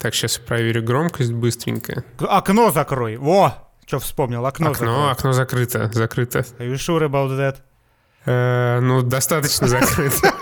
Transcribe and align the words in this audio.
Так, 0.00 0.14
сейчас 0.14 0.38
проверю 0.38 0.82
громкость 0.82 1.30
быстренько. 1.32 2.04
Окно 2.18 2.70
закрой. 2.70 3.16
Во! 3.18 3.68
Что 3.86 3.98
вспомнил? 3.98 4.46
Окно, 4.46 4.70
Окно, 4.70 4.86
закрой. 4.86 5.10
окно 5.10 5.32
закрыто, 5.32 5.90
закрыто. 5.92 6.38
Are 6.58 6.72
you 6.72 6.76
sure 6.76 7.02
about 7.06 7.28
that? 7.38 7.56
Э, 8.24 8.80
ну, 8.80 9.02
достаточно 9.02 9.68
закрыто. 9.68 10.32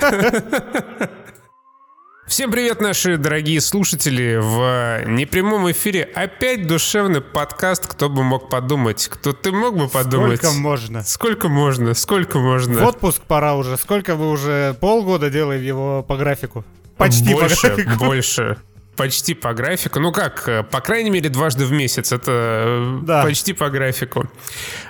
Всем 2.28 2.52
привет, 2.52 2.80
наши 2.80 3.16
дорогие 3.16 3.60
слушатели! 3.60 4.38
В 4.40 5.04
непрямом 5.08 5.68
эфире 5.72 6.04
опять 6.04 6.68
душевный 6.68 7.20
подкаст 7.20 7.86
«Кто 7.88 8.08
бы 8.08 8.22
мог 8.22 8.50
подумать?» 8.50 9.08
Кто 9.08 9.32
ты 9.32 9.50
мог 9.50 9.76
бы 9.76 9.88
подумать? 9.88 10.38
Сколько 10.38 10.56
можно? 10.56 11.02
Сколько 11.02 11.48
можно? 11.48 11.94
Сколько 11.94 12.38
можно? 12.38 12.84
В 12.84 12.86
отпуск 12.86 13.22
пора 13.22 13.56
уже. 13.56 13.76
Сколько 13.76 14.14
вы 14.14 14.30
уже 14.30 14.76
полгода 14.78 15.30
делаем 15.30 15.62
его 15.62 16.04
по 16.04 16.16
графику? 16.16 16.64
Почти 16.96 17.32
больше, 17.32 17.56
по 17.60 17.68
графику. 17.74 18.04
Больше. 18.04 18.58
Почти 18.98 19.34
по 19.34 19.54
графику. 19.54 20.00
Ну 20.00 20.10
как, 20.12 20.48
э, 20.48 20.62
по 20.64 20.80
крайней 20.80 21.10
мере, 21.10 21.28
дважды 21.30 21.64
в 21.64 21.70
месяц. 21.72 22.10
Это 22.12 22.32
э, 22.32 22.98
Да. 23.02 23.22
почти 23.22 23.52
по 23.52 23.70
графику. 23.70 24.28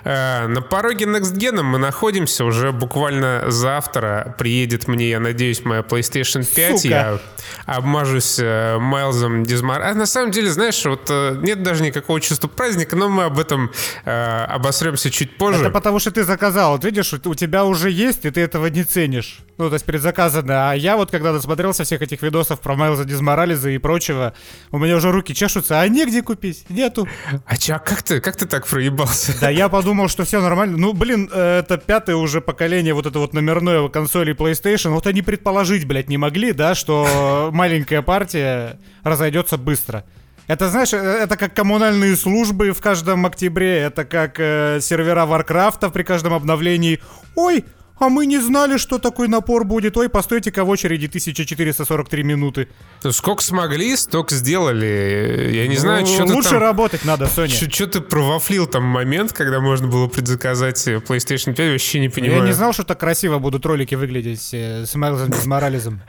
Э, 0.03 0.47
На 0.47 0.61
пороге 0.61 1.05
NextGen 1.05 1.61
мы 1.61 1.77
находимся. 1.77 2.43
Уже 2.43 2.71
буквально 2.71 3.43
завтра 3.51 4.35
приедет 4.39 4.87
мне, 4.87 5.09
я 5.09 5.19
надеюсь, 5.19 5.63
моя 5.63 5.81
PlayStation 5.81 6.43
5. 6.43 6.77
Сука. 6.81 6.87
Я 6.89 7.19
обмажусь 7.65 8.39
Майлзом 8.39 9.43
Дизмар. 9.43 9.81
А 9.83 9.93
на 9.93 10.05
самом 10.07 10.31
деле, 10.31 10.49
знаешь, 10.49 10.83
вот 10.85 11.09
нет 11.41 11.61
даже 11.63 11.83
никакого 11.83 12.19
чувства 12.19 12.47
праздника, 12.47 12.95
но 12.95 13.09
мы 13.09 13.25
об 13.25 13.37
этом 13.39 13.71
э, 14.05 14.45
обосремся 14.45 15.11
чуть 15.11 15.37
позже. 15.37 15.61
Это 15.61 15.69
потому 15.69 15.99
что 15.99 16.09
ты 16.11 16.23
заказал. 16.23 16.71
Вот 16.73 16.83
видишь, 16.83 17.13
у 17.13 17.35
тебя 17.35 17.63
уже 17.65 17.91
есть, 17.91 18.25
и 18.25 18.31
ты 18.31 18.41
этого 18.41 18.65
не 18.67 18.83
ценишь. 18.83 19.39
Ну, 19.57 19.67
то 19.69 19.73
есть 19.75 19.85
предзаказано. 19.85 20.71
А 20.71 20.73
я 20.73 20.95
вот, 20.95 21.11
когда 21.11 21.33
досмотрелся 21.33 21.83
всех 21.83 22.01
этих 22.01 22.21
видосов 22.21 22.59
про 22.61 22.75
Майлза 22.75 23.03
Дизморализа 23.05 23.69
и 23.69 23.77
прочего, 23.99 24.33
у 24.71 24.77
меня 24.77 24.95
уже 24.95 25.11
руки 25.11 25.33
чешутся, 25.33 25.81
а 25.81 25.87
негде 25.87 26.21
купить, 26.21 26.65
нету. 26.69 27.07
А 27.45 27.57
чё, 27.57 27.75
а 27.75 27.79
как 27.79 28.01
ты, 28.01 28.21
как 28.21 28.37
ты 28.37 28.45
так 28.45 28.65
проебался? 28.65 29.33
Да 29.41 29.49
я 29.49 29.67
подумал, 29.67 30.07
что 30.07 30.23
все 30.23 30.41
нормально. 30.41 30.77
Ну, 30.77 30.93
блин, 30.93 31.29
э, 31.31 31.59
это 31.59 31.77
пятое 31.77 32.15
уже 32.15 32.39
поколение 32.39 32.93
вот 32.93 33.05
это 33.05 33.19
вот 33.19 33.33
номерное 33.33 33.89
консоли 33.89 34.33
PlayStation. 34.33 34.91
Вот 34.91 35.05
они 35.05 35.21
предположить, 35.21 35.85
блядь, 35.85 36.07
не 36.07 36.17
могли, 36.17 36.53
да, 36.53 36.75
что 36.75 37.49
маленькая 37.51 38.01
партия 38.01 38.79
разойдется 39.03 39.57
быстро. 39.57 40.05
Это, 40.47 40.69
знаешь, 40.69 40.93
э, 40.93 40.97
это 40.97 41.35
как 41.35 41.53
коммунальные 41.53 42.15
службы 42.15 42.71
в 42.71 42.79
каждом 42.79 43.25
октябре, 43.25 43.79
это 43.79 44.05
как 44.05 44.39
э, 44.39 44.79
сервера 44.81 45.25
Варкрафта 45.25 45.89
при 45.89 46.03
каждом 46.03 46.33
обновлении. 46.33 46.99
Ой, 47.35 47.65
а 47.99 48.09
мы 48.09 48.25
не 48.25 48.39
знали, 48.39 48.77
что 48.77 48.97
такой 48.97 49.27
напор 49.27 49.63
будет. 49.65 49.97
Ой, 49.97 50.09
постойте-ка 50.09 50.63
в 50.63 50.69
очереди 50.69 51.07
1443 51.07 52.23
минуты. 52.23 52.67
Ну, 53.03 53.11
Сколько 53.11 53.43
смогли, 53.43 53.95
столько 53.95 54.35
сделали. 54.35 55.51
Я 55.53 55.67
не 55.67 55.77
знаю, 55.77 56.05
что 56.05 56.25
Ну, 56.25 56.35
Лучше 56.35 56.51
там... 56.51 56.59
работать 56.59 57.05
надо, 57.05 57.27
Соня. 57.27 57.53
Что 57.53 57.87
ты 57.87 58.01
провафлил 58.01 58.67
там 58.67 58.83
момент, 58.83 59.33
когда 59.33 59.59
можно 59.59 59.87
было 59.87 60.07
предзаказать 60.07 60.87
э, 60.87 60.97
PlayStation 60.97 61.53
5, 61.53 61.71
вообще 61.71 61.99
не 61.99 62.09
понимаю. 62.09 62.41
Я 62.41 62.47
не 62.47 62.53
знал, 62.53 62.73
что 62.73 62.83
так 62.83 62.99
красиво 62.99 63.39
будут 63.39 63.65
ролики 63.65 63.95
выглядеть 63.95 64.49
э, 64.53 64.85
с 64.85 64.95
Майлзом 64.95 65.29
Дизморализом. 65.31 66.01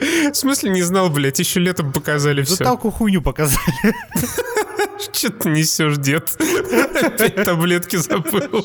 В 0.00 0.34
смысле 0.34 0.70
не 0.70 0.82
знал, 0.82 1.10
блядь, 1.10 1.38
еще 1.38 1.60
летом 1.60 1.92
показали 1.92 2.42
За 2.42 2.54
все. 2.54 2.64
талку 2.64 2.90
хуйню 2.90 3.20
показали. 3.22 3.62
Что 5.12 5.30
ты 5.30 5.48
несешь, 5.50 5.96
дед? 5.96 6.36
Опять 7.02 7.44
таблетки 7.44 7.96
забыл. 7.96 8.64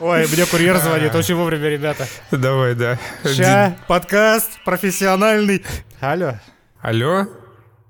Ой, 0.00 0.26
мне 0.28 0.46
курьер 0.46 0.78
звонит, 0.78 1.14
очень 1.14 1.34
вовремя, 1.34 1.68
ребята. 1.68 2.06
Давай, 2.30 2.74
да. 2.74 2.98
Ща, 3.24 3.76
подкаст 3.88 4.50
профессиональный. 4.64 5.64
Алло. 6.00 6.34
Алло? 6.80 7.26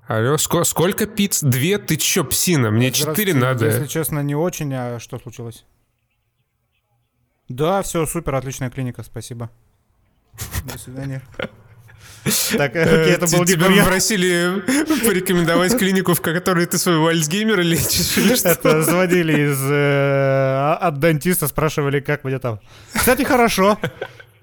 Алло, 0.07 0.35
ско- 0.37 0.63
сколько 0.63 1.05
пиц? 1.07 1.41
Две? 1.41 1.77
Ты 1.79 1.97
чё, 1.97 2.23
псина? 2.23 2.69
Мне 2.71 2.91
четыре 2.91 3.33
надо. 3.33 3.65
Если 3.65 3.87
честно, 3.87 4.19
не 4.21 4.35
очень, 4.35 4.71
а 4.73 4.99
что 4.99 5.17
случилось? 5.19 5.65
Да, 7.49 7.81
все, 7.83 8.05
супер, 8.05 8.35
отличная 8.35 8.69
клиника, 8.69 9.03
спасибо. 9.03 9.49
До 10.71 10.77
свидания. 10.77 11.21
Так, 12.57 12.75
окей, 12.75 13.13
это 13.13 13.27
был 13.27 13.45
Тебя 13.45 13.67
попросили 13.69 14.63
порекомендовать 15.05 15.77
клинику, 15.77 16.13
в 16.13 16.21
которой 16.21 16.65
ты 16.65 16.77
своего 16.77 17.07
Альцгеймера 17.07 17.61
лечишь 17.61 18.17
или 18.17 18.35
что? 18.35 18.49
Это 18.49 18.81
звонили 18.81 19.51
из 19.51 19.59
э, 19.69 20.77
от 20.81 20.99
дантиста, 20.99 21.47
спрашивали, 21.47 21.99
как 21.99 22.23
мне 22.23 22.39
там. 22.39 22.59
Кстати, 22.93 23.23
хорошо. 23.23 23.77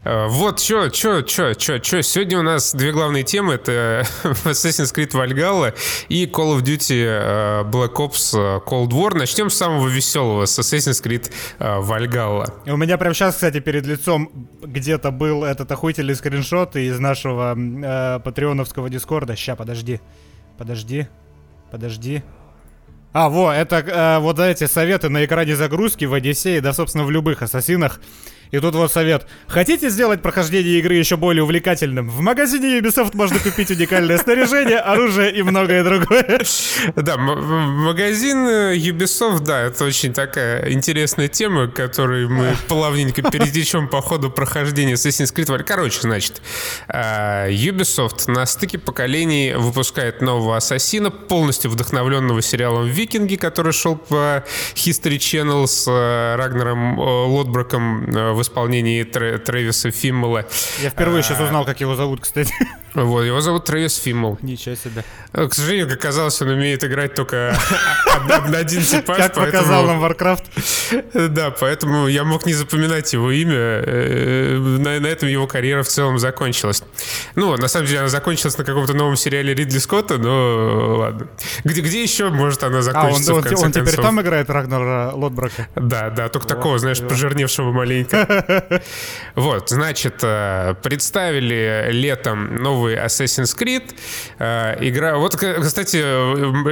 Э, 0.04 0.26
Вот, 0.28 0.58
чё, 0.60 0.88
чё, 0.88 1.22
чё, 1.22 1.54
чё, 1.54 1.78
чё. 1.78 2.02
Сегодня 2.02 2.38
у 2.38 2.42
нас 2.42 2.74
две 2.74 2.90
главные 2.92 3.22
темы. 3.22 3.54
Это 3.54 4.04
Assassin's 4.44 4.92
Creed 4.94 5.12
Valhalla 5.12 5.74
и 6.08 6.26
Call 6.26 6.56
of 6.56 6.62
Duty 6.62 7.04
э, 7.04 7.62
Black 7.70 7.94
Ops 7.94 8.36
э, 8.36 8.60
Cold 8.66 8.88
War. 8.90 9.14
Начнем 9.16 9.48
с 9.48 9.56
самого 9.56 9.88
веселого, 9.88 10.46
с 10.46 10.58
Assassin's 10.58 11.02
Creed 11.02 11.30
э, 11.58 11.64
Valhalla. 11.80 12.52
У 12.66 12.76
меня 12.76 12.98
прямо 12.98 13.14
сейчас, 13.14 13.34
кстати, 13.34 13.60
перед 13.60 13.86
лицом 13.86 14.30
где-то 14.62 15.10
был 15.12 15.44
этот 15.44 15.70
охуительный 15.70 16.16
скриншот 16.16 16.74
из 16.76 16.98
нашего 16.98 17.56
э, 17.56 18.20
патреоновского 18.20 18.90
дискорда. 18.90 19.36
Ща, 19.36 19.54
подожди. 19.54 20.00
Подожди. 20.58 21.06
Подожди. 21.70 22.22
А, 23.12 23.28
во, 23.28 23.52
это 23.52 23.76
э, 23.76 24.18
вот 24.20 24.38
эти 24.38 24.66
советы 24.66 25.10
на 25.10 25.24
экране 25.24 25.54
загрузки 25.54 26.06
в 26.06 26.14
Одиссее, 26.14 26.60
да, 26.60 26.72
собственно, 26.72 27.04
в 27.04 27.10
любых 27.10 27.42
ассасинах. 27.42 28.00
И 28.52 28.58
тут 28.58 28.74
вот 28.74 28.92
совет. 28.92 29.26
Хотите 29.48 29.88
сделать 29.88 30.20
прохождение 30.20 30.78
игры 30.78 30.94
еще 30.94 31.16
более 31.16 31.42
увлекательным? 31.42 32.10
В 32.10 32.20
магазине 32.20 32.78
Ubisoft 32.78 33.16
можно 33.16 33.38
купить 33.38 33.70
уникальное 33.70 34.18
снаряжение, 34.18 34.78
оружие 34.78 35.32
и 35.32 35.42
многое 35.42 35.82
другое. 35.82 36.42
Да, 36.94 37.16
магазин 37.16 38.46
э, 38.46 38.76
Ubisoft, 38.76 39.40
да, 39.40 39.62
это 39.62 39.84
очень 39.86 40.12
такая 40.12 40.70
интересная 40.70 41.28
тема, 41.28 41.66
которую 41.66 42.28
мы 42.28 42.54
плавненько 42.68 43.22
перетечем 43.22 43.88
по 43.88 44.02
ходу 44.02 44.30
прохождения 44.30 44.94
Assassin's 44.94 45.34
Creed. 45.34 45.62
Короче, 45.62 46.02
значит, 46.02 46.42
э, 46.88 47.50
Ubisoft 47.50 48.30
на 48.30 48.44
стыке 48.44 48.76
поколений 48.76 49.54
выпускает 49.56 50.20
нового 50.20 50.58
ассасина, 50.58 51.10
полностью 51.10 51.70
вдохновленного 51.70 52.42
сериалом 52.42 52.86
«Викинги», 52.86 53.36
который 53.36 53.72
шел 53.72 53.96
по 53.96 54.44
History 54.74 55.16
Channel 55.16 55.66
с 55.66 55.86
э, 55.88 56.36
Рагнером 56.36 57.00
э, 57.00 57.02
Лотброком 57.02 58.04
э, 58.04 58.41
в 58.42 58.46
исполнении 58.46 59.02
Трэвиса 59.04 59.90
Фиммела. 59.90 60.46
Я 60.82 60.90
впервые 60.90 61.22
сейчас 61.22 61.40
узнал, 61.40 61.64
как 61.64 61.80
его 61.80 61.94
зовут, 61.94 62.20
кстати. 62.20 62.52
Вот, 62.94 63.22
его 63.24 63.40
зовут 63.40 63.64
Трэвис 63.64 63.96
Фиммел. 63.96 64.38
Ничего 64.42 64.74
себе. 64.74 65.04
Э, 65.32 65.48
К 65.48 65.54
сожалению, 65.54 65.88
как 65.88 65.98
оказалось, 65.98 66.40
он 66.42 66.48
умеет 66.48 66.84
играть 66.84 67.14
только 67.14 67.56
од- 68.28 68.54
один 68.54 68.82
типаж. 68.82 69.16
Как 69.16 69.34
показал 69.34 69.84
нам 69.86 70.04
Warcraft. 70.04 70.42
Да, 71.30 71.50
поэтому 71.50 72.06
я 72.06 72.22
мог 72.24 72.44
не 72.44 72.52
запоминать 72.52 73.12
его 73.14 73.30
имя. 73.30 73.54
э, 73.54 74.56
На, 74.58 75.00
на 75.00 75.06
этом 75.06 75.28
его 75.28 75.46
карьера 75.46 75.82
в 75.82 75.88
целом 75.88 76.18
закончилась. 76.18 76.82
Ну, 77.34 77.56
на 77.56 77.68
самом 77.68 77.86
деле, 77.86 78.00
она 78.00 78.08
закончилась 78.08 78.58
на 78.58 78.64
каком-то 78.64 78.92
новом 78.92 79.16
сериале 79.16 79.54
Ридли 79.54 79.78
Скотта, 79.78 80.18
но 80.18 80.96
ладно. 80.98 81.28
Где, 81.64 82.02
еще 82.02 82.28
может 82.28 82.62
она 82.62 82.76
А, 82.76 82.78
он, 82.78 82.82
закончиться, 82.82 83.34
он- 83.34 83.40
в 83.40 83.44
конце 83.44 83.64
он 83.64 83.72
теперь 83.72 83.96
там 83.96 84.20
играет 84.20 84.50
Рагнара 84.50 85.12
Лотброка? 85.14 85.66
Да, 85.76 86.10
да, 86.10 86.28
только 86.28 86.46
такого, 86.46 86.78
знаешь, 86.78 87.00
пожирневшего 87.00 87.72
маленько. 87.72 88.82
Вот, 89.34 89.70
значит, 89.70 90.16
э, 90.22 90.74
представили 90.82 91.88
летом 91.90 92.56
новый 92.82 92.96
Assassin's 92.96 93.56
Creed. 93.56 93.94
Э, 94.38 94.76
Игра... 94.80 95.16
Вот, 95.16 95.36
кстати, 95.36 95.96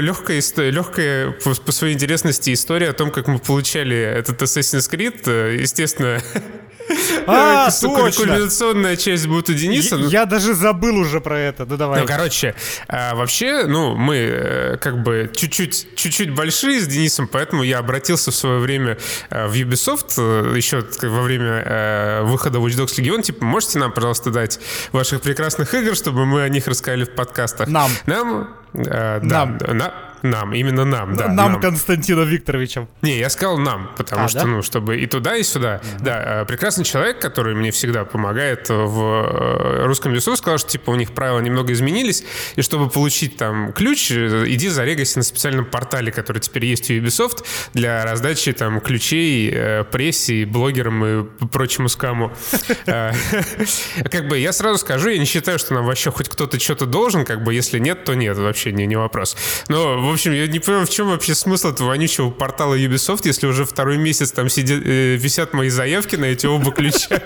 легкая, 0.00 0.42
легкая 0.70 1.30
по, 1.32 1.54
по 1.54 1.72
своей 1.72 1.94
интересности 1.94 2.52
история 2.52 2.90
о 2.90 2.92
том, 2.92 3.10
как 3.10 3.28
мы 3.28 3.38
получали 3.38 3.96
этот 3.96 4.42
Assassin's 4.42 4.90
Creed. 4.90 5.22
Э, 5.26 5.56
Естественно, 5.60 6.20
А, 7.26 7.70
точно! 7.70 8.24
кульминационная 8.24 8.96
часть 8.96 9.26
будет 9.26 9.48
у 9.48 9.52
Дениса. 9.52 9.96
Я, 9.96 10.20
я 10.20 10.26
даже 10.26 10.54
забыл 10.54 10.96
уже 10.96 11.20
про 11.20 11.38
это. 11.38 11.66
Да 11.66 11.76
давай. 11.76 12.00
ну, 12.00 12.06
короче, 12.06 12.54
а, 12.88 13.14
вообще, 13.14 13.66
ну, 13.66 13.94
мы 13.94 14.16
э, 14.16 14.76
как 14.78 15.02
бы 15.02 15.30
чуть-чуть, 15.34 15.88
чуть-чуть 15.94 16.34
большие 16.34 16.80
с 16.80 16.86
Денисом, 16.86 17.28
поэтому 17.28 17.62
я 17.62 17.78
обратился 17.78 18.30
в 18.30 18.34
свое 18.34 18.58
время 18.58 18.98
э, 19.30 19.46
в 19.46 19.52
Ubisoft, 19.52 20.14
э, 20.18 20.56
еще 20.56 20.84
во 21.02 21.22
время 21.22 22.22
выхода 22.22 22.58
Watch 22.58 22.76
Dogs 22.76 22.98
Legion, 22.98 23.22
типа, 23.22 23.44
можете 23.44 23.78
нам, 23.78 23.92
пожалуйста, 23.92 24.30
дать 24.30 24.58
ваших 24.92 25.20
прекрасных 25.20 25.72
игр, 25.74 25.94
чтобы 25.94 26.26
мы 26.26 26.42
о 26.42 26.48
них 26.48 26.66
рассказали 26.66 27.04
в 27.04 27.14
подкастах? 27.14 27.68
Нам. 27.68 27.90
Нам? 28.06 28.56
да, 28.72 29.20
Нам. 29.22 29.92
На- 30.22 30.40
нам, 30.40 30.54
именно 30.54 30.84
нам, 30.84 31.16
да. 31.16 31.28
Нам, 31.28 31.52
нам. 31.52 31.60
Константином 31.60 32.26
Викторовичем. 32.26 32.88
Не, 33.02 33.18
я 33.18 33.28
сказал 33.30 33.58
нам, 33.58 33.90
потому 33.96 34.24
а, 34.24 34.28
что, 34.28 34.40
да? 34.40 34.46
ну, 34.46 34.62
чтобы 34.62 34.98
и 34.98 35.06
туда, 35.06 35.36
и 35.36 35.42
сюда. 35.42 35.80
Mm-hmm. 35.82 36.02
Да, 36.02 36.44
прекрасный 36.46 36.84
человек, 36.84 37.20
который 37.20 37.54
мне 37.54 37.70
всегда 37.70 38.04
помогает 38.04 38.68
в 38.68 39.84
русском 39.86 40.14
лесу, 40.14 40.36
сказал, 40.36 40.58
что, 40.58 40.70
типа, 40.70 40.90
у 40.90 40.94
них 40.94 41.12
правила 41.12 41.40
немного 41.40 41.72
изменились, 41.72 42.24
и 42.56 42.62
чтобы 42.62 42.88
получить 42.88 43.36
там 43.36 43.72
ключ, 43.72 44.10
иди 44.10 44.68
зарегайся 44.68 45.18
на 45.18 45.24
специальном 45.24 45.64
портале, 45.64 46.12
который 46.12 46.38
теперь 46.38 46.64
есть 46.66 46.90
у 46.90 46.94
Ubisoft 46.94 47.44
для 47.74 48.04
раздачи 48.04 48.52
там 48.52 48.80
ключей 48.80 49.84
прессе, 49.92 50.46
блогерам 50.46 51.04
и 51.04 51.24
прочему 51.48 51.88
скаму. 51.88 52.32
Как 54.10 54.28
бы 54.28 54.38
я 54.38 54.52
сразу 54.52 54.78
скажу, 54.78 55.10
я 55.10 55.18
не 55.18 55.24
считаю, 55.24 55.58
что 55.58 55.74
нам 55.74 55.84
вообще 55.84 56.10
хоть 56.10 56.28
кто-то 56.28 56.58
что-то 56.60 56.86
должен, 56.86 57.24
как 57.24 57.44
бы 57.44 57.54
если 57.54 57.78
нет, 57.78 58.04
то 58.04 58.14
нет, 58.14 58.36
вообще 58.36 58.72
не, 58.72 58.86
не 58.86 58.96
вопрос. 58.96 59.36
Но, 59.68 60.09
в 60.10 60.14
общем, 60.14 60.32
я 60.32 60.46
не 60.46 60.58
понимаю, 60.58 60.86
в 60.86 60.90
чем 60.90 61.08
вообще 61.08 61.34
смысл 61.34 61.68
этого 61.68 61.88
вонючего 61.88 62.30
портала 62.30 62.74
Ubisoft, 62.74 63.20
если 63.24 63.46
уже 63.46 63.64
второй 63.64 63.96
месяц 63.96 64.32
там 64.32 64.48
сидят, 64.48 64.82
э, 64.84 65.16
висят 65.16 65.52
мои 65.52 65.68
заявки 65.68 66.16
на 66.16 66.26
эти 66.26 66.46
оба 66.46 66.72
ключа, 66.72 67.16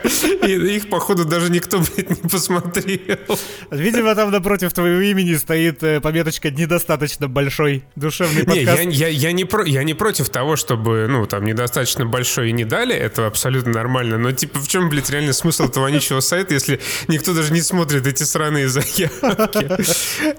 и 0.47 0.53
их, 0.77 0.89
походу, 0.91 1.25
даже 1.25 1.51
никто, 1.51 1.79
блядь, 1.79 2.11
не 2.11 2.29
посмотрел. 2.29 3.39
Видимо, 3.71 4.15
там 4.15 4.31
напротив 4.31 4.73
твоего 4.73 5.01
имени 5.01 5.35
стоит 5.35 5.83
э, 5.83 6.01
пометочка 6.01 6.51
«недостаточно 6.51 7.27
большой 7.29 7.85
душевный 7.97 8.45
подкаст». 8.45 8.85
Не, 8.85 8.95
я, 8.95 9.09
я, 9.09 9.09
я, 9.09 9.33
не 9.33 9.45
про, 9.45 9.65
я 9.65 9.83
не 9.83 9.95
против 9.95 10.29
того, 10.29 10.57
чтобы, 10.57 11.07
ну, 11.09 11.27
там, 11.27 11.45
недостаточно 11.45 12.05
большой 12.05 12.51
и 12.51 12.53
не 12.53 12.65
дали, 12.65 12.95
это 12.95 13.27
абсолютно 13.27 13.73
нормально, 13.73 14.19
но, 14.19 14.33
типа, 14.33 14.59
в 14.59 14.69
чем, 14.69 14.91
блядь, 14.91 15.11
реально 15.11 15.33
смысл 15.33 15.65
этого 15.65 15.85
вонючего 15.85 16.21
сайта, 16.21 16.55
если 16.55 16.81
никто 17.09 17.33
даже 17.33 17.53
не 17.53 17.63
смотрит 17.63 18.07
эти 18.07 18.25
сраные 18.25 18.69
заявки? 18.69 19.11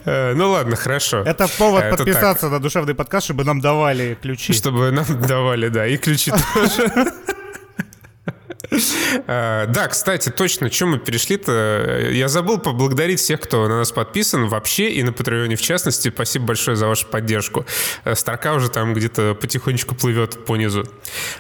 Э, 0.05 0.33
ну 0.35 0.51
ладно, 0.51 0.75
хорошо. 0.75 1.23
Это 1.23 1.47
повод 1.57 1.89
подписаться 1.89 2.34
на 2.41 2.59
душевный 2.59 2.95
подкаст, 2.95 3.25
чтобы 3.25 3.43
нам 3.43 3.61
давали 3.61 4.17
ключи. 4.21 4.53
Чтобы 4.53 4.91
нам 4.91 5.05
давали, 5.21 5.69
да, 5.69 5.87
и 5.87 5.97
ключи 5.97 6.31
тоже. 6.53 6.91
А, 9.27 9.67
да, 9.67 9.87
кстати, 9.87 10.29
точно, 10.29 10.69
чем 10.69 10.91
мы 10.91 10.97
перешли-то? 10.99 12.09
Я 12.11 12.27
забыл 12.27 12.57
поблагодарить 12.57 13.19
всех, 13.19 13.41
кто 13.41 13.67
на 13.67 13.77
нас 13.77 13.91
подписан 13.91 14.47
вообще 14.47 14.89
и 14.89 15.03
на 15.03 15.13
Патреоне 15.13 15.55
в 15.55 15.61
частности. 15.61 16.09
Спасибо 16.09 16.47
большое 16.47 16.75
за 16.77 16.87
вашу 16.87 17.07
поддержку. 17.07 17.65
Э, 18.03 18.15
строка 18.15 18.53
уже 18.53 18.69
там 18.69 18.93
где-то 18.93 19.35
потихонечку 19.35 19.95
плывет 19.95 20.45
по 20.45 20.55
низу. 20.55 20.85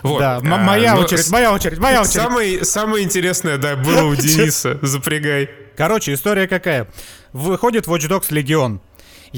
Вот. 0.03 0.19
Да, 0.19 0.39
моя 0.41 0.93
а, 0.93 0.99
очередь, 0.99 1.29
моя 1.29 1.53
очередь, 1.53 1.79
моя 1.79 2.01
очередь. 2.01 2.13
Самое, 2.13 2.65
самое 2.65 3.03
интересное, 3.03 3.57
да, 3.57 3.75
было 3.75 4.03
у 4.03 4.15
Дениса. 4.15 4.77
Запрягай. 4.81 5.49
Короче, 5.75 6.13
история 6.13 6.47
какая? 6.47 6.87
Выходит 7.33 7.87
Watch 7.87 8.07
Dogs 8.07 8.29
Legion. 8.29 8.79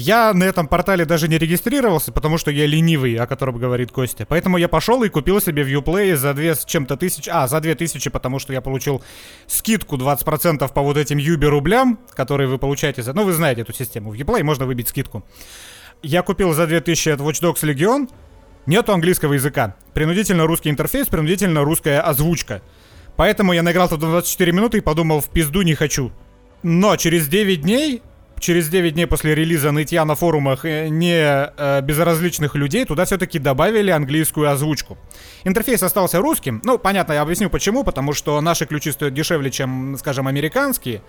Я 0.00 0.32
на 0.32 0.44
этом 0.44 0.68
портале 0.68 1.04
даже 1.04 1.26
не 1.26 1.38
регистрировался, 1.38 2.12
потому 2.12 2.38
что 2.38 2.52
я 2.52 2.66
ленивый, 2.66 3.16
о 3.16 3.26
котором 3.26 3.58
говорит 3.58 3.90
Костя. 3.90 4.26
Поэтому 4.28 4.56
я 4.56 4.68
пошел 4.68 5.02
и 5.02 5.08
купил 5.08 5.40
себе 5.40 5.64
в 5.64 5.66
Uplay 5.66 6.14
за 6.14 6.34
2 6.34 6.54
с 6.54 6.64
чем-то 6.64 6.96
тысяч... 6.96 7.28
А, 7.28 7.48
за 7.48 7.60
2 7.60 7.74
тысячи, 7.74 8.08
потому 8.08 8.38
что 8.38 8.52
я 8.52 8.60
получил 8.60 9.02
скидку 9.48 9.96
20% 9.96 10.72
по 10.72 10.82
вот 10.82 10.96
этим 10.96 11.18
Юби 11.18 11.46
рублям, 11.46 11.98
которые 12.14 12.46
вы 12.46 12.58
получаете 12.58 13.02
за... 13.02 13.12
Ну, 13.12 13.24
вы 13.24 13.32
знаете 13.32 13.62
эту 13.62 13.72
систему. 13.72 14.12
В 14.12 14.14
Uplay 14.14 14.44
можно 14.44 14.66
выбить 14.66 14.86
скидку. 14.86 15.24
Я 16.00 16.22
купил 16.22 16.52
за 16.52 16.68
2000 16.68 17.08
от 17.08 17.20
Watch 17.20 17.42
Dogs 17.42 17.64
Legion. 17.64 18.08
Нету 18.66 18.92
английского 18.92 19.32
языка. 19.32 19.74
Принудительно 19.94 20.46
русский 20.46 20.70
интерфейс, 20.70 21.08
принудительно 21.08 21.64
русская 21.64 22.00
озвучка. 22.02 22.62
Поэтому 23.16 23.52
я 23.52 23.64
наиграл 23.64 23.88
тут 23.88 23.98
24 23.98 24.52
минуты 24.52 24.78
и 24.78 24.80
подумал, 24.80 25.20
в 25.20 25.28
пизду 25.28 25.62
не 25.62 25.74
хочу. 25.74 26.12
Но 26.62 26.94
через 26.94 27.26
9 27.26 27.62
дней 27.62 28.00
через 28.40 28.68
9 28.68 28.94
дней 28.94 29.06
после 29.06 29.34
релиза 29.34 29.70
нытья 29.70 30.04
на 30.04 30.14
форумах 30.14 30.64
э, 30.64 30.88
не 30.88 31.18
э, 31.20 31.80
безразличных 31.82 32.54
людей 32.54 32.84
туда 32.84 33.04
все-таки 33.04 33.38
добавили 33.38 33.90
английскую 33.90 34.50
озвучку. 34.50 34.98
Интерфейс 35.44 35.82
остался 35.82 36.18
русским. 36.18 36.60
Ну, 36.64 36.78
понятно, 36.78 37.12
я 37.12 37.22
объясню 37.22 37.50
почему. 37.50 37.84
Потому 37.84 38.12
что 38.12 38.40
наши 38.40 38.66
ключи 38.66 38.92
стоят 38.92 39.14
дешевле, 39.14 39.50
чем, 39.50 39.96
скажем, 39.98 40.26
американские. 40.28 41.02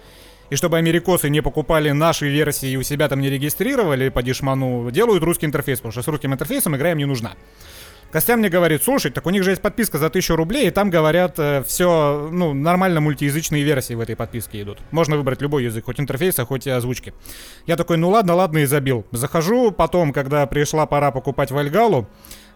И 0.49 0.55
чтобы 0.55 0.77
америкосы 0.77 1.29
не 1.29 1.41
покупали 1.41 1.91
наши 1.91 2.27
версии 2.27 2.71
и 2.71 2.77
у 2.77 2.83
себя 2.83 3.07
там 3.07 3.21
не 3.21 3.29
регистрировали 3.29 4.09
по 4.09 4.23
дешману, 4.23 4.89
делают 4.91 5.23
русский 5.23 5.45
интерфейс, 5.45 5.79
потому 5.79 5.91
что 5.91 6.01
с 6.01 6.07
русским 6.07 6.33
интерфейсом 6.33 6.75
игра 6.75 6.91
им 6.91 6.97
не 6.97 7.05
нужна. 7.05 7.33
Костя 8.11 8.35
мне 8.38 8.50
говорит, 8.50 8.83
слушай, 8.83 9.11
так 9.11 9.25
у 9.27 9.29
них 9.29 9.44
же 9.44 9.51
есть 9.51 9.61
подписка 9.61 10.00
за 10.00 10.07
1000 10.07 10.35
рублей, 10.35 10.67
и 10.67 10.71
там 10.71 10.89
говорят 10.89 11.35
э, 11.38 11.63
все, 11.67 12.27
ну, 12.31 12.53
нормально 12.53 13.01
мультиязычные 13.01 13.63
версии 13.63 13.94
в 13.94 14.00
этой 14.00 14.15
подписке 14.15 14.63
идут. 14.63 14.79
Можно 14.89 15.15
выбрать 15.15 15.41
любой 15.41 15.65
язык, 15.65 15.85
хоть 15.85 16.00
интерфейса, 16.00 16.44
хоть 16.44 16.65
и 16.65 16.71
озвучки. 16.71 17.13
Я 17.67 17.75
такой, 17.75 17.97
ну 17.97 18.09
ладно, 18.09 18.33
ладно, 18.33 18.59
и 18.59 18.65
забил. 18.65 19.06
Захожу 19.11 19.71
потом, 19.71 20.11
когда 20.11 20.47
пришла 20.47 20.88
пора 20.88 21.11
покупать 21.11 21.51
Вальгалу, 21.51 22.07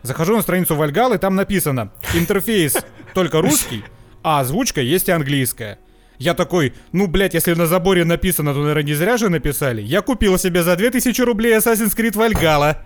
захожу 0.01 0.35
на 0.35 0.41
страницу 0.41 0.75
Вальгалы, 0.75 1.19
там 1.19 1.35
написано, 1.35 1.91
интерфейс 2.15 2.77
только 3.13 3.39
русский, 3.39 3.83
а 4.23 4.39
озвучка 4.39 4.81
есть 4.81 5.07
и 5.07 5.11
английская. 5.11 5.77
Я 6.17 6.33
такой, 6.33 6.73
ну, 6.91 7.07
блядь, 7.07 7.33
если 7.33 7.53
на 7.53 7.67
заборе 7.67 8.05
написано, 8.05 8.53
то, 8.53 8.59
наверное, 8.59 8.83
не 8.83 8.94
зря 8.94 9.17
же 9.17 9.29
написали. 9.29 9.81
Я 9.81 10.01
купил 10.01 10.38
себе 10.38 10.63
за 10.63 10.75
2000 10.75 11.21
рублей 11.21 11.57
Assassin's 11.57 11.95
Creed 11.95 12.13
Valhalla. 12.13 12.77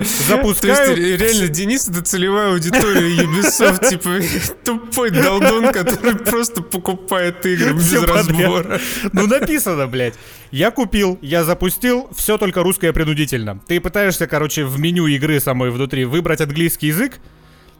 Запускаю... 0.00 0.94
То 0.94 1.00
есть, 1.00 1.20
реально, 1.20 1.48
Денис— 1.48 1.88
это 1.90 2.02
целевая 2.02 2.52
аудитория 2.52 3.22
Ubisoft, 3.22 3.88
типа 3.88 4.20
тупой 4.64 5.10
долдон, 5.10 5.72
который 5.72 6.16
просто 6.16 6.62
покупает 6.62 7.44
игры 7.44 7.74
без 7.74 7.92
разбора. 8.02 8.80
Ну, 9.12 9.26
написано, 9.26 9.86
блядь. 9.86 10.14
Я 10.50 10.70
купил, 10.70 11.18
я 11.22 11.44
запустил, 11.44 12.08
все 12.16 12.38
только 12.38 12.62
русское 12.62 12.92
принудительно. 12.92 13.60
Ты 13.66 13.80
пытаешься, 13.80 14.26
короче, 14.26 14.64
в 14.64 14.80
меню 14.80 15.06
игры 15.06 15.38
самой 15.38 15.70
внутри 15.70 16.04
выбрать 16.04 16.40
английский 16.40 16.88
язык, 16.88 17.20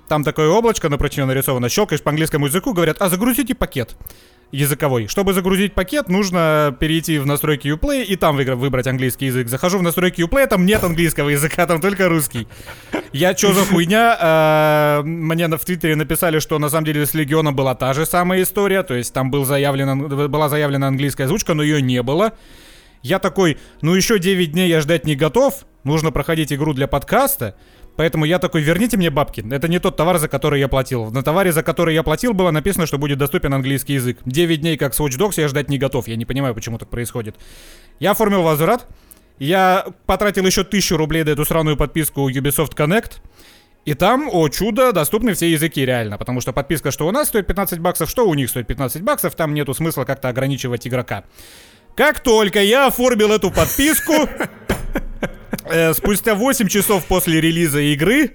там 0.09 0.25
такое 0.25 0.49
облачко 0.49 0.89
напротив 0.89 1.27
нарисовано, 1.27 1.69
щелкаешь 1.69 2.03
по 2.03 2.11
английскому 2.11 2.47
языку, 2.47 2.73
говорят, 2.73 2.97
а 3.01 3.09
загрузите 3.09 3.55
пакет 3.55 3.97
языковой. 4.53 5.07
Чтобы 5.07 5.33
загрузить 5.33 5.75
пакет, 5.75 6.09
нужно 6.09 6.77
перейти 6.79 7.19
в 7.19 7.27
настройки 7.27 7.69
Uplay 7.69 8.05
и 8.05 8.17
там 8.17 8.37
выбрать 8.37 8.87
английский 8.87 9.27
язык. 9.27 9.49
Захожу 9.49 9.79
в 9.79 9.83
настройки 9.83 10.23
Uplay, 10.23 10.47
там 10.47 10.67
нет 10.67 10.83
английского 10.83 11.29
языка, 11.29 11.67
там 11.67 11.81
только 11.81 12.09
русский. 12.09 12.49
Я 13.13 13.35
чё 13.35 13.53
за 13.53 13.65
хуйня? 13.65 14.17
А, 14.21 15.03
мне 15.05 15.49
в 15.49 15.65
Твиттере 15.65 15.97
написали, 15.97 16.39
что 16.39 16.59
на 16.59 16.69
самом 16.69 16.85
деле 16.85 17.07
с 17.07 17.15
Легионом 17.15 17.55
была 17.55 17.75
та 17.75 17.93
же 17.93 18.07
самая 18.07 18.43
история, 18.43 18.83
то 18.83 18.95
есть 18.95 19.13
там 19.13 19.31
был 19.31 19.45
заявлен, 19.45 20.09
была 20.31 20.49
заявлена 20.49 20.89
английская 20.89 21.25
озвучка, 21.25 21.55
но 21.55 21.63
ее 21.63 21.81
не 21.83 22.03
было. 22.03 22.33
Я 23.03 23.19
такой, 23.19 23.59
ну 23.81 23.95
еще 23.95 24.19
9 24.19 24.53
дней 24.53 24.69
я 24.69 24.81
ждать 24.81 25.07
не 25.07 25.17
готов, 25.17 25.65
нужно 25.85 26.13
проходить 26.13 26.53
игру 26.53 26.75
для 26.75 26.87
подкаста. 26.87 27.57
Поэтому 28.01 28.25
я 28.25 28.39
такой, 28.39 28.63
верните 28.63 28.97
мне 28.97 29.11
бабки. 29.11 29.45
Это 29.53 29.69
не 29.69 29.79
тот 29.79 29.95
товар, 29.95 30.17
за 30.17 30.27
который 30.27 30.59
я 30.59 30.69
платил. 30.69 31.11
На 31.11 31.23
товаре, 31.23 31.53
за 31.53 31.63
который 31.63 31.95
я 31.95 32.03
платил, 32.03 32.33
было 32.33 32.51
написано, 32.51 32.87
что 32.87 32.97
будет 32.97 33.19
доступен 33.19 33.53
английский 33.53 33.93
язык. 33.93 34.17
9 34.25 34.63
дней 34.63 34.79
как 34.79 34.95
с 34.95 35.01
Watch 35.01 35.19
Dogs 35.19 35.35
я 35.37 35.49
ждать 35.49 35.69
не 35.69 35.77
готов. 35.77 36.09
Я 36.09 36.17
не 36.17 36.25
понимаю, 36.25 36.55
почему 36.55 36.79
так 36.79 36.89
происходит. 36.89 37.37
Я 37.99 38.13
оформил 38.13 38.41
возврат. 38.41 38.87
Я 39.39 39.85
потратил 40.07 40.47
еще 40.47 40.65
тысячу 40.65 40.97
рублей 40.97 41.25
на 41.25 41.29
эту 41.29 41.45
сраную 41.45 41.77
подписку 41.77 42.31
Ubisoft 42.31 42.75
Connect. 42.75 43.21
И 43.85 43.93
там, 43.93 44.31
о 44.33 44.49
чудо, 44.49 44.93
доступны 44.93 45.35
все 45.35 45.53
языки 45.53 45.85
реально, 45.85 46.17
потому 46.17 46.41
что 46.41 46.55
подписка, 46.55 46.91
что 46.93 47.07
у 47.07 47.11
нас 47.11 47.29
стоит 47.29 47.47
15 47.47 47.81
баксов, 47.81 48.09
что 48.09 48.27
у 48.27 48.33
них 48.33 48.49
стоит 48.49 48.67
15 48.67 49.03
баксов, 49.03 49.35
там 49.35 49.53
нету 49.53 49.75
смысла 49.75 50.07
как-то 50.07 50.31
ограничивать 50.31 50.89
игрока. 50.89 51.25
Как 51.97 52.21
только 52.21 52.63
я 52.63 52.87
оформил 52.87 53.31
эту 53.31 53.51
подписку, 53.51 54.15
э, 55.71 55.95
спустя 55.95 56.35
8 56.35 56.69
часов 56.69 57.05
после 57.05 57.41
релиза 57.41 57.81
игры 57.81 58.33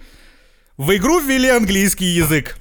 в 0.78 0.96
игру 0.96 1.20
ввели 1.20 1.50
английский 1.50 2.06
язык. 2.06 2.58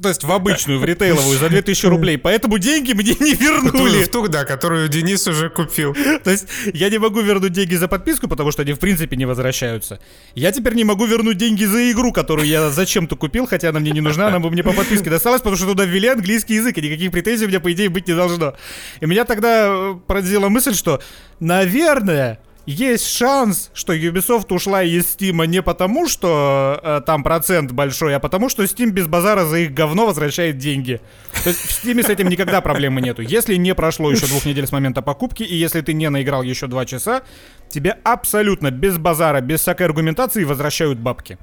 То 0.00 0.10
есть 0.10 0.24
в 0.24 0.32
обычную, 0.32 0.78
в 0.78 0.84
ритейловую 0.84 1.38
за 1.38 1.48
2000 1.48 1.86
рублей. 1.86 2.18
Поэтому 2.18 2.58
деньги 2.58 2.92
мне 2.92 3.14
не 3.18 3.32
вернули. 3.34 4.04
В 4.04 4.08
ту, 4.08 4.28
да, 4.28 4.44
которую 4.44 4.88
Денис 4.88 5.26
уже 5.26 5.48
купил. 5.48 5.96
То 6.22 6.30
есть 6.30 6.46
я 6.74 6.90
не 6.90 6.98
могу 6.98 7.20
вернуть 7.20 7.52
деньги 7.52 7.74
за 7.76 7.88
подписку, 7.88 8.28
потому 8.28 8.50
что 8.52 8.62
они 8.62 8.74
в 8.74 8.78
принципе 8.78 9.16
не 9.16 9.24
возвращаются. 9.24 9.98
Я 10.34 10.52
теперь 10.52 10.74
не 10.74 10.84
могу 10.84 11.06
вернуть 11.06 11.38
деньги 11.38 11.64
за 11.64 11.90
игру, 11.92 12.12
которую 12.12 12.46
я 12.46 12.68
зачем-то 12.70 13.16
купил, 13.16 13.46
хотя 13.46 13.70
она 13.70 13.80
мне 13.80 13.90
не 13.90 14.02
нужна, 14.02 14.28
она 14.28 14.38
бы 14.38 14.50
мне 14.50 14.62
по 14.62 14.72
подписке 14.72 15.08
досталась, 15.08 15.40
потому 15.40 15.56
что 15.56 15.66
туда 15.66 15.84
ввели 15.86 16.08
английский 16.08 16.56
язык, 16.56 16.76
и 16.76 16.82
никаких 16.82 17.10
претензий 17.10 17.46
у 17.46 17.48
меня, 17.48 17.60
по 17.60 17.72
идее, 17.72 17.88
быть 17.88 18.06
не 18.06 18.14
должно. 18.14 18.54
И 19.00 19.06
меня 19.06 19.24
тогда 19.24 19.94
поразила 20.06 20.50
мысль, 20.50 20.74
что, 20.74 21.00
наверное, 21.40 22.40
есть 22.66 23.06
шанс, 23.06 23.70
что 23.74 23.94
Ubisoft 23.94 24.52
ушла 24.52 24.82
из 24.82 25.04
Steam 25.04 25.46
не 25.46 25.62
потому, 25.62 26.08
что 26.08 26.80
э, 26.82 27.00
там 27.06 27.22
процент 27.22 27.72
большой, 27.72 28.14
а 28.14 28.18
потому, 28.18 28.48
что 28.48 28.64
Steam 28.64 28.90
без 28.90 29.06
базара 29.06 29.44
за 29.44 29.58
их 29.58 29.72
говно 29.72 30.06
возвращает 30.06 30.58
деньги. 30.58 31.00
То 31.44 31.50
есть 31.50 31.60
в 31.60 31.84
Steam 31.84 32.02
с 32.02 32.08
этим 32.08 32.28
никогда 32.28 32.60
проблемы 32.60 33.00
нету. 33.00 33.22
Если 33.22 33.54
не 33.54 33.74
прошло 33.74 34.10
еще 34.10 34.26
двух 34.26 34.44
недель 34.44 34.66
с 34.66 34.72
момента 34.72 35.00
покупки, 35.00 35.44
и 35.44 35.54
если 35.54 35.80
ты 35.80 35.92
не 35.92 36.10
наиграл 36.10 36.42
еще 36.42 36.66
два 36.66 36.84
часа, 36.84 37.22
тебе 37.68 37.96
абсолютно 38.02 38.70
без 38.70 38.98
базара, 38.98 39.40
без 39.40 39.60
всякой 39.60 39.86
аргументации 39.86 40.44
возвращают 40.44 40.98
бабки. 40.98 41.38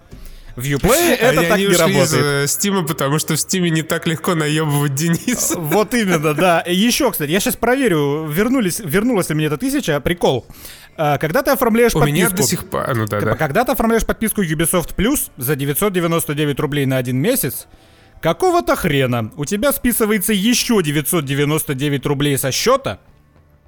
В 0.56 0.66
Uplay 0.66 1.16
это 1.16 1.42
а 1.42 1.44
так 1.46 1.58
не 1.58 1.68
работает. 1.68 2.46
из 2.46 2.52
Стима, 2.52 2.86
потому 2.86 3.18
что 3.18 3.34
в 3.34 3.40
Стиме 3.40 3.72
не 3.72 3.82
так 3.82 4.06
легко 4.06 4.36
наебывать 4.36 4.94
Дениса. 4.94 5.58
Вот 5.58 5.96
именно, 5.96 6.36
да. 6.36 6.64
Еще, 6.68 7.10
кстати, 7.12 7.32
я 7.32 7.40
сейчас 7.40 7.56
проверю, 7.56 8.28
вернулись, 8.28 8.80
вернулась 8.80 9.30
ли 9.30 9.36
мне 9.36 9.46
эта 9.48 9.58
тысяча. 9.58 10.00
Прикол. 10.00 10.46
А, 10.98 11.18
когда 11.18 11.42
ты 11.42 11.52
оформляешь 11.52 11.96
У 11.96 12.00
подписку... 12.00 12.16
меня 12.16 12.30
до 12.30 12.44
сих 12.44 12.70
пор... 12.70 12.96
Ну, 12.96 13.06
да, 13.06 13.20
да. 13.20 13.36
Когда 13.36 13.64
ты 13.66 13.72
оформляешь 13.72 14.06
подписку 14.06 14.44
Ubisoft 14.44 14.96
Plus 14.96 15.32
за 15.38 15.56
999 15.56 16.60
рублей 16.60 16.86
на 16.86 16.98
один 16.98 17.18
месяц, 17.18 17.68
какого-то 18.22 18.76
хрена 18.76 19.32
у 19.36 19.46
тебя 19.46 19.72
списывается 19.72 20.34
еще 20.34 20.82
999 20.84 22.06
рублей 22.06 22.38
со 22.38 22.52
счета, 22.52 23.00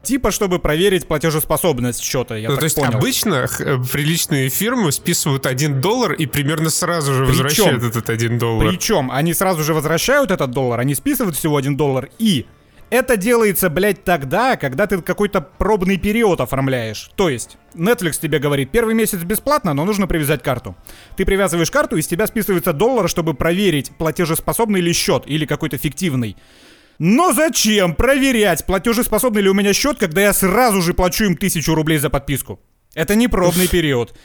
типа, 0.04 0.32
чтобы 0.32 0.60
проверить 0.60 1.08
платежеспособность 1.08 2.02
счета, 2.02 2.38
я 2.38 2.50
ну, 2.50 2.56
так 2.56 2.60
то 2.60 2.66
есть 2.66 2.76
понял. 2.76 2.98
обычно 2.98 3.48
э, 3.60 3.78
приличные 3.92 4.50
фирмы 4.50 4.92
списывают 4.92 5.46
1 5.46 5.82
доллар 5.82 6.14
и 6.14 6.26
примерно 6.28 6.70
сразу 6.70 7.14
же 7.14 7.26
причем, 7.26 7.44
возвращают 7.44 7.84
этот 7.84 8.10
1 8.10 8.38
доллар. 8.38 8.70
Причем 8.70 9.12
они 9.12 9.34
сразу 9.34 9.64
же 9.64 9.74
возвращают 9.74 10.32
этот 10.32 10.52
доллар, 10.52 10.80
они 10.80 10.96
списывают 10.96 11.36
всего 11.36 11.58
1 11.58 11.76
доллар 11.76 12.10
и 12.20 12.46
это 12.90 13.18
делается, 13.18 13.70
блядь, 13.70 14.04
тогда, 14.04 14.58
когда 14.58 14.86
ты 14.86 15.02
какой-то 15.02 15.42
пробный 15.42 15.98
период 15.98 16.40
оформляешь. 16.40 17.10
То 17.16 17.30
есть, 17.30 17.58
Netflix 17.74 18.20
тебе 18.22 18.40
говорит, 18.40 18.72
первый 18.72 18.94
месяц 18.94 19.20
бесплатно, 19.20 19.74
но 19.74 19.86
нужно 19.86 20.06
привязать 20.06 20.44
карту. 20.44 20.76
Ты 21.18 21.26
привязываешь 21.26 21.72
карту, 21.72 21.98
и 21.98 22.02
с 22.02 22.08
тебя 22.08 22.28
списывается 22.28 22.74
доллар, 22.74 23.10
чтобы 23.10 23.34
проверить, 23.34 23.92
платежеспособный 23.98 24.82
ли 24.82 24.94
счет, 24.94 25.24
или 25.26 25.46
какой-то 25.46 25.78
фиктивный. 25.78 26.38
Но 27.00 27.34
зачем 27.34 27.96
проверять, 27.96 28.66
платежеспособный 28.66 29.42
ли 29.42 29.50
у 29.50 29.54
меня 29.54 29.74
счет, 29.74 29.98
когда 29.98 30.22
я 30.22 30.34
сразу 30.34 30.82
же 30.82 30.94
плачу 30.94 31.26
им 31.26 31.36
тысячу 31.36 31.74
рублей 31.74 31.98
за 31.98 32.10
подписку? 32.10 32.60
Это 32.94 33.16
не 33.16 33.28
пробный 33.28 33.68
период 33.68 34.16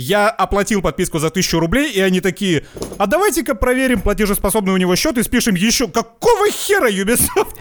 я 0.00 0.30
оплатил 0.30 0.80
подписку 0.80 1.18
за 1.18 1.28
1000 1.28 1.60
рублей, 1.60 1.92
и 1.92 2.00
они 2.00 2.20
такие, 2.20 2.64
а 2.98 3.06
давайте-ка 3.06 3.54
проверим 3.54 4.00
платежеспособный 4.00 4.72
у 4.72 4.76
него 4.76 4.96
счет 4.96 5.18
и 5.18 5.22
спишем 5.22 5.54
еще. 5.54 5.88
Какого 5.88 6.50
хера, 6.50 6.90
Ubisoft? 6.90 7.54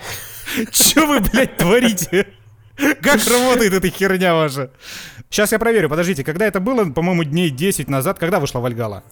Че 0.72 1.05
вы, 1.05 1.19
блядь, 1.19 1.58
творите? 1.58 2.27
Как 3.01 3.27
работает 3.27 3.74
эта 3.74 3.89
херня 3.89 4.34
ваша? 4.34 4.72
Сейчас 5.29 5.51
я 5.51 5.60
проверю, 5.60 5.89
подождите, 5.89 6.24
когда 6.24 6.46
это 6.46 6.60
было, 6.60 6.89
по-моему, 6.89 7.25
дней 7.25 7.50
10 7.50 7.89
назад, 7.89 8.17
когда 8.17 8.39
вышла 8.39 8.60
Вальгала? 8.60 9.03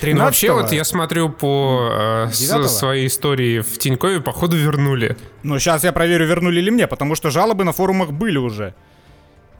13 0.00 0.18
ну, 0.18 0.24
вообще, 0.24 0.52
вот 0.52 0.72
я 0.72 0.84
смотрю 0.84 1.28
по 1.28 2.28
э, 2.30 2.32
своей 2.32 3.08
истории 3.08 3.58
в 3.60 3.78
Тинькове, 3.78 4.20
походу, 4.20 4.56
вернули. 4.56 5.16
Ну, 5.42 5.58
сейчас 5.58 5.82
я 5.82 5.92
проверю, 5.92 6.26
вернули 6.26 6.60
ли 6.60 6.70
мне, 6.70 6.86
потому 6.86 7.16
что 7.16 7.30
жалобы 7.30 7.64
на 7.64 7.72
форумах 7.72 8.12
были 8.12 8.38
уже. 8.38 8.74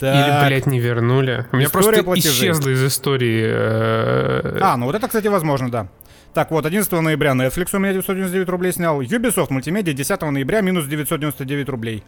Так. 0.03 0.15
Или, 0.17 0.49
блядь, 0.49 0.67
не 0.67 0.81
вернули. 0.81 1.47
У 1.53 1.57
меня 1.57 1.67
История 1.67 1.85
просто 1.85 2.03
платежей. 2.03 2.33
исчезла 2.51 2.71
из 2.71 2.85
истории. 2.85 3.45
Э, 3.47 4.59
а, 4.61 4.77
ну 4.77 4.87
вот 4.87 4.97
это, 4.97 5.07
кстати, 5.07 5.29
возможно, 5.29 5.71
да. 5.71 5.89
Так 6.35 6.51
вот, 6.51 6.67
11 6.67 6.91
ноября 6.91 7.33
Netflix 7.33 7.69
у 7.73 7.79
меня 7.79 7.93
999 7.93 8.49
рублей 8.49 8.73
снял. 8.73 9.01
Ubisoft 9.01 9.49
мультимедиа 9.51 9.93
10 9.93 10.21
ноября 10.23 10.61
минус 10.61 10.87
999 10.87 11.69
рублей. 11.69 12.03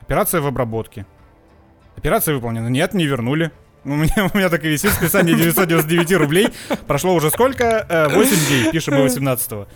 Операция 0.00 0.40
в 0.40 0.46
обработке. 0.46 1.04
Операция 1.98 2.34
выполнена. 2.34 2.68
Нет, 2.68 2.94
не 2.94 3.04
вернули. 3.06 3.50
У 3.84 3.90
меня, 3.94 4.30
у 4.32 4.38
меня 4.38 4.48
так 4.48 4.64
и 4.64 4.68
висит 4.68 4.92
списание 4.92 5.36
999 5.36 6.12
рублей. 6.16 6.48
Прошло 6.86 7.14
уже 7.14 7.30
сколько? 7.30 7.84
Э, 7.90 8.08
8 8.08 8.36
дней, 8.48 8.72
пишем 8.72 8.94
мы 8.94 9.04
18-го. 9.04 9.66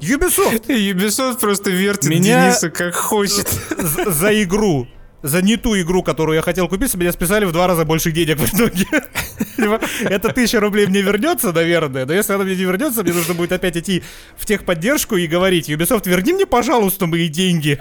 Ubisoft 0.00 0.68
Ubisoft 0.68 1.40
просто 1.40 1.70
вертит 1.70 2.10
Меня- 2.10 2.44
Дениса 2.46 2.70
как 2.70 2.94
хочет. 2.94 3.48
з- 3.48 4.10
за 4.12 4.42
игру 4.44 4.86
за 5.22 5.42
не 5.42 5.56
ту 5.56 5.80
игру, 5.80 6.02
которую 6.02 6.36
я 6.36 6.42
хотел 6.42 6.68
купить, 6.68 6.90
с 6.90 6.94
меня 6.94 7.12
списали 7.12 7.44
в 7.44 7.52
два 7.52 7.66
раза 7.66 7.84
больше 7.84 8.10
денег 8.10 8.38
в 8.38 8.54
итоге. 8.54 8.84
Типа, 9.56 9.80
это 10.00 10.32
тысяча 10.32 10.60
рублей 10.60 10.86
мне 10.86 11.02
вернется, 11.02 11.52
наверное, 11.52 12.06
но 12.06 12.12
если 12.12 12.32
она 12.32 12.44
мне 12.44 12.56
не 12.56 12.64
вернется, 12.64 13.02
мне 13.02 13.12
нужно 13.12 13.34
будет 13.34 13.52
опять 13.52 13.76
идти 13.76 14.02
в 14.36 14.46
техподдержку 14.46 15.16
и 15.16 15.26
говорить, 15.26 15.70
Ubisoft, 15.70 16.08
верни 16.08 16.32
мне, 16.32 16.46
пожалуйста, 16.46 17.06
мои 17.06 17.28
деньги. 17.28 17.78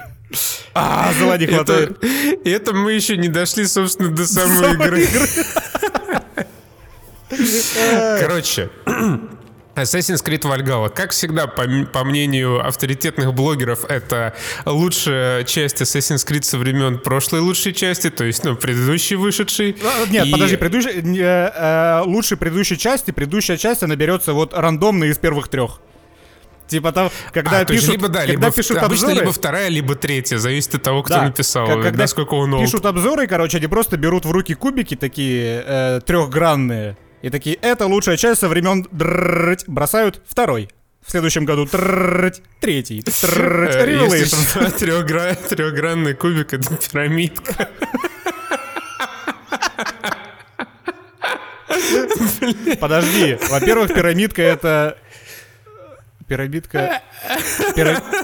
А, 0.74 1.12
зла 1.20 1.38
не 1.38 1.48
хватает. 1.48 2.04
Это 2.46 2.74
мы 2.74 2.94
еще 2.94 3.18
не 3.18 3.28
дошли, 3.28 3.66
собственно, 3.66 4.10
до 4.10 4.26
самой 4.26 4.74
игры. 4.74 5.08
Короче, 8.20 8.70
Assassin's 9.82 10.24
Creed 10.24 10.42
Valhalla. 10.42 10.90
Как 10.90 11.12
всегда, 11.12 11.48
по, 11.48 11.64
по 11.92 12.04
мнению 12.04 12.66
авторитетных 12.66 13.34
блогеров, 13.34 13.86
это 13.86 14.34
лучшая 14.66 15.44
часть 15.44 15.82
Assassin's 15.82 16.28
Creed 16.28 16.44
со 16.44 16.58
времен 16.58 17.00
прошлой 17.00 17.42
лучшей 17.42 17.74
части, 17.74 18.10
то 18.10 18.24
есть, 18.24 18.44
ну, 18.44 18.56
предыдущей 18.56 19.16
вышедшей. 19.16 19.76
Ну, 19.82 20.06
нет, 20.12 20.26
и... 20.28 20.32
подожди, 20.32 20.58
предыдущий 20.58 21.22
э, 21.22 21.52
э, 21.56 22.02
лучшей 22.06 22.38
предыдущей 22.38 22.78
части, 22.78 23.12
предыдущая 23.12 23.58
часть, 23.58 23.84
она 23.84 23.96
берется 23.96 24.34
вот 24.34 24.54
рандомно 24.54 25.06
из 25.06 25.18
первых 25.18 25.48
трех. 25.48 25.80
Типа 26.72 26.94
там, 26.94 27.12
когда 27.34 27.60
а, 27.60 27.66
пишут, 27.66 27.90
либо, 27.90 28.08
да, 28.08 28.22
когда 28.22 28.32
либо, 28.32 28.52
пишут 28.52 28.78
обычно 28.78 29.08
обзоры... 29.08 29.26
либо 29.26 29.34
вторая, 29.34 29.68
либо 29.68 29.96
третья, 29.96 30.38
зависит 30.38 30.76
от 30.76 30.84
того, 30.84 31.04
кто 31.04 31.16
да, 31.16 31.24
написал, 31.24 31.68
как, 31.68 31.82
когда 31.82 32.04
насколько 32.04 32.34
он 32.36 32.54
old. 32.54 32.62
Пишут 32.62 32.86
обзоры, 32.86 33.28
короче, 33.28 33.58
они 33.58 33.68
просто 33.68 33.98
берут 33.98 34.24
в 34.24 34.32
руки 34.32 34.54
кубики 34.54 34.96
такие 34.96 35.64
э, 35.66 36.00
трехгранные, 36.06 36.96
и 37.22 37.30
такие, 37.30 37.56
это 37.62 37.86
лучшая 37.86 38.18
часть 38.18 38.40
со 38.42 38.48
времен 38.48 38.88
бросают 38.92 40.22
второй. 40.28 40.70
В 41.06 41.12
следующем 41.12 41.46
году 41.46 41.68
третий. 42.60 43.02
Трехгранный 45.50 46.14
кубик 46.14 46.54
это 46.54 46.76
пирамидка. 46.76 47.70
Подожди, 52.80 53.38
во-первых, 53.50 53.94
пирамидка 53.94 54.42
это 54.42 54.98
пирамидка... 56.28 57.02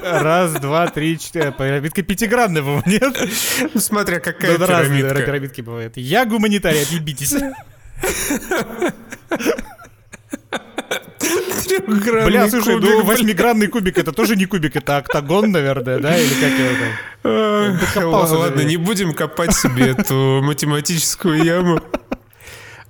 Раз, 0.02 0.52
два, 0.54 0.86
три, 0.88 1.18
четыре... 1.18 1.52
Пирамидка 1.52 2.02
пятигранная, 2.02 2.62
по-моему, 2.62 2.82
какая 4.20 4.56
пирамидка. 4.56 4.66
Разные 4.66 5.02
пирамидки 5.26 5.60
бывают. 5.62 5.96
Бля, 12.26 12.48
слушай, 12.48 12.74
кубик, 12.74 12.90
ну 12.90 13.04
восьмигранный 13.04 13.66
кубик 13.66 13.98
это 13.98 14.12
тоже 14.12 14.36
не 14.36 14.46
кубик, 14.46 14.76
это 14.76 14.96
октагон, 14.98 15.50
наверное, 15.52 15.98
да? 15.98 16.16
Или 16.18 16.34
как 16.34 16.52
его 16.58 16.70
там? 16.78 16.90
Ладно, 18.38 18.60
не 18.62 18.76
будем 18.76 19.14
копать 19.14 19.54
себе 19.54 19.88
эту 19.90 20.40
математическую 20.42 21.42
яму. 21.42 21.80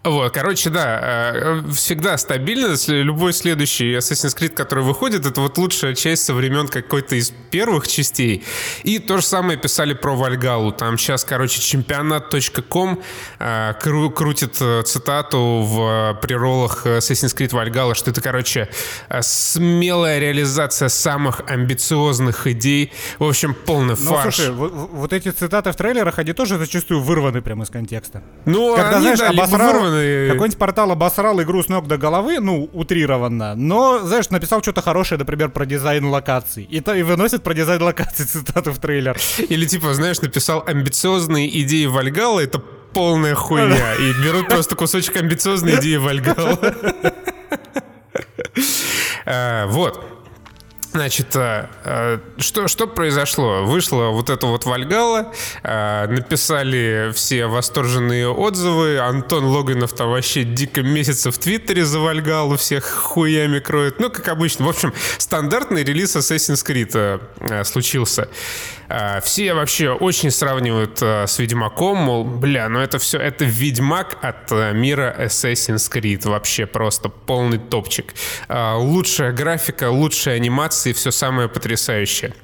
Вот, 0.05 0.33
короче, 0.33 0.71
да, 0.71 1.33
э, 1.35 1.62
всегда 1.75 2.17
стабильно. 2.19 2.75
Любой 2.88 3.33
следующий 3.33 3.95
Assassin's 3.97 4.35
Creed, 4.38 4.50
который 4.50 4.85
выходит, 4.85 5.26
это 5.26 5.40
вот 5.40 5.59
лучшая 5.59 5.95
часть 5.95 6.25
со 6.25 6.35
времен 6.35 6.69
какой-то 6.69 7.17
из 7.17 7.31
первых 7.50 7.88
частей. 7.88 8.45
И 8.85 9.00
то 9.00 9.17
же 9.19 9.25
самое 9.25 9.59
писали 9.59 9.93
про 9.95 10.14
Вальгалу. 10.14 10.73
Там 10.73 10.97
сейчас, 10.99 11.25
короче, 11.25 11.61
чемпионат.ком 11.61 13.02
э, 13.38 13.75
кру- 13.83 14.11
крутит 14.11 14.57
э, 14.61 14.83
цитату 14.83 15.62
в 15.67 16.19
приролах 16.23 16.87
Assassin's 16.87 17.37
Creed 17.37 17.50
Valhalla, 17.50 17.95
что 17.95 18.11
это, 18.11 18.21
короче, 18.21 18.69
смелая 19.21 20.19
реализация 20.21 20.88
самых 20.88 21.40
амбициозных 21.49 22.47
идей. 22.47 22.93
В 23.19 23.25
общем, 23.25 23.52
полный 23.55 23.97
Ну, 23.99 24.12
фарш. 24.12 24.37
слушай, 24.37 24.52
вот, 24.52 24.73
вот 24.73 25.12
эти 25.12 25.31
цитаты 25.31 25.73
в 25.73 25.76
трейлерах, 25.76 26.19
они 26.19 26.33
тоже 26.33 26.57
зачастую 26.57 27.02
вырваны 27.02 27.43
прямо 27.43 27.64
из 27.64 27.71
контекста. 27.71 28.23
Ну, 28.47 28.76
Когда, 28.76 28.97
они, 28.99 29.00
знаешь, 29.02 29.19
да, 29.19 29.28
обосрал, 29.31 29.88
вырваны- 29.90 30.33
какой-нибудь 30.33 30.59
портал 30.59 30.90
обосрал 30.92 31.40
игру 31.42 31.62
с 31.62 31.68
ног 31.68 31.87
до 31.87 31.97
головы, 31.99 32.40
ну, 32.40 32.68
утрированно, 32.73 33.54
но, 33.54 33.99
знаешь, 34.00 34.30
написал 34.30 34.62
что-то 34.62 34.83
хорошее, 34.83 35.18
например, 35.18 35.50
про 35.50 35.66
дизайн 35.66 36.04
локаций, 36.07 36.64
и, 36.64 36.80
то, 36.80 36.95
и 36.95 37.02
выносит 37.02 37.42
про 37.42 37.54
дизайн 37.54 37.83
локаций 37.83 38.25
цитату 38.26 38.73
в 38.73 38.78
трейлер. 38.78 39.16
Или 39.49 39.64
типа, 39.66 39.95
знаешь, 39.95 40.21
написал 40.21 40.64
амбициозные 40.66 41.49
идеи 41.62 41.87
Вальгала, 41.87 42.40
это 42.40 42.59
полная 42.92 43.35
хуйня. 43.35 43.95
И 44.00 44.12
берут 44.25 44.49
просто 44.49 44.75
кусочек 44.75 45.16
амбициозной 45.16 45.76
идеи 45.76 45.97
Вальгала. 45.97 46.59
Э, 49.26 49.66
Вот. 49.66 50.04
Значит, 50.99 51.37
э, 51.37 51.69
э, 51.85 52.19
что, 52.38 52.67
что 52.67 52.88
произошло? 52.88 53.62
Вышла 53.62 54.09
вот 54.09 54.31
эта 54.31 54.49
вот 54.49 54.64
Вальгала, 54.64 55.33
э, 55.62 56.09
написали 56.09 57.12
все 57.14 57.47
восторженные 57.47 58.28
отзывы, 58.28 58.99
Антон 58.99 59.45
Логанов 59.45 59.93
там 59.93 60.11
вообще 60.11 60.43
дико 60.43 60.83
месяца 60.83 61.31
в 61.31 61.38
Твиттере 61.38 61.85
за 61.85 62.00
Вальгалу 62.00 62.57
всех 62.57 62.85
хуями 62.85 63.61
кроет. 63.61 64.00
Ну, 64.00 64.11
как 64.11 64.26
обычно. 64.26 64.67
В 64.67 64.71
общем, 64.71 64.93
стандартный 65.19 65.85
релиз 65.85 66.17
Assassin's 66.17 66.67
Creed 66.67 67.64
случился. 67.64 68.28
Э, 68.88 69.21
Все 69.23 69.54
вообще 69.54 69.90
очень 69.90 70.30
сравнивают 70.30 70.99
э, 71.02 71.26
с 71.26 71.38
Ведьмаком, 71.38 71.99
мол, 71.99 72.25
бля, 72.25 72.68
ну 72.68 72.78
это 72.80 72.99
все, 72.99 73.18
это 73.18 73.45
Ведьмак 73.45 74.16
от 74.23 74.50
э, 74.52 74.73
мира 74.73 75.14
Assassin's 75.18 75.90
Creed. 75.92 76.28
Вообще 76.28 76.66
просто 76.66 77.09
полный 77.09 77.59
топчик. 77.59 78.14
Э, 78.49 78.75
Лучшая 78.76 79.33
графика, 79.33 79.90
лучшая 79.90 80.37
анимация 80.37 80.90
и 80.90 80.95
все 80.95 81.11
самое 81.11 81.49
потрясающее. 81.49 82.35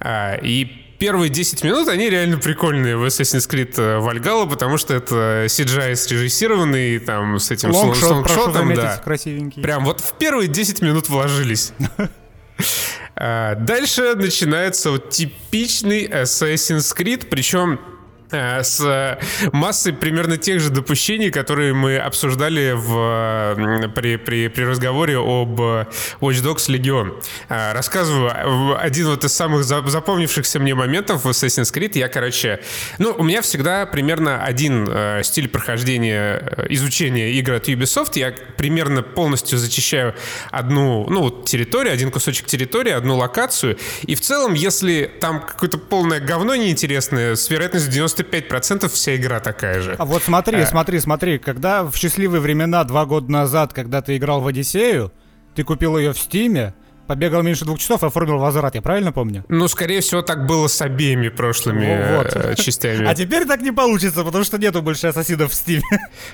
Э, 0.00 0.38
И 0.42 0.84
первые 0.98 1.28
10 1.30 1.62
минут, 1.64 1.88
они 1.88 2.10
реально 2.10 2.38
прикольные 2.38 2.96
в 2.96 3.04
Assassin's 3.04 3.48
Creed 3.48 3.74
э, 3.76 3.98
Valhalla, 4.00 4.48
потому 4.48 4.78
что 4.78 4.94
это 4.94 5.44
CGI 5.46 5.94
срежиссированный, 5.94 6.98
там, 6.98 7.38
с 7.38 7.50
этим 7.50 7.70
Лонгшот, 7.70 8.52
заметить, 8.52 8.82
да. 8.82 8.96
красивенький. 8.98 9.62
Прям 9.62 9.84
вот 9.84 10.00
в 10.00 10.12
первые 10.18 10.48
10 10.48 10.82
минут 10.82 11.08
вложились. 11.08 11.72
А, 13.20 13.56
Дальше 13.56 14.14
начинается 14.14 14.92
вот 14.92 15.10
типичный 15.10 16.06
Assassin's 16.06 16.96
Creed, 16.96 17.26
причем 17.28 17.80
с 18.30 19.18
массой 19.52 19.92
примерно 19.92 20.36
тех 20.36 20.60
же 20.60 20.70
допущений, 20.70 21.30
которые 21.30 21.72
мы 21.74 21.96
обсуждали 21.98 22.72
в, 22.74 23.90
при, 23.94 24.16
при, 24.16 24.48
при 24.48 24.64
разговоре 24.64 25.18
об 25.18 25.60
Watch 25.60 26.42
Dogs 26.42 26.68
Legion. 26.68 27.22
Э, 27.48 27.72
рассказываю 27.72 28.78
один 28.78 29.06
вот 29.06 29.24
из 29.24 29.32
самых 29.32 29.64
запомнившихся 29.64 30.58
мне 30.58 30.74
моментов 30.74 31.24
в 31.24 31.28
Assassin's 31.28 31.72
Creed. 31.72 31.98
Я, 31.98 32.08
короче, 32.08 32.60
ну, 32.98 33.14
у 33.16 33.22
меня 33.22 33.42
всегда 33.42 33.86
примерно 33.86 34.42
один 34.44 34.88
э, 34.88 35.22
стиль 35.24 35.48
прохождения, 35.48 36.66
изучения 36.68 37.32
игр 37.32 37.54
от 37.54 37.68
Ubisoft. 37.68 38.12
Я 38.14 38.34
примерно 38.56 39.02
полностью 39.02 39.58
зачищаю 39.58 40.14
одну, 40.50 41.06
ну, 41.08 41.30
территорию, 41.30 41.92
один 41.92 42.10
кусочек 42.10 42.46
территории, 42.46 42.92
одну 42.92 43.16
локацию. 43.16 43.78
И 44.02 44.14
в 44.14 44.20
целом, 44.20 44.54
если 44.54 45.10
там 45.20 45.40
какое-то 45.40 45.78
полное 45.78 46.20
говно 46.20 46.56
неинтересное, 46.56 47.36
с 47.36 47.48
вероятностью 47.50 47.92
90 47.92 48.17
95% 48.18 48.88
вся 48.88 49.16
игра 49.16 49.40
такая 49.40 49.80
же. 49.80 49.94
А 49.98 50.04
вот 50.04 50.22
смотри, 50.22 50.60
а... 50.60 50.66
смотри, 50.66 51.00
смотри, 51.00 51.38
когда 51.38 51.84
в 51.84 51.96
счастливые 51.96 52.40
времена, 52.40 52.84
два 52.84 53.06
года 53.06 53.30
назад, 53.30 53.72
когда 53.72 54.02
ты 54.02 54.16
играл 54.16 54.40
в 54.40 54.46
Одиссею, 54.46 55.12
ты 55.54 55.64
купил 55.64 55.98
ее 55.98 56.12
в 56.12 56.18
Стиме, 56.18 56.74
побегал 57.08 57.42
меньше 57.42 57.64
двух 57.64 57.78
часов 57.78 58.02
и 58.02 58.06
оформил 58.06 58.38
возврат, 58.38 58.74
я 58.74 58.82
правильно 58.82 59.12
помню? 59.12 59.44
Ну, 59.48 59.66
скорее 59.66 60.00
всего, 60.00 60.22
так 60.22 60.46
было 60.46 60.68
с 60.68 60.80
обеими 60.82 61.30
прошлыми 61.30 62.16
вот. 62.16 62.36
Э, 62.36 62.54
частями. 62.54 63.06
А 63.06 63.14
теперь 63.14 63.46
так 63.46 63.62
не 63.62 63.72
получится, 63.72 64.22
потому 64.22 64.44
что 64.44 64.58
нету 64.58 64.82
больше 64.82 65.08
ассасинов 65.08 65.52
в 65.52 65.54
Steam. 65.54 65.80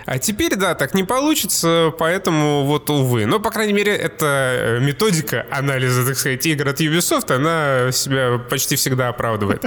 А 0.07 0.19
теперь, 0.19 0.57
да, 0.57 0.75
так 0.75 0.95
не 0.95 1.05
получится, 1.05 1.93
поэтому 1.99 2.65
вот, 2.65 2.91
увы. 2.91 3.27
Но, 3.27 3.39
по 3.39 3.51
крайней 3.51 3.73
мере, 3.73 3.95
эта 3.95 4.79
методика 4.81 5.47
анализа, 5.51 6.05
так 6.05 6.17
сказать, 6.17 6.45
игр 6.47 6.69
от 6.69 6.81
Ubisoft, 6.81 7.33
она 7.33 7.93
себя 7.93 8.39
почти 8.39 8.77
всегда 8.77 9.09
оправдывает. 9.09 9.65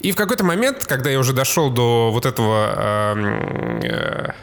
И 0.00 0.12
в 0.12 0.16
какой-то 0.16 0.44
момент, 0.44 0.84
когда 0.86 1.10
я 1.10 1.18
уже 1.18 1.32
дошел 1.32 1.70
до 1.70 2.10
вот 2.12 2.26
этого... 2.26 4.34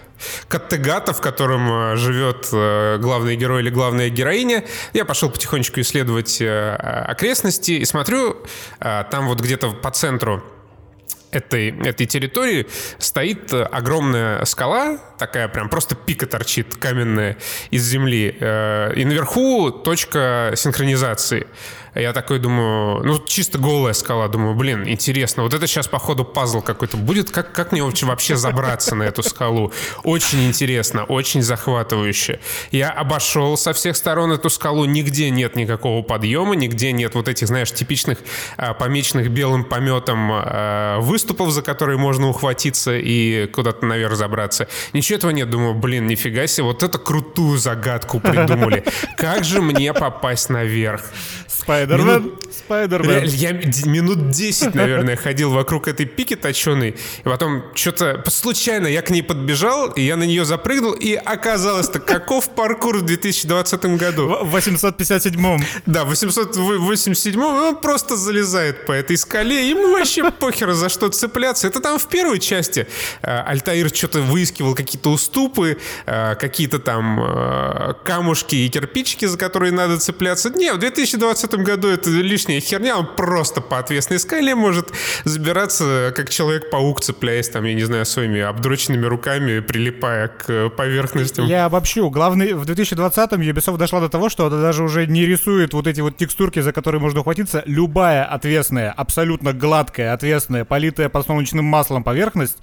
Каттегата, 0.47 1.13
в 1.13 1.21
котором 1.21 1.71
э, 1.71 1.95
живет 1.97 2.49
э, 2.51 2.97
главный 2.99 3.35
герой 3.35 3.61
или 3.61 3.69
главная 3.69 4.09
героиня. 4.09 4.63
Я 4.93 5.05
пошел 5.05 5.29
потихонечку 5.29 5.79
исследовать 5.81 6.41
э, 6.41 6.75
окрестности 6.75 7.71
и 7.71 7.85
смотрю, 7.85 8.37
там 8.79 9.27
вот 9.27 9.39
где-то 9.39 9.71
по 9.71 9.91
центру 9.91 10.43
этой, 11.31 11.69
этой 11.85 12.05
территории 12.05 12.67
стоит 12.99 13.53
огромная 13.53 14.43
скала, 14.45 14.97
такая 15.17 15.47
прям 15.47 15.69
просто 15.69 15.95
пика 15.95 16.25
торчит 16.25 16.75
каменная 16.75 17.37
из 17.71 17.83
земли, 17.83 18.29
и 18.29 19.05
наверху 19.05 19.71
точка 19.71 20.53
синхронизации. 20.55 21.47
Я 21.97 22.13
такой 22.13 22.39
думаю, 22.39 23.03
ну, 23.03 23.19
чисто 23.25 23.57
голая 23.57 23.93
скала. 23.93 24.27
Думаю, 24.27 24.55
блин, 24.55 24.87
интересно. 24.87 25.43
Вот 25.43 25.53
это 25.53 25.65
сейчас, 25.67 25.87
походу, 25.87 26.23
пазл 26.23 26.61
какой-то 26.61 26.97
будет. 26.97 27.31
Как, 27.31 27.51
как 27.51 27.71
мне 27.71 27.83
вообще 27.83 28.35
забраться 28.35 28.95
на 28.95 29.03
эту 29.03 29.23
скалу? 29.23 29.73
Очень 30.03 30.47
интересно, 30.47 31.03
очень 31.05 31.41
захватывающе. 31.41 32.39
Я 32.71 32.91
обошел 32.91 33.57
со 33.57 33.73
всех 33.73 33.95
сторон 33.95 34.31
эту 34.31 34.49
скалу. 34.49 34.85
Нигде 34.85 35.29
нет 35.29 35.55
никакого 35.55 36.03
подъема, 36.03 36.55
нигде 36.55 36.91
нет 36.91 37.15
вот 37.15 37.27
этих, 37.27 37.47
знаешь, 37.47 37.71
типичных 37.73 38.19
а, 38.57 38.73
помеченных 38.73 39.29
белым 39.29 39.63
пометом 39.63 40.29
а, 40.31 40.99
выступов, 40.99 41.51
за 41.51 41.61
которые 41.61 41.97
можно 41.97 42.29
ухватиться 42.29 42.95
и 42.95 43.47
куда-то 43.47 43.85
наверх 43.85 44.15
забраться. 44.15 44.67
Ничего 44.93 45.17
этого 45.17 45.31
нет. 45.31 45.49
Думаю, 45.49 45.73
блин, 45.73 46.07
нифига 46.07 46.45
себе, 46.47 46.65
вот 46.65 46.83
это 46.83 46.97
крутую 46.97 47.57
загадку 47.57 48.19
придумали. 48.19 48.83
Как 49.17 49.43
же 49.43 49.61
мне 49.61 49.93
попасть 49.93 50.49
наверх? 50.49 51.01
Спайдермен. 51.87 52.33
Спайдермен. 52.51 53.23
Я 53.25 53.51
минут 53.85 54.29
10, 54.31 54.75
наверное, 54.75 55.15
ходил 55.27 55.51
вокруг 55.51 55.87
этой 55.87 56.05
пики 56.05 56.35
точеной. 56.35 56.89
И 56.89 57.23
потом 57.23 57.63
что-то 57.73 58.23
случайно 58.29 58.87
я 58.87 59.01
к 59.01 59.09
ней 59.09 59.23
подбежал, 59.23 59.91
и 59.91 60.01
я 60.01 60.17
на 60.17 60.23
нее 60.23 60.45
запрыгнул, 60.45 60.93
и 60.93 61.13
оказалось-то, 61.13 61.99
каков 61.99 62.49
паркур 62.49 62.97
в 62.97 63.01
2020 63.03 63.85
году. 63.97 64.27
В 64.43 64.55
857-м. 64.55 65.61
Да, 65.85 66.03
в 66.03 66.11
887-м 66.11 67.41
он 67.41 67.75
просто 67.77 68.15
залезает 68.15 68.85
по 68.85 68.91
этой 68.91 69.17
скале, 69.17 69.69
ему 69.69 69.93
вообще 69.93 70.29
похер 70.31 70.73
за 70.73 70.89
что 70.89 71.09
цепляться. 71.09 71.67
Это 71.67 71.79
там 71.79 71.99
в 71.99 72.07
первой 72.07 72.39
части 72.39 72.87
э, 73.21 73.41
Альтаир 73.41 73.89
что-то 73.93 74.19
выискивал 74.19 74.75
какие-то 74.75 75.11
уступы, 75.11 75.77
э, 76.05 76.35
какие-то 76.35 76.79
там 76.79 77.19
э, 77.21 77.93
камушки 78.03 78.55
и 78.55 78.69
кирпичики, 78.69 79.25
за 79.25 79.37
которые 79.37 79.71
надо 79.71 79.97
цепляться. 79.99 80.49
Не, 80.49 80.73
в 80.73 80.77
2020 80.79 81.53
году 81.55 81.76
это 81.83 82.09
лишняя 82.09 82.59
херня, 82.59 82.97
он 82.97 83.15
просто 83.15 83.61
по 83.61 83.79
отвесной 83.79 84.19
скале 84.19 84.55
может 84.55 84.91
забираться, 85.23 86.13
как 86.15 86.29
Человек-паук, 86.29 87.01
цепляясь 87.01 87.49
там, 87.49 87.63
я 87.65 87.73
не 87.73 87.83
знаю, 87.83 88.05
своими 88.05 88.41
обдроченными 88.41 89.05
руками, 89.05 89.59
прилипая 89.59 90.27
к 90.27 90.69
поверхностям. 90.69 91.45
Я 91.45 91.65
обобщу. 91.65 92.09
Главный, 92.09 92.53
в 92.53 92.63
2020-м 92.63 93.41
Ubisoft 93.41 93.77
дошла 93.77 93.99
до 93.99 94.09
того, 94.09 94.29
что 94.29 94.47
она 94.47 94.61
даже 94.61 94.83
уже 94.83 95.07
не 95.07 95.25
рисует 95.25 95.73
вот 95.73 95.87
эти 95.87 96.01
вот 96.01 96.17
текстурки, 96.17 96.59
за 96.59 96.73
которые 96.73 97.01
можно 97.01 97.21
ухватиться. 97.21 97.63
Любая 97.65 98.23
отвесная, 98.23 98.91
абсолютно 98.91 99.53
гладкая, 99.53 100.13
отвесная, 100.13 100.65
политая 100.65 101.09
подсолнечным 101.09 101.65
маслом 101.65 102.03
поверхность 102.03 102.57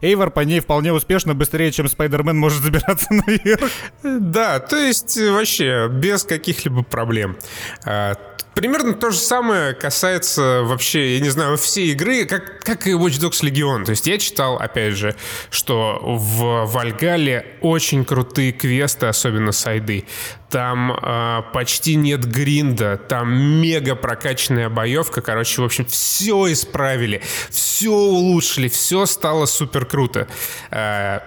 Эйвор 0.00 0.30
по 0.30 0.40
ней 0.40 0.60
вполне 0.60 0.92
успешно, 0.92 1.34
быстрее, 1.34 1.72
чем 1.72 1.88
Спайдермен 1.88 2.36
может 2.36 2.62
забираться 2.62 3.08
наверх. 3.10 3.70
Да, 4.02 4.58
то 4.58 4.76
есть 4.76 5.18
вообще 5.18 5.88
без 5.90 6.24
каких-либо 6.24 6.82
проблем. 6.82 7.36
Примерно 8.56 8.94
то 8.94 9.10
же 9.10 9.18
самое 9.18 9.74
касается 9.74 10.62
вообще, 10.62 11.16
я 11.16 11.20
не 11.20 11.28
знаю, 11.28 11.58
всей 11.58 11.92
игры, 11.92 12.24
как, 12.24 12.60
как 12.64 12.86
и 12.86 12.92
Watch 12.92 13.20
Dogs 13.20 13.42
Legion. 13.42 13.84
То 13.84 13.90
есть 13.90 14.06
я 14.06 14.16
читал, 14.16 14.56
опять 14.56 14.94
же, 14.94 15.14
что 15.50 16.00
в 16.02 16.64
Вальгале 16.64 17.58
очень 17.60 18.02
крутые 18.06 18.52
квесты, 18.52 19.08
особенно 19.08 19.52
сайды. 19.52 20.06
Там 20.48 20.90
э, 20.90 21.42
почти 21.52 21.96
нет 21.96 22.24
гринда, 22.24 22.96
там 22.96 23.60
мега 23.60 23.94
прокачанная 23.94 24.70
боевка. 24.70 25.20
Короче, 25.20 25.60
в 25.60 25.64
общем, 25.66 25.84
все 25.84 26.50
исправили, 26.50 27.20
все 27.50 27.90
улучшили, 27.90 28.68
все 28.68 29.04
стало 29.04 29.44
супер 29.44 29.84
круто. 29.84 30.28
Э, 30.70 31.20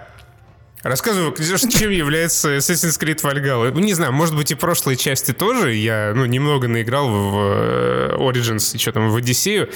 Рассказываю, 0.82 1.34
чем 1.70 1.90
является 1.90 2.56
Assassin's 2.56 2.98
Creed 2.98 3.22
Valhalla. 3.22 3.70
Ну, 3.72 3.80
не 3.80 3.94
знаю, 3.94 4.12
может 4.12 4.34
быть, 4.34 4.50
и 4.50 4.54
прошлые 4.54 4.96
части 4.96 5.32
тоже. 5.32 5.74
Я, 5.74 6.12
ну, 6.14 6.24
немного 6.26 6.68
наиграл 6.68 7.08
в 7.08 7.36
э, 7.38 8.16
Origins, 8.16 8.74
и 8.74 8.78
что 8.78 8.92
там, 8.92 9.10
в 9.10 9.16
Одиссею. 9.16 9.68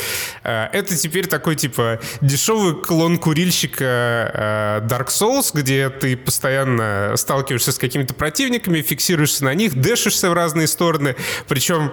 Э, 0.42 0.66
это 0.72 0.96
теперь 0.96 1.26
такой, 1.26 1.56
типа, 1.56 2.00
дешевый 2.20 2.74
клон 2.74 3.18
курильщика 3.18 4.80
э, 4.84 4.86
Dark 4.86 5.08
Souls, 5.08 5.50
где 5.52 5.90
ты 5.90 6.16
постоянно 6.16 7.14
сталкиваешься 7.16 7.72
с 7.72 7.78
какими-то 7.78 8.14
противниками, 8.14 8.80
фиксируешься 8.80 9.44
на 9.44 9.54
них, 9.54 9.74
дэшишься 9.74 10.30
в 10.30 10.32
разные 10.32 10.66
стороны. 10.66 11.16
Причем 11.48 11.92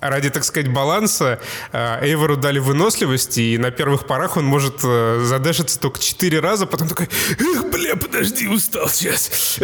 ради, 0.00 0.30
так 0.30 0.44
сказать, 0.44 0.68
баланса 0.68 1.40
э, 1.72 2.06
Эйвору 2.06 2.36
дали 2.36 2.58
выносливости, 2.58 3.40
и 3.40 3.58
на 3.58 3.70
первых 3.70 4.06
порах 4.06 4.36
он 4.36 4.44
может 4.44 4.80
э, 4.82 5.20
задешиться 5.24 5.78
только 5.78 6.00
четыре 6.00 6.40
раза, 6.40 6.66
потом 6.66 6.88
такой, 6.88 7.08
эх, 7.38 7.70
бля, 7.70 7.96
подожди, 7.96 8.48
устал 8.48 8.88
сейчас. 8.88 9.58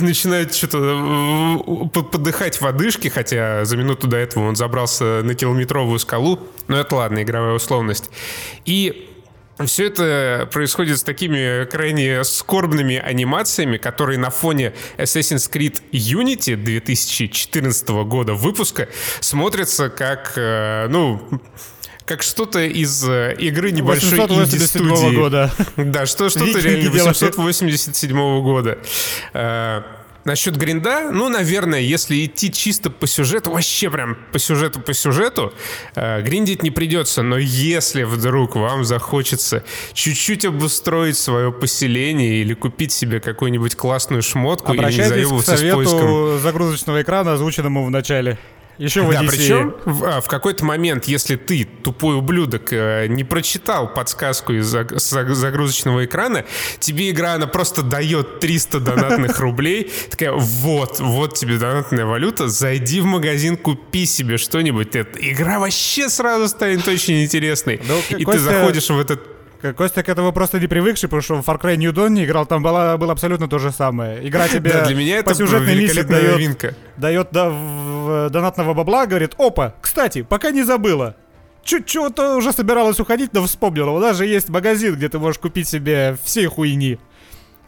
Начинает 0.00 0.54
что-то 0.54 1.90
подыхать 1.92 2.60
в 2.60 2.66
одышке, 2.66 3.10
хотя 3.10 3.64
за 3.64 3.76
минуту 3.76 4.06
до 4.06 4.16
этого 4.16 4.48
он 4.48 4.56
забрался 4.56 5.22
на 5.22 5.34
километровую 5.34 5.98
скалу, 5.98 6.40
но 6.68 6.78
это 6.78 6.96
ладно, 6.96 7.22
игровая 7.22 7.54
условность. 7.54 8.10
И 8.64 9.11
все 9.66 9.86
это 9.86 10.48
происходит 10.52 10.98
с 10.98 11.02
такими 11.02 11.64
крайне 11.64 12.24
скорбными 12.24 12.96
анимациями, 12.96 13.76
которые 13.76 14.18
на 14.18 14.30
фоне 14.30 14.72
Assassin's 14.98 15.50
Creed 15.50 15.80
Unity 15.92 16.56
2014 16.56 17.88
года 18.04 18.34
выпуска 18.34 18.88
смотрятся 19.20 19.88
как, 19.90 20.32
э, 20.36 20.86
ну, 20.88 21.22
как 22.04 22.22
что-то 22.22 22.60
из 22.60 23.08
э, 23.08 23.34
игры 23.38 23.70
небольшой 23.70 24.18
инди-студии. 24.18 25.16
года. 25.16 25.50
Да, 25.76 26.06
что, 26.06 26.28
что-то 26.28 26.58
реально 26.58 26.90
887 26.90 28.42
года. 28.42 28.78
Насчет 30.24 30.56
гринда, 30.56 31.10
ну, 31.10 31.28
наверное, 31.28 31.80
если 31.80 32.24
идти 32.24 32.52
чисто 32.52 32.90
по 32.90 33.06
сюжету, 33.06 33.50
вообще 33.50 33.90
прям 33.90 34.16
по 34.32 34.38
сюжету, 34.38 34.80
по 34.80 34.94
сюжету, 34.94 35.52
э, 35.96 36.22
гриндить 36.22 36.62
не 36.62 36.70
придется. 36.70 37.22
Но 37.22 37.38
если 37.38 38.04
вдруг 38.04 38.54
вам 38.54 38.84
захочется 38.84 39.64
чуть-чуть 39.92 40.44
обустроить 40.44 41.18
свое 41.18 41.50
поселение 41.52 42.40
или 42.40 42.54
купить 42.54 42.92
себе 42.92 43.18
какую-нибудь 43.20 43.74
классную 43.74 44.22
шмотку 44.22 44.72
или 44.72 44.84
не 44.84 45.02
к 45.02 45.06
совету 45.06 45.40
с 45.40 45.60
поиском... 45.72 46.38
загрузочного 46.38 47.02
экрана, 47.02 47.32
озвученному 47.32 47.84
в 47.84 47.90
начале. 47.90 48.38
Еще 48.82 49.02
в 49.02 49.12
Да, 49.12 49.20
причем 49.20 49.76
в, 49.84 50.04
а, 50.04 50.20
в 50.20 50.26
какой-то 50.26 50.64
момент, 50.64 51.04
если 51.04 51.36
ты, 51.36 51.64
тупой 51.64 52.16
ублюдок, 52.16 52.72
э, 52.72 53.06
не 53.06 53.22
прочитал 53.22 53.94
подсказку 53.94 54.52
из 54.54 54.66
загрузочного 54.66 56.04
экрана, 56.04 56.44
тебе 56.80 57.10
игра, 57.10 57.34
она 57.34 57.46
просто 57.46 57.82
дает 57.82 58.40
300 58.40 58.80
донатных 58.80 59.38
рублей. 59.40 59.92
Такая, 60.10 60.32
вот, 60.32 60.98
вот 60.98 61.34
тебе 61.34 61.58
донатная 61.58 62.06
валюта, 62.06 62.48
зайди 62.48 63.00
в 63.00 63.04
магазин, 63.04 63.56
купи 63.56 64.04
себе 64.04 64.36
что-нибудь. 64.36 64.96
Игра 64.96 65.60
вообще 65.60 66.08
сразу 66.08 66.48
станет 66.48 66.86
очень 66.88 67.22
интересной. 67.22 67.80
Ну, 67.86 68.16
И 68.18 68.24
ты 68.24 68.38
заходишь 68.40 68.90
в 68.90 68.98
этот 68.98 69.41
Костя 69.76 70.02
к 70.02 70.08
этому 70.08 70.32
просто 70.32 70.58
не 70.58 70.66
привыкший, 70.66 71.08
потому 71.08 71.22
что 71.22 71.42
в 71.42 71.48
Far 71.48 71.60
Cry 71.60 71.76
New 71.76 71.92
Dawn 71.92 72.10
не 72.10 72.24
играл, 72.24 72.46
там 72.46 72.62
было, 72.62 72.96
было 72.98 73.12
абсолютно 73.12 73.48
то 73.48 73.58
же 73.58 73.70
самое. 73.70 74.26
Игра 74.28 74.48
тебе 74.48 74.72
Да, 74.72 74.84
для 74.86 74.94
меня 74.96 75.22
по 75.22 75.34
сюжетной 75.34 75.76
миссии 75.76 76.02
дает, 76.02 76.32
новинка. 76.32 76.74
дает 76.96 77.28
да, 77.30 77.48
в- 77.50 77.54
в- 77.54 78.30
донатного 78.30 78.74
бабла, 78.74 79.06
говорит, 79.06 79.34
опа, 79.38 79.74
кстати, 79.80 80.22
пока 80.22 80.50
не 80.50 80.62
забыла. 80.64 81.14
Чуть-чуть 81.64 82.18
уже 82.18 82.52
собиралась 82.52 82.98
уходить, 82.98 83.32
но 83.32 83.44
вспомнила. 83.44 83.90
У 83.90 84.00
нас 84.00 84.16
же 84.16 84.26
есть 84.26 84.48
магазин, 84.48 84.96
где 84.96 85.08
ты 85.08 85.20
можешь 85.20 85.38
купить 85.38 85.68
себе 85.68 86.16
всей 86.24 86.46
хуйни. 86.46 86.98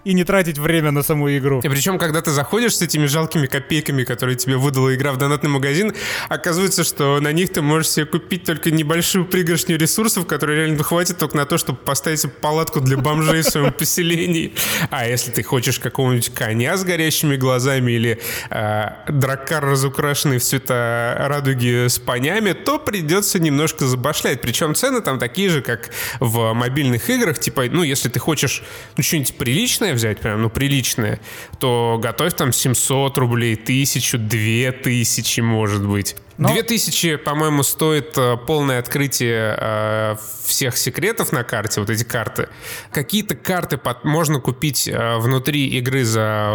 И 0.04 0.12
не 0.12 0.24
тратить 0.24 0.58
время 0.58 0.90
на 0.90 1.02
саму 1.02 1.34
игру. 1.36 1.60
И 1.62 1.68
причем, 1.68 1.98
когда 1.98 2.20
ты 2.20 2.30
заходишь 2.30 2.76
с 2.76 2.82
этими 2.82 3.06
жалкими 3.06 3.46
копейками, 3.46 4.04
которые 4.04 4.36
тебе 4.36 4.56
выдала 4.56 4.94
игра 4.94 5.12
в 5.12 5.16
донатный 5.16 5.50
магазин, 5.50 5.94
оказывается, 6.28 6.84
что 6.84 7.20
на 7.20 7.32
них 7.32 7.52
ты 7.52 7.62
можешь 7.62 7.90
себе 7.90 8.06
купить 8.06 8.44
только 8.44 8.70
небольшую 8.70 9.24
пригоршню 9.24 9.78
ресурсов, 9.78 10.26
которые 10.26 10.60
реально 10.66 10.82
хватит 10.82 11.18
только 11.18 11.36
на 11.36 11.46
то, 11.46 11.58
чтобы 11.58 11.78
поставить 11.78 12.30
палатку 12.40 12.80
для 12.80 12.96
бомжей 12.96 13.42
в 13.42 13.46
своем 13.46 13.72
поселении. 13.72 14.54
А 14.90 15.06
если 15.06 15.30
ты 15.30 15.42
хочешь 15.42 15.78
какого-нибудь 15.78 16.34
коня 16.34 16.76
с 16.76 16.84
горящими 16.84 17.36
глазами 17.36 17.92
или 17.92 18.20
э, 18.50 18.88
драккар, 19.08 19.64
разукрашенный 19.64 20.38
в 20.38 20.44
цвета 20.44 21.16
радуги 21.18 21.88
с 21.88 21.98
понями, 21.98 22.52
то 22.52 22.78
придется 22.78 23.38
немножко 23.38 23.86
забашлять. 23.86 24.40
Причем 24.40 24.74
цены 24.74 25.00
там 25.00 25.18
такие 25.18 25.48
же, 25.48 25.62
как 25.62 25.90
в 26.20 26.52
мобильных 26.52 27.08
играх. 27.08 27.38
Типа, 27.38 27.64
ну, 27.70 27.82
если 27.82 28.08
ты 28.08 28.18
хочешь 28.18 28.62
ну, 28.96 29.02
что-нибудь 29.02 29.34
приличное 29.36 29.93
взять, 29.94 30.20
прям, 30.20 30.42
ну, 30.42 30.50
приличное, 30.50 31.20
то 31.58 31.98
готовь 32.02 32.34
там 32.34 32.52
700 32.52 33.18
рублей, 33.18 33.54
1000, 33.54 34.18
2000, 34.18 35.40
может 35.40 35.86
быть. 35.86 36.16
Но- 36.36 36.52
2000, 36.52 37.16
по-моему, 37.16 37.62
стоит 37.62 38.16
э, 38.18 38.36
полное 38.36 38.78
открытие 38.80 39.56
э, 39.58 40.16
всех 40.44 40.76
секретов 40.76 41.30
на 41.32 41.44
карте, 41.44 41.80
вот 41.80 41.90
эти 41.90 42.02
карты. 42.04 42.48
Какие-то 42.90 43.36
карты 43.36 43.80
можно 44.02 44.40
купить 44.40 44.88
э, 44.88 45.16
внутри 45.18 45.68
игры 45.78 46.04
за 46.04 46.50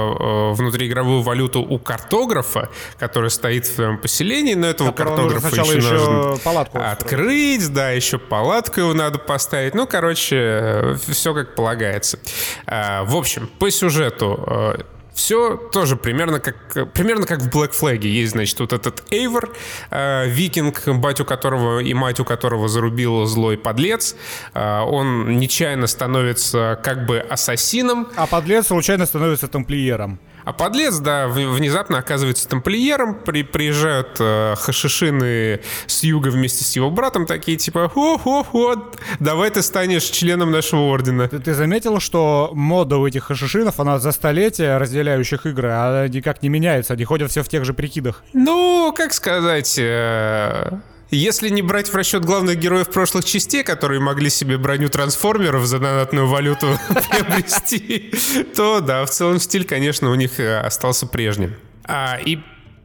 внутриигровую 0.54 1.22
валюту 1.22 1.62
у 1.62 1.80
картографа, 1.80 2.70
который 2.98 3.30
стоит 3.30 3.68
в 3.68 3.76
твоем 3.76 3.98
поселении, 3.98 4.54
но 4.54 4.68
этого 4.68 4.92
Которого 4.92 5.30
картографа 5.30 5.62
еще, 5.62 5.78
еще 5.78 5.92
нужно 5.94 6.38
палатку 6.44 6.78
устроить. 6.78 6.98
открыть, 6.98 7.74
да, 7.74 7.92
еще 7.92 8.18
палатку 8.20 8.80
его 8.82 8.94
надо 8.94 9.18
поставить. 9.20 9.74
Ну, 9.76 9.88
короче, 9.88 10.98
все 11.08 11.34
как 11.34 11.56
полагается. 11.56 12.20
В 12.68 13.16
общем, 13.16 13.50
по 13.60 13.72
сюжету 13.72 14.76
все 15.20 15.58
тоже 15.58 15.98
примерно 15.98 16.40
как, 16.40 16.94
примерно 16.94 17.26
как 17.26 17.42
в 17.42 17.50
Black 17.50 17.72
Flag. 17.80 18.08
Есть, 18.08 18.32
значит, 18.32 18.58
вот 18.60 18.72
этот 18.72 19.04
Эйвор, 19.12 19.54
э, 19.92 20.30
викинг, 20.30 20.88
батю 20.88 21.26
которого 21.26 21.80
и 21.80 21.94
мать 21.94 22.22
у 22.22 22.26
которого 22.26 22.70
зарубил 22.70 23.26
злой 23.26 23.58
подлец. 23.58 24.16
Э, 24.54 24.80
он 24.80 25.38
нечаянно 25.38 25.88
становится 25.88 26.80
как 26.82 27.06
бы 27.06 27.20
ассасином, 27.20 28.08
А 28.16 28.28
подлец 28.28 28.68
случайно 28.68 29.06
становится 29.06 29.50
тамплиером. 29.50 30.20
А 30.50 30.54
подлец, 30.54 30.98
да, 30.98 31.28
внезапно 31.28 32.00
оказывается 32.00 32.50
тамплиером, 32.50 33.14
при, 33.14 33.44
приезжают 33.44 34.18
э, 34.20 34.56
хашишины 34.58 35.62
с 35.86 36.04
юга 36.04 36.30
вместе 36.30 36.64
с 36.64 36.76
его 36.76 36.90
братом, 36.90 37.28
такие 37.28 37.56
типа, 37.56 37.86
о-хо-хо, 37.86 38.92
давай 39.20 39.52
ты 39.52 39.62
станешь 39.62 40.06
членом 40.06 40.50
нашего 40.50 40.82
ордена. 40.92 41.28
Ты, 41.28 41.38
ты 41.38 41.54
заметил, 41.54 42.00
что 42.00 42.50
мода 42.54 42.98
у 42.98 43.06
этих 43.06 43.26
хашишинов, 43.26 43.80
она 43.80 44.00
за 44.00 44.12
столетия 44.12 44.78
разделяющих 44.78 45.46
игры, 45.46 45.70
а 45.72 46.08
никак 46.08 46.42
не 46.42 46.50
меняется, 46.50 46.94
они 46.94 47.04
ходят 47.06 47.30
все 47.30 47.44
в 47.44 47.48
тех 47.48 47.64
же 47.64 47.76
прикидах. 47.76 48.24
Ну, 48.34 48.92
как 48.96 49.14
сказать... 49.14 49.76
э, 49.78 50.80
Если 51.12 51.50
не 51.50 51.64
брать 51.64 51.90
в 51.90 51.96
расчет 51.96 52.24
главных 52.24 52.60
героев 52.60 52.90
прошлых 52.90 53.26
частей, 53.26 53.64
которые 53.64 54.00
могли 54.00 54.30
себе 54.30 54.58
броню 54.58 54.90
трансформеров 54.90 55.66
за 55.66 55.80
донатную 55.80 56.28
валюту 56.28 56.78
приобрести, 57.10 58.12
то 58.56 58.80
да, 58.80 59.06
в 59.06 59.10
целом 59.10 59.40
стиль, 59.40 59.66
конечно, 59.66 60.12
у 60.12 60.16
них 60.16 60.40
э, 60.40 60.60
остался 60.60 61.08
прежним. 61.08 61.56
А, 61.84 62.20
и 62.24 62.40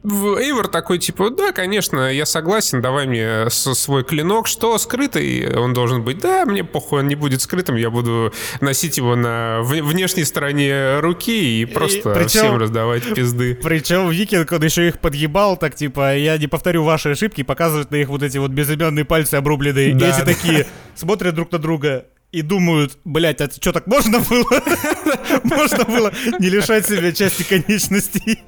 Эйвор 0.05 0.69
такой, 0.69 0.99
типа, 0.99 1.31
да, 1.31 1.53
конечно, 1.53 2.13
я 2.13 2.27
согласен, 2.27 2.83
давай 2.83 3.07
мне 3.07 3.49
с- 3.49 3.75
свой 3.75 4.05
клинок. 4.05 4.47
Что 4.47 4.77
скрытый 4.79 5.57
он 5.57 5.73
должен 5.73 6.03
быть? 6.03 6.19
Да, 6.19 6.45
мне 6.45 6.63
похуй, 6.63 7.01
он 7.01 7.09
не 7.09 7.15
будет 7.15 7.41
скрытым, 7.41 7.77
я 7.77 7.89
буду 7.89 8.33
носить 8.61 8.99
его 8.99 9.17
на 9.17 9.61
внешней 9.63 10.25
стороне 10.25 11.01
руки 11.01 11.63
и 11.63 11.65
просто 11.65 12.11
причем- 12.13 12.29
всем 12.29 12.57
раздавать 12.59 13.15
пизды. 13.15 13.55
Причем 13.63 14.11
Викинг, 14.11 14.53
он 14.53 14.63
еще 14.63 14.89
их 14.89 15.01
подъебал, 15.01 15.57
так 15.57 15.75
типа, 15.75 16.17
я 16.17 16.37
не 16.37 16.49
повторю 16.49 16.85
ваши 16.85 17.11
ошибки, 17.11 17.41
и 17.41 17.45
показывает 17.45 17.91
на 17.91 17.97
их 17.97 18.09
вот 18.09 18.23
эти 18.23 18.37
вот 18.37 18.51
безымянные 18.51 19.07
пальцы 19.07 19.37
обрубленные. 19.37 19.95
Да, 19.95 20.07
и 20.07 20.11
эти 20.11 20.19
да. 20.19 20.25
такие 20.27 20.67
смотрят 20.95 21.35
друг 21.35 21.51
на 21.51 21.59
друга 21.59 22.05
и 22.35 22.43
думают, 22.43 22.99
блять, 23.05 23.41
а 23.41 23.49
что 23.49 23.73
так 23.73 23.87
можно 23.87 24.19
было? 24.19 24.45
Можно 25.45 25.85
было 25.85 26.13
не 26.41 26.49
лишать 26.49 26.85
себя 26.85 27.13
части 27.13 27.45
конечностей. 27.45 28.41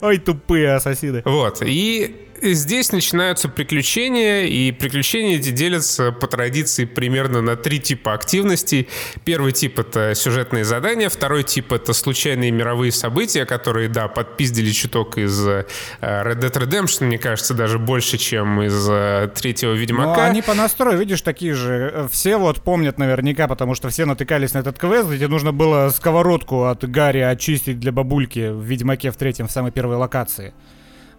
Ой, 0.00 0.16
тупые 0.16 0.74
ассасины. 0.74 1.20
Вот, 1.26 1.60
и 1.62 2.28
здесь 2.52 2.92
начинаются 2.92 3.48
приключения, 3.48 4.42
и 4.42 4.70
приключения 4.72 5.36
эти 5.36 5.50
делятся 5.50 6.12
по 6.12 6.26
традиции 6.26 6.84
примерно 6.84 7.40
на 7.40 7.56
три 7.56 7.80
типа 7.80 8.14
активностей. 8.14 8.88
Первый 9.24 9.52
тип— 9.52 9.78
это 9.80 10.14
сюжетные 10.14 10.64
задания, 10.64 11.08
второй 11.08 11.42
тип— 11.42 11.72
это 11.72 11.92
случайные 11.92 12.50
мировые 12.50 12.92
события, 12.92 13.44
которые, 13.46 13.88
да, 13.88 14.08
подпиздили 14.08 14.70
чуток 14.70 15.18
из 15.18 15.46
э, 15.46 15.66
Red 16.00 16.40
Dead 16.40 16.52
Redemption, 16.52 17.04
мне 17.06 17.18
кажется, 17.18 17.54
даже 17.54 17.78
больше, 17.78 18.18
чем 18.18 18.62
из 18.62 18.86
э, 18.88 19.30
третьего 19.34 19.72
Ну, 19.72 19.76
Ведьмака. 19.76 20.24
они 20.26 20.42
по 20.42 20.54
настрою, 20.54 20.98
видишь, 20.98 21.22
такие 21.22 21.54
же. 21.54 22.08
Все 22.10 22.36
вот 22.36 22.60
помнят 22.60 22.98
наверняка, 22.98 23.48
потому 23.48 23.74
что 23.74 23.88
все 23.88 24.04
натыкались 24.04 24.54
на 24.54 24.58
этот 24.58 24.78
квест, 24.78 25.08
где 25.08 25.28
нужно 25.28 25.52
было 25.52 25.90
сковородку 25.90 26.64
от 26.64 26.88
Гарри 26.88 27.20
очистить 27.20 27.80
для 27.80 27.92
бабульки 27.92 28.50
в 28.50 28.62
Ведьмаке 28.62 29.10
в 29.10 29.16
третьем, 29.16 29.48
в 29.48 29.50
самой 29.52 29.72
первой 29.72 29.96
локации. 29.96 30.52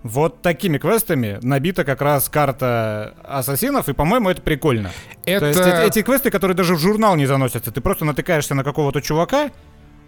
Вот 0.05 0.43
такими 0.43 0.77
квестами 0.77 1.39
набита 1.41 1.83
как 1.83 1.99
раз 1.99 2.29
карта 2.29 3.15
ассасинов, 3.23 3.89
и, 3.89 3.93
по-моему, 3.93 4.29
это 4.29 4.39
прикольно. 4.39 4.91
Это... 5.25 5.39
То 5.39 5.47
есть 5.47 5.59
эти, 5.59 5.87
эти 5.87 6.01
квесты, 6.03 6.29
которые 6.29 6.55
даже 6.55 6.75
в 6.75 6.79
журнал 6.79 7.15
не 7.15 7.25
заносятся, 7.25 7.71
ты 7.71 7.81
просто 7.81 8.05
натыкаешься 8.05 8.53
на 8.53 8.63
какого-то 8.63 9.01
чувака, 9.01 9.49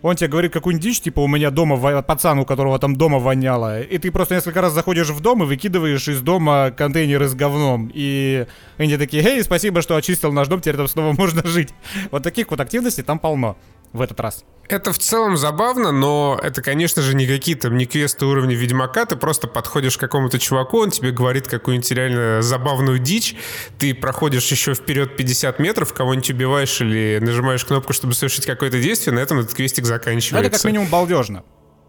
он 0.04 0.16
тебе 0.16 0.28
говорит 0.28 0.54
какую-нибудь 0.54 0.84
дичь, 0.84 1.02
типа 1.02 1.22
у 1.22 1.28
меня 1.28 1.50
дома, 1.50 2.04
пацан, 2.04 2.38
у 2.38 2.46
которого 2.46 2.78
там 2.78 2.96
дома 2.96 3.18
воняло, 3.18 3.82
и 3.82 3.98
ты 3.98 4.12
просто 4.12 4.36
несколько 4.36 4.62
раз 4.62 4.74
заходишь 4.74 5.10
в 5.10 5.20
дом 5.20 5.42
и 5.42 5.48
выкидываешь 5.48 6.08
из 6.08 6.22
дома 6.22 6.70
контейнеры 6.70 7.28
с 7.28 7.34
говном, 7.34 7.90
и 7.92 8.46
они 8.78 8.98
такие, 8.98 9.24
эй, 9.24 9.44
спасибо, 9.44 9.82
что 9.82 9.96
очистил 9.96 10.32
наш 10.32 10.48
дом, 10.48 10.62
теперь 10.62 10.78
там 10.78 10.88
снова 10.88 11.14
можно 11.18 11.44
жить. 11.48 11.74
Вот 12.12 12.22
таких 12.22 12.52
вот 12.52 12.60
активностей 12.60 13.02
там 13.02 13.18
полно 13.18 13.58
в 13.94 14.02
этот 14.02 14.20
раз. 14.20 14.44
Это 14.70 14.92
в 14.92 14.98
целом 14.98 15.38
забавно, 15.38 15.92
но 15.94 16.38
это, 16.44 16.62
конечно 16.62 17.02
же, 17.02 17.16
не 17.16 17.26
какие-то 17.26 17.70
не 17.70 17.86
квесты 17.86 18.26
уровня 18.26 18.54
Ведьмака. 18.54 19.06
Ты 19.06 19.16
просто 19.16 19.48
подходишь 19.48 19.96
к 19.96 20.00
какому-то 20.02 20.40
чуваку, 20.40 20.80
он 20.80 20.92
тебе 20.92 21.12
говорит 21.12 21.48
какую-нибудь 21.48 21.90
реально 21.92 22.42
забавную 22.42 23.00
дичь. 23.00 23.36
Ты 23.80 23.96
проходишь 23.96 24.52
еще 24.52 24.74
вперед 24.74 25.16
50 25.16 25.60
метров, 25.60 25.94
кого-нибудь 25.94 26.32
убиваешь 26.32 26.82
или 26.82 27.20
нажимаешь 27.22 27.64
кнопку, 27.64 27.94
чтобы 27.94 28.14
совершить 28.14 28.46
какое-то 28.46 28.82
действие, 28.82 29.16
на 29.16 29.20
этом 29.20 29.40
этот 29.40 29.54
квестик 29.54 29.86
Но 29.86 29.90
заканчивается. 29.90 30.48
это 30.48 30.58
как 30.58 30.66
минимум 30.66 30.88
балдежно. 30.90 31.44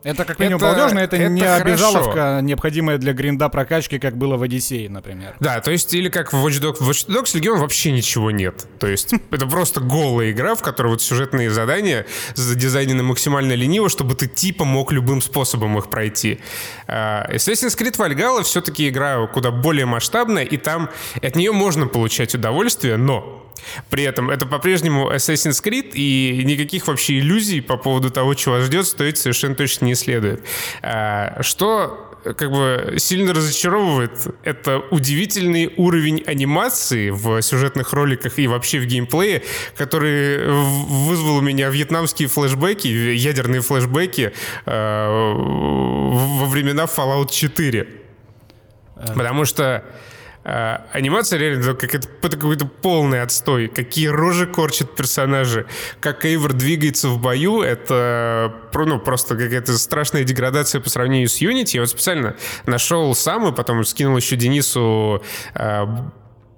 Это 0.04 0.24
как 0.24 0.38
минимум 0.38 0.62
Это- 0.62 0.74
балдежно, 0.74 0.98
это, 1.00 1.16
это 1.16 1.28
не 1.28 1.40
хорошо. 1.40 1.62
обязаловка, 1.64 2.38
необходимая 2.42 2.98
для 2.98 3.12
гринда 3.12 3.48
прокачки, 3.48 3.98
как 3.98 4.16
было 4.16 4.36
в 4.36 4.42
Одиссее, 4.42 4.88
например. 4.88 5.34
Да, 5.40 5.60
то 5.60 5.70
есть, 5.70 5.92
или 5.92 6.08
как 6.08 6.32
в 6.32 6.46
Watch 6.46 6.60
Dogs. 6.62 6.76
В 6.80 6.88
Watch 6.88 7.08
Dogs 7.08 7.34
Legion 7.34 7.58
вообще 7.58 7.90
ничего 7.90 8.30
нет. 8.30 8.66
То 8.78 8.86
есть, 8.86 9.12
это 9.30 9.46
просто 9.46 9.80
голая 9.80 10.30
игра, 10.30 10.54
в 10.54 10.62
которой 10.62 10.88
вот 10.88 11.02
сюжетные 11.02 11.50
задания 11.50 12.06
задизайнены 12.34 13.02
максимально 13.02 13.54
лениво, 13.54 13.88
чтобы 13.88 14.14
ты 14.14 14.26
типа 14.28 14.64
мог 14.64 14.92
любым 14.92 15.20
способом 15.20 15.76
их 15.78 15.90
пройти. 15.90 16.38
А, 16.86 17.28
Assassin's 17.32 17.76
Creed 17.76 17.96
Valhalla 17.96 18.42
все-таки 18.44 18.88
игра 18.88 19.26
куда 19.26 19.50
более 19.50 19.86
масштабная, 19.86 20.44
и 20.44 20.56
там 20.56 20.90
от 21.20 21.34
нее 21.36 21.52
можно 21.52 21.86
получать 21.86 22.34
удовольствие, 22.34 22.96
но 22.96 23.44
при 23.90 24.04
этом 24.04 24.30
это 24.30 24.46
по-прежнему 24.46 25.10
Assassin's 25.12 25.62
Creed, 25.62 25.90
и 25.94 26.42
никаких 26.44 26.86
вообще 26.86 27.18
иллюзий 27.18 27.60
по 27.60 27.76
поводу 27.76 28.10
того, 28.10 28.34
чего 28.34 28.60
ждет, 28.60 28.86
стоить 28.86 29.18
совершенно 29.18 29.56
точно 29.56 29.86
не 29.88 29.94
следует. 29.94 30.44
А, 30.82 31.42
Что 31.42 32.04
как 32.36 32.50
бы 32.50 32.94
сильно 32.98 33.32
разочаровывает, 33.32 34.10
это 34.42 34.78
удивительный 34.90 35.72
уровень 35.76 36.22
анимации 36.26 37.10
в 37.10 37.40
сюжетных 37.42 37.92
роликах 37.92 38.38
и 38.38 38.46
вообще 38.46 38.80
в 38.80 38.86
геймплее, 38.86 39.42
который 39.76 40.46
вызвал 40.48 41.36
у 41.36 41.40
меня 41.40 41.70
вьетнамские 41.70 42.28
флешбеки, 42.28 42.88
ядерные 42.88 43.60
флешбеки 43.60 44.32
э, 44.66 45.32
во 45.38 46.46
времена 46.46 46.84
Fallout 46.84 47.30
4. 47.30 47.88
Потому 49.14 49.44
что 49.44 49.84
э, 50.48 50.78
анимация 50.92 51.38
реально 51.38 51.74
как 51.74 51.94
это 51.94 52.08
какой-то 52.22 52.66
полный 52.66 53.22
отстой. 53.22 53.68
Какие 53.68 54.08
рожи 54.08 54.46
корчат 54.46 54.96
персонажи. 54.96 55.66
Как 56.00 56.24
Эйвор 56.24 56.52
двигается 56.52 57.08
в 57.08 57.20
бою, 57.20 57.62
это 57.62 58.54
ну, 58.74 58.98
просто 58.98 59.36
какая-то 59.36 59.76
страшная 59.78 60.24
деградация 60.24 60.80
по 60.80 60.88
сравнению 60.88 61.28
с 61.28 61.40
Unity. 61.42 61.70
Я 61.74 61.80
вот 61.80 61.90
специально 61.90 62.36
нашел 62.66 63.14
сам 63.14 63.48
и 63.48 63.52
потом 63.54 63.84
скинул 63.84 64.16
еще 64.16 64.36
Денису 64.36 65.22
э, 65.54 65.86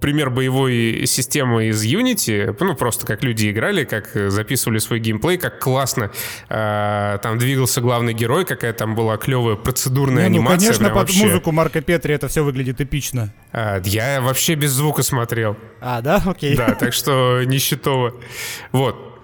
пример 0.00 0.30
боевой 0.30 1.04
системы 1.06 1.66
из 1.66 1.84
Unity, 1.84 2.56
ну, 2.58 2.74
просто 2.74 3.06
как 3.06 3.22
люди 3.22 3.50
играли, 3.50 3.84
как 3.84 4.10
записывали 4.14 4.78
свой 4.78 4.98
геймплей, 4.98 5.38
как 5.38 5.58
классно 5.58 6.10
э, 6.48 7.18
там 7.22 7.38
двигался 7.38 7.80
главный 7.80 8.14
герой, 8.14 8.44
какая 8.44 8.72
там 8.72 8.94
была 8.94 9.16
клевая 9.16 9.56
процедурная 9.56 10.28
Не, 10.28 10.38
ну, 10.38 10.46
анимация. 10.46 10.68
конечно, 10.68 10.88
под 10.88 10.96
вообще. 10.96 11.24
музыку 11.26 11.52
Марка 11.52 11.80
Петри 11.80 12.14
это 12.14 12.28
все 12.28 12.42
выглядит 12.42 12.80
эпично. 12.80 13.32
А, 13.52 13.80
я 13.84 14.20
вообще 14.20 14.54
без 14.54 14.70
звука 14.70 15.02
смотрел. 15.02 15.56
А, 15.80 16.00
да? 16.00 16.22
Окей. 16.24 16.56
Да, 16.56 16.74
так 16.74 16.92
что 16.92 17.42
нищетово. 17.44 18.14
Вот. 18.72 19.18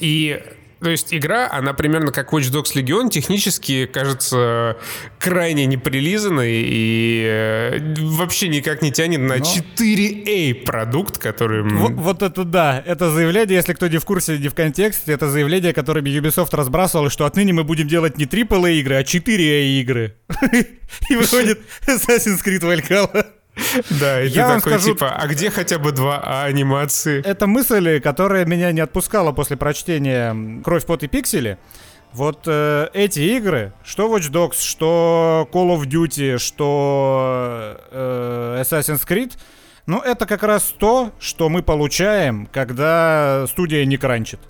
И 0.00 0.40
то 0.80 0.90
есть 0.90 1.12
игра, 1.12 1.48
она 1.50 1.72
примерно 1.72 2.12
как 2.12 2.32
Watch 2.32 2.50
Dogs 2.52 2.74
Legion, 2.74 3.10
технически 3.10 3.86
кажется 3.86 4.76
крайне 5.18 5.66
неприлизанной 5.66 6.62
и 6.64 7.22
э, 7.26 7.94
вообще 7.98 8.48
никак 8.48 8.82
не 8.82 8.92
тянет 8.92 9.20
на 9.20 9.36
Но- 9.38 9.44
4A 9.44 10.64
продукт, 10.64 11.18
который... 11.18 11.60
м, 11.60 11.76
Во- 11.78 11.88
Вот 12.02 12.22
это 12.22 12.44
да, 12.44 12.82
это 12.86 13.10
заявление, 13.10 13.56
если 13.56 13.72
кто 13.72 13.88
не 13.88 13.98
в 13.98 14.04
курсе, 14.04 14.38
не 14.38 14.48
в 14.48 14.54
контексте, 14.54 15.12
это 15.12 15.28
заявление, 15.28 15.72
которыми 15.72 16.10
Ubisoft 16.10 16.54
разбрасывал, 16.56 17.10
что 17.10 17.26
отныне 17.26 17.52
мы 17.52 17.64
будем 17.64 17.88
делать 17.88 18.16
не 18.18 18.24
AAA 18.26 18.74
игры, 18.80 18.94
а 18.96 19.02
4A 19.02 19.80
игры. 19.80 20.14
И 21.10 21.16
выходит 21.16 21.60
Assassin's 21.86 22.42
Creed 22.44 22.60
Valhalla. 22.62 23.26
Да, 24.00 24.22
и 24.22 24.28
Я 24.28 24.54
ты 24.54 24.60
такой 24.60 24.72
скажу- 24.72 24.92
типа, 24.94 25.10
а 25.10 25.26
где 25.26 25.50
хотя 25.50 25.78
бы 25.78 25.90
2А 25.90 26.44
анимации? 26.44 27.22
Это 27.24 27.46
мысль, 27.46 28.00
которая 28.00 28.44
меня 28.46 28.72
не 28.72 28.80
отпускала 28.80 29.32
после 29.32 29.56
прочтения 29.56 30.62
«Кровь, 30.62 30.86
пот 30.86 31.02
и 31.02 31.08
пиксели». 31.08 31.58
Вот 32.12 32.44
э, 32.46 32.88
эти 32.94 33.20
игры, 33.20 33.72
что 33.84 34.14
Watch 34.14 34.30
Dogs, 34.30 34.62
что 34.64 35.48
Call 35.52 35.76
of 35.76 35.84
Duty, 35.86 36.38
что 36.38 37.76
э, 37.90 38.62
Assassin's 38.62 39.06
Creed, 39.06 39.32
ну 39.86 40.00
это 40.00 40.24
как 40.26 40.42
раз 40.42 40.74
то, 40.78 41.12
что 41.20 41.48
мы 41.50 41.62
получаем, 41.62 42.46
когда 42.50 43.44
студия 43.48 43.84
не 43.84 43.96
кранчит. 43.98 44.40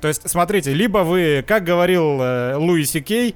То 0.00 0.08
есть, 0.08 0.28
смотрите, 0.30 0.72
либо 0.74 0.98
вы, 0.98 1.44
как 1.46 1.64
говорил 1.64 2.20
э, 2.22 2.54
Луи 2.56 2.84
Си 2.84 3.00
Кей, 3.00 3.30
э, 3.30 3.34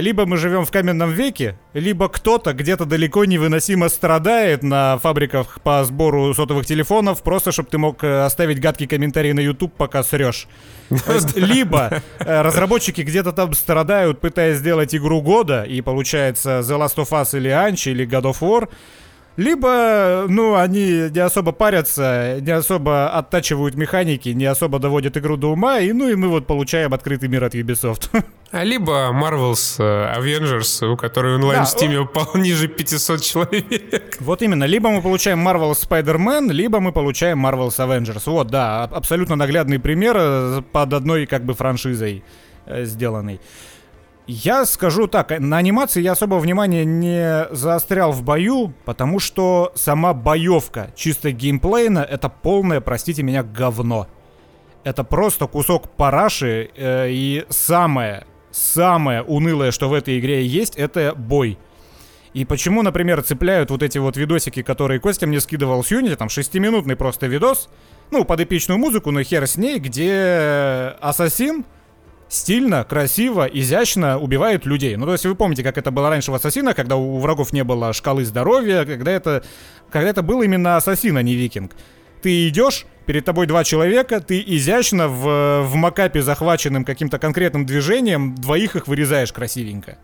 либо 0.00 0.24
мы 0.24 0.38
живем 0.38 0.64
в 0.64 0.70
каменном 0.70 1.10
веке, 1.12 1.58
либо 1.74 2.08
кто-то 2.08 2.54
где-то 2.54 2.86
далеко 2.86 3.26
невыносимо 3.26 3.90
страдает 3.90 4.62
на 4.62 4.98
фабриках 4.98 5.60
по 5.60 5.84
сбору 5.84 6.32
сотовых 6.32 6.64
телефонов, 6.64 7.22
просто 7.22 7.52
чтобы 7.52 7.68
ты 7.68 7.76
мог 7.76 8.02
э, 8.02 8.24
оставить 8.24 8.60
гадкий 8.60 8.86
комментарий 8.86 9.32
на 9.34 9.40
YouTube, 9.40 9.74
пока 9.76 10.02
срешь. 10.02 10.48
Либо 11.34 12.02
э, 12.18 12.40
разработчики 12.40 13.02
где-то 13.02 13.32
там 13.32 13.52
страдают, 13.52 14.20
пытаясь 14.20 14.56
сделать 14.56 14.94
игру 14.94 15.20
года, 15.20 15.64
и 15.64 15.82
получается 15.82 16.60
The 16.60 16.78
Last 16.78 16.96
of 16.96 17.10
Us 17.10 17.36
или 17.36 17.50
Anchi 17.50 17.90
или 17.90 18.06
God 18.06 18.22
of 18.22 18.40
War, 18.40 18.70
либо, 19.36 20.26
ну, 20.28 20.54
они 20.54 21.10
не 21.10 21.18
особо 21.18 21.52
парятся, 21.52 22.38
не 22.40 22.52
особо 22.52 23.08
оттачивают 23.08 23.74
механики, 23.74 24.28
не 24.28 24.44
особо 24.46 24.78
доводят 24.78 25.16
игру 25.16 25.36
до 25.36 25.48
ума, 25.52 25.80
и 25.80 25.92
ну 25.92 26.08
и 26.08 26.14
мы 26.14 26.28
вот 26.28 26.46
получаем 26.46 26.94
открытый 26.94 27.28
мир 27.28 27.44
от 27.44 27.54
Ubisoft. 27.54 28.10
А 28.50 28.62
либо 28.62 29.10
Marvel's 29.12 29.82
э, 29.82 30.16
Avengers, 30.16 30.86
у 30.86 30.96
которой 30.96 31.34
онлайн 31.34 31.62
Да, 31.62 31.64
в 31.64 31.74
Steam 31.74 31.96
упал 31.96 32.30
ниже 32.34 32.68
500 32.68 33.20
человек. 33.20 34.16
Вот 34.20 34.42
именно, 34.42 34.62
либо 34.62 34.90
мы 34.90 35.02
получаем 35.02 35.40
Marvel 35.48 35.72
Spider-Man, 35.72 36.52
либо 36.52 36.78
мы 36.78 36.92
получаем 36.92 37.44
Marvel's 37.44 37.76
Avengers. 37.78 38.22
Вот, 38.26 38.46
да, 38.46 38.84
аб- 38.84 38.94
абсолютно 38.94 39.34
наглядный 39.34 39.80
пример 39.80 40.16
э, 40.16 40.62
под 40.70 40.92
одной 40.92 41.26
как 41.26 41.44
бы 41.44 41.54
франшизой 41.54 42.22
э, 42.66 42.84
сделанный. 42.84 43.40
Я 44.26 44.64
скажу 44.64 45.06
так, 45.06 45.32
э, 45.32 45.38
на 45.38 45.58
анимации 45.58 46.00
я 46.00 46.12
особо 46.12 46.36
внимания 46.36 46.84
не 46.84 47.46
заострял 47.50 48.10
в 48.10 48.22
бою, 48.22 48.72
потому 48.86 49.20
что 49.20 49.70
сама 49.74 50.14
боевка 50.14 50.90
чисто 50.96 51.30
геймплейно 51.30 51.98
это 51.98 52.30
полное, 52.30 52.80
простите 52.80 53.22
меня, 53.22 53.42
говно. 53.42 54.06
Это 54.82 55.04
просто 55.04 55.46
кусок 55.46 55.90
параши, 55.90 56.70
э, 56.74 57.08
и 57.10 57.44
самое, 57.50 58.24
самое 58.50 59.22
унылое, 59.22 59.72
что 59.72 59.90
в 59.90 59.92
этой 59.92 60.18
игре 60.18 60.46
есть, 60.46 60.76
это 60.76 61.14
бой. 61.14 61.58
И 62.32 62.46
почему, 62.46 62.82
например, 62.82 63.22
цепляют 63.22 63.70
вот 63.70 63.82
эти 63.82 63.98
вот 63.98 64.16
видосики, 64.16 64.62
которые 64.62 65.00
Костя 65.00 65.26
мне 65.26 65.38
скидывал 65.38 65.84
с 65.84 65.92
Unity, 65.92 66.16
там 66.16 66.30
шестиминутный 66.30 66.96
просто 66.96 67.26
видос, 67.26 67.68
ну, 68.10 68.24
под 68.24 68.40
эпичную 68.40 68.78
музыку, 68.78 69.10
но 69.10 69.22
хер 69.22 69.46
с 69.46 69.56
ней, 69.56 69.78
где 69.78 70.94
ассасин 71.00 71.64
стильно, 72.34 72.84
красиво, 72.84 73.44
изящно 73.44 74.18
убивает 74.18 74.66
людей. 74.66 74.96
Ну, 74.96 75.06
то 75.06 75.12
есть 75.12 75.24
вы 75.24 75.34
помните, 75.34 75.62
как 75.62 75.78
это 75.78 75.90
было 75.90 76.10
раньше 76.10 76.30
в 76.30 76.34
Ассасинах, 76.34 76.76
когда 76.76 76.96
у 76.96 77.18
врагов 77.18 77.52
не 77.52 77.64
было 77.64 77.92
шкалы 77.92 78.24
здоровья, 78.24 78.84
когда 78.84 79.12
это, 79.12 79.44
когда 79.90 80.08
это 80.08 80.22
был 80.22 80.42
именно 80.42 80.76
ассасин, 80.76 81.16
а 81.16 81.22
не 81.22 81.34
викинг. 81.34 81.72
Ты 82.22 82.48
идешь, 82.48 82.86
перед 83.06 83.24
тобой 83.24 83.46
два 83.46 83.64
человека, 83.64 84.20
ты 84.20 84.42
изящно 84.44 85.08
в, 85.08 85.62
в 85.62 85.74
макапе, 85.74 86.22
захваченным 86.22 86.84
каким-то 86.84 87.18
конкретным 87.18 87.66
движением, 87.66 88.34
двоих 88.34 88.76
их 88.76 88.88
вырезаешь 88.88 89.32
красивенько. 89.32 89.98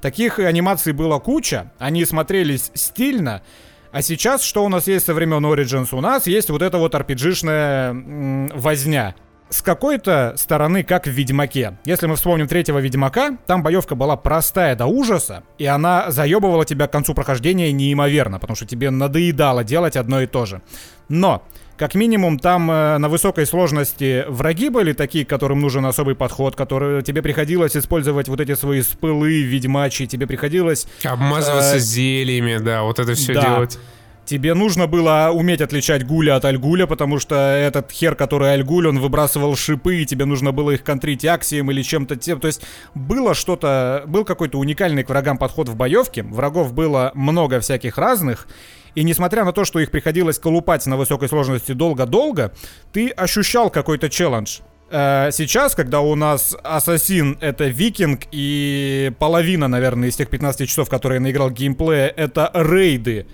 Таких 0.00 0.38
анимаций 0.38 0.92
было 0.92 1.18
куча, 1.18 1.72
они 1.78 2.04
смотрелись 2.04 2.70
стильно, 2.74 3.42
а 3.90 4.02
сейчас 4.02 4.42
что 4.42 4.64
у 4.64 4.68
нас 4.68 4.88
есть 4.88 5.06
со 5.06 5.14
времен 5.14 5.46
Origins? 5.46 5.88
У 5.92 6.00
нас 6.00 6.26
есть 6.26 6.50
вот 6.50 6.62
эта 6.62 6.78
вот 6.78 6.94
м, 6.94 8.48
возня. 8.48 9.14
С 9.50 9.62
какой-то 9.62 10.34
стороны, 10.36 10.82
как 10.82 11.06
в 11.06 11.10
Ведьмаке. 11.10 11.78
Если 11.84 12.06
мы 12.06 12.16
вспомним 12.16 12.48
третьего 12.48 12.78
Ведьмака, 12.78 13.36
там 13.46 13.62
боевка 13.62 13.94
была 13.94 14.16
простая 14.16 14.74
до 14.74 14.86
ужаса, 14.86 15.44
и 15.58 15.66
она 15.66 16.10
заебывала 16.10 16.64
тебя 16.64 16.88
к 16.88 16.92
концу 16.92 17.14
прохождения 17.14 17.70
неимоверно, 17.70 18.38
потому 18.38 18.56
что 18.56 18.66
тебе 18.66 18.90
надоедало 18.90 19.62
делать 19.62 19.96
одно 19.96 20.22
и 20.22 20.26
то 20.26 20.44
же. 20.46 20.62
Но, 21.08 21.44
как 21.76 21.94
минимум, 21.94 22.38
там 22.38 22.70
э, 22.70 22.98
на 22.98 23.08
высокой 23.08 23.46
сложности 23.46 24.24
враги 24.28 24.70
были 24.70 24.92
такие, 24.92 25.26
которым 25.26 25.60
нужен 25.60 25.84
особый 25.84 26.14
подход, 26.14 26.56
которые 26.56 27.02
тебе 27.02 27.20
приходилось 27.20 27.76
использовать 27.76 28.28
вот 28.28 28.40
эти 28.40 28.54
свои 28.54 28.80
спылы 28.82 29.42
ведьмачьи, 29.42 30.06
тебе 30.06 30.26
приходилось 30.26 30.86
Обмазываться 31.04 31.76
Э, 31.76 31.78
зельями, 31.78 32.58
да, 32.58 32.82
вот 32.82 32.98
это 32.98 33.14
все 33.14 33.34
да. 33.34 33.42
делать. 33.42 33.78
Тебе 34.24 34.54
нужно 34.54 34.86
было 34.86 35.30
уметь 35.34 35.60
отличать 35.60 36.06
гуля 36.06 36.36
от 36.36 36.46
альгуля, 36.46 36.86
потому 36.86 37.18
что 37.18 37.34
этот 37.34 37.90
хер, 37.92 38.14
который 38.14 38.54
альгуль, 38.54 38.88
он 38.88 38.98
выбрасывал 38.98 39.54
шипы, 39.54 39.96
и 39.96 40.06
тебе 40.06 40.24
нужно 40.24 40.50
было 40.50 40.70
их 40.70 40.82
контрить 40.82 41.26
аксием 41.26 41.70
или 41.70 41.82
чем-то 41.82 42.16
тем. 42.16 42.40
То 42.40 42.46
есть 42.46 42.62
было 42.94 43.34
что-то, 43.34 44.04
был 44.06 44.24
какой-то 44.24 44.58
уникальный 44.58 45.04
к 45.04 45.10
врагам 45.10 45.36
подход 45.36 45.68
в 45.68 45.76
боевке. 45.76 46.22
Врагов 46.22 46.72
было 46.72 47.10
много 47.14 47.60
всяких 47.60 47.98
разных. 47.98 48.48
И 48.94 49.02
несмотря 49.02 49.44
на 49.44 49.52
то, 49.52 49.64
что 49.64 49.78
их 49.78 49.90
приходилось 49.90 50.38
колупать 50.38 50.86
на 50.86 50.96
высокой 50.96 51.28
сложности 51.28 51.72
долго-долго, 51.72 52.52
ты 52.92 53.10
ощущал 53.10 53.68
какой-то 53.68 54.08
челлендж. 54.08 54.60
Э, 54.90 55.30
Сейчас, 55.32 55.74
когда 55.74 56.00
у 56.00 56.14
нас 56.14 56.56
Ассасин 56.62 57.36
это 57.42 57.66
викинг 57.66 58.20
и 58.30 59.12
половина, 59.18 59.68
наверное, 59.68 60.08
из 60.08 60.16
тех 60.16 60.30
15 60.30 60.66
часов, 60.66 60.88
которые 60.88 61.16
я 61.16 61.22
наиграл 61.22 61.50
геймплея, 61.50 62.06
это 62.08 62.50
рейды 62.54 63.26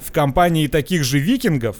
в 0.00 0.12
компании 0.12 0.66
таких 0.66 1.04
же 1.04 1.18
викингов, 1.18 1.76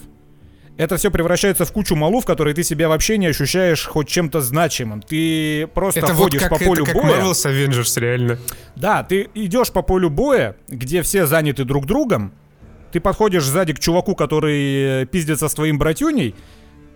это 0.78 0.96
все 0.96 1.10
превращается 1.10 1.64
в 1.64 1.72
кучу 1.72 1.96
малу, 1.96 2.20
в 2.20 2.24
которой 2.24 2.54
ты 2.54 2.62
себя 2.62 2.88
вообще 2.88 3.18
не 3.18 3.26
ощущаешь 3.26 3.84
хоть 3.84 4.08
чем-то 4.08 4.40
значимым. 4.40 5.02
Ты 5.02 5.66
просто 5.66 6.00
Это 6.00 6.14
вот 6.14 6.24
ходишь 6.24 6.42
как, 6.42 6.50
по 6.50 6.58
полю 6.58 6.84
это 6.84 6.92
как 6.92 7.02
боя. 7.02 7.20
Marvel's 7.20 7.44
Avengers, 7.44 8.00
реально. 8.00 8.38
Да, 8.76 9.02
ты 9.02 9.28
идешь 9.34 9.72
по 9.72 9.82
полю 9.82 10.08
боя, 10.08 10.56
где 10.68 11.02
все 11.02 11.26
заняты 11.26 11.64
друг 11.64 11.84
другом. 11.84 12.32
Ты 12.92 13.00
подходишь 13.00 13.42
сзади 13.42 13.74
к 13.74 13.80
чуваку, 13.80 14.14
который 14.14 15.02
э, 15.02 15.06
пиздится 15.06 15.48
с 15.48 15.54
твоим 15.54 15.78
братюней. 15.78 16.36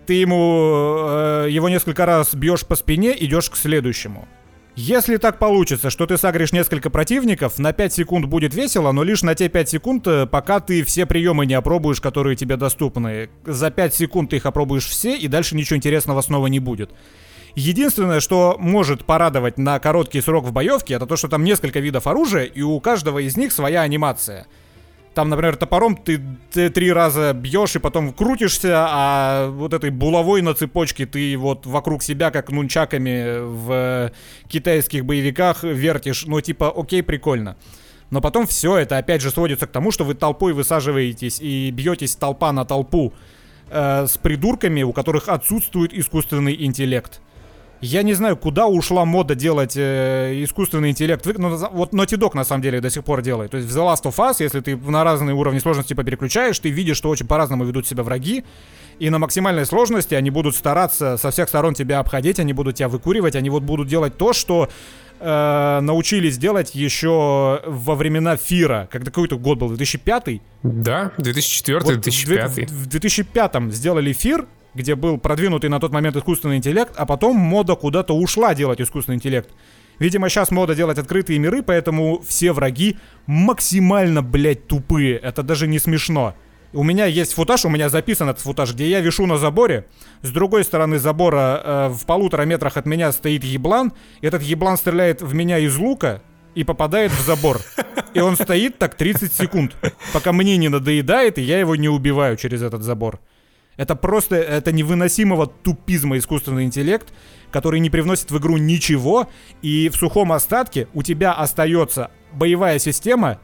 Ты 0.05 0.13
ему 0.13 0.95
э, 1.05 1.47
его 1.49 1.67
несколько 1.67 2.05
раз 2.05 2.33
бьешь 2.33 2.65
по 2.65 2.75
спине, 2.75 3.13
идешь 3.19 3.49
к 3.49 3.57
следующему. 3.57 4.29
Если 4.75 5.17
так 5.17 5.37
получится, 5.37 5.91
что 5.91 6.07
ты 6.07 6.17
сагришь 6.17 6.51
несколько 6.51 6.89
противников, 6.89 7.59
на 7.59 7.73
5 7.73 7.93
секунд 7.93 8.25
будет 8.25 8.55
весело, 8.55 8.91
но 8.91 9.03
лишь 9.03 9.21
на 9.21 9.35
те 9.35 9.47
5 9.47 9.69
секунд, 9.69 10.07
э, 10.07 10.25
пока 10.25 10.59
ты 10.59 10.83
все 10.83 11.05
приемы 11.05 11.45
не 11.45 11.53
опробуешь, 11.53 12.01
которые 12.01 12.35
тебе 12.35 12.57
доступны. 12.57 13.29
За 13.45 13.69
5 13.69 13.93
секунд 13.93 14.31
ты 14.31 14.37
их 14.37 14.47
опробуешь 14.47 14.87
все, 14.87 15.15
и 15.15 15.27
дальше 15.27 15.55
ничего 15.55 15.77
интересного 15.77 16.21
снова 16.21 16.47
не 16.47 16.59
будет. 16.59 16.89
Единственное, 17.53 18.19
что 18.19 18.55
может 18.57 19.05
порадовать 19.05 19.59
на 19.59 19.77
короткий 19.77 20.21
срок 20.21 20.45
в 20.45 20.51
боевке, 20.51 20.95
это 20.95 21.05
то, 21.05 21.17
что 21.17 21.27
там 21.27 21.43
несколько 21.43 21.79
видов 21.79 22.07
оружия, 22.07 22.45
и 22.45 22.63
у 22.63 22.79
каждого 22.79 23.19
из 23.19 23.37
них 23.37 23.51
своя 23.51 23.81
анимация. 23.81 24.47
Там, 25.13 25.29
например, 25.29 25.57
топором 25.57 25.95
ты, 25.95 26.19
три 26.69 26.91
раза 26.91 27.33
бьешь 27.33 27.75
и 27.75 27.79
потом 27.79 28.13
крутишься, 28.13 28.87
а 28.89 29.47
вот 29.49 29.73
этой 29.73 29.91
булавой 29.91 30.41
на 30.41 30.55
цепочке 30.55 31.05
ты 31.05 31.37
вот 31.37 31.67
вокруг 31.67 32.01
себя, 32.01 32.31
как 32.31 32.49
нунчаками 32.49 33.39
в 33.39 34.11
китайских 34.47 35.05
боевиках, 35.05 35.63
вертишь. 35.63 36.25
Ну, 36.25 36.41
типа, 36.41 36.73
окей, 36.75 37.03
прикольно. 37.03 37.57
Но 38.09 38.21
потом 38.21 38.47
все 38.47 38.77
это 38.77 38.97
опять 38.97 39.21
же 39.21 39.29
сводится 39.29 39.67
к 39.67 39.71
тому, 39.71 39.91
что 39.91 40.03
вы 40.03 40.15
толпой 40.15 40.53
высаживаетесь 40.53 41.39
и 41.39 41.69
бьетесь 41.71 42.15
толпа 42.15 42.51
на 42.51 42.65
толпу 42.65 43.13
э, 43.69 44.07
с 44.07 44.17
придурками, 44.17 44.81
у 44.81 44.93
которых 44.93 45.29
отсутствует 45.29 45.93
искусственный 45.93 46.55
интеллект. 46.65 47.21
Я 47.85 48.01
не 48.03 48.13
знаю, 48.13 48.37
куда 48.37 48.67
ушла 48.67 49.03
мода 49.05 49.35
делать 49.35 49.73
э, 49.75 50.41
искусственный 50.43 50.89
интеллект. 50.91 51.25
Вы- 51.25 51.33
Ну, 51.37 51.49
вот 51.73 51.93
Naughty 51.93 52.17
Dog 52.17 52.31
на 52.33 52.45
самом 52.45 52.61
деле 52.61 52.79
до 52.79 52.89
сих 52.89 53.03
пор 53.03 53.21
делает. 53.21 53.51
То 53.51 53.57
есть 53.57 53.69
в 53.69 53.77
The 53.77 53.81
Last 53.93 54.03
of 54.03 54.15
Us, 54.17 54.35
если 54.39 54.61
ты 54.61 54.77
на 54.77 55.03
разные 55.03 55.35
уровни 55.35 55.59
сложности 55.59 55.93
попереключаешь, 55.93 56.57
ты 56.59 56.69
видишь, 56.69 56.95
что 56.97 57.09
очень 57.09 57.27
по-разному 57.27 57.65
ведут 57.65 57.85
себя 57.85 58.03
враги. 58.03 58.43
И 58.99 59.09
на 59.09 59.19
максимальной 59.19 59.65
сложности 59.65 60.13
они 60.15 60.29
будут 60.29 60.55
стараться 60.55 61.17
со 61.17 61.29
всех 61.31 61.49
сторон 61.49 61.73
тебя 61.73 61.99
обходить, 61.99 62.39
они 62.39 62.53
будут 62.53 62.75
тебя 62.75 62.87
выкуривать, 62.87 63.35
они 63.35 63.49
вот 63.49 63.63
будут 63.63 63.87
делать 63.89 64.17
то, 64.17 64.31
что 64.33 64.69
э, 65.19 65.79
научились 65.81 66.37
делать 66.37 66.75
еще 66.75 67.59
во 67.65 67.95
времена 67.95 68.37
Фира. 68.37 68.87
Когда 68.91 69.11
какой-то 69.11 69.37
год 69.37 69.57
был, 69.57 69.67
2005 69.69 70.41
Да, 70.63 71.11
2004 71.17 71.79
вот 71.79 71.93
в 71.95 72.01
2005 72.01 72.53
две- 72.53 72.65
В 72.67 72.87
2005 72.87 73.71
сделали 73.73 74.13
Фир, 74.13 74.45
где 74.73 74.95
был 74.95 75.17
продвинутый 75.17 75.69
на 75.69 75.79
тот 75.79 75.91
момент 75.91 76.15
искусственный 76.15 76.57
интеллект, 76.57 76.93
а 76.95 77.05
потом 77.05 77.35
мода 77.35 77.75
куда-то 77.75 78.15
ушла 78.15 78.55
делать 78.55 78.81
искусственный 78.81 79.15
интеллект. 79.15 79.49
Видимо, 79.99 80.29
сейчас 80.29 80.51
мода 80.51 80.75
делать 80.75 80.97
открытые 80.97 81.39
миры, 81.39 81.61
поэтому 81.61 82.21
все 82.27 82.51
враги 82.51 82.97
максимально, 83.27 84.21
блядь, 84.21 84.67
тупые. 84.67 85.17
Это 85.17 85.43
даже 85.43 85.67
не 85.67 85.79
смешно. 85.79 86.35
У 86.73 86.83
меня 86.83 87.05
есть 87.05 87.33
футаж, 87.33 87.65
у 87.65 87.69
меня 87.69 87.89
записан 87.89 88.29
этот 88.29 88.41
футаж, 88.41 88.73
где 88.73 88.89
я 88.89 88.99
вишу 88.99 89.27
на 89.27 89.37
заборе. 89.37 89.85
С 90.23 90.31
другой 90.31 90.63
стороны 90.63 90.97
забора 90.97 91.61
э, 91.63 91.89
в 91.89 92.05
полутора 92.07 92.43
метрах 92.43 92.77
от 92.77 92.87
меня 92.87 93.11
стоит 93.11 93.43
еблан. 93.43 93.93
Этот 94.21 94.41
еблан 94.41 94.77
стреляет 94.77 95.21
в 95.21 95.35
меня 95.35 95.59
из 95.59 95.77
лука 95.77 96.23
и 96.55 96.63
попадает 96.63 97.11
в 97.11 97.21
забор. 97.21 97.59
И 98.15 98.19
он 98.19 98.35
стоит 98.35 98.79
так 98.79 98.95
30 98.95 99.31
секунд, 99.31 99.75
пока 100.13 100.33
мне 100.33 100.57
не 100.57 100.69
надоедает, 100.69 101.37
и 101.37 101.43
я 101.43 101.59
его 101.59 101.75
не 101.75 101.89
убиваю 101.89 102.37
через 102.37 102.63
этот 102.63 102.81
забор. 102.81 103.19
Это 103.77 103.95
просто, 103.95 104.35
это 104.35 104.71
невыносимого 104.71 105.47
тупизма 105.47 106.17
искусственный 106.17 106.63
интеллект, 106.65 107.13
который 107.51 107.79
не 107.79 107.89
привносит 107.89 108.31
в 108.31 108.37
игру 108.37 108.57
ничего, 108.57 109.29
и 109.61 109.89
в 109.89 109.95
сухом 109.95 110.31
остатке 110.31 110.87
у 110.93 111.03
тебя 111.03 111.33
остается 111.33 112.11
боевая 112.33 112.79
система, 112.79 113.39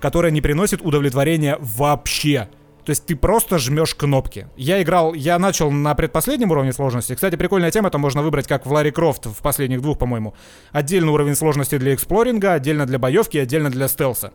которая 0.00 0.30
не 0.30 0.40
приносит 0.40 0.82
удовлетворения 0.82 1.56
вообще. 1.60 2.48
То 2.84 2.90
есть 2.90 3.06
ты 3.06 3.14
просто 3.14 3.58
жмешь 3.58 3.94
кнопки. 3.94 4.48
Я 4.56 4.82
играл, 4.82 5.14
я 5.14 5.38
начал 5.38 5.70
на 5.70 5.94
предпоследнем 5.94 6.50
уровне 6.50 6.72
сложности. 6.72 7.14
Кстати, 7.14 7.36
прикольная 7.36 7.70
тема, 7.70 7.88
это 7.88 7.98
можно 7.98 8.22
выбрать 8.22 8.48
как 8.48 8.66
в 8.66 8.72
Ларри 8.72 8.90
Крофт 8.90 9.26
в 9.26 9.40
последних 9.40 9.80
двух, 9.80 9.98
по-моему. 9.98 10.34
Отдельный 10.72 11.12
уровень 11.12 11.36
сложности 11.36 11.78
для 11.78 11.94
эксплоринга, 11.94 12.54
отдельно 12.54 12.84
для 12.84 12.98
боевки, 12.98 13.38
отдельно 13.38 13.70
для 13.70 13.86
стелса. 13.86 14.32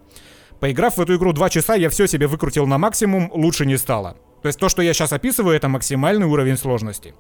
Поиграв 0.62 0.96
в 0.96 1.02
эту 1.02 1.18
игру 1.18 1.34
два 1.34 1.50
часа, 1.50 1.76
я 1.76 1.90
все 1.90 2.08
себе 2.08 2.28
выкрутил 2.28 2.66
на 2.66 2.78
максимум, 2.78 3.30
лучше 3.34 3.66
не 3.66 3.78
стало. 3.78 4.16
То 4.42 4.48
есть 4.48 4.60
то, 4.60 4.70
что 4.70 4.82
я 4.82 4.94
сейчас 4.94 5.14
описываю, 5.14 5.56
это 5.56 5.68
максимальный 5.68 6.26
уровень 6.26 6.58
сложности. 6.58 7.14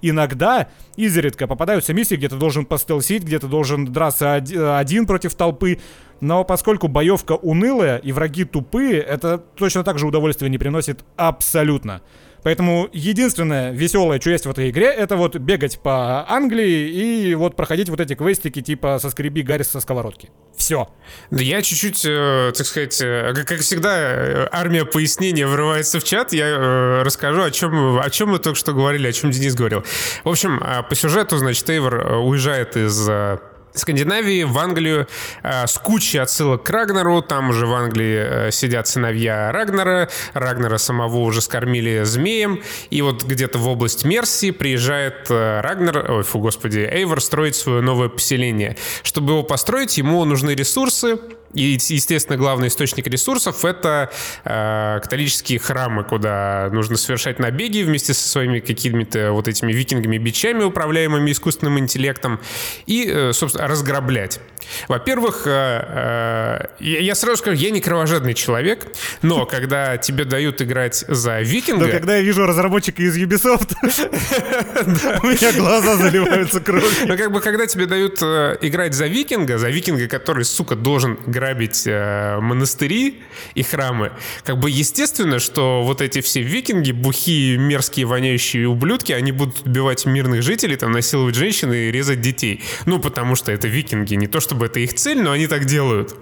Иногда, 0.00 0.68
изредка, 0.96 1.46
попадаются 1.46 1.92
миссии, 1.92 2.14
где 2.14 2.28
ты 2.28 2.36
должен 2.36 2.66
постелсить, 2.66 3.24
где 3.24 3.38
ты 3.38 3.48
должен 3.48 3.86
драться 3.92 4.34
оди- 4.34 4.56
один 4.56 5.06
против 5.06 5.34
толпы. 5.34 5.78
Но 6.20 6.44
поскольку 6.44 6.88
боевка 6.88 7.32
унылая 7.32 7.98
и 7.98 8.12
враги 8.12 8.44
тупые, 8.44 9.00
это 9.00 9.38
точно 9.38 9.84
так 9.84 9.98
же 9.98 10.06
удовольствия 10.06 10.48
не 10.48 10.58
приносит 10.58 11.04
абсолютно. 11.16 12.00
Поэтому 12.42 12.88
единственное 12.92 13.72
веселое, 13.72 14.20
что 14.20 14.30
есть 14.30 14.46
в 14.46 14.50
этой 14.50 14.70
игре, 14.70 14.86
это 14.86 15.16
вот 15.16 15.36
бегать 15.36 15.80
по 15.80 16.28
Англии 16.28 16.88
и 16.88 17.34
вот 17.34 17.56
проходить 17.56 17.88
вот 17.88 18.00
эти 18.00 18.14
квестики 18.14 18.62
типа 18.62 18.98
«Соскреби 19.00 19.42
Гарри 19.42 19.62
со 19.62 19.80
сковородки». 19.80 20.30
Все. 20.56 20.88
Да 21.30 21.42
я 21.42 21.62
чуть-чуть, 21.62 22.04
э, 22.04 22.52
так 22.56 22.66
сказать, 22.66 23.00
э, 23.00 23.32
как, 23.46 23.60
всегда, 23.60 23.96
э, 23.98 24.48
армия 24.50 24.84
пояснения 24.84 25.46
врывается 25.46 26.00
в 26.00 26.04
чат. 26.04 26.32
Я 26.32 26.46
э, 26.46 27.02
расскажу, 27.02 27.42
о 27.42 27.50
чем, 27.50 27.98
о 27.98 28.10
чем 28.10 28.30
мы 28.30 28.38
только 28.38 28.58
что 28.58 28.72
говорили, 28.72 29.06
о 29.06 29.12
чем 29.12 29.30
Денис 29.30 29.54
говорил. 29.54 29.84
В 30.24 30.28
общем, 30.28 30.60
э, 30.62 30.82
по 30.82 30.94
сюжету, 30.94 31.36
значит, 31.38 31.68
Эйвор 31.70 31.94
э, 31.94 32.16
уезжает 32.16 32.76
из 32.76 33.08
Скандинавии 33.74 34.44
в 34.44 34.58
Англию 34.58 35.06
э, 35.42 35.66
с 35.66 35.78
кучей 35.78 36.18
отсылок 36.18 36.62
к 36.62 36.70
Рагнару. 36.70 37.22
Там 37.22 37.50
уже 37.50 37.66
в 37.66 37.74
Англии 37.74 38.48
э, 38.48 38.50
сидят 38.50 38.88
сыновья 38.88 39.52
Рагнара. 39.52 40.08
Рагнара 40.34 40.78
самого 40.78 41.18
уже 41.18 41.40
скормили 41.40 42.02
змеем. 42.04 42.62
И 42.90 43.02
вот 43.02 43.24
где-то 43.24 43.58
в 43.58 43.68
область 43.68 44.04
Мерси 44.04 44.50
приезжает 44.50 45.26
э, 45.30 45.60
Рагнар, 45.60 46.10
ой, 46.10 46.22
фу, 46.22 46.38
господи, 46.38 46.80
Эйвор 46.80 47.20
строить 47.20 47.56
свое 47.56 47.80
новое 47.80 48.08
поселение. 48.08 48.76
Чтобы 49.02 49.32
его 49.32 49.42
построить, 49.42 49.98
ему 49.98 50.24
нужны 50.24 50.52
ресурсы. 50.54 51.18
И, 51.54 51.78
естественно, 51.88 52.36
главный 52.36 52.68
источник 52.68 53.06
ресурсов— 53.06 53.64
это 53.64 54.10
э, 54.44 55.00
католические 55.02 55.58
храмы, 55.58 56.04
куда 56.04 56.68
нужно 56.72 56.96
совершать 56.96 57.38
набеги 57.38 57.82
вместе 57.82 58.12
со 58.12 58.28
своими 58.28 58.60
какими-то 58.60 59.32
вот 59.32 59.48
этими 59.48 59.72
викингами-бичами, 59.72 60.64
управляемыми 60.64 61.32
искусственным 61.32 61.78
интеллектом, 61.78 62.38
и, 62.86 63.08
э, 63.08 63.32
собственно, 63.32 63.64
разграблять. 63.68 64.40
Во-первых, 64.88 65.42
э, 65.46 66.66
э, 66.80 67.00
я, 67.00 67.14
сразу 67.14 67.38
скажу, 67.38 67.56
я 67.56 67.70
не 67.70 67.80
кровожадный 67.80 68.34
человек, 68.34 68.86
но 69.22 69.46
когда 69.50 69.96
тебе 69.96 70.24
дают 70.24 70.60
играть 70.62 71.04
за 71.08 71.40
викинга... 71.40 71.86
Но 71.86 71.92
когда 71.92 72.16
я 72.16 72.22
вижу 72.22 72.46
разработчика 72.46 73.02
из 73.02 73.16
Ubisoft, 73.16 73.74
у 75.22 75.26
меня 75.26 75.52
глаза 75.52 75.96
заливаются 75.96 76.60
кровью. 76.60 76.88
Но 77.06 77.16
как 77.16 77.32
бы 77.32 77.40
когда 77.40 77.66
тебе 77.66 77.86
дают 77.86 78.18
э, 78.22 78.58
играть 78.60 78.94
за 78.94 79.06
викинга, 79.06 79.58
за 79.58 79.68
викинга, 79.68 80.08
который, 80.08 80.44
сука, 80.44 80.76
должен 80.76 81.18
грабить 81.26 81.86
монастыри 81.86 83.22
и 83.54 83.62
храмы, 83.62 84.12
как 84.44 84.58
бы 84.58 84.70
естественно, 84.70 85.38
что 85.38 85.82
вот 85.82 86.00
эти 86.02 86.20
все 86.20 86.42
викинги, 86.42 86.92
бухие, 86.92 87.56
мерзкие, 87.58 88.06
воняющие 88.06 88.68
ублюдки, 88.68 89.12
они 89.12 89.32
будут 89.32 89.66
убивать 89.66 90.06
мирных 90.06 90.42
жителей, 90.42 90.76
там, 90.76 90.92
насиловать 90.92 91.34
женщин 91.34 91.72
и 91.72 91.90
резать 91.90 92.20
детей. 92.20 92.62
Ну, 92.86 92.98
потому 92.98 93.34
что 93.34 93.47
это 93.52 93.68
викинги. 93.68 94.14
Не 94.14 94.26
то 94.26 94.40
чтобы 94.40 94.66
это 94.66 94.80
их 94.80 94.94
цель, 94.94 95.20
но 95.20 95.32
они 95.32 95.46
так 95.46 95.64
делают. 95.64 96.16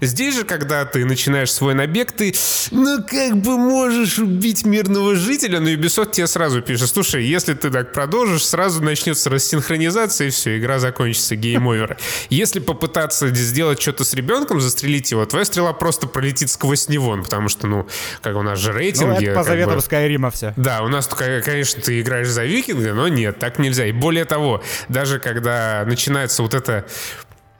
Здесь 0.00 0.34
же, 0.36 0.44
когда 0.44 0.84
ты 0.84 1.04
начинаешь 1.04 1.52
свой 1.52 1.74
набег, 1.74 2.12
ты, 2.12 2.34
ну, 2.70 2.98
как 3.08 3.36
бы 3.36 3.56
можешь 3.58 4.18
убить 4.18 4.64
мирного 4.64 5.14
жителя, 5.16 5.60
но 5.60 5.70
Ubisoft 5.70 6.12
тебе 6.12 6.26
сразу 6.26 6.60
пишет, 6.62 6.88
слушай, 6.90 7.24
если 7.24 7.54
ты 7.54 7.70
так 7.70 7.92
продолжишь, 7.92 8.44
сразу 8.44 8.82
начнется 8.82 9.30
рассинхронизация, 9.30 10.28
и 10.28 10.30
все, 10.30 10.58
игра 10.58 10.78
закончится, 10.78 11.34
game 11.36 11.63
over. 11.63 11.96
Если 12.30 12.58
попытаться 12.60 13.28
сделать 13.34 13.80
что-то 13.80 14.04
с 14.04 14.14
ребенком, 14.14 14.60
застрелить 14.60 15.10
его, 15.10 15.24
твоя 15.26 15.44
стрела 15.44 15.72
просто 15.72 16.06
пролетит 16.06 16.50
сквозь 16.50 16.88
него, 16.88 17.16
ну, 17.16 17.22
потому 17.22 17.48
что, 17.48 17.66
ну, 17.66 17.86
как 18.22 18.36
у 18.36 18.42
нас 18.42 18.58
же 18.58 18.72
Ну, 18.72 18.78
рейтинги... 18.78 19.26
это 19.26 19.34
по 19.38 19.44
заветам 19.44 19.74
бы- 19.76 19.80
Скайрима 19.82 20.30
все. 20.30 20.52
да, 20.56 20.82
у 20.82 20.88
нас, 20.88 21.06
конечно, 21.06 21.80
ты 21.82 22.00
играешь 22.00 22.28
за 22.28 22.44
викинга, 22.44 22.94
но 22.94 23.08
нет, 23.08 23.38
так 23.38 23.58
нельзя. 23.58 23.86
И 23.86 23.92
более 23.92 24.24
того, 24.24 24.62
даже 24.88 25.18
когда 25.18 25.84
начинается 25.86 26.42
вот 26.42 26.54
это 26.54 26.86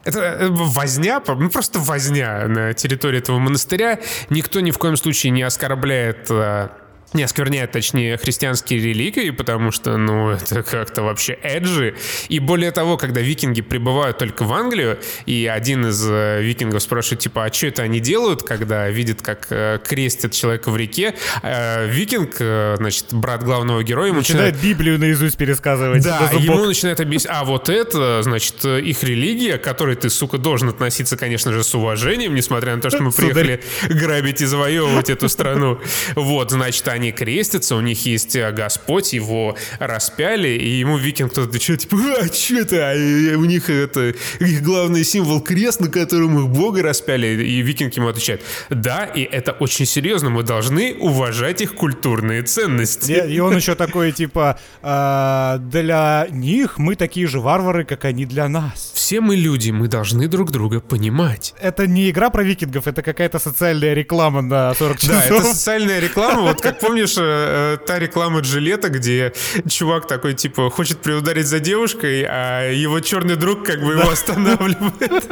это 0.04 0.20
э, 0.20 0.48
возня, 0.50 1.22
ну 1.26 1.50
просто 1.50 1.78
возня 1.78 2.46
на 2.48 2.74
территории 2.74 3.18
этого 3.18 3.38
монастыря. 3.38 4.00
Никто 4.30 4.60
ни 4.60 4.70
в 4.70 4.78
коем 4.78 4.96
случае 4.96 5.30
не 5.30 5.42
оскорбляет 5.42 6.30
э, 6.30 6.68
не 7.14 7.22
оскверняет, 7.22 7.72
точнее, 7.72 8.16
христианские 8.16 8.80
реликвии, 8.80 9.30
потому 9.30 9.70
что, 9.70 9.96
ну, 9.96 10.30
это 10.30 10.62
как-то 10.62 11.02
вообще 11.02 11.38
эджи. 11.42 11.94
И 12.28 12.38
более 12.38 12.70
того, 12.70 12.96
когда 12.96 13.20
викинги 13.20 13.60
прибывают 13.60 14.18
только 14.18 14.44
в 14.44 14.52
Англию, 14.52 14.98
и 15.26 15.46
один 15.46 15.86
из 15.86 16.04
э, 16.08 16.42
викингов 16.42 16.82
спрашивает, 16.82 17.20
типа, 17.20 17.44
а 17.44 17.52
что 17.52 17.66
это 17.66 17.82
они 17.82 18.00
делают, 18.00 18.42
когда 18.42 18.88
видят, 18.88 19.22
как 19.22 19.46
э, 19.50 19.78
крестят 19.84 20.32
человека 20.32 20.70
в 20.70 20.76
реке, 20.76 21.14
э, 21.42 21.86
викинг, 21.88 22.36
э, 22.38 22.74
значит, 22.76 23.06
брат 23.12 23.42
главного 23.42 23.82
героя, 23.82 24.08
ему 24.08 24.18
Начинает 24.18 24.56
Библию 24.60 24.98
наизусть 24.98 25.36
пересказывать. 25.36 26.02
да, 26.04 26.30
ему 26.38 26.64
начинает 26.64 27.00
объяснять, 27.00 27.34
а 27.34 27.44
вот 27.44 27.68
это, 27.68 28.22
значит, 28.22 28.64
их 28.64 29.02
религия, 29.02 29.58
к 29.58 29.62
которой 29.62 29.96
ты, 29.96 30.10
сука, 30.10 30.38
должен 30.38 30.68
относиться, 30.68 31.16
конечно 31.16 31.52
же, 31.52 31.64
с 31.64 31.74
уважением, 31.74 32.34
несмотря 32.34 32.76
на 32.76 32.82
то, 32.82 32.90
что 32.90 33.02
мы 33.02 33.12
приехали 33.12 33.62
грабить 33.88 34.40
и 34.40 34.46
завоевывать 34.46 35.10
эту 35.10 35.28
страну. 35.28 35.80
Вот, 36.14 36.50
значит, 36.50 36.86
они 36.88 37.01
крестятся, 37.10 37.76
у 37.76 37.80
них 37.80 38.06
есть 38.06 38.36
э, 38.36 38.52
Господь, 38.52 39.12
его 39.12 39.56
распяли, 39.78 40.48
и 40.48 40.78
ему 40.78 40.96
викинг 40.96 41.32
кто-то 41.32 41.48
отвечает, 41.48 41.80
типа, 41.80 41.96
а, 42.20 42.32
что 42.32 42.58
это? 42.58 42.90
А, 42.90 42.94
э, 42.94 43.34
у 43.34 43.44
них 43.44 43.68
это, 43.68 44.14
их 44.38 44.62
главный 44.62 45.04
символ 45.04 45.40
крест, 45.40 45.80
на 45.80 45.88
котором 45.88 46.38
их 46.38 46.48
Бога 46.48 46.82
распяли, 46.82 47.26
и 47.26 47.62
викинг 47.62 47.94
ему 47.94 48.08
отвечает, 48.08 48.42
да, 48.70 49.04
и 49.04 49.22
это 49.22 49.52
очень 49.52 49.86
серьезно, 49.86 50.30
мы 50.30 50.42
должны 50.42 50.94
уважать 51.00 51.60
их 51.60 51.74
культурные 51.74 52.42
ценности. 52.42 53.12
И 53.28 53.40
он 53.40 53.56
еще 53.56 53.74
такой, 53.74 54.12
типа, 54.12 54.58
«А, 54.82 55.58
для 55.58 56.26
них 56.30 56.78
мы 56.78 56.94
такие 56.94 57.26
же 57.26 57.40
варвары, 57.40 57.84
как 57.84 58.04
они 58.04 58.26
для 58.26 58.48
нас. 58.48 58.92
Все 58.94 59.20
мы 59.20 59.36
люди, 59.36 59.70
мы 59.70 59.88
должны 59.88 60.28
друг 60.28 60.50
друга 60.50 60.80
понимать. 60.80 61.54
Это 61.60 61.86
не 61.86 62.10
игра 62.10 62.30
про 62.30 62.42
викингов, 62.42 62.86
это 62.86 63.02
какая-то 63.02 63.38
социальная 63.38 63.94
реклама 63.94 64.42
на 64.42 64.74
40 64.74 64.98
часов. 64.98 65.16
Да, 65.16 65.24
это 65.26 65.42
социальная 65.42 66.00
реклама. 66.00 66.42
Вот 66.42 66.60
как 66.60 66.78
помнишь, 66.92 67.16
э, 67.18 67.22
э, 67.22 67.86
та 67.86 67.98
реклама 67.98 68.40
Джилета, 68.40 68.88
где 68.88 69.32
чувак 69.68 70.06
такой, 70.06 70.34
типа, 70.34 70.70
хочет 70.70 70.98
приударить 70.98 71.46
за 71.46 71.58
девушкой, 71.58 72.26
а 72.28 72.70
его 72.70 73.00
черный 73.00 73.36
друг 73.36 73.64
как 73.64 73.80
бы 73.80 73.92
его 73.92 74.10
останавливает. 74.10 75.24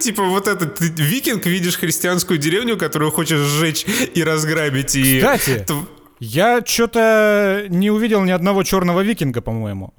Типа 0.00 0.24
вот 0.24 0.48
этот 0.48 0.80
викинг, 0.80 1.46
видишь 1.46 1.78
христианскую 1.78 2.38
деревню, 2.38 2.76
которую 2.76 3.10
хочешь 3.10 3.38
сжечь 3.38 3.86
и 4.14 4.24
разграбить. 4.24 4.98
Кстати, 4.98 5.64
Я 6.20 6.60
что-то 6.64 7.64
не 7.68 7.90
увидел 7.90 8.22
ни 8.22 8.32
одного 8.32 8.64
черного 8.64 9.00
викинга, 9.00 9.40
по-моему. 9.40 9.94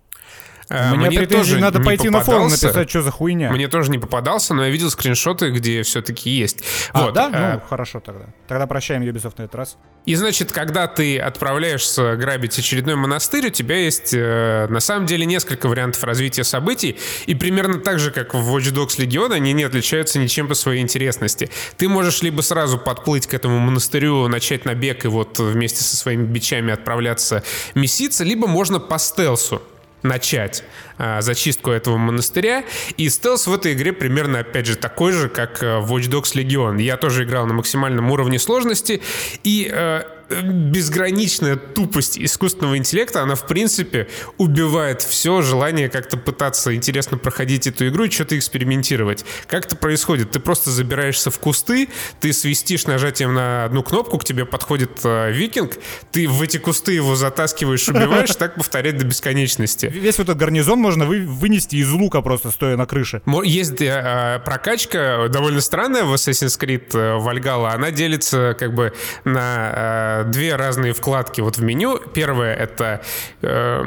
А, 0.75 0.95
Мне, 0.95 1.07
мне 1.09 1.27
тоже 1.27 1.59
надо 1.59 1.77
не 1.77 1.85
пойти 1.85 2.09
на 2.09 2.21
форум 2.21 2.43
попадался. 2.45 2.65
написать, 2.65 2.89
что 2.89 3.01
за 3.03 3.11
хуйня. 3.11 3.51
Мне 3.51 3.67
тоже 3.67 3.91
не 3.91 3.99
попадался, 3.99 4.55
но 4.55 4.65
я 4.65 4.71
видел 4.71 4.89
скриншоты, 4.89 5.51
где 5.51 5.83
все-таки 5.83 6.31
есть. 6.31 6.63
А, 6.93 7.03
вот, 7.05 7.13
да? 7.13 7.29
э, 7.31 7.53
Ну, 7.53 7.61
хорошо 7.69 7.99
тогда. 7.99 8.25
Тогда 8.47 8.65
прощаем 8.65 9.03
Ubisoft 9.03 9.35
на 9.37 9.43
этот 9.43 9.53
раз. 9.55 9.77
И 10.07 10.15
значит, 10.15 10.51
когда 10.51 10.87
ты 10.87 11.19
отправляешься 11.19 12.15
грабить 12.15 12.57
очередной 12.57 12.95
монастырь, 12.95 13.47
у 13.47 13.49
тебя 13.51 13.77
есть 13.77 14.13
э, 14.13 14.65
на 14.67 14.79
самом 14.79 15.05
деле 15.05 15.25
несколько 15.25 15.67
вариантов 15.69 16.03
развития 16.03 16.43
событий. 16.43 16.97
И 17.27 17.35
примерно 17.35 17.77
так 17.79 17.99
же, 17.99 18.09
как 18.09 18.33
в 18.33 18.55
Watch 18.55 18.73
Dogs 18.73 18.97
Legion, 18.97 19.31
они 19.31 19.53
не 19.53 19.63
отличаются 19.63 20.17
ничем 20.17 20.47
по 20.47 20.55
своей 20.55 20.81
интересности. 20.81 21.51
Ты 21.77 21.87
можешь 21.87 22.23
либо 22.23 22.41
сразу 22.41 22.79
подплыть 22.79 23.27
к 23.27 23.33
этому 23.35 23.59
монастырю, 23.59 24.27
начать 24.27 24.65
набег 24.65 25.05
и 25.05 25.07
вот 25.07 25.37
вместе 25.39 25.83
со 25.83 25.95
своими 25.95 26.25
бичами 26.25 26.73
отправляться 26.73 27.43
меситься, 27.75 28.23
либо 28.23 28.47
можно 28.47 28.79
по 28.79 28.97
стелсу 28.97 29.61
начать 30.03 30.63
а, 30.97 31.21
зачистку 31.21 31.71
этого 31.71 31.97
монастыря. 31.97 32.63
И 32.97 33.09
стелс 33.09 33.47
в 33.47 33.53
этой 33.53 33.73
игре 33.73 33.93
примерно, 33.93 34.39
опять 34.39 34.65
же, 34.65 34.75
такой 34.75 35.11
же, 35.11 35.29
как 35.29 35.63
э, 35.63 35.79
в 35.79 35.93
Watch 35.93 36.09
Dogs 36.09 36.35
Legion. 36.35 36.81
Я 36.81 36.97
тоже 36.97 37.23
играл 37.23 37.45
на 37.47 37.53
максимальном 37.53 38.11
уровне 38.11 38.37
сложности. 38.37 39.01
И 39.43 39.69
э, 39.71 40.03
безграничная 40.29 41.55
тупость 41.55 42.17
искусственного 42.17 42.77
интеллекта, 42.77 43.21
она, 43.21 43.35
в 43.35 43.45
принципе, 43.47 44.07
убивает 44.37 45.01
все 45.01 45.41
желание 45.41 45.89
как-то 45.89 46.17
пытаться 46.17 46.75
интересно 46.75 47.17
проходить 47.17 47.67
эту 47.67 47.87
игру 47.87 48.05
и 48.05 48.09
что-то 48.09 48.37
экспериментировать. 48.37 49.25
Как 49.47 49.65
это 49.65 49.75
происходит? 49.75 50.31
Ты 50.31 50.39
просто 50.39 50.71
забираешься 50.71 51.31
в 51.31 51.39
кусты, 51.39 51.89
ты 52.19 52.33
свистишь 52.33 52.85
нажатием 52.85 53.33
на 53.33 53.65
одну 53.65 53.83
кнопку, 53.83 54.17
к 54.17 54.23
тебе 54.23 54.45
подходит 54.45 54.91
э, 55.03 55.31
викинг, 55.31 55.73
ты 56.11 56.27
в 56.27 56.41
эти 56.41 56.57
кусты 56.57 56.93
его 56.93 57.15
затаскиваешь, 57.15 57.87
убиваешь, 57.89 58.35
так 58.35 58.55
повторять 58.55 58.97
до 58.97 59.05
бесконечности. 59.05 59.85
Весь 59.93 60.17
вот 60.17 60.29
этот 60.29 60.37
гарнизон 60.37 60.79
можно 60.79 61.05
вы- 61.05 61.25
вынести 61.25 61.75
из 61.77 61.91
лука 61.91 62.21
просто 62.21 62.51
стоя 62.51 62.77
на 62.77 62.85
крыше. 62.85 63.21
Есть 63.43 63.81
э, 63.81 64.41
прокачка 64.45 65.27
довольно 65.29 65.61
странная 65.61 66.03
в 66.03 66.13
Assassin's 66.13 66.59
Creed 66.59 66.89
э, 66.93 67.17
Valhalla. 67.19 67.73
Она 67.73 67.91
делится 67.91 68.55
как 68.57 68.73
бы 68.73 68.93
на 69.23 70.12
две 70.23 70.55
разные 70.55 70.93
вкладки 70.93 71.41
вот 71.41 71.57
в 71.57 71.63
меню. 71.63 71.99
Первая— 72.13 72.53
это 72.55 73.01
э, 73.41 73.83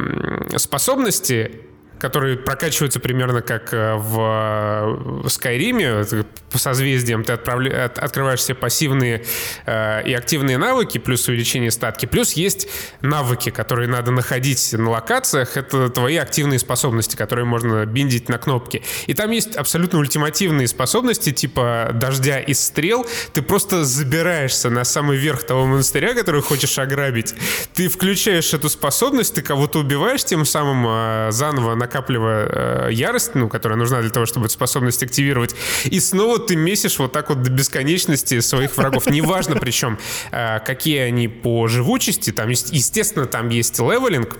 способности, 0.57 1.66
которые 1.99 2.37
прокачиваются 2.37 3.01
примерно 3.01 3.43
как 3.43 3.73
э, 3.73 3.95
в 3.97 4.87
в 5.23 5.29
Скайриме, 5.29 5.85
Это 5.85 6.25
по 6.51 6.59
созвездиям 6.59 7.25
ты 7.25 7.33
отправля- 7.33 7.85
от- 7.85 7.99
открываешь 7.99 8.43
себе 8.43 8.55
пассивные 8.55 9.25
э, 9.67 10.03
и 10.07 10.13
активные 10.15 10.59
навыки, 10.59 10.99
плюс 10.99 11.29
увеличение 11.29 11.71
статки, 11.71 12.07
плюс 12.07 12.33
есть 12.33 12.69
навыки, 13.01 13.51
которые 13.51 13.89
надо 13.89 14.11
находить 14.11 14.73
на 14.73 14.91
локациях, 14.91 15.57
это 15.57 15.89
твои 15.89 16.17
активные 16.17 16.59
способности, 16.59 17.17
которые 17.17 17.45
можно 17.45 17.85
биндить 17.87 18.29
на 18.29 18.39
кнопки. 18.39 18.83
И 19.07 19.15
там 19.15 19.31
есть 19.31 19.57
абсолютно 19.57 19.99
ультимативные 19.99 20.69
способности, 20.69 21.33
типа 21.33 21.91
дождя 21.95 22.41
из 22.41 22.61
стрел, 22.61 23.07
ты 23.33 23.43
просто 23.43 23.85
забираешься 23.85 24.71
на 24.71 24.85
самый 24.85 25.17
верх 25.17 25.45
того 25.45 25.67
монастыря, 25.67 26.15
который 26.15 26.43
хочешь 26.43 26.79
ограбить, 26.79 27.35
ты 27.75 27.89
включаешь 27.89 28.53
эту 28.55 28.69
способность, 28.69 29.35
ты 29.35 29.43
кого-то 29.43 29.79
убиваешь, 29.81 30.25
тем 30.25 30.45
самым 30.45 30.87
э, 30.89 31.29
заново 31.33 31.75
накапливая 31.87 32.89
э, 32.89 32.93
ярость, 32.93 33.35
ну, 33.35 33.49
которая 33.49 33.79
нужна 33.79 34.01
для 34.01 34.11
того, 34.11 34.27
чтобы 34.27 34.47
эту 34.47 34.55
способность 34.55 35.03
активировать, 35.03 35.55
и 35.85 36.01
снова 36.01 36.39
ты 36.39 36.57
месишь 36.57 36.99
вот 36.99 37.13
так 37.13 37.29
вот 37.29 37.43
до 37.43 37.51
бесконечности 37.51 38.41
своих 38.41 38.77
врагов. 38.77 39.07
Неважно 39.11 39.57
причем, 39.57 39.99
э, 40.33 40.61
какие 40.61 40.99
они 40.99 41.29
по 41.29 41.69
живучести, 41.69 42.33
там 42.33 42.51
есть, 42.51 42.73
естественно, 42.73 43.27
там 43.27 43.49
есть 43.49 43.79
левелинг, 43.79 44.39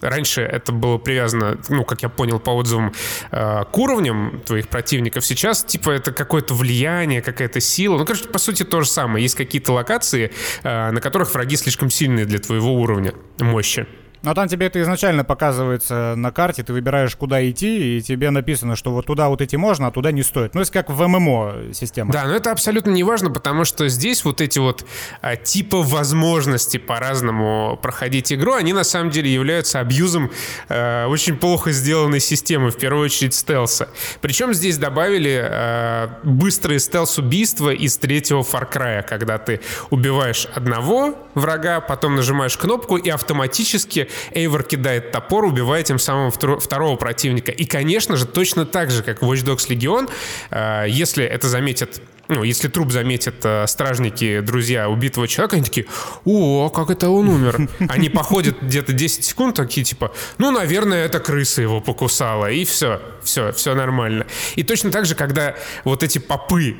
Раньше 0.00 0.42
это 0.42 0.70
было 0.70 0.98
привязано, 0.98 1.58
ну, 1.68 1.84
как 1.84 2.02
я 2.02 2.08
понял 2.08 2.38
по 2.38 2.50
отзывам, 2.50 2.94
э, 3.32 3.64
к 3.64 3.78
уровням 3.78 4.40
твоих 4.46 4.68
противников. 4.68 5.26
Сейчас, 5.26 5.64
типа, 5.64 5.90
это 5.90 6.12
какое-то 6.12 6.54
влияние, 6.54 7.20
какая-то 7.20 7.60
сила. 7.60 7.98
Ну, 7.98 8.04
короче, 8.04 8.28
по 8.28 8.38
сути, 8.38 8.62
то 8.62 8.80
же 8.82 8.88
самое. 8.88 9.24
Есть 9.24 9.34
какие-то 9.34 9.72
локации, 9.72 10.30
э, 10.62 10.90
на 10.92 11.00
которых 11.00 11.34
враги 11.34 11.56
слишком 11.56 11.90
сильные 11.90 12.26
для 12.26 12.38
твоего 12.38 12.74
уровня 12.74 13.12
мощи. 13.40 13.88
Но 14.22 14.34
там 14.34 14.48
тебе 14.48 14.66
это 14.66 14.80
изначально 14.82 15.24
показывается 15.24 16.14
на 16.16 16.30
карте, 16.30 16.62
ты 16.62 16.72
выбираешь, 16.72 17.14
куда 17.16 17.48
идти, 17.48 17.98
и 17.98 18.02
тебе 18.02 18.30
написано, 18.30 18.76
что 18.76 18.90
вот 18.92 19.06
туда 19.06 19.28
вот 19.28 19.40
идти 19.42 19.56
можно, 19.56 19.86
а 19.86 19.90
туда 19.90 20.12
не 20.12 20.22
стоит. 20.22 20.54
Ну, 20.54 20.60
это 20.60 20.72
как 20.72 20.90
в 20.90 21.06
ММО 21.06 21.72
система. 21.72 22.12
Да, 22.12 22.24
но 22.24 22.34
это 22.34 22.52
абсолютно 22.52 22.90
не 22.90 23.04
важно, 23.04 23.30
потому 23.30 23.64
что 23.64 23.88
здесь 23.88 24.24
вот 24.24 24.40
эти 24.40 24.58
вот 24.58 24.84
а, 25.20 25.36
типа 25.36 25.82
возможности 25.82 26.78
по-разному 26.78 27.78
проходить 27.80 28.32
игру, 28.32 28.54
они 28.54 28.72
на 28.72 28.84
самом 28.84 29.10
деле 29.10 29.32
являются 29.32 29.80
абьюзом 29.80 30.30
э, 30.68 31.06
очень 31.06 31.36
плохо 31.36 31.72
сделанной 31.72 32.20
системы, 32.20 32.70
в 32.70 32.76
первую 32.76 33.04
очередь 33.04 33.34
стелса. 33.34 33.88
Причем 34.20 34.54
здесь 34.54 34.78
добавили 34.78 35.40
э, 35.42 36.08
быстрые 36.24 36.80
стелс-убийства 36.80 37.70
из 37.70 37.96
третьего 37.98 38.40
Far 38.40 38.70
Cry, 38.70 39.02
когда 39.02 39.38
ты 39.38 39.60
убиваешь 39.90 40.46
одного 40.54 41.14
врага, 41.34 41.80
потом 41.80 42.16
нажимаешь 42.16 42.56
кнопку 42.56 42.96
и 42.96 43.08
автоматически 43.08 44.07
Эйвор 44.32 44.62
кидает 44.62 45.12
топор, 45.12 45.44
убивая 45.44 45.82
тем 45.82 45.98
самым 45.98 46.30
втор- 46.30 46.60
второго 46.60 46.96
противника. 46.96 47.52
И, 47.52 47.64
конечно 47.64 48.16
же, 48.16 48.26
точно 48.26 48.66
так 48.66 48.90
же, 48.90 49.02
как 49.02 49.22
в 49.22 49.30
Watch 49.30 49.44
Dogs 49.44 49.68
Legion, 49.68 50.10
э, 50.50 50.86
если 50.88 51.24
это 51.24 51.48
заметят 51.48 52.00
ну, 52.28 52.42
если 52.42 52.68
труп 52.68 52.92
заметят 52.92 53.36
э, 53.42 53.66
стражники, 53.66 54.40
друзья 54.40 54.88
убитого 54.88 55.26
человека, 55.26 55.56
они 55.56 55.64
такие, 55.64 55.86
о, 56.26 56.68
как 56.68 56.90
это 56.90 57.08
он 57.08 57.28
умер? 57.28 57.68
Они 57.88 58.10
походят 58.10 58.60
где-то 58.60 58.92
10 58.92 59.24
секунд, 59.24 59.56
такие 59.56 59.82
типа, 59.82 60.12
ну, 60.36 60.50
наверное, 60.50 61.06
это 61.06 61.20
крыса 61.20 61.62
его 61.62 61.80
покусала, 61.80 62.50
и 62.50 62.66
все, 62.66 63.00
все, 63.22 63.52
все 63.52 63.74
нормально. 63.74 64.26
И 64.56 64.62
точно 64.62 64.90
так 64.90 65.06
же, 65.06 65.14
когда 65.14 65.56
вот 65.84 66.02
эти 66.02 66.18
попы 66.18 66.76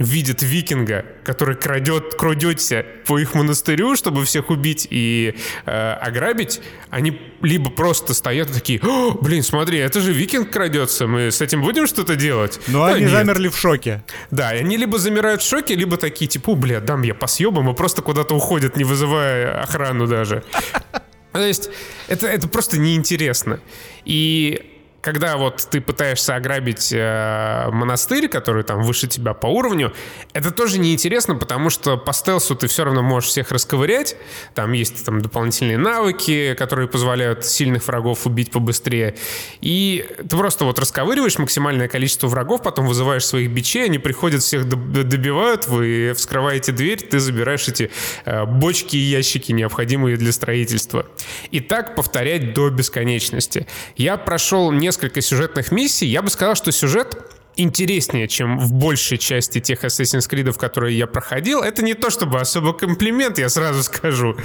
видят 0.00 0.42
викинга, 0.42 1.04
который 1.24 1.54
крадет, 1.54 2.14
крадется 2.14 2.84
по 3.06 3.18
их 3.18 3.34
монастырю, 3.34 3.94
чтобы 3.94 4.24
всех 4.24 4.48
убить 4.50 4.88
и 4.90 5.36
э, 5.66 5.92
ограбить, 5.92 6.60
они 6.88 7.20
либо 7.42 7.70
просто 7.70 8.14
стоят 8.14 8.50
такие, 8.52 8.80
«О, 8.82 9.12
блин, 9.12 9.42
смотри, 9.42 9.78
это 9.78 10.00
же 10.00 10.12
викинг 10.12 10.50
крадется, 10.50 11.06
мы 11.06 11.30
с 11.30 11.40
этим 11.42 11.60
будем 11.62 11.86
что-то 11.86 12.16
делать? 12.16 12.58
Но 12.66 12.86
Да 12.86 12.94
они 12.94 13.02
нет. 13.02 13.10
замерли 13.12 13.48
в 13.48 13.56
шоке. 13.56 14.02
Да, 14.30 14.54
и 14.54 14.60
они 14.60 14.78
либо 14.78 14.98
замирают 14.98 15.42
в 15.42 15.48
шоке, 15.48 15.74
либо 15.74 15.98
такие, 15.98 16.26
типа, 16.26 16.50
«У, 16.50 16.56
бля, 16.56 16.80
дам 16.80 17.02
я 17.02 17.14
по 17.14 17.26
съебам, 17.26 17.68
и 17.70 17.74
просто 17.74 18.00
куда-то 18.00 18.34
уходят, 18.34 18.76
не 18.76 18.84
вызывая 18.84 19.60
охрану 19.62 20.06
даже. 20.06 20.42
То 21.32 21.40
есть 21.46 21.68
это, 22.08 22.26
это 22.26 22.48
просто 22.48 22.78
неинтересно. 22.78 23.60
И 24.06 24.79
когда 25.00 25.36
вот 25.36 25.66
ты 25.70 25.80
пытаешься 25.80 26.34
ограбить 26.34 26.92
э, 26.92 27.68
монастырь, 27.70 28.28
который 28.28 28.64
там 28.64 28.82
выше 28.82 29.06
тебя 29.06 29.32
по 29.32 29.46
уровню, 29.46 29.92
это 30.32 30.50
тоже 30.50 30.78
неинтересно, 30.78 31.36
потому 31.36 31.70
что 31.70 31.96
по 31.96 32.12
стелсу 32.12 32.54
ты 32.54 32.66
все 32.66 32.84
равно 32.84 33.02
можешь 33.02 33.30
всех 33.30 33.50
расковырять. 33.50 34.16
Там 34.54 34.72
есть 34.72 35.04
там 35.04 35.22
дополнительные 35.22 35.78
навыки, 35.78 36.54
которые 36.58 36.88
позволяют 36.88 37.46
сильных 37.46 37.86
врагов 37.86 38.26
убить 38.26 38.50
побыстрее. 38.50 39.16
И 39.60 40.06
ты 40.18 40.36
просто 40.36 40.64
вот 40.64 40.78
расковыриваешь 40.78 41.38
максимальное 41.38 41.88
количество 41.88 42.26
врагов, 42.26 42.62
потом 42.62 42.86
вызываешь 42.86 43.24
своих 43.24 43.50
бичей, 43.50 43.86
они 43.86 43.98
приходят, 43.98 44.42
всех 44.42 44.66
доб- 44.66 45.02
добивают, 45.04 45.66
вы 45.66 46.12
вскрываете 46.14 46.72
дверь, 46.72 47.00
ты 47.00 47.20
забираешь 47.20 47.66
эти 47.68 47.90
э, 48.26 48.44
бочки 48.44 48.96
и 48.96 49.00
ящики, 49.00 49.52
необходимые 49.52 50.16
для 50.16 50.32
строительства. 50.32 51.06
И 51.50 51.60
так 51.60 51.94
повторять 51.94 52.52
до 52.52 52.68
бесконечности. 52.68 53.66
Я 53.96 54.18
прошел 54.18 54.70
несколько 54.90 55.20
сюжетных 55.20 55.70
миссий, 55.70 56.06
я 56.06 56.20
бы 56.20 56.30
сказал, 56.30 56.56
что 56.56 56.72
сюжет 56.72 57.16
интереснее, 57.54 58.26
чем 58.26 58.58
в 58.58 58.72
большей 58.72 59.18
части 59.18 59.60
тех 59.60 59.84
Assassin's 59.84 60.28
Creed, 60.28 60.52
которые 60.58 60.98
я 60.98 61.06
проходил. 61.06 61.62
Это 61.62 61.82
не 61.82 61.94
то 61.94 62.10
чтобы 62.10 62.40
особо 62.40 62.72
комплимент, 62.72 63.38
я 63.38 63.48
сразу 63.48 63.84
скажу. 63.84 64.36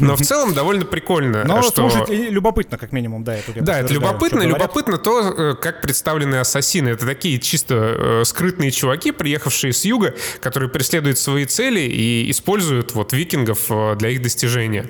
Но 0.00 0.16
в 0.16 0.22
целом 0.22 0.54
довольно 0.54 0.84
прикольно. 0.84 1.44
Но 1.44 1.62
что... 1.62 1.88
слушать 1.88 2.10
и 2.10 2.30
любопытно, 2.30 2.78
как 2.78 2.90
минимум, 2.90 3.22
да. 3.22 3.36
я 3.36 3.42
Да, 3.62 3.78
это 3.78 3.92
любопытно. 3.94 4.42
Любопытно 4.42 4.98
то, 4.98 5.20
э, 5.20 5.54
как 5.54 5.82
представлены 5.82 6.36
ассасины. 6.36 6.88
Это 6.88 7.06
такие 7.06 7.38
чисто 7.38 7.74
э, 7.74 8.24
скрытные 8.24 8.72
чуваки, 8.72 9.12
приехавшие 9.12 9.72
с 9.72 9.84
юга, 9.84 10.16
которые 10.40 10.68
преследуют 10.68 11.18
свои 11.18 11.44
цели 11.44 11.82
и 11.82 12.28
используют 12.28 12.92
вот 12.94 13.12
викингов 13.12 13.70
э, 13.70 13.94
для 13.94 14.10
их 14.10 14.20
достижения. 14.20 14.86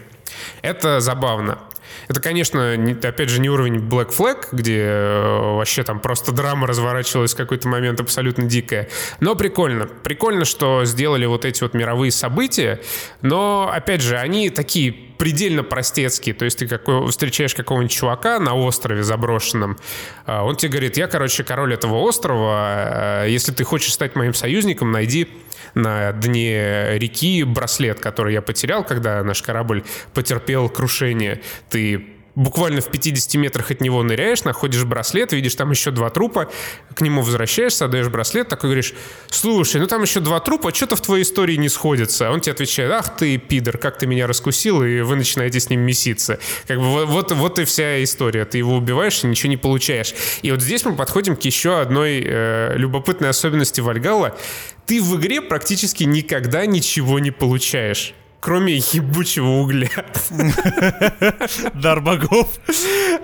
Это 0.62 1.00
забавно. 1.00 1.58
Это, 2.12 2.20
конечно, 2.20 2.76
не- 2.76 2.92
опять 2.92 3.30
же, 3.30 3.40
не 3.40 3.48
уровень 3.48 3.76
Black 3.76 4.14
Flag, 4.14 4.48
где 4.52 4.80
э, 4.82 5.54
вообще 5.56 5.82
там 5.82 5.98
просто 5.98 6.30
драма 6.30 6.66
разворачивалась 6.66 7.32
в 7.32 7.36
какой-то 7.38 7.68
момент 7.68 8.00
абсолютно 8.00 8.44
дикая. 8.44 8.90
Но 9.20 9.34
прикольно. 9.34 9.86
Прикольно, 9.86 10.44
что 10.44 10.84
сделали 10.84 11.24
вот 11.24 11.46
эти 11.46 11.62
вот 11.62 11.72
мировые 11.72 12.12
события. 12.12 12.82
Но, 13.22 13.70
опять 13.72 14.02
же, 14.02 14.18
они 14.18 14.50
такие 14.50 14.94
предельно 15.22 15.62
простецкие. 15.62 16.34
То 16.34 16.44
есть 16.44 16.58
ты 16.58 16.66
какой, 16.66 17.06
встречаешь 17.06 17.54
какого-нибудь 17.54 17.92
чувака 17.92 18.40
на 18.40 18.56
острове 18.56 19.04
заброшенном, 19.04 19.78
а, 20.26 20.42
он 20.42 20.56
тебе 20.56 20.72
говорит, 20.72 20.96
я, 20.96 21.06
короче, 21.06 21.44
король 21.44 21.72
этого 21.74 21.98
острова, 21.98 22.56
а, 22.56 23.26
если 23.26 23.52
ты 23.52 23.62
хочешь 23.62 23.92
стать 23.92 24.16
моим 24.16 24.34
союзником, 24.34 24.90
найди 24.90 25.28
на 25.74 26.10
дне 26.10 26.98
реки 26.98 27.44
браслет, 27.44 28.00
который 28.00 28.32
я 28.32 28.42
потерял, 28.42 28.82
когда 28.82 29.22
наш 29.22 29.42
корабль 29.42 29.84
потерпел 30.12 30.68
крушение. 30.68 31.40
Ты 31.70 32.04
буквально 32.34 32.80
в 32.80 32.90
50 32.90 33.34
метрах 33.34 33.70
от 33.70 33.80
него 33.80 34.02
ныряешь, 34.02 34.44
находишь 34.44 34.84
браслет, 34.84 35.32
видишь 35.32 35.54
там 35.54 35.70
еще 35.70 35.90
два 35.90 36.10
трупа, 36.10 36.50
к 36.94 37.00
нему 37.00 37.22
возвращаешься, 37.22 37.84
отдаешь 37.84 38.08
браслет, 38.08 38.48
такой 38.48 38.70
говоришь, 38.70 38.94
слушай, 39.28 39.80
ну 39.80 39.86
там 39.86 40.02
еще 40.02 40.20
два 40.20 40.40
трупа, 40.40 40.74
что-то 40.74 40.96
в 40.96 41.02
твоей 41.02 41.24
истории 41.24 41.56
не 41.56 41.68
сходится. 41.68 42.30
Он 42.30 42.40
тебе 42.40 42.52
отвечает, 42.52 42.90
ах 42.92 43.16
ты, 43.16 43.36
пидор, 43.38 43.78
как 43.78 43.98
ты 43.98 44.06
меня 44.06 44.26
раскусил, 44.26 44.82
и 44.82 45.00
вы 45.00 45.16
начинаете 45.16 45.60
с 45.60 45.68
ним 45.68 45.80
меситься. 45.80 46.38
Как 46.66 46.78
бы 46.78 46.84
вот, 46.84 47.08
вот, 47.08 47.32
вот 47.32 47.58
и 47.58 47.64
вся 47.64 48.02
история. 48.02 48.44
Ты 48.44 48.58
его 48.58 48.76
убиваешь 48.76 49.22
и 49.24 49.26
ничего 49.26 49.50
не 49.50 49.56
получаешь. 49.56 50.14
И 50.42 50.50
вот 50.50 50.62
здесь 50.62 50.84
мы 50.84 50.96
подходим 50.96 51.36
к 51.36 51.42
еще 51.42 51.80
одной 51.80 52.22
э, 52.24 52.76
любопытной 52.76 53.28
особенности 53.28 53.80
Вальгала. 53.80 54.36
Ты 54.86 55.02
в 55.02 55.16
игре 55.18 55.40
практически 55.40 56.04
никогда 56.04 56.66
ничего 56.66 57.18
не 57.18 57.30
получаешь 57.30 58.14
кроме 58.42 58.74
ебучего 58.74 59.46
угля. 59.46 59.88
Дар 61.74 62.00
богов. 62.00 62.50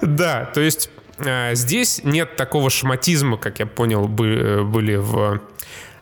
Да, 0.00 0.44
то 0.46 0.60
есть 0.60 0.90
а, 1.18 1.54
здесь 1.54 2.00
нет 2.04 2.36
такого 2.36 2.70
шматизма, 2.70 3.36
как 3.36 3.58
я 3.58 3.66
понял, 3.66 4.06
бы, 4.06 4.62
были 4.64 4.94
в 4.94 5.42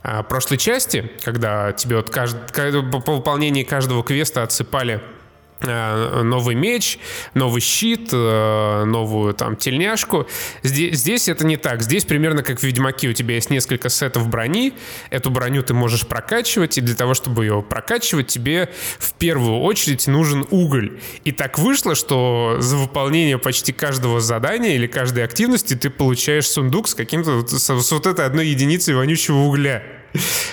а, 0.02 0.22
прошлой 0.22 0.58
части, 0.58 1.10
когда 1.24 1.72
тебе 1.72 1.96
вот 1.96 2.12
по 2.12 3.12
выполнении 3.16 3.64
каждого 3.64 4.04
квеста 4.04 4.42
отсыпали 4.42 5.00
Э, 5.00 5.15
новый 5.60 6.54
меч, 6.54 6.98
новый 7.34 7.60
щит, 7.60 8.10
э, 8.12 8.84
новую 8.84 9.34
там 9.34 9.56
тельняшку. 9.56 10.26
Здесь, 10.62 10.98
здесь 10.98 11.28
это 11.28 11.46
не 11.46 11.56
так. 11.56 11.82
Здесь 11.82 12.04
примерно 12.04 12.42
как 12.42 12.60
в 12.60 12.62
Ведьмаке. 12.62 13.08
У 13.08 13.12
тебя 13.12 13.34
есть 13.36 13.50
несколько 13.50 13.88
сетов 13.88 14.28
брони. 14.28 14.74
Эту 15.10 15.30
броню 15.30 15.62
ты 15.62 15.74
можешь 15.74 16.06
прокачивать. 16.06 16.78
И 16.78 16.80
для 16.80 16.94
того, 16.94 17.14
чтобы 17.14 17.44
ее 17.44 17.62
прокачивать, 17.62 18.26
тебе 18.26 18.70
в 18.98 19.14
первую 19.14 19.60
очередь 19.60 20.06
нужен 20.06 20.46
уголь. 20.50 21.00
И 21.24 21.32
так 21.32 21.58
вышло, 21.58 21.94
что 21.94 22.56
за 22.58 22.76
выполнение 22.76 23.38
почти 23.38 23.72
каждого 23.72 24.20
задания 24.20 24.74
или 24.74 24.86
каждой 24.86 25.24
активности 25.24 25.74
ты 25.74 25.90
получаешь 25.90 26.46
сундук 26.46 26.88
с 26.88 26.94
каким-то 26.94 27.46
с 27.46 27.92
вот 27.92 28.06
этой 28.06 28.26
одной 28.26 28.48
единицей 28.48 28.94
вонючего 28.94 29.38
угля. 29.38 29.82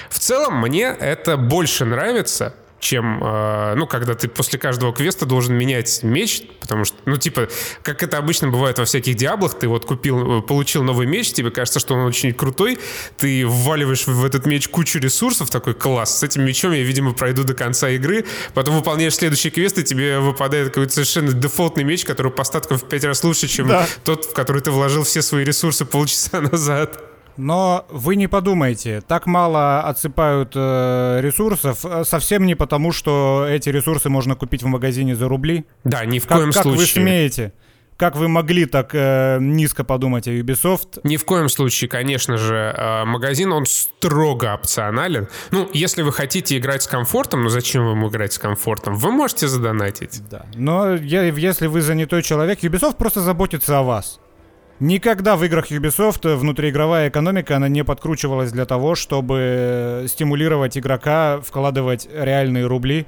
В 0.09 0.19
целом 0.19 0.59
мне 0.61 0.83
это 0.83 1.37
больше 1.37 1.85
нравится, 1.85 2.55
чем, 2.83 3.23
э, 3.23 3.73
ну, 3.75 3.87
когда 3.87 4.13
ты 4.13 4.27
после 4.27 4.59
каждого 4.59 4.93
квеста 4.93 5.25
должен 5.25 5.55
менять 5.55 6.03
меч, 6.03 6.43
потому 6.61 6.85
что, 6.85 6.97
ну, 7.05 7.17
типа, 7.17 7.47
как 7.81 8.03
это 8.03 8.17
обычно 8.17 8.49
бывает 8.49 8.77
во 8.77 8.85
всяких 8.85 9.15
диаблах, 9.15 9.57
ты 9.57 9.67
вот 9.67 9.85
купил, 9.85 10.39
э, 10.39 10.41
получил 10.41 10.83
новый 10.83 11.07
меч, 11.07 11.31
тебе 11.31 11.49
кажется, 11.49 11.79
что 11.79 11.95
он 11.95 12.05
очень 12.05 12.33
крутой, 12.33 12.77
ты 13.17 13.47
вваливаешь 13.47 14.05
в 14.05 14.25
этот 14.25 14.45
меч 14.45 14.67
кучу 14.67 14.99
ресурсов, 14.99 15.49
такой 15.49 15.73
класс, 15.73 16.19
с 16.19 16.23
этим 16.23 16.43
мечом 16.43 16.73
я, 16.73 16.83
видимо, 16.83 17.13
пройду 17.13 17.43
до 17.43 17.53
конца 17.53 17.89
игры, 17.89 18.25
потом 18.53 18.75
выполняешь 18.75 19.15
следующий 19.15 19.49
квест, 19.49 19.77
и 19.77 19.83
тебе 19.83 20.19
выпадает 20.19 20.67
какой-то 20.67 20.93
совершенно 20.93 21.31
дефолтный 21.31 21.83
меч, 21.83 22.03
который 22.05 22.31
по 22.31 22.43
статкам 22.43 22.77
в 22.77 22.87
пять 22.87 23.05
раз 23.05 23.23
лучше, 23.23 23.47
чем 23.47 23.69
да. 23.69 23.87
тот, 24.03 24.25
в 24.25 24.33
который 24.33 24.61
ты 24.61 24.71
вложил 24.71 25.03
все 25.03 25.21
свои 25.21 25.45
ресурсы 25.45 25.85
полчаса 25.85 26.41
назад. 26.51 27.12
Но 27.37 27.85
вы 27.89 28.15
не 28.15 28.27
подумайте, 28.27 29.01
так 29.07 29.25
мало 29.25 29.81
отсыпают 29.81 30.53
э, 30.55 31.19
ресурсов 31.21 31.85
э, 31.85 32.03
совсем 32.03 32.45
не 32.45 32.55
потому, 32.55 32.91
что 32.91 33.45
эти 33.49 33.69
ресурсы 33.69 34.09
можно 34.09 34.35
купить 34.35 34.63
в 34.63 34.67
магазине 34.67 35.15
за 35.15 35.27
рубли. 35.27 35.65
Да, 35.83 36.05
ни 36.05 36.19
в 36.19 36.27
как, 36.27 36.37
коем 36.37 36.51
как 36.51 36.63
случае. 36.63 36.85
Как 36.85 36.95
вы 36.95 37.01
смеете? 37.01 37.53
Как 37.97 38.15
вы 38.15 38.27
могли 38.27 38.65
так 38.65 38.89
э, 38.93 39.37
низко 39.39 39.83
подумать 39.83 40.27
о 40.27 40.31
Ubisoft? 40.31 40.99
Ни 41.03 41.17
в 41.17 41.25
коем 41.25 41.47
случае, 41.47 41.89
конечно 41.89 42.37
же, 42.37 42.73
э, 42.75 43.05
магазин, 43.05 43.53
он 43.53 43.65
строго 43.65 44.53
опционален. 44.53 45.27
Ну, 45.51 45.69
если 45.73 46.01
вы 46.01 46.11
хотите 46.11 46.57
играть 46.57 46.83
с 46.83 46.87
комфортом, 46.87 47.43
ну 47.43 47.49
зачем 47.49 47.85
вам 47.85 48.07
играть 48.07 48.33
с 48.33 48.39
комфортом? 48.39 48.95
Вы 48.95 49.11
можете 49.11 49.47
задонатить. 49.47 50.21
Да. 50.29 50.45
Но 50.55 50.95
я, 50.95 51.23
если 51.23 51.67
вы 51.67 51.81
занятой 51.81 52.23
человек, 52.23 52.59
Ubisoft 52.63 52.97
просто 52.97 53.21
заботится 53.21 53.79
о 53.79 53.83
вас. 53.83 54.19
Никогда 54.79 55.35
в 55.35 55.43
играх 55.43 55.71
Ubisoft 55.71 56.35
внутриигровая 56.35 57.09
экономика, 57.09 57.57
она 57.57 57.67
не 57.67 57.83
подкручивалась 57.83 58.51
для 58.51 58.65
того, 58.65 58.95
чтобы 58.95 60.05
стимулировать 60.07 60.77
игрока 60.77 61.39
вкладывать 61.41 62.09
реальные 62.13 62.65
рубли 62.65 63.05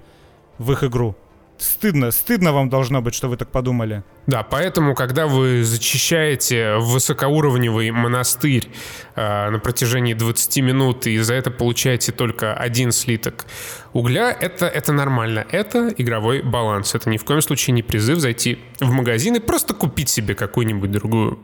в 0.57 0.72
их 0.72 0.84
игру. 0.84 1.16
Стыдно, 1.57 2.11
стыдно 2.11 2.51
вам 2.51 2.70
должно 2.70 3.01
быть, 3.01 3.16
что 3.16 3.30
вы 3.30 3.38
так 3.38 3.49
подумали. 3.49 4.03
Да, 4.28 4.43
поэтому, 4.43 4.93
когда 4.93 5.26
вы 5.26 5.63
зачищаете 5.63 6.76
высокоуровневый 6.78 7.91
монастырь 7.91 8.68
э, 9.16 9.49
на 9.49 9.59
протяжении 9.59 10.13
20 10.13 10.57
минут 10.57 11.07
и 11.07 11.18
за 11.20 11.34
это 11.34 11.51
получаете 11.51 12.11
только 12.11 12.53
один 12.53 12.91
слиток 12.91 13.45
угля, 13.93 14.32
это, 14.38 14.66
это 14.66 14.91
нормально. 14.91 15.45
Это 15.49 15.93
игровой 15.97 16.41
баланс. 16.41 16.93
Это 16.93 17.09
ни 17.09 17.18
в 17.18 17.24
коем 17.24 17.41
случае 17.41 17.74
не 17.74 17.84
призыв 17.84 18.20
зайти 18.20 18.59
в 18.82 18.91
магазин 18.91 19.36
и 19.36 19.39
просто 19.39 19.74
купить 19.74 20.09
себе 20.09 20.36
какую-нибудь 20.36 20.91
другую 20.91 21.39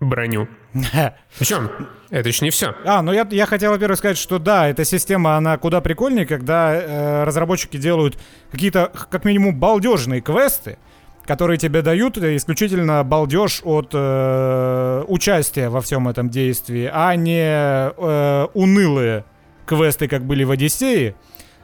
броню. 0.00 0.48
Причем, 1.38 1.70
это 2.10 2.28
еще 2.28 2.44
не 2.44 2.50
все. 2.50 2.74
А, 2.84 3.02
ну 3.02 3.12
я, 3.12 3.26
я 3.30 3.46
хотел, 3.46 3.72
во-первых, 3.72 3.98
сказать, 3.98 4.18
что 4.18 4.38
да, 4.38 4.68
эта 4.68 4.84
система, 4.84 5.36
она 5.36 5.56
куда 5.58 5.80
прикольнее, 5.80 6.26
когда 6.26 6.74
э, 6.74 7.24
разработчики 7.24 7.76
делают 7.76 8.18
какие-то, 8.50 8.92
как 9.10 9.24
минимум, 9.24 9.58
балдежные 9.58 10.20
квесты, 10.20 10.78
которые 11.24 11.58
тебе 11.58 11.82
дают 11.82 12.18
исключительно 12.18 13.02
балдеж 13.04 13.60
от 13.64 13.90
э, 13.92 15.04
участия 15.08 15.68
во 15.68 15.80
всем 15.80 16.08
этом 16.08 16.30
действии, 16.30 16.88
а 16.92 17.14
не 17.16 17.90
э, 17.90 18.46
унылые 18.54 19.24
квесты, 19.66 20.08
как 20.08 20.24
были 20.24 20.44
в 20.44 20.50
Одиссее, 20.50 21.16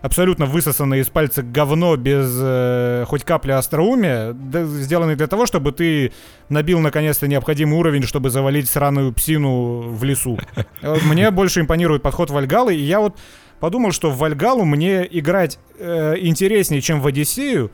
абсолютно 0.02 0.46
высосанное 0.46 0.98
из 0.98 1.08
пальца 1.08 1.42
говно 1.42 1.96
без 1.96 2.28
э, 2.40 3.04
хоть 3.06 3.24
капли 3.24 3.52
остроумия, 3.52 4.32
да, 4.32 4.64
сделанный 4.64 5.16
для 5.16 5.28
того, 5.28 5.46
чтобы 5.46 5.72
ты 5.72 6.12
набил 6.48 6.80
наконец-то 6.80 7.28
необходимый 7.28 7.78
уровень, 7.78 8.02
чтобы 8.02 8.28
завалить 8.28 8.68
сраную 8.68 9.12
псину 9.12 9.80
в 9.80 10.04
лесу. 10.04 10.38
Э, 10.82 10.96
мне 11.04 11.30
больше 11.30 11.60
импонирует 11.60 12.02
подход 12.02 12.30
Вальгалы, 12.30 12.74
и 12.74 12.80
я 12.80 12.98
вот 12.98 13.16
подумал, 13.60 13.92
что 13.92 14.10
в 14.10 14.18
Вальгалу 14.18 14.64
мне 14.64 15.06
играть 15.08 15.60
э, 15.78 16.16
интереснее, 16.18 16.80
чем 16.80 17.00
в 17.00 17.06
Одиссею, 17.06 17.70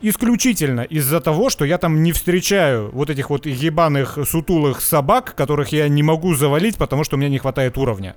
исключительно 0.00 0.80
из-за 0.80 1.20
того, 1.20 1.50
что 1.50 1.66
я 1.66 1.76
там 1.76 2.02
не 2.02 2.12
встречаю 2.12 2.90
вот 2.92 3.10
этих 3.10 3.28
вот 3.28 3.44
ебаных 3.44 4.18
сутулых 4.26 4.80
собак, 4.80 5.34
которых 5.34 5.70
я 5.72 5.88
не 5.88 6.02
могу 6.02 6.34
завалить, 6.34 6.76
потому 6.76 7.04
что 7.04 7.16
у 7.16 7.18
меня 7.18 7.28
не 7.28 7.38
хватает 7.38 7.76
уровня. 7.76 8.16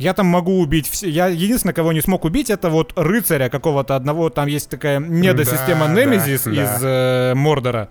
Я 0.00 0.14
там 0.14 0.26
могу 0.26 0.60
убить 0.60 0.88
все. 0.88 1.08
Я 1.08 1.26
единственное, 1.28 1.74
кого 1.74 1.92
не 1.92 2.00
смог 2.00 2.24
убить, 2.24 2.48
это 2.48 2.70
вот 2.70 2.92
рыцаря 2.96 3.50
какого-то 3.50 3.96
одного. 3.96 4.30
Там 4.30 4.46
есть 4.46 4.70
такая 4.70 4.98
недосистема 4.98 5.88
да, 5.88 5.92
Немезис 5.92 6.44
да, 6.44 6.50
из 6.50 6.80
да. 6.80 7.32
Э, 7.32 7.34
Мордора. 7.34 7.90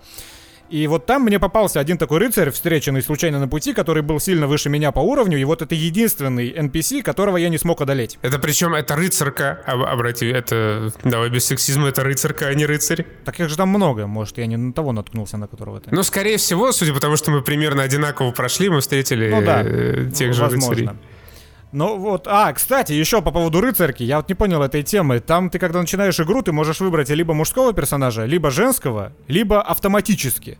И 0.70 0.86
вот 0.86 1.04
там 1.04 1.22
мне 1.22 1.40
попался 1.40 1.80
один 1.80 1.98
такой 1.98 2.20
рыцарь, 2.20 2.50
встреченный 2.50 3.02
случайно 3.02 3.40
на 3.40 3.48
пути, 3.48 3.74
который 3.74 4.02
был 4.02 4.20
сильно 4.20 4.46
выше 4.46 4.68
меня 4.70 4.92
по 4.92 5.00
уровню, 5.00 5.36
и 5.38 5.44
вот 5.44 5.62
это 5.62 5.74
единственный 5.74 6.52
NPC, 6.52 7.02
которого 7.02 7.36
я 7.38 7.48
не 7.48 7.58
смог 7.58 7.80
одолеть. 7.80 8.18
Это 8.22 8.38
причем, 8.38 8.74
это 8.74 8.94
рыцарка, 8.94 9.60
об, 9.66 9.82
обрати, 9.82 10.26
это, 10.26 10.92
давай 11.02 11.28
без 11.28 11.44
сексизма, 11.44 11.88
это 11.88 12.04
рыцарка, 12.04 12.46
а 12.46 12.54
не 12.54 12.66
рыцарь. 12.66 13.04
Так 13.24 13.40
их 13.40 13.48
же 13.48 13.56
там 13.56 13.68
много, 13.70 14.06
может, 14.06 14.38
я 14.38 14.46
не 14.46 14.56
на 14.56 14.72
того 14.72 14.92
наткнулся, 14.92 15.38
на 15.38 15.48
которого 15.48 15.80
ты. 15.80 15.92
Ну, 15.92 16.04
скорее 16.04 16.36
всего, 16.36 16.70
судя 16.70 16.94
по 16.94 17.00
тому, 17.00 17.16
что 17.16 17.32
мы 17.32 17.42
примерно 17.42 17.82
одинаково 17.82 18.30
прошли, 18.30 18.68
мы 18.68 18.80
встретили 18.80 19.28
ну, 19.28 19.42
да. 19.42 19.62
Э, 19.64 20.08
тех 20.14 20.32
же 20.34 20.42
Возможно. 20.42 20.70
рыцарей. 20.70 20.90
Ну 21.72 21.98
вот, 21.98 22.26
а, 22.26 22.52
кстати, 22.52 22.92
еще 22.92 23.22
по 23.22 23.30
поводу 23.30 23.60
рыцарки, 23.60 24.02
я 24.02 24.16
вот 24.16 24.28
не 24.28 24.34
понял 24.34 24.60
этой 24.62 24.82
темы. 24.82 25.20
Там 25.20 25.50
ты, 25.50 25.58
когда 25.58 25.80
начинаешь 25.80 26.18
игру, 26.18 26.42
ты 26.42 26.50
можешь 26.50 26.80
выбрать 26.80 27.10
либо 27.10 27.32
мужского 27.32 27.72
персонажа, 27.72 28.24
либо 28.24 28.50
женского, 28.50 29.12
либо 29.28 29.62
автоматически. 29.62 30.58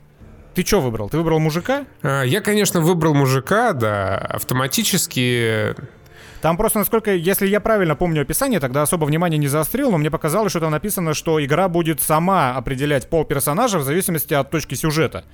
Ты 0.54 0.64
что 0.64 0.80
выбрал? 0.80 1.08
Ты 1.08 1.18
выбрал 1.18 1.40
мужика? 1.40 1.84
А, 2.02 2.22
я, 2.22 2.40
конечно, 2.40 2.80
выбрал 2.80 3.14
мужика, 3.14 3.72
да, 3.72 4.18
автоматически. 4.18 5.74
Там 6.42 6.56
просто, 6.56 6.78
насколько, 6.78 7.12
если 7.12 7.46
я 7.46 7.60
правильно 7.60 7.96
помню 7.96 8.22
описание, 8.22 8.60
тогда 8.60 8.82
особо 8.82 9.04
внимания 9.04 9.36
не 9.36 9.48
заострил, 9.48 9.90
но 9.90 9.98
мне 9.98 10.10
показалось, 10.10 10.52
что 10.52 10.60
там 10.60 10.70
написано, 10.70 11.14
что 11.14 11.44
игра 11.44 11.68
будет 11.68 12.00
сама 12.00 12.54
определять 12.54 13.10
пол 13.10 13.24
персонажа 13.24 13.78
в 13.78 13.82
зависимости 13.82 14.32
от 14.32 14.50
точки 14.50 14.74
сюжета. 14.74 15.24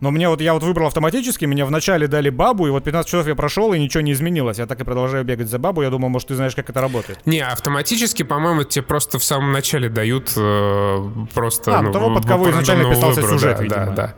Но 0.00 0.10
мне 0.10 0.28
вот, 0.28 0.40
я 0.40 0.54
вот 0.54 0.62
выбрал 0.62 0.88
автоматически, 0.88 1.44
мне 1.44 1.64
вначале 1.64 2.08
дали 2.08 2.28
бабу, 2.28 2.66
и 2.66 2.70
вот 2.70 2.84
15 2.84 3.10
часов 3.10 3.26
я 3.26 3.34
прошел, 3.34 3.72
и 3.72 3.78
ничего 3.78 4.00
не 4.02 4.12
изменилось. 4.12 4.58
Я 4.58 4.66
так 4.66 4.80
и 4.80 4.84
продолжаю 4.84 5.24
бегать 5.24 5.48
за 5.48 5.58
бабу, 5.58 5.82
я 5.82 5.90
думал, 5.90 6.08
может, 6.08 6.28
ты 6.28 6.34
знаешь, 6.34 6.54
как 6.54 6.68
это 6.68 6.80
работает. 6.80 7.18
Не, 7.26 7.40
автоматически, 7.40 8.22
по-моему, 8.22 8.64
тебе 8.64 8.82
просто 8.82 9.18
в 9.18 9.24
самом 9.24 9.52
начале 9.52 9.88
дают 9.88 10.32
э, 10.36 11.08
просто... 11.32 11.78
А, 11.78 11.82
ну, 11.82 11.92
того, 11.92 12.14
под 12.14 12.26
кого 12.26 12.50
изначально 12.50 12.90
писался 12.90 13.20
выбора, 13.20 13.38
сюжет, 13.38 13.56
да, 13.56 13.62
видимо. 13.62 13.86
Да, 13.86 13.92
да. 13.92 14.14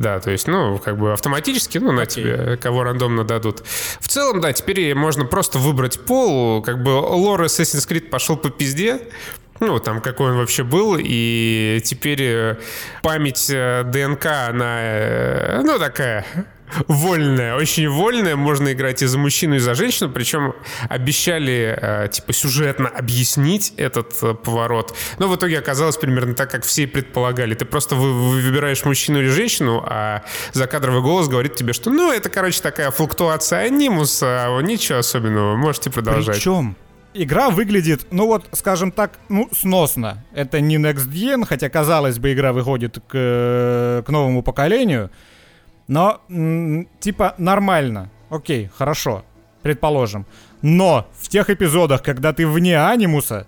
Да, 0.00 0.18
то 0.18 0.30
есть, 0.30 0.48
ну, 0.48 0.78
как 0.78 0.96
бы 0.96 1.12
автоматически, 1.12 1.76
ну, 1.76 1.92
на 1.92 2.02
okay. 2.02 2.06
тебе, 2.06 2.56
кого 2.56 2.84
рандомно 2.84 3.22
дадут. 3.22 3.62
В 4.00 4.08
целом, 4.08 4.40
да, 4.40 4.50
теперь 4.54 4.94
можно 4.94 5.26
просто 5.26 5.58
выбрать 5.58 6.00
пол, 6.06 6.62
как 6.62 6.82
бы 6.82 6.88
лор 6.88 7.42
Assassin's 7.42 7.86
Creed 7.86 8.08
пошел 8.08 8.38
по 8.38 8.48
пизде, 8.48 9.02
ну, 9.60 9.78
там, 9.78 10.00
какой 10.00 10.30
он 10.30 10.38
вообще 10.38 10.64
был, 10.64 10.96
и 10.98 11.80
теперь 11.84 12.22
э, 12.22 12.56
память 13.02 13.50
э, 13.50 13.84
ДНК, 13.84 14.26
она, 14.48 14.78
э, 14.80 15.60
ну, 15.62 15.78
такая 15.78 16.24
вольная, 16.86 17.56
очень 17.56 17.88
вольная. 17.88 18.36
Можно 18.36 18.72
играть 18.72 19.02
и 19.02 19.06
за 19.06 19.18
мужчину, 19.18 19.56
и 19.56 19.58
за 19.58 19.74
женщину. 19.74 20.08
Причем 20.08 20.54
обещали, 20.88 22.08
типа, 22.12 22.32
сюжетно 22.32 22.88
объяснить 22.88 23.74
этот 23.76 24.16
поворот. 24.44 24.96
Но 25.18 25.26
в 25.26 25.34
итоге 25.34 25.58
оказалось 25.58 25.96
примерно 25.96 26.34
так, 26.34 26.48
как 26.48 26.64
все 26.64 26.84
и 26.84 26.86
предполагали. 26.86 27.54
Ты 27.54 27.64
просто 27.64 27.96
вы, 27.96 28.12
вы 28.12 28.40
выбираешь 28.40 28.84
мужчину 28.84 29.18
или 29.18 29.26
женщину, 29.26 29.84
а 29.84 30.22
закадровый 30.52 31.02
голос 31.02 31.26
говорит 31.26 31.56
тебе, 31.56 31.72
что, 31.72 31.90
ну, 31.90 32.12
это, 32.12 32.28
короче, 32.30 32.62
такая 32.62 32.92
флуктуация 32.92 33.62
анимуса, 33.62 34.56
ничего 34.62 34.98
особенного, 34.98 35.56
можете 35.56 35.90
продолжать. 35.90 36.36
Причем 36.36 36.76
игра 37.14 37.50
выглядит, 37.50 38.06
ну 38.10 38.26
вот, 38.26 38.48
скажем 38.52 38.92
так, 38.92 39.18
ну, 39.28 39.48
сносно. 39.52 40.24
Это 40.32 40.60
не 40.60 40.76
Next 40.76 41.08
Gen, 41.08 41.44
хотя, 41.46 41.68
казалось 41.68 42.18
бы, 42.18 42.32
игра 42.32 42.52
выходит 42.52 42.98
к, 43.08 44.02
к 44.06 44.08
новому 44.08 44.42
поколению. 44.42 45.10
Но, 45.88 46.20
типа, 47.00 47.34
нормально. 47.38 48.10
Окей, 48.28 48.70
хорошо, 48.76 49.24
предположим. 49.62 50.26
Но 50.62 51.08
в 51.18 51.28
тех 51.28 51.50
эпизодах, 51.50 52.02
когда 52.02 52.32
ты 52.32 52.46
вне 52.46 52.80
анимуса, 52.80 53.46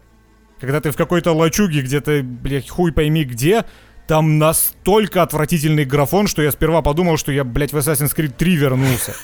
когда 0.60 0.80
ты 0.80 0.90
в 0.90 0.96
какой-то 0.96 1.32
лачуге 1.32 1.82
где-то, 1.82 2.22
блядь, 2.22 2.68
хуй 2.68 2.92
пойми 2.92 3.24
где, 3.24 3.64
там 4.06 4.38
настолько 4.38 5.22
отвратительный 5.22 5.84
графон, 5.84 6.26
что 6.26 6.42
я 6.42 6.50
сперва 6.50 6.82
подумал, 6.82 7.16
что 7.16 7.32
я, 7.32 7.44
блядь, 7.44 7.72
в 7.72 7.76
Assassin's 7.76 8.14
Creed 8.14 8.34
3 8.36 8.56
вернулся. 8.56 9.14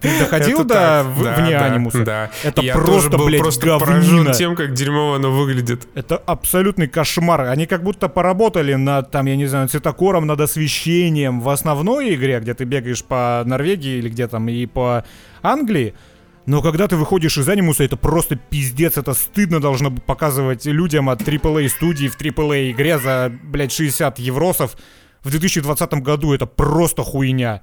Ты 0.00 0.18
доходил 0.18 0.60
Это 0.60 0.68
до 0.68 0.74
так, 0.74 1.06
в- 1.06 1.22
да, 1.24 1.34
вне 1.36 1.50
да, 1.58 1.64
анимуса? 1.66 2.04
Да. 2.04 2.30
Это 2.42 2.62
Я 2.62 2.74
просто, 2.74 3.10
тоже 3.10 3.18
был 3.18 3.26
блядь, 3.26 3.40
просто 3.40 3.78
поражен 3.78 4.32
тем, 4.32 4.56
как 4.56 4.74
дерьмово 4.74 5.16
оно 5.16 5.30
выглядит. 5.30 5.86
Это 5.94 6.16
абсолютный 6.16 6.88
кошмар. 6.88 7.42
Они 7.42 7.66
как 7.66 7.82
будто 7.82 8.08
поработали 8.08 8.74
над, 8.74 9.10
там, 9.10 9.26
я 9.26 9.36
не 9.36 9.46
знаю, 9.46 9.68
цветокором, 9.68 10.26
над 10.26 10.40
освещением 10.40 11.40
в 11.40 11.48
основной 11.48 12.14
игре, 12.14 12.40
где 12.40 12.54
ты 12.54 12.64
бегаешь 12.64 13.04
по 13.04 13.42
Норвегии 13.46 13.98
или 13.98 14.08
где 14.08 14.26
там, 14.26 14.48
и 14.48 14.66
по 14.66 15.04
Англии. 15.42 15.94
Но 16.46 16.60
когда 16.60 16.88
ты 16.88 16.96
выходишь 16.96 17.38
из 17.38 17.48
анимуса, 17.48 17.84
это 17.84 17.96
просто 17.96 18.36
пиздец, 18.36 18.98
это 18.98 19.14
стыдно 19.14 19.60
должно 19.60 19.90
показывать 19.90 20.66
людям 20.66 21.08
от 21.08 21.22
AAA 21.22 21.68
студии 21.68 22.08
в 22.08 22.20
AAA 22.20 22.72
игре 22.72 22.98
за, 22.98 23.32
блядь, 23.42 23.72
60 23.72 24.18
евросов 24.18 24.76
в 25.22 25.30
2020 25.30 25.94
году. 25.94 26.34
Это 26.34 26.46
просто 26.46 27.02
хуйня. 27.02 27.62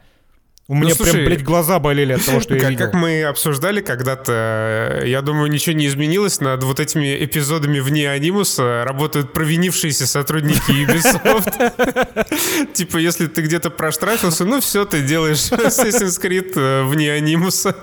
У 0.71 0.73
меня 0.73 0.91
Ну, 0.91 0.95
слушай, 0.95 1.11
прям, 1.15 1.25
блядь, 1.25 1.43
глаза 1.43 1.79
болели 1.79 2.13
от 2.13 2.25
того, 2.25 2.39
что 2.39 2.53
я 2.53 2.61
Как, 2.61 2.69
видел. 2.69 2.85
как 2.85 2.93
мы 2.93 3.25
обсуждали 3.25 3.81
когда-то, 3.81 5.03
я 5.05 5.21
думаю, 5.21 5.51
ничего 5.51 5.75
не 5.75 5.85
изменилось. 5.85 6.39
Над 6.39 6.63
вот 6.63 6.79
этими 6.79 7.25
эпизодами 7.25 7.81
вне 7.81 8.09
анимуса 8.09 8.85
работают 8.85 9.33
провинившиеся 9.33 10.07
сотрудники 10.07 10.71
Ubisoft. 10.71 12.67
Типа, 12.73 12.99
если 12.99 13.27
ты 13.27 13.41
где-то 13.41 13.69
проштрафился, 13.69 14.45
ну 14.45 14.61
все, 14.61 14.85
ты 14.85 15.01
делаешь 15.01 15.39
Assassin's 15.51 16.17
Creed 16.21 16.53
э, 16.55 16.83
вне 16.85 17.11
анимуса. 17.11 17.75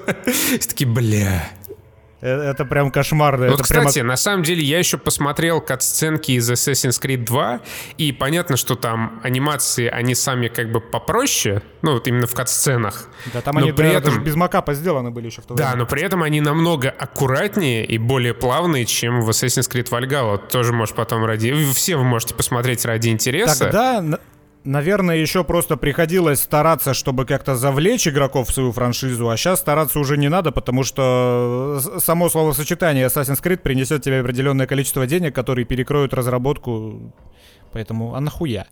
И 0.54 0.56
такие, 0.56 0.88
бля. 0.88 1.46
Э, 2.20 2.50
Это 2.50 2.64
прям 2.64 2.90
кошмарно. 2.90 3.46
Вот, 3.48 3.60
это 3.60 3.68
прямо 3.68 3.86
кстати, 3.86 4.04
на 4.04 4.16
самом 4.16 4.42
деле 4.42 4.62
я 4.62 4.78
еще 4.78 4.98
посмотрел 4.98 5.60
кат-сценки 5.60 6.32
из 6.32 6.50
Assassin's 6.50 7.00
Creed 7.00 7.24
2, 7.24 7.60
и 7.96 8.12
понятно, 8.12 8.56
что 8.56 8.74
там 8.74 9.20
анимации, 9.22 9.86
они 9.86 10.14
сами 10.14 10.48
как 10.48 10.72
бы 10.72 10.80
попроще, 10.80 11.62
ну 11.82 11.92
вот 11.92 12.08
именно 12.08 12.26
в 12.26 12.34
кат-сценах. 12.34 13.08
Да, 13.32 13.40
там 13.40 13.54
но 13.54 13.60
они 13.62 13.72
при 13.72 13.84
да, 13.84 13.92
этом- 13.98 14.24
без 14.24 14.34
макапа 14.34 14.74
сделаны 14.74 15.10
были 15.10 15.26
еще 15.26 15.42
в 15.42 15.46
то 15.46 15.54
Да, 15.54 15.66
время. 15.68 15.78
но 15.80 15.86
при 15.86 16.02
этом 16.02 16.22
они 16.22 16.40
намного 16.40 16.90
аккуратнее 16.90 17.84
и 17.86 17.98
более 17.98 18.34
плавные, 18.34 18.84
чем 18.84 19.20
в 19.22 19.30
Assassin's 19.30 19.70
Creed 19.70 19.88
Valhalla. 19.90 20.38
Тоже 20.38 20.72
можешь 20.72 20.94
потом 20.94 21.24
ради... 21.24 21.54
Все 21.72 21.96
вы 21.96 22.04
можете 22.04 22.34
посмотреть 22.34 22.84
ради 22.84 23.10
интереса. 23.10 23.64
Тогда, 23.66 24.18
наверное, 24.64 25.16
еще 25.16 25.44
просто 25.44 25.76
приходилось 25.76 26.40
стараться, 26.40 26.94
чтобы 26.94 27.24
как-то 27.24 27.54
завлечь 27.56 28.06
игроков 28.08 28.48
в 28.48 28.52
свою 28.54 28.72
франшизу, 28.72 29.28
а 29.28 29.36
сейчас 29.36 29.60
стараться 29.60 29.98
уже 29.98 30.16
не 30.16 30.28
надо, 30.28 30.52
потому 30.52 30.84
что 30.84 31.78
с- 31.80 32.04
само 32.04 32.28
словосочетание 32.28 33.06
Assassin's 33.06 33.42
Creed 33.42 33.58
принесет 33.58 34.02
тебе 34.02 34.20
определенное 34.20 34.66
количество 34.66 35.06
денег, 35.06 35.34
которые 35.34 35.64
перекроют 35.64 36.14
разработку. 36.14 37.12
Поэтому, 37.72 38.14
а 38.14 38.20
нахуя? 38.20 38.66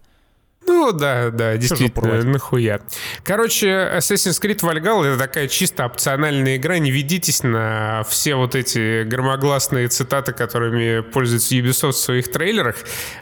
Ну 0.66 0.92
да, 0.92 1.30
да, 1.30 1.56
действительно, 1.56 2.22
нахуя. 2.24 2.80
Короче, 3.24 3.68
Assassin's 3.68 4.40
Creed 4.42 4.60
Valhalla 4.60 5.04
это 5.06 5.18
такая 5.18 5.48
чисто 5.48 5.86
опциональная 5.86 6.56
игра. 6.56 6.78
Не 6.78 6.90
ведитесь 6.90 7.42
на 7.42 8.04
все 8.08 8.34
вот 8.34 8.54
эти 8.54 9.04
громогласные 9.04 9.88
цитаты, 9.88 10.32
которыми 10.32 11.00
пользуется 11.00 11.54
Ubisoft 11.54 11.92
в 11.92 11.96
своих 11.96 12.30
трейлерах. 12.30 12.76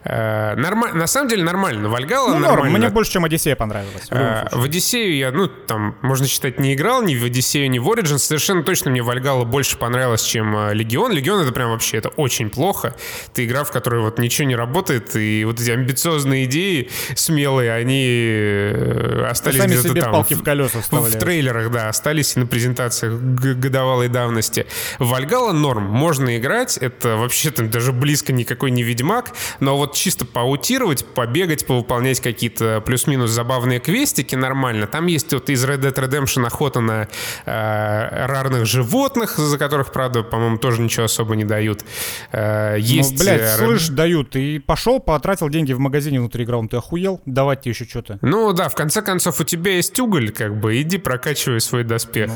Э, 0.04 0.54
норма- 0.56 0.92
На 0.94 1.06
самом 1.06 1.28
деле 1.28 1.44
нормально. 1.44 1.86
Valhalla 1.88 2.28
Ну, 2.28 2.38
норм, 2.38 2.42
нормально. 2.42 2.78
мне 2.78 2.88
больше, 2.88 3.12
чем 3.12 3.24
Одиссея 3.24 3.56
понравилась. 3.56 4.02
в 4.02 4.06
случае. 4.06 4.48
В 4.52 4.64
Одиссею 4.64 5.16
я, 5.16 5.30
ну, 5.32 5.46
там, 5.48 5.96
можно 6.02 6.26
считать, 6.26 6.58
не 6.58 6.74
играл 6.74 7.02
ни 7.02 7.14
в 7.16 7.24
Одиссею, 7.24 7.70
ни 7.70 7.78
в 7.78 7.88
Origins. 7.88 8.18
Совершенно 8.18 8.62
точно 8.62 8.90
мне 8.90 9.02
Вальгала 9.02 9.44
больше 9.44 9.76
понравилась, 9.76 10.22
чем 10.22 10.56
а, 10.56 10.72
Легион. 10.72 11.12
Легион 11.12 11.42
это 11.42 11.52
прям 11.52 11.70
вообще, 11.70 11.98
это 11.98 12.08
очень 12.10 12.50
плохо. 12.50 12.94
Это 13.32 13.44
игра, 13.44 13.64
в 13.64 13.70
которой 13.70 14.00
вот 14.00 14.18
ничего 14.18 14.48
не 14.48 14.56
работает, 14.56 15.14
и 15.16 15.44
вот 15.44 15.60
эти 15.60 15.70
амбициозные 15.70 16.44
идеи 16.44 16.90
смелые, 17.34 17.72
они 17.72 18.04
э, 18.06 19.26
остались 19.28 19.58
Сами 19.60 19.72
где-то 19.72 19.88
себе 19.88 20.00
там. 20.02 20.12
палки 20.12 20.34
в 20.34 20.42
колеса 20.42 20.78
В 20.78 20.82
вставляют. 20.82 21.18
трейлерах, 21.18 21.70
да, 21.70 21.88
остались 21.88 22.36
и 22.36 22.40
на 22.40 22.46
презентациях 22.46 23.12
годовалой 23.20 24.08
давности. 24.08 24.66
Вальгала 24.98 25.52
норм, 25.52 25.84
можно 25.84 26.36
играть, 26.38 26.76
это 26.76 27.16
вообще 27.16 27.50
там 27.50 27.70
даже 27.70 27.92
близко 27.92 28.32
никакой 28.32 28.70
не 28.70 28.82
Ведьмак, 28.82 29.32
но 29.60 29.76
вот 29.76 29.94
чисто 29.94 30.24
поаутировать, 30.24 31.04
побегать, 31.04 31.66
повыполнять 31.66 32.20
какие-то 32.20 32.82
плюс-минус 32.84 33.30
забавные 33.30 33.80
квестики 33.80 34.34
нормально. 34.34 34.86
Там 34.86 35.06
есть 35.06 35.32
вот 35.32 35.50
из 35.50 35.64
Red 35.64 35.80
Dead 35.80 35.94
Redemption 35.94 36.46
охота 36.46 36.80
на 36.80 37.08
э, 37.46 38.26
рарных 38.26 38.66
животных, 38.66 39.36
за 39.38 39.58
которых, 39.58 39.92
правда, 39.92 40.22
по-моему, 40.22 40.58
тоже 40.58 40.80
ничего 40.80 41.04
особо 41.04 41.34
не 41.36 41.44
дают. 41.44 41.84
Э, 42.32 42.76
есть... 42.78 43.12
Ну, 43.12 43.18
блядь, 43.18 43.40
э, 43.40 43.56
слышь, 43.56 43.88
дают. 43.88 44.30
Ты 44.30 44.60
пошел, 44.60 45.00
потратил 45.00 45.48
деньги 45.48 45.72
в 45.72 45.78
магазине 45.78 46.20
внутри 46.20 46.44
игровом. 46.44 46.68
Ты 46.68 46.76
охуел? 46.76 47.20
Давать 47.26 47.62
тебе 47.62 47.70
еще 47.72 47.84
что-то. 47.84 48.18
Ну 48.22 48.52
да, 48.52 48.68
в 48.68 48.74
конце 48.74 49.02
концов, 49.02 49.40
у 49.40 49.44
тебя 49.44 49.72
есть 49.72 49.98
уголь, 49.98 50.30
как 50.30 50.58
бы, 50.58 50.80
иди 50.80 50.98
прокачивай 50.98 51.60
свой 51.60 51.84
доспех. 51.84 52.30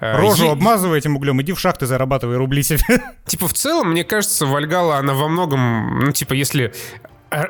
Э, 0.00 0.16
Рожу 0.16 0.46
е- 0.46 0.50
обмазывай 0.52 0.98
этим 0.98 1.16
углем, 1.16 1.40
иди 1.42 1.52
в 1.52 1.60
шахты, 1.60 1.86
зарабатывай 1.86 2.36
рубли 2.36 2.62
себе. 2.62 2.82
Типа, 3.26 3.46
в 3.46 3.52
целом, 3.52 3.90
мне 3.92 4.02
кажется, 4.02 4.46
Вальгала, 4.46 4.96
она 4.96 5.14
во 5.14 5.28
многом, 5.28 6.00
ну, 6.00 6.12
типа, 6.12 6.32
если 6.32 6.74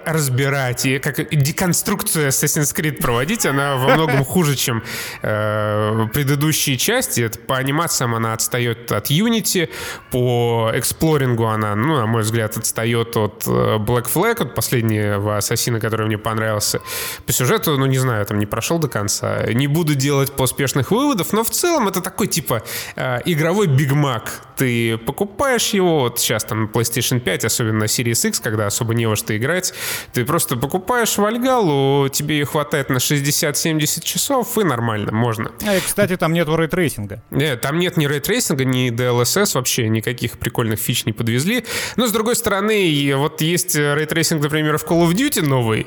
разбирать 0.04 0.86
и 0.86 0.98
как 0.98 1.28
деконструкцию 1.30 2.28
Assassin's 2.28 2.74
Creed 2.74 3.00
проводить, 3.00 3.46
она 3.46 3.76
во 3.76 3.94
многом 3.94 4.24
хуже, 4.24 4.56
чем 4.56 4.82
э, 5.22 6.06
предыдущие 6.12 6.76
части. 6.76 7.20
Это 7.22 7.38
по 7.38 7.56
анимациям 7.56 8.14
она 8.14 8.32
отстает 8.32 8.90
от 8.92 9.10
Unity, 9.10 9.68
по 10.10 10.70
эксплорингу 10.74 11.46
она, 11.46 11.74
ну, 11.74 11.96
на 11.96 12.06
мой 12.06 12.22
взгляд, 12.22 12.56
отстает 12.56 13.16
от 13.16 13.44
э, 13.46 13.50
Black 13.78 14.06
Flag, 14.12 14.42
от 14.42 14.54
последнего 14.54 15.36
Ассасина, 15.36 15.80
который 15.80 16.06
мне 16.06 16.18
понравился. 16.18 16.80
По 17.26 17.32
сюжету, 17.32 17.76
ну, 17.76 17.86
не 17.86 17.98
знаю, 17.98 18.24
там 18.26 18.38
не 18.38 18.46
прошел 18.46 18.78
до 18.78 18.88
конца. 18.88 19.44
Не 19.52 19.66
буду 19.66 19.94
делать 19.94 20.32
поспешных 20.32 20.90
выводов, 20.90 21.32
но 21.32 21.44
в 21.44 21.50
целом 21.50 21.88
это 21.88 22.00
такой, 22.00 22.26
типа, 22.26 22.62
э, 22.96 23.20
игровой 23.24 23.66
Биг 23.66 23.92
Мак. 23.92 24.42
Ты 24.56 24.98
покупаешь 24.98 25.70
его, 25.70 26.00
вот 26.00 26.20
сейчас 26.20 26.44
там 26.44 26.70
PlayStation 26.72 27.20
5, 27.20 27.44
особенно 27.44 27.80
на 27.80 27.84
Series 27.84 28.28
X, 28.28 28.40
когда 28.40 28.66
особо 28.66 28.94
не 28.94 29.06
во 29.06 29.16
что 29.16 29.36
играть, 29.36 29.73
ты 30.12 30.24
просто 30.24 30.56
покупаешь 30.56 31.16
Вальгалу, 31.18 32.08
тебе 32.08 32.38
ее 32.38 32.46
хватает 32.46 32.90
на 32.90 32.98
60-70 32.98 34.02
часов, 34.04 34.56
и 34.58 34.64
нормально, 34.64 35.12
можно. 35.12 35.52
А, 35.66 35.76
и, 35.76 35.80
кстати, 35.80 36.16
там 36.16 36.32
нету 36.32 36.56
ray 36.56 36.73
tracing 36.73 37.11
а. 37.11 37.22
Нет, 37.30 37.60
там 37.60 37.78
нет 37.78 37.96
ни 37.96 38.06
ray 38.06 38.21
tracing 38.21 38.55
а, 38.55 38.64
ни 38.64 38.90
DLSS, 38.90 39.54
вообще 39.54 39.88
никаких 39.88 40.38
прикольных 40.38 40.78
фич 40.78 41.04
не 41.06 41.12
подвезли. 41.12 41.64
Но, 41.96 42.06
с 42.06 42.12
другой 42.12 42.36
стороны, 42.36 43.12
вот 43.16 43.40
есть 43.40 43.74
ray 43.76 43.94
tracing, 43.94 44.42
например, 44.42 44.78
в 44.78 44.84
Call 44.84 45.08
of 45.08 45.12
Duty 45.12 45.42
новый, 45.42 45.86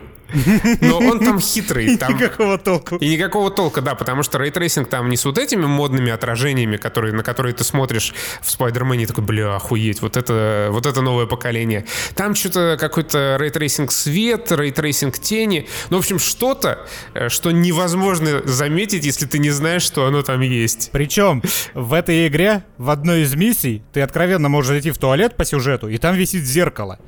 но 0.81 0.97
он 0.99 1.19
там 1.19 1.39
хитрый. 1.39 1.97
Там... 1.97 2.13
Никакого 2.15 2.57
толку. 2.57 2.97
И 2.97 3.09
никакого 3.09 3.51
толка, 3.51 3.81
да, 3.81 3.95
потому 3.95 4.23
что 4.23 4.37
ray 4.37 4.53
tracing 4.53 4.89
там 4.89 5.09
не 5.09 5.17
с 5.17 5.25
вот 5.25 5.37
этими 5.37 5.65
модными 5.65 6.11
отражениями, 6.11 6.77
которые, 6.77 7.13
на 7.13 7.23
которые 7.23 7.53
ты 7.53 7.63
смотришь 7.63 8.13
в 8.41 8.51
Spider-Man 8.51 8.99
е 8.99 9.03
и 9.03 9.07
такой, 9.07 9.23
бля, 9.23 9.55
охуеть, 9.55 10.01
вот 10.01 10.17
это, 10.17 10.69
вот 10.71 10.85
это 10.85 11.01
новое 11.01 11.25
поколение. 11.25 11.85
Там 12.15 12.35
что-то 12.35 12.77
какой-то 12.79 13.37
ray 13.39 13.55
tracing 13.55 13.91
свет, 13.91 14.51
ray 14.51 14.72
tracing 14.72 15.19
тени. 15.19 15.67
Ну, 15.89 15.97
в 15.97 15.99
общем, 16.01 16.19
что-то, 16.19 16.85
э, 17.13 17.29
что 17.29 17.51
невозможно 17.51 18.41
заметить, 18.45 19.05
если 19.05 19.25
ты 19.25 19.39
не 19.39 19.49
знаешь, 19.49 19.83
что 19.83 20.05
оно 20.05 20.21
там 20.21 20.41
есть. 20.41 20.89
Причем 20.91 21.41
в 21.73 21.93
этой 21.93 22.27
игре 22.27 22.63
в 22.77 22.89
одной 22.89 23.21
из 23.21 23.35
миссий 23.35 23.83
ты 23.93 24.01
откровенно 24.01 24.49
можешь 24.49 24.69
зайти 24.69 24.91
в 24.91 24.97
туалет 24.97 25.35
по 25.35 25.45
сюжету, 25.45 25.87
и 25.87 25.97
там 25.97 26.15
висит 26.15 26.43
зеркало. 26.43 26.99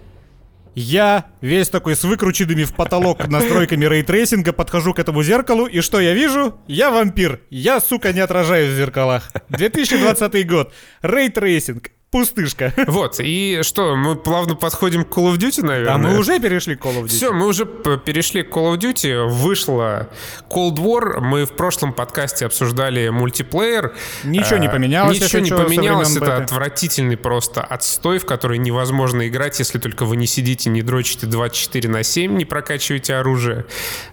Я 0.75 1.25
весь 1.41 1.69
такой 1.69 1.95
с 1.95 2.03
выкрученными 2.03 2.63
в 2.63 2.73
потолок 2.73 3.27
настройками 3.27 3.85
рейтрейсинга 3.85 4.53
подхожу 4.53 4.93
к 4.93 4.99
этому 4.99 5.23
зеркалу, 5.23 5.65
и 5.65 5.81
что 5.81 5.99
я 5.99 6.13
вижу? 6.13 6.59
Я 6.67 6.91
вампир. 6.91 7.41
Я, 7.49 7.79
сука, 7.79 8.13
не 8.13 8.19
отражаюсь 8.19 8.71
в 8.71 8.75
зеркалах. 8.77 9.31
2020 9.49 10.47
год. 10.47 10.73
Рейтрейсинг. 11.01 11.91
Пустышка. 12.11 12.73
Вот, 12.87 13.19
и 13.19 13.59
что, 13.61 13.95
мы 13.95 14.15
плавно 14.15 14.55
подходим 14.55 15.05
к 15.05 15.15
Call 15.15 15.33
of 15.33 15.37
Duty, 15.37 15.63
наверное? 15.63 15.93
А 15.93 15.97
мы 15.97 16.17
уже 16.17 16.39
перешли 16.39 16.75
к 16.75 16.83
Call 16.83 17.01
of 17.01 17.03
Duty. 17.03 17.07
Все, 17.09 17.31
мы 17.31 17.45
уже 17.45 17.65
перешли 17.65 18.41
к 18.41 18.49
Call 18.49 18.73
of 18.73 18.77
Duty. 18.79 19.27
Вышла 19.27 20.09
Cold 20.49 20.77
War. 20.77 21.19
Мы 21.19 21.45
в 21.45 21.51
прошлом 21.51 21.93
подкасте 21.93 22.47
обсуждали 22.47 23.09
мультиплеер. 23.09 23.93
Ничего 24.23 24.57
не 24.57 24.67
а, 24.67 24.71
поменялось. 24.71 25.21
Ничего 25.21 25.39
не 25.39 25.51
поменялось. 25.51 26.15
Это 26.15 26.37
отвратительный 26.37 27.15
просто 27.15 27.61
отстой, 27.61 28.17
в 28.17 28.25
который 28.25 28.57
невозможно 28.57 29.27
играть, 29.27 29.59
если 29.59 29.77
только 29.77 30.05
вы 30.05 30.17
не 30.17 30.25
сидите, 30.25 30.71
не 30.71 30.81
дрочите 30.81 31.27
24 31.27 31.89
на 31.89 32.03
7, 32.03 32.35
не 32.35 32.45
прокачиваете 32.45 33.15
оружие. 33.15 33.65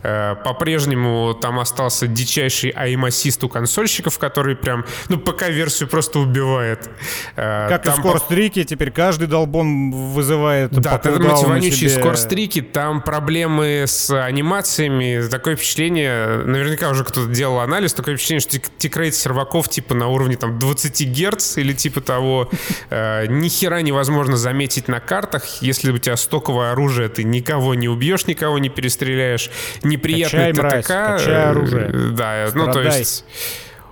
Э, 0.02 0.34
по-прежнему 0.44 1.32
там 1.34 1.58
остался 1.58 2.06
дичайший 2.06 2.70
аим-ассист 2.70 3.42
у 3.42 3.48
консольщиков, 3.48 4.18
который 4.18 4.54
прям, 4.54 4.84
ну, 5.08 5.18
ПК-версию 5.18 5.88
просто 5.88 6.18
убивает. 6.18 6.90
Э, 7.36 7.68
как 7.70 7.85
там 7.86 7.94
и 7.94 7.98
скорстрики, 7.98 8.64
теперь 8.64 8.90
каждый 8.90 9.28
долбон 9.28 9.90
вызывает 9.90 10.70
Да, 10.72 10.98
ты 10.98 11.10
вонючие 11.10 11.90
себе... 11.90 12.00
скорстрики, 12.00 12.62
там 12.62 13.00
проблемы 13.00 13.84
с 13.86 14.10
анимациями, 14.10 15.26
такое 15.28 15.56
впечатление, 15.56 16.44
наверняка 16.44 16.90
уже 16.90 17.04
кто-то 17.04 17.30
делал 17.30 17.60
анализ, 17.60 17.92
такое 17.92 18.16
впечатление, 18.16 18.40
что 18.40 18.58
тикрейт 18.78 19.14
серваков 19.14 19.68
типа 19.68 19.94
на 19.94 20.08
уровне 20.08 20.36
там 20.36 20.58
20 20.58 21.10
Гц 21.10 21.58
или 21.58 21.72
типа 21.72 22.00
того, 22.00 22.50
э, 22.90 23.26
ни 23.28 23.48
хера 23.48 23.82
невозможно 23.82 24.36
заметить 24.36 24.88
на 24.88 25.00
картах, 25.00 25.44
если 25.60 25.90
у 25.90 25.98
тебя 25.98 26.16
стоковое 26.16 26.72
оружие, 26.72 27.08
ты 27.08 27.24
никого 27.24 27.74
не 27.74 27.88
убьешь, 27.88 28.26
никого 28.26 28.58
не 28.58 28.68
перестреляешь, 28.68 29.50
неприятный 29.82 30.52
качай, 30.52 30.52
ТТК. 30.52 30.62
Мразь, 30.62 30.86
качай 30.86 31.44
оружие. 31.50 31.86
Э, 31.86 32.10
да, 32.10 32.48
Страдай. 32.48 32.66
ну 32.66 32.72
то 32.72 32.82
есть... 32.82 33.24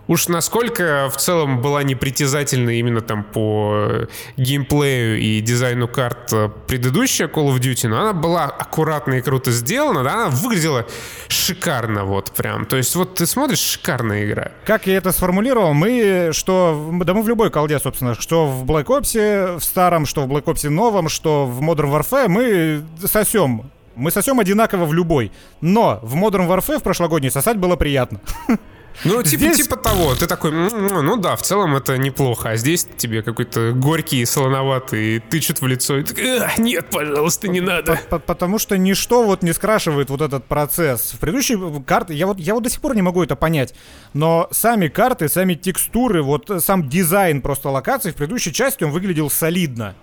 Уж 0.06 0.28
насколько 0.28 1.08
в 1.10 1.16
целом 1.16 1.62
была 1.62 1.82
непритязательна 1.82 2.70
именно 2.70 3.00
там 3.00 3.24
по 3.24 4.06
геймплею 4.36 5.18
и 5.18 5.40
дизайну 5.40 5.88
карт 5.88 6.32
предыдущая 6.66 7.26
Call 7.26 7.54
of 7.54 7.58
Duty, 7.58 7.88
но 7.88 8.00
она 8.00 8.12
была 8.12 8.44
аккуратно 8.44 9.14
и 9.14 9.20
круто 9.22 9.50
сделана, 9.50 10.02
да, 10.02 10.14
она 10.14 10.28
выглядела 10.28 10.86
шикарно 11.28 12.04
вот 12.04 12.32
прям. 12.32 12.66
То 12.66 12.76
есть 12.76 12.94
вот 12.96 13.14
ты 13.14 13.26
смотришь, 13.26 13.60
шикарная 13.60 14.26
игра. 14.26 14.52
Как 14.66 14.86
я 14.86 14.96
это 14.96 15.12
сформулировал, 15.12 15.72
мы, 15.72 16.30
что, 16.32 16.90
да 17.04 17.14
мы 17.14 17.22
в 17.22 17.28
любой 17.28 17.50
колде, 17.50 17.78
собственно, 17.78 18.14
что 18.14 18.46
в 18.46 18.64
Black 18.64 18.86
Ops 18.86 19.58
в 19.58 19.64
старом, 19.64 20.04
что 20.04 20.22
в 20.22 20.30
Black 20.30 20.44
Ops 20.44 20.68
новом, 20.68 21.08
что 21.08 21.46
в 21.46 21.62
Modern 21.62 21.90
Warfare, 21.90 22.28
мы 22.28 22.84
сосем 23.06 23.70
мы 23.96 24.10
сосем 24.10 24.40
одинаково 24.40 24.86
в 24.86 24.92
любой. 24.92 25.30
Но 25.60 26.00
в 26.02 26.16
Modern 26.16 26.48
Warfare 26.48 26.80
в 26.80 26.82
прошлогодней 26.82 27.30
сосать 27.30 27.58
было 27.58 27.76
приятно. 27.76 28.20
Ну, 29.04 29.22
типа, 29.22 29.42
здесь... 29.42 29.56
типа 29.56 29.76
того. 29.76 30.14
Ты 30.14 30.26
такой, 30.26 30.52
ну 30.52 31.16
да, 31.16 31.36
в 31.36 31.42
целом 31.42 31.74
это 31.76 31.98
неплохо. 31.98 32.50
А 32.50 32.56
здесь 32.56 32.86
тебе 32.96 33.22
какой-то 33.22 33.72
горький, 33.72 34.24
солоноватый, 34.24 35.20
тычут 35.20 35.60
в 35.60 35.66
лицо. 35.66 35.98
И 35.98 36.04
такой, 36.04 36.40
нет, 36.58 36.88
пожалуйста, 36.90 37.48
не 37.48 37.60
надо. 37.60 37.98
Потому 38.08 38.58
что 38.58 38.78
ничто 38.78 39.24
вот 39.24 39.42
не 39.42 39.52
скрашивает 39.52 40.10
вот 40.10 40.20
этот 40.20 40.44
процесс. 40.44 41.12
В 41.12 41.18
предыдущей 41.18 41.58
карты, 41.84 42.14
я 42.14 42.26
вот, 42.26 42.38
я 42.38 42.54
вот 42.54 42.62
до 42.62 42.70
сих 42.70 42.80
пор 42.80 42.94
не 42.94 43.02
могу 43.02 43.22
это 43.22 43.36
понять, 43.36 43.74
но 44.12 44.48
сами 44.50 44.88
карты, 44.88 45.28
сами 45.28 45.54
текстуры, 45.54 46.22
вот 46.22 46.50
сам 46.60 46.88
дизайн 46.88 47.42
просто 47.42 47.70
локаций 47.70 48.12
в 48.12 48.14
предыдущей 48.14 48.52
части, 48.52 48.84
он 48.84 48.90
выглядел 48.90 49.30
солидно. 49.30 49.94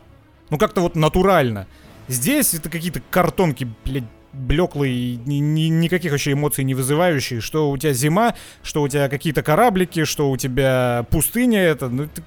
Ну, 0.49 0.57
как-то 0.57 0.81
вот 0.81 0.95
натурально. 0.95 1.67
Здесь 2.07 2.53
это 2.53 2.69
какие-то 2.69 3.01
картонки, 3.09 3.67
блядь, 3.85 4.03
блеклый, 4.33 5.19
ни, 5.25 5.35
ни, 5.35 5.69
никаких 5.69 6.11
вообще 6.11 6.33
эмоций 6.33 6.63
не 6.63 6.73
вызывающий, 6.73 7.39
что 7.39 7.69
у 7.69 7.77
тебя 7.77 7.93
зима, 7.93 8.35
что 8.63 8.81
у 8.81 8.87
тебя 8.87 9.09
какие-то 9.09 9.43
кораблики, 9.43 10.05
что 10.05 10.29
у 10.29 10.37
тебя 10.37 11.05
пустыня, 11.09 11.61
это, 11.61 11.89
ну, 11.89 12.03
это, 12.03 12.21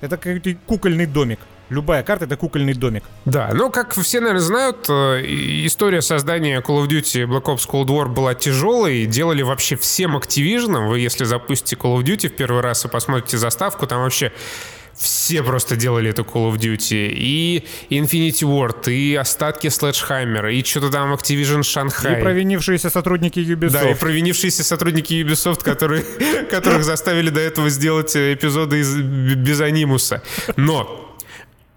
это 0.00 0.16
какой-то 0.16 0.54
кукольный 0.66 1.06
домик. 1.06 1.40
Любая 1.70 2.02
карта— 2.02 2.24
это 2.26 2.36
кукольный 2.36 2.72
домик. 2.72 3.04
Да, 3.26 3.50
ну, 3.52 3.70
как 3.70 3.94
все, 3.94 4.20
наверное, 4.20 4.40
знают, 4.40 4.86
э, 4.88 5.22
история 5.66 6.00
создания 6.00 6.62
Call 6.62 6.82
of 6.82 6.88
Duty 6.88 7.26
Black 7.26 7.44
Ops 7.44 7.68
Cold 7.68 7.88
War 7.88 8.08
была 8.08 8.34
тяжелой. 8.34 9.04
Делали 9.04 9.42
вообще 9.42 9.76
всем 9.76 10.16
Activision. 10.16 10.88
Вы, 10.88 11.00
если 11.00 11.24
запустите 11.24 11.76
Call 11.76 11.98
of 11.98 12.04
Duty 12.04 12.28
в 12.28 12.36
первый 12.36 12.62
раз 12.62 12.86
и 12.86 12.88
посмотрите 12.88 13.36
заставку, 13.36 13.86
там 13.86 14.00
вообще 14.00 14.32
все 14.98 15.42
просто 15.42 15.76
делали 15.76 16.10
эту 16.10 16.22
Call 16.22 16.52
of 16.52 16.58
Duty. 16.58 17.10
И 17.14 17.64
Infinity 17.90 18.42
Ward, 18.42 18.92
и 18.92 19.14
остатки 19.14 19.68
Sledgehammer, 19.68 20.52
и 20.52 20.64
что-то 20.64 20.90
там 20.90 21.12
Activision 21.14 21.60
Shanghai. 21.60 22.18
И 22.18 22.22
провинившиеся 22.22 22.90
сотрудники 22.90 23.38
Ubisoft. 23.38 23.70
Да, 23.70 23.90
и 23.90 23.94
провинившиеся 23.94 24.64
сотрудники 24.64 25.14
Ubisoft, 25.14 25.62
которые, 25.62 26.02
которых 26.50 26.84
заставили 26.84 27.30
до 27.30 27.40
этого 27.40 27.70
сделать 27.70 28.16
эпизоды 28.16 28.80
из, 28.80 28.96
без 28.96 29.60
анимуса. 29.60 30.22
Но 30.56 31.16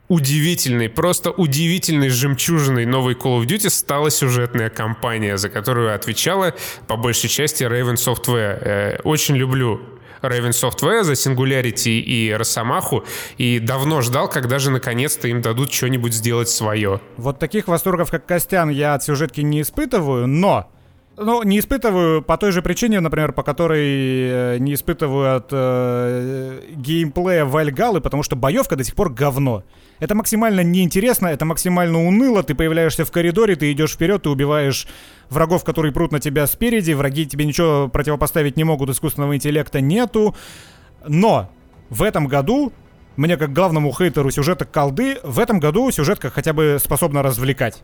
удивительной, 0.08 0.90
просто 0.90 1.32
удивительной 1.32 2.10
жемчужиной 2.10 2.86
новой 2.86 3.14
Call 3.14 3.40
of 3.40 3.46
Duty 3.46 3.70
стала 3.70 4.10
сюжетная 4.10 4.70
кампания, 4.70 5.38
за 5.38 5.50
которую 5.50 5.96
отвечала 5.96 6.54
по 6.88 6.98
большей 6.98 7.30
части 7.30 7.64
Raven 7.64 7.96
Software. 7.96 8.58
Э, 8.62 9.00
очень 9.04 9.38
люблю 9.38 9.80
Raven 10.22 10.52
Software 10.52 11.04
за 11.04 11.14
Singularity 11.14 12.00
и 12.00 12.32
Росомаху, 12.32 13.04
и 13.38 13.60
давно 13.60 14.02
ждал, 14.02 14.30
когда 14.30 14.60
же 14.60 14.72
наконец-то 14.72 15.28
им 15.28 15.42
дадут 15.42 15.72
что-нибудь 15.72 16.14
сделать 16.14 16.50
свое. 16.50 17.02
Вот 17.18 17.40
таких 17.40 17.68
восторгов, 17.68 18.12
как 18.12 18.26
Костян, 18.26 18.70
я 18.70 18.94
от 18.94 19.04
сюжетки 19.04 19.42
не 19.42 19.62
испытываю, 19.62 20.28
но 20.28 20.72
ну, 21.18 21.44
не 21.44 21.60
испытываю 21.60 22.22
по 22.22 22.38
той 22.38 22.52
же 22.52 22.62
причине, 22.62 23.00
например, 23.00 23.34
по 23.34 23.44
которой 23.44 23.86
э, 23.86 24.58
не 24.60 24.74
испытываю 24.74 25.36
от 25.36 25.50
э, 25.52 26.62
геймплея 26.74 27.46
Вальгалы, 27.46 28.02
потому 28.02 28.24
что 28.24 28.36
боевка 28.36 28.76
до 28.76 28.84
сих 28.84 28.96
пор 28.96 29.12
говно. 29.12 29.64
Это 30.00 30.16
максимально 30.16 30.62
неинтересно, 30.62 31.28
это 31.28 31.46
максимально 31.46 32.06
уныло. 32.08 32.44
Ты 32.44 32.56
появляешься 32.56 33.06
в 33.06 33.12
коридоре, 33.12 33.56
ты 33.56 33.72
идешь 33.72 33.94
вперед, 33.94 34.24
ты 34.24 34.30
убиваешь 34.30 34.88
врагов, 35.30 35.64
которые 35.64 35.92
прут 35.92 36.12
на 36.12 36.20
тебя 36.20 36.48
спереди, 36.48 36.94
враги 36.94 37.26
тебе 37.26 37.46
ничего 37.46 37.90
противопоставить 37.90 38.58
не 38.58 38.64
могут, 38.64 38.90
искусственного 38.90 39.36
интеллекта 39.36 39.82
нету. 39.82 40.36
Но 41.06 41.52
в 41.90 42.04
этом 42.04 42.28
году 42.28 42.72
мне 43.18 43.36
как 43.38 43.52
главному 43.52 43.94
хейтеру 43.94 44.32
сюжета 44.32 44.66
колды, 44.66 45.18
в 45.24 45.40
этом 45.40 45.60
году 45.60 45.92
сюжетка 45.92 46.30
хотя 46.30 46.54
бы 46.54 46.78
способна 46.80 47.22
развлекать. 47.22 47.84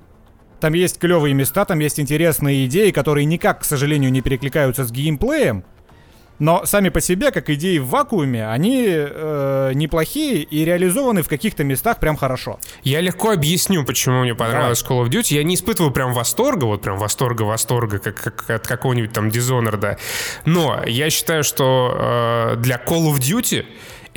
Там 0.60 0.74
есть 0.74 1.00
клевые 1.00 1.34
места, 1.34 1.66
там 1.66 1.80
есть 1.80 2.00
интересные 2.00 2.66
идеи, 2.66 2.92
которые 2.92 3.26
никак, 3.26 3.62
к 3.62 3.64
сожалению, 3.64 4.12
не 4.12 4.22
перекликаются 4.22 4.84
с 4.86 4.92
геймплеем. 4.92 5.64
Но 6.40 6.66
сами 6.66 6.90
по 6.90 7.02
себе, 7.02 7.32
как 7.32 7.50
идеи 7.50 7.80
в 7.80 7.88
вакууме, 7.88 8.48
они 8.48 8.86
э, 8.88 9.72
неплохие 9.74 10.44
и 10.44 10.64
реализованы 10.66 11.24
в 11.24 11.28
каких-то 11.28 11.64
местах 11.64 12.00
прям 12.00 12.16
хорошо. 12.16 12.60
Я 12.84 13.02
легко 13.02 13.32
объясню, 13.32 13.84
почему 13.84 14.22
мне 14.22 14.36
понравилось 14.36 14.84
да. 14.84 14.88
Call 14.88 15.04
of 15.04 15.10
Duty. 15.10 15.34
Я 15.34 15.44
не 15.44 15.56
испытываю 15.56 15.92
прям 15.92 16.14
восторга, 16.14 16.66
вот 16.66 16.84
прям 16.84 16.98
восторга-восторга, 16.98 17.98
как, 18.00 18.22
как 18.22 18.50
от 18.50 18.68
какого-нибудь 18.68 19.14
там 19.14 19.30
Dishonored. 19.30 19.98
Но 20.46 20.84
я 20.86 21.10
считаю, 21.10 21.44
что 21.44 22.54
э, 22.54 22.56
для 22.58 22.76
Call 22.76 23.12
of 23.12 23.18
Duty 23.18 23.66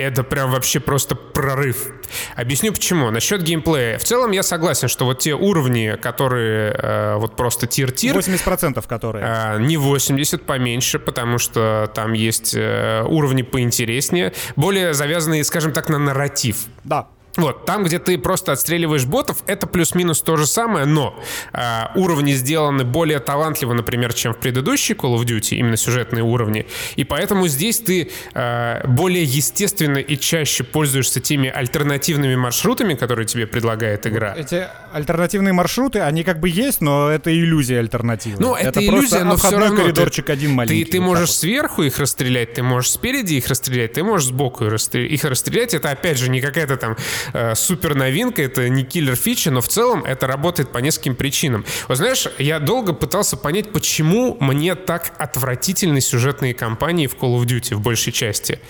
это 0.00 0.24
прям 0.24 0.50
вообще 0.50 0.80
просто 0.80 1.14
прорыв. 1.14 1.88
Объясню 2.36 2.72
почему. 2.72 3.10
Насчет 3.10 3.42
геймплея. 3.42 3.98
В 3.98 4.04
целом 4.04 4.30
я 4.32 4.42
согласен, 4.42 4.88
что 4.88 5.04
вот 5.04 5.20
те 5.20 5.34
уровни, 5.34 5.96
которые 6.00 6.72
э, 6.72 7.14
вот 7.16 7.36
просто 7.36 7.66
тир-тир... 7.66 8.16
80% 8.16 8.86
которые. 8.86 9.24
Э, 9.26 9.58
не 9.60 9.76
80, 9.76 10.44
поменьше, 10.44 10.98
потому 10.98 11.38
что 11.38 11.90
там 11.94 12.12
есть 12.12 12.54
э, 12.56 13.02
уровни 13.06 13.42
поинтереснее, 13.42 14.32
более 14.56 14.94
завязанные, 14.94 15.44
скажем 15.44 15.72
так, 15.72 15.88
на 15.88 15.98
нарратив. 15.98 16.66
Да. 16.84 17.08
Вот, 17.36 17.64
там, 17.64 17.84
где 17.84 17.98
ты 17.98 18.18
просто 18.18 18.52
отстреливаешь 18.52 19.04
ботов, 19.04 19.38
это 19.46 19.66
плюс-минус 19.66 20.20
то 20.22 20.36
же 20.36 20.46
самое, 20.46 20.84
но 20.84 21.18
э, 21.52 21.84
уровни 21.94 22.32
сделаны 22.32 22.84
более 22.84 23.20
талантливо, 23.20 23.72
например, 23.72 24.12
чем 24.12 24.34
в 24.34 24.38
предыдущей 24.38 24.94
Call 24.94 25.16
of 25.16 25.24
Duty, 25.24 25.56
именно 25.56 25.76
сюжетные 25.76 26.24
уровни. 26.24 26.66
И 26.96 27.04
поэтому 27.04 27.46
здесь 27.46 27.78
ты 27.78 28.10
э, 28.34 28.86
более 28.86 29.24
естественно 29.24 29.98
и 29.98 30.16
чаще 30.16 30.64
пользуешься 30.64 31.20
теми 31.20 31.48
альтернативными 31.48 32.34
маршрутами, 32.34 32.94
которые 32.94 33.26
тебе 33.26 33.46
предлагает 33.46 34.06
игра. 34.06 34.34
Эти 34.36 34.66
альтернативные 34.92 35.52
маршруты, 35.52 36.00
они 36.00 36.24
как 36.24 36.40
бы 36.40 36.48
есть, 36.48 36.80
но 36.80 37.10
это 37.10 37.32
иллюзия 37.32 37.78
альтернативы. 37.78 38.36
Ну, 38.40 38.54
это, 38.54 38.80
это 38.80 38.84
иллюзия, 38.84 39.24
но 39.24 39.36
все 39.36 39.56
равно 39.56 39.76
коридорчик 39.76 40.26
ты, 40.26 40.32
один 40.32 40.52
маленький. 40.52 40.84
Ты, 40.84 40.92
ты 40.92 41.00
можешь 41.00 41.28
вот 41.28 41.36
сверху 41.36 41.82
их 41.82 41.98
расстрелять, 41.98 42.54
ты 42.54 42.62
можешь 42.62 42.90
спереди 42.90 43.34
их 43.34 43.46
расстрелять, 43.46 43.92
ты 43.92 44.02
можешь 44.02 44.28
сбоку 44.28 44.64
их 44.64 45.24
расстрелять. 45.24 45.74
Это, 45.74 45.90
опять 45.90 46.18
же, 46.18 46.28
не 46.28 46.40
какая-то 46.40 46.76
там 46.76 46.96
э, 47.32 47.54
супер 47.54 47.94
новинка, 47.94 48.42
это 48.42 48.68
не 48.68 48.84
киллер 48.84 49.16
фича, 49.16 49.50
но 49.50 49.60
в 49.60 49.68
целом 49.68 50.04
это 50.04 50.26
работает 50.26 50.70
по 50.72 50.78
нескольким 50.78 51.14
причинам. 51.14 51.64
Вот 51.88 51.96
знаешь, 51.96 52.26
я 52.38 52.58
долго 52.58 52.92
пытался 52.92 53.36
понять, 53.36 53.72
почему 53.72 54.36
мне 54.40 54.74
так 54.74 55.12
отвратительны 55.18 56.00
сюжетные 56.00 56.54
кампании 56.54 57.06
в 57.06 57.14
Call 57.16 57.38
of 57.38 57.44
Duty 57.44 57.74
в 57.74 57.80
большей 57.80 58.12
части. 58.12 58.60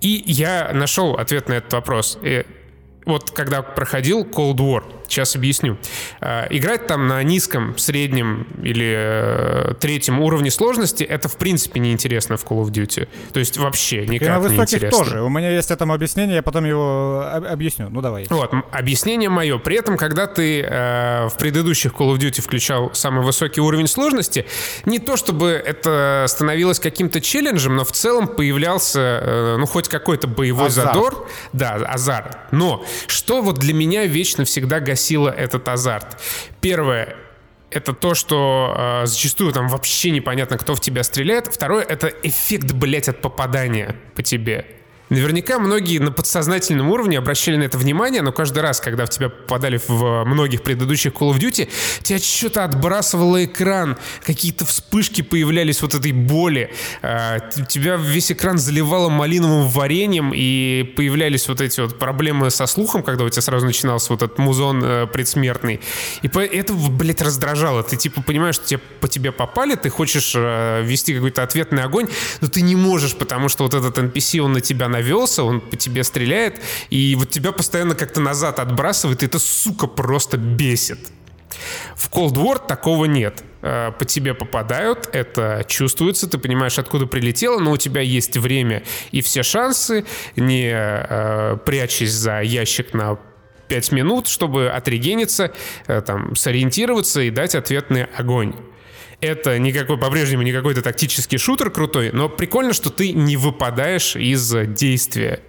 И 0.00 0.22
я 0.26 0.70
нашел 0.72 1.14
ответ 1.14 1.48
на 1.48 1.54
этот 1.54 1.72
вопрос. 1.72 2.18
И 2.22 2.44
вот 3.04 3.30
когда 3.30 3.62
проходил 3.62 4.22
Cold 4.22 4.56
War, 4.56 4.84
Сейчас 5.10 5.34
объясню. 5.34 5.76
Э, 6.20 6.46
играть 6.50 6.86
там 6.86 7.08
на 7.08 7.22
низком, 7.24 7.76
среднем 7.76 8.46
или 8.62 8.94
э, 8.96 9.74
третьем 9.80 10.20
уровне 10.20 10.50
сложности 10.52 11.02
это 11.02 11.28
в 11.28 11.36
принципе 11.36 11.80
неинтересно 11.80 12.36
в 12.36 12.44
Call 12.44 12.62
of 12.64 12.70
Duty. 12.70 13.08
То 13.32 13.40
есть 13.40 13.58
вообще 13.58 14.06
никак 14.06 14.28
и 14.28 14.30
на 14.30 14.40
высоких 14.40 14.82
не 14.82 14.90
тоже. 14.90 15.20
У 15.22 15.28
меня 15.28 15.50
есть 15.50 15.70
этому 15.72 15.94
объяснение, 15.94 16.36
я 16.36 16.42
потом 16.42 16.64
его 16.64 17.24
объясню. 17.28 17.88
Ну 17.90 18.00
давай. 18.00 18.26
Вот, 18.30 18.52
объяснение 18.70 19.28
мое. 19.28 19.58
При 19.58 19.76
этом, 19.76 19.96
когда 19.96 20.28
ты 20.28 20.62
э, 20.62 21.26
в 21.28 21.36
предыдущих 21.38 21.92
Call 21.92 22.14
of 22.14 22.18
Duty 22.18 22.40
включал 22.40 22.94
самый 22.94 23.24
высокий 23.24 23.60
уровень 23.60 23.88
сложности, 23.88 24.46
не 24.84 25.00
то 25.00 25.16
чтобы 25.16 25.48
это 25.48 26.26
становилось 26.28 26.78
каким-то 26.78 27.20
челленджем, 27.20 27.74
но 27.74 27.84
в 27.84 27.90
целом 27.90 28.28
появлялся, 28.28 29.00
э, 29.00 29.56
ну, 29.58 29.66
хоть 29.66 29.88
какой-то 29.88 30.28
боевой 30.28 30.68
азарт. 30.68 30.94
задор. 30.94 31.28
Да, 31.52 31.74
азарт. 31.74 32.38
Но 32.52 32.84
что 33.08 33.42
вот 33.42 33.58
для 33.58 33.74
меня 33.74 34.06
вечно 34.06 34.44
всегда 34.44 34.78
гасило 35.00 35.30
этот 35.30 35.68
азарт? 35.68 36.20
Первое, 36.60 37.16
это 37.70 37.92
то, 37.92 38.14
что 38.14 38.74
э, 38.76 39.06
зачастую 39.06 39.52
там 39.52 39.68
вообще 39.68 40.10
непонятно, 40.10 40.58
кто 40.58 40.74
в 40.74 40.80
тебя 40.80 41.02
стреляет. 41.02 41.46
Второе— 41.46 41.82
это 41.88 42.08
эффект, 42.22 42.72
блядь, 42.72 43.08
от 43.08 43.20
попадания 43.22 43.96
по 44.14 44.22
тебе. 44.22 44.66
Наверняка 45.10 45.58
многие 45.58 45.98
на 45.98 46.12
подсознательном 46.12 46.88
уровне 46.90 47.18
обращали 47.18 47.56
на 47.56 47.64
это 47.64 47.76
внимание, 47.78 48.22
но 48.22 48.30
каждый 48.30 48.60
раз, 48.60 48.80
когда 48.80 49.06
в 49.06 49.10
тебя 49.10 49.28
попадали 49.28 49.80
в 49.88 50.24
многих 50.24 50.62
предыдущих 50.62 51.12
Call 51.12 51.32
of 51.32 51.38
Duty, 51.38 51.68
тебя 52.02 52.18
что-то 52.18 52.64
отбрасывало 52.64 53.44
экран, 53.44 53.98
какие-то 54.24 54.64
вспышки 54.64 55.22
появлялись 55.22 55.82
вот 55.82 55.94
этой 55.94 56.12
боли, 56.12 56.72
а, 57.02 57.40
тебя 57.40 57.96
весь 57.96 58.30
экран 58.30 58.56
заливало 58.56 59.08
малиновым 59.08 59.66
вареньем, 59.68 60.32
и 60.34 60.92
появлялись 60.96 61.48
вот 61.48 61.60
эти 61.60 61.80
вот 61.80 61.98
проблемы 61.98 62.50
со 62.50 62.66
слухом, 62.66 63.02
когда 63.02 63.24
у 63.24 63.28
тебя 63.28 63.42
сразу 63.42 63.66
начинался 63.66 64.12
вот 64.12 64.22
этот 64.22 64.38
музон 64.38 64.82
э, 64.84 65.06
предсмертный. 65.08 65.80
И 66.22 66.28
это, 66.28 66.72
блядь, 66.72 67.20
раздражало. 67.20 67.82
Ты 67.82 67.96
типа 67.96 68.22
понимаешь, 68.22 68.54
что 68.54 68.66
тебе, 68.66 68.78
по 68.78 69.08
тебе 69.08 69.32
попали, 69.32 69.74
ты 69.74 69.90
хочешь 69.90 70.34
э, 70.36 70.82
вести 70.84 71.14
какой-то 71.14 71.42
ответный 71.42 71.82
огонь, 71.82 72.08
но 72.40 72.48
ты 72.48 72.60
не 72.60 72.76
можешь, 72.76 73.16
потому 73.16 73.48
что 73.48 73.64
вот 73.64 73.74
этот 73.74 73.98
NPC, 73.98 74.38
он 74.38 74.52
на 74.52 74.60
тебя 74.60 74.88
навелся, 75.00 75.42
он 75.42 75.60
по 75.60 75.76
тебе 75.76 76.04
стреляет, 76.04 76.60
и 76.90 77.16
вот 77.18 77.30
тебя 77.30 77.52
постоянно 77.52 77.94
как-то 77.94 78.20
назад 78.20 78.58
отбрасывает, 78.58 79.22
и 79.22 79.26
это, 79.26 79.38
сука, 79.38 79.86
просто 79.86 80.36
бесит. 80.36 80.98
В 81.96 82.10
Cold 82.10 82.34
War 82.34 82.64
такого 82.64 83.06
нет. 83.06 83.42
Э, 83.62 83.92
по 83.98 84.04
тебе 84.04 84.34
попадают, 84.34 85.08
это 85.12 85.64
чувствуется, 85.68 86.28
ты 86.28 86.38
понимаешь, 86.38 86.78
откуда 86.78 87.06
прилетело, 87.06 87.58
но 87.58 87.72
у 87.72 87.76
тебя 87.76 88.00
есть 88.00 88.36
время 88.36 88.82
и 89.10 89.20
все 89.20 89.42
шансы, 89.42 90.04
не 90.36 90.70
э, 90.72 91.56
прячась 91.64 92.12
за 92.12 92.40
ящик 92.40 92.94
на 92.94 93.18
5 93.68 93.92
минут, 93.92 94.28
чтобы 94.28 94.68
отрегениться, 94.68 95.52
э, 95.86 96.00
там, 96.00 96.36
сориентироваться 96.36 97.20
и 97.22 97.30
дать 97.30 97.54
ответный 97.54 98.04
огонь. 98.04 98.54
Это 99.20 99.58
никакой, 99.58 99.98
по-прежнему 99.98 100.42
не 100.42 100.52
какой-то 100.52 100.82
тактический 100.82 101.38
шутер 101.38 101.70
крутой, 101.70 102.10
но 102.12 102.28
прикольно, 102.28 102.72
что 102.72 102.90
ты 102.90 103.12
не 103.12 103.36
выпадаешь 103.36 104.16
из 104.16 104.50
действия. 104.68 105.40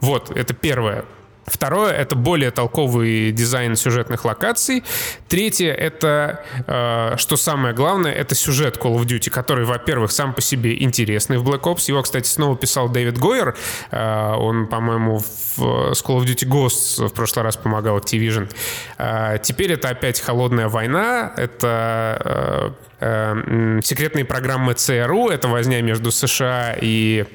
Вот, 0.00 0.30
это 0.30 0.54
первое. 0.54 1.04
Второе— 1.50 1.92
это 1.92 2.16
более 2.16 2.50
толковый 2.50 3.32
дизайн 3.32 3.76
сюжетных 3.76 4.24
локаций. 4.24 4.84
Третье— 5.28 5.72
это, 5.74 6.42
э, 6.66 7.16
что 7.16 7.36
самое 7.36 7.74
главное, 7.74 8.12
это 8.12 8.34
сюжет 8.34 8.76
Call 8.76 8.96
of 8.96 9.04
Duty, 9.04 9.30
который, 9.30 9.64
во-первых, 9.64 10.12
сам 10.12 10.32
по 10.32 10.40
себе 10.40 10.82
интересный 10.82 11.38
в 11.38 11.48
Black 11.48 11.62
Ops. 11.62 11.84
Его, 11.88 12.02
кстати, 12.02 12.26
снова 12.26 12.56
писал 12.56 12.88
Дэвид 12.88 13.18
Гойер. 13.18 13.56
Э, 13.90 14.34
он, 14.36 14.68
по-моему, 14.68 15.18
в, 15.18 15.94
с 15.94 16.04
Call 16.04 16.20
of 16.20 16.24
Duty 16.24 16.48
Ghosts 16.48 17.08
в 17.08 17.12
прошлый 17.12 17.44
раз 17.44 17.56
помогал 17.56 17.98
Activision. 17.98 18.50
Э, 18.98 19.38
теперь 19.42 19.72
это 19.72 19.88
опять 19.88 20.20
холодная 20.20 20.68
война. 20.68 21.32
Это 21.36 22.74
э, 23.00 23.34
э, 23.80 23.80
секретные 23.82 24.24
программы 24.24 24.74
ЦРУ. 24.74 25.28
Это 25.28 25.48
возня 25.48 25.82
между 25.82 26.10
США 26.10 26.76
и 26.80 27.26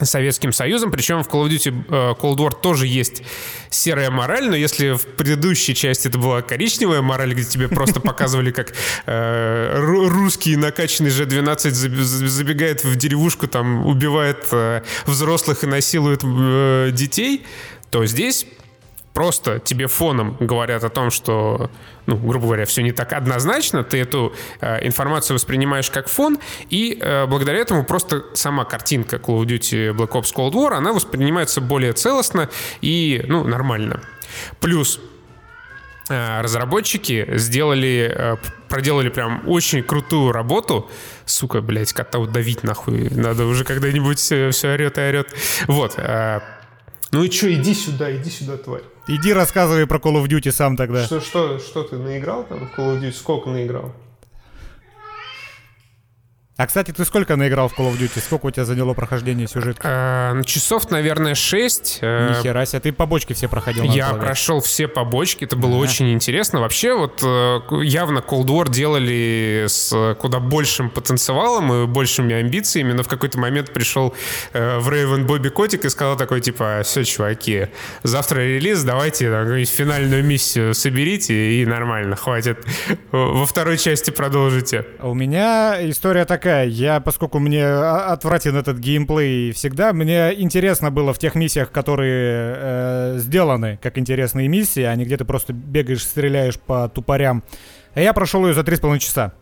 Советским 0.00 0.52
Союзом, 0.52 0.90
причем 0.90 1.22
в 1.24 1.28
Call 1.28 1.46
of 1.46 1.50
Duty 1.50 1.84
э, 1.88 2.14
Cold 2.20 2.36
War 2.36 2.52
тоже 2.60 2.86
есть 2.86 3.22
серая 3.70 4.10
мораль, 4.10 4.48
но 4.48 4.56
если 4.56 4.92
в 4.92 5.02
предыдущей 5.16 5.74
части 5.74 6.08
это 6.08 6.18
была 6.18 6.42
коричневая 6.42 7.02
мораль, 7.02 7.34
где 7.34 7.44
тебе 7.44 7.68
просто 7.68 8.00
показывали, 8.08 8.50
как 8.50 8.74
э, 9.06 9.74
русский 9.76 10.56
накачанный 10.56 11.10
Ж-12 11.10 11.70
забегает 11.70 12.84
в 12.84 12.94
деревушку, 12.96 13.48
там 13.48 13.86
убивает 13.86 14.46
э, 14.52 14.82
взрослых 15.06 15.64
и 15.64 15.66
насилует 15.66 16.20
детей, 16.94 17.44
то 17.90 18.06
здесь 18.06 18.46
просто 19.18 19.58
тебе 19.58 19.88
фоном 19.88 20.36
говорят 20.38 20.84
о 20.84 20.90
том, 20.90 21.10
что, 21.10 21.72
ну, 22.06 22.16
грубо 22.16 22.44
говоря, 22.46 22.64
все 22.66 22.82
не 22.82 22.92
так 22.92 23.12
однозначно, 23.12 23.82
ты 23.82 23.98
эту 23.98 24.32
э, 24.60 24.86
информацию 24.86 25.34
воспринимаешь 25.34 25.90
как 25.90 26.06
фон, 26.06 26.38
и 26.70 26.96
э, 27.00 27.26
благодаря 27.26 27.58
этому 27.58 27.84
просто 27.84 28.26
сама 28.34 28.64
картинка 28.64 29.16
Call 29.16 29.42
of 29.42 29.46
Duty 29.46 29.92
Black 29.92 30.10
Ops 30.10 30.32
Cold 30.32 30.52
War, 30.52 30.74
она 30.74 30.92
воспринимается 30.92 31.60
более 31.60 31.94
целостно 31.94 32.48
и, 32.80 33.24
ну, 33.26 33.42
нормально. 33.42 34.02
Плюс 34.60 35.00
э, 36.08 36.40
разработчики 36.40 37.26
сделали, 37.38 38.14
э, 38.14 38.36
проделали 38.68 39.08
прям 39.08 39.42
очень 39.48 39.82
крутую 39.82 40.30
работу. 40.30 40.88
Сука, 41.24 41.60
блядь, 41.60 41.92
кота 41.92 42.20
удавить 42.20 42.62
нахуй. 42.62 43.10
Надо 43.10 43.46
уже 43.46 43.64
когда-нибудь 43.64 44.20
все, 44.20 44.52
орет 44.62 44.96
и 44.96 45.00
орет. 45.00 45.34
Вот. 45.66 45.94
Э, 45.96 46.40
ну 47.10 47.24
и 47.24 47.30
что, 47.32 47.52
иди 47.52 47.74
сюда, 47.74 48.14
иди 48.14 48.30
сюда, 48.30 48.58
тварь. 48.58 48.82
Иди 49.10 49.32
рассказывай 49.32 49.86
про 49.86 49.98
Call 49.98 50.22
of 50.22 50.26
Duty 50.28 50.52
сам 50.52 50.76
тогда. 50.76 51.06
Что, 51.06 51.22
что, 51.22 51.58
что 51.58 51.82
ты 51.82 51.96
наиграл 51.96 52.44
там 52.44 52.68
в 52.68 52.78
Call 52.78 52.94
of 52.94 53.00
Duty? 53.00 53.12
Сколько 53.12 53.48
наиграл? 53.48 53.90
А, 56.58 56.66
кстати, 56.66 56.90
ты 56.90 57.04
сколько 57.04 57.36
наиграл 57.36 57.68
в 57.68 57.78
Call 57.78 57.88
of 57.88 58.00
Duty? 58.00 58.20
Сколько 58.20 58.46
у 58.46 58.50
тебя 58.50 58.64
заняло 58.64 58.92
прохождение 58.92 59.46
сюжетки? 59.46 59.80
А, 59.84 60.42
часов, 60.42 60.90
наверное, 60.90 61.36
6. 61.36 61.98
Э, 62.02 62.30
Нихера 62.30 62.66
себе, 62.66 62.80
ты 62.80 62.92
побочки 62.92 63.32
все 63.32 63.46
проходил. 63.46 63.84
Я 63.84 64.12
прошел 64.14 64.60
все 64.60 64.88
побочки, 64.88 65.44
это 65.44 65.54
было 65.54 65.76
а. 65.76 65.78
очень 65.78 66.12
интересно. 66.12 66.58
Вообще, 66.58 66.94
вот 66.94 67.22
э, 67.22 67.60
явно 67.84 68.18
Cold 68.18 68.46
War 68.46 68.68
делали 68.68 69.66
с 69.68 70.16
куда 70.18 70.40
большим 70.40 70.90
потенциалом 70.90 71.72
и 71.72 71.86
большими 71.86 72.34
амбициями, 72.34 72.92
но 72.92 73.04
в 73.04 73.08
какой-то 73.08 73.38
момент 73.38 73.72
пришел 73.72 74.16
э, 74.52 74.78
в 74.80 74.90
Рейвен 74.90 75.28
Бобби 75.28 75.50
Котик 75.50 75.84
и 75.84 75.88
сказал 75.88 76.16
такой, 76.16 76.40
типа, 76.40 76.80
все, 76.82 77.04
чуваки, 77.04 77.68
завтра 78.02 78.40
релиз, 78.40 78.82
давайте 78.82 79.26
финальную 79.66 80.24
миссию 80.24 80.74
соберите 80.74 81.62
и 81.62 81.64
нормально, 81.64 82.16
хватит. 82.16 82.66
Во 83.12 83.46
второй 83.46 83.78
части 83.78 84.10
продолжите. 84.10 84.84
У 85.00 85.14
меня 85.14 85.78
история 85.88 86.24
такая 86.24 86.47
такая. 86.48 86.66
Я, 86.66 87.00
поскольку 87.00 87.38
мне 87.38 87.66
отвратен 87.66 88.56
этот 88.56 88.78
геймплей 88.78 89.52
всегда, 89.52 89.92
мне 89.92 90.32
интересно 90.40 90.90
было 90.90 91.12
в 91.12 91.18
тех 91.18 91.34
миссиях, 91.34 91.70
которые 91.70 92.54
э, 92.56 93.14
сделаны 93.18 93.78
как 93.82 93.98
интересные 93.98 94.48
миссии, 94.48 94.82
а 94.82 94.94
не 94.94 95.04
где 95.04 95.18
ты 95.18 95.24
просто 95.26 95.52
бегаешь, 95.52 96.02
стреляешь 96.02 96.58
по 96.58 96.88
тупорям. 96.88 97.42
Я 97.94 98.14
прошел 98.14 98.46
ее 98.46 98.54
за 98.54 98.62
3,5 98.62 98.98
часа. 98.98 99.34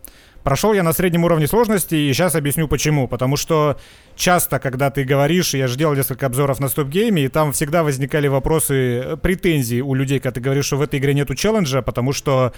Прошел 0.43 0.73
я 0.73 0.83
на 0.83 0.93
среднем 0.93 1.23
уровне 1.23 1.47
сложности, 1.47 1.95
и 1.95 2.13
сейчас 2.13 2.35
объясню 2.35 2.67
почему. 2.67 3.07
Потому 3.07 3.37
что 3.37 3.77
часто, 4.15 4.59
когда 4.59 4.89
ты 4.89 5.03
говоришь, 5.03 5.53
я 5.53 5.67
же 5.67 5.77
делал 5.77 5.95
несколько 5.95 6.25
обзоров 6.25 6.59
на 6.59 6.67
стоп-гейме, 6.67 7.25
и 7.25 7.27
там 7.29 7.51
всегда 7.53 7.83
возникали 7.83 8.27
вопросы, 8.27 8.73
э, 8.73 9.17
претензии 9.17 9.79
у 9.79 9.93
людей, 9.93 10.19
когда 10.19 10.35
ты 10.35 10.41
говоришь, 10.41 10.65
что 10.65 10.77
в 10.77 10.81
этой 10.81 10.99
игре 10.99 11.13
нету 11.13 11.35
челленджа, 11.35 11.81
потому 11.81 12.11
что 12.11 12.37
а, 12.47 12.51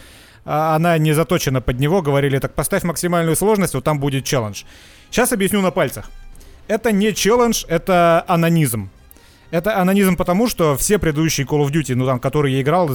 она 0.46 0.98
не 0.98 1.14
заточена 1.14 1.62
под 1.62 1.80
него, 1.80 2.02
говорили, 2.02 2.40
так 2.40 2.54
поставь 2.54 2.84
максимальную 2.84 3.36
сложность, 3.36 3.74
вот 3.74 3.84
там 3.84 4.00
будет 4.00 4.26
челлендж. 4.26 4.64
Сейчас 5.10 5.32
объясню 5.32 5.62
на 5.62 5.72
пальцах. 5.72 6.10
Это 6.68 6.92
не 6.92 7.14
челлендж, 7.14 7.66
это 7.68 8.24
анонизм. 8.28 8.90
Это 9.52 9.78
анонизм 9.80 10.16
потому, 10.16 10.48
что 10.48 10.78
все 10.78 11.00
предыдущие 11.00 11.48
Call 11.48 11.66
of 11.66 11.72
Duty, 11.72 11.96
ну 11.96 12.06
там, 12.06 12.20
которые 12.20 12.56
я 12.56 12.62
играл, 12.62 12.90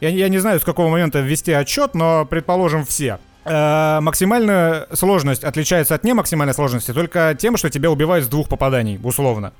я, 0.00 0.08
я 0.08 0.28
не 0.28 0.38
знаю, 0.38 0.60
с 0.60 0.64
какого 0.64 0.88
момента 0.88 1.20
ввести 1.20 1.52
отчет, 1.52 1.94
но, 1.94 2.24
предположим, 2.24 2.84
все. 2.84 3.18
Э, 3.44 4.00
максимальная 4.00 4.86
сложность 4.92 5.44
отличается 5.44 5.94
от 5.94 6.04
не 6.04 6.14
максимальной 6.14 6.54
сложности 6.54 6.92
только 6.92 7.36
тем, 7.38 7.56
что 7.56 7.68
тебя 7.68 7.90
убивают 7.90 8.24
с 8.24 8.28
двух 8.28 8.48
попаданий, 8.48 8.98
условно 9.02 9.52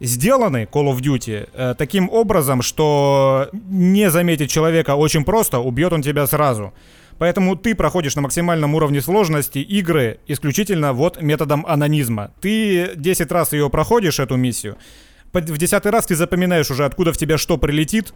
сделаны 0.00 0.68
Call 0.70 0.92
of 0.92 1.00
Duty 1.00 1.48
э, 1.52 1.74
таким 1.76 2.08
образом, 2.10 2.62
что 2.62 3.48
не 3.52 4.10
заметить 4.10 4.50
человека 4.50 4.94
очень 4.94 5.24
просто, 5.24 5.58
убьет 5.58 5.92
он 5.92 6.02
тебя 6.02 6.26
сразу. 6.26 6.72
Поэтому 7.18 7.56
ты 7.56 7.74
проходишь 7.74 8.16
на 8.16 8.22
максимальном 8.22 8.74
уровне 8.74 9.00
сложности 9.00 9.58
игры 9.58 10.18
исключительно 10.26 10.92
вот 10.92 11.22
методом 11.22 11.64
анонизма. 11.66 12.32
Ты 12.40 12.92
10 12.96 13.30
раз 13.30 13.52
ее 13.52 13.70
проходишь, 13.70 14.18
эту 14.18 14.36
миссию. 14.36 14.76
В 15.32 15.58
10 15.58 15.86
раз 15.86 16.06
ты 16.06 16.16
запоминаешь 16.16 16.70
уже, 16.70 16.84
откуда 16.84 17.12
в 17.12 17.16
тебя 17.16 17.38
что 17.38 17.56
прилетит, 17.56 18.14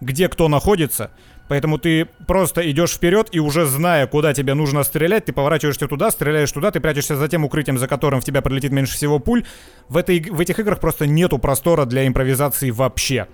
где 0.00 0.28
кто 0.28 0.48
находится. 0.48 1.10
Поэтому 1.48 1.78
ты 1.78 2.06
просто 2.26 2.68
идешь 2.70 2.92
вперед 2.92 3.28
и 3.32 3.38
уже 3.38 3.66
зная, 3.66 4.06
куда 4.06 4.32
тебе 4.32 4.54
нужно 4.54 4.82
стрелять, 4.82 5.26
ты 5.26 5.32
поворачиваешься 5.32 5.86
туда, 5.88 6.10
стреляешь 6.10 6.50
туда, 6.50 6.70
ты 6.70 6.80
прячешься 6.80 7.16
за 7.16 7.28
тем 7.28 7.44
укрытием, 7.44 7.76
за 7.76 7.86
которым 7.86 8.20
в 8.20 8.24
тебя 8.24 8.40
прилетит 8.40 8.72
меньше 8.72 8.94
всего 8.94 9.18
пуль. 9.18 9.44
В, 9.88 9.98
этой, 9.98 10.20
в 10.20 10.40
этих 10.40 10.58
играх 10.58 10.80
просто 10.80 11.06
нету 11.06 11.38
простора 11.38 11.84
для 11.84 12.06
импровизации 12.06 12.70
вообще. 12.70 13.26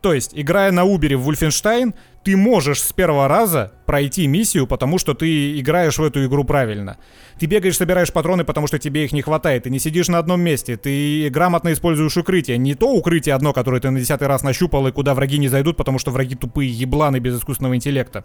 То 0.00 0.14
есть, 0.14 0.30
играя 0.32 0.70
на 0.70 0.84
Убере 0.84 1.16
в 1.16 1.28
Wolfenstein, 1.28 1.94
ты 2.22 2.36
можешь 2.36 2.82
с 2.82 2.92
первого 2.92 3.28
раза 3.28 3.72
пройти 3.86 4.26
миссию, 4.26 4.66
потому 4.66 4.98
что 4.98 5.14
ты 5.14 5.58
играешь 5.58 5.98
в 5.98 6.04
эту 6.04 6.24
игру 6.26 6.44
правильно. 6.44 6.96
Ты 7.40 7.46
бегаешь, 7.46 7.76
собираешь 7.76 8.12
патроны, 8.12 8.44
потому 8.44 8.66
что 8.66 8.78
тебе 8.78 9.04
их 9.04 9.12
не 9.12 9.22
хватает. 9.22 9.64
Ты 9.64 9.70
не 9.70 9.78
сидишь 9.78 10.08
на 10.08 10.18
одном 10.18 10.42
месте. 10.42 10.76
Ты 10.76 11.28
грамотно 11.30 11.72
используешь 11.72 12.16
укрытие. 12.16 12.58
Не 12.58 12.74
то 12.74 12.92
укрытие 12.92 13.34
одно, 13.34 13.52
которое 13.54 13.80
ты 13.80 13.90
на 13.90 13.98
десятый 13.98 14.28
раз 14.28 14.42
нащупал, 14.42 14.86
и 14.86 14.92
куда 14.92 15.14
враги 15.14 15.38
не 15.38 15.48
зайдут, 15.48 15.76
потому 15.76 15.98
что 15.98 16.10
враги 16.10 16.34
тупые 16.34 16.70
ебланы 16.70 17.18
без 17.18 17.38
искусственного 17.38 17.76
интеллекта. 17.76 18.24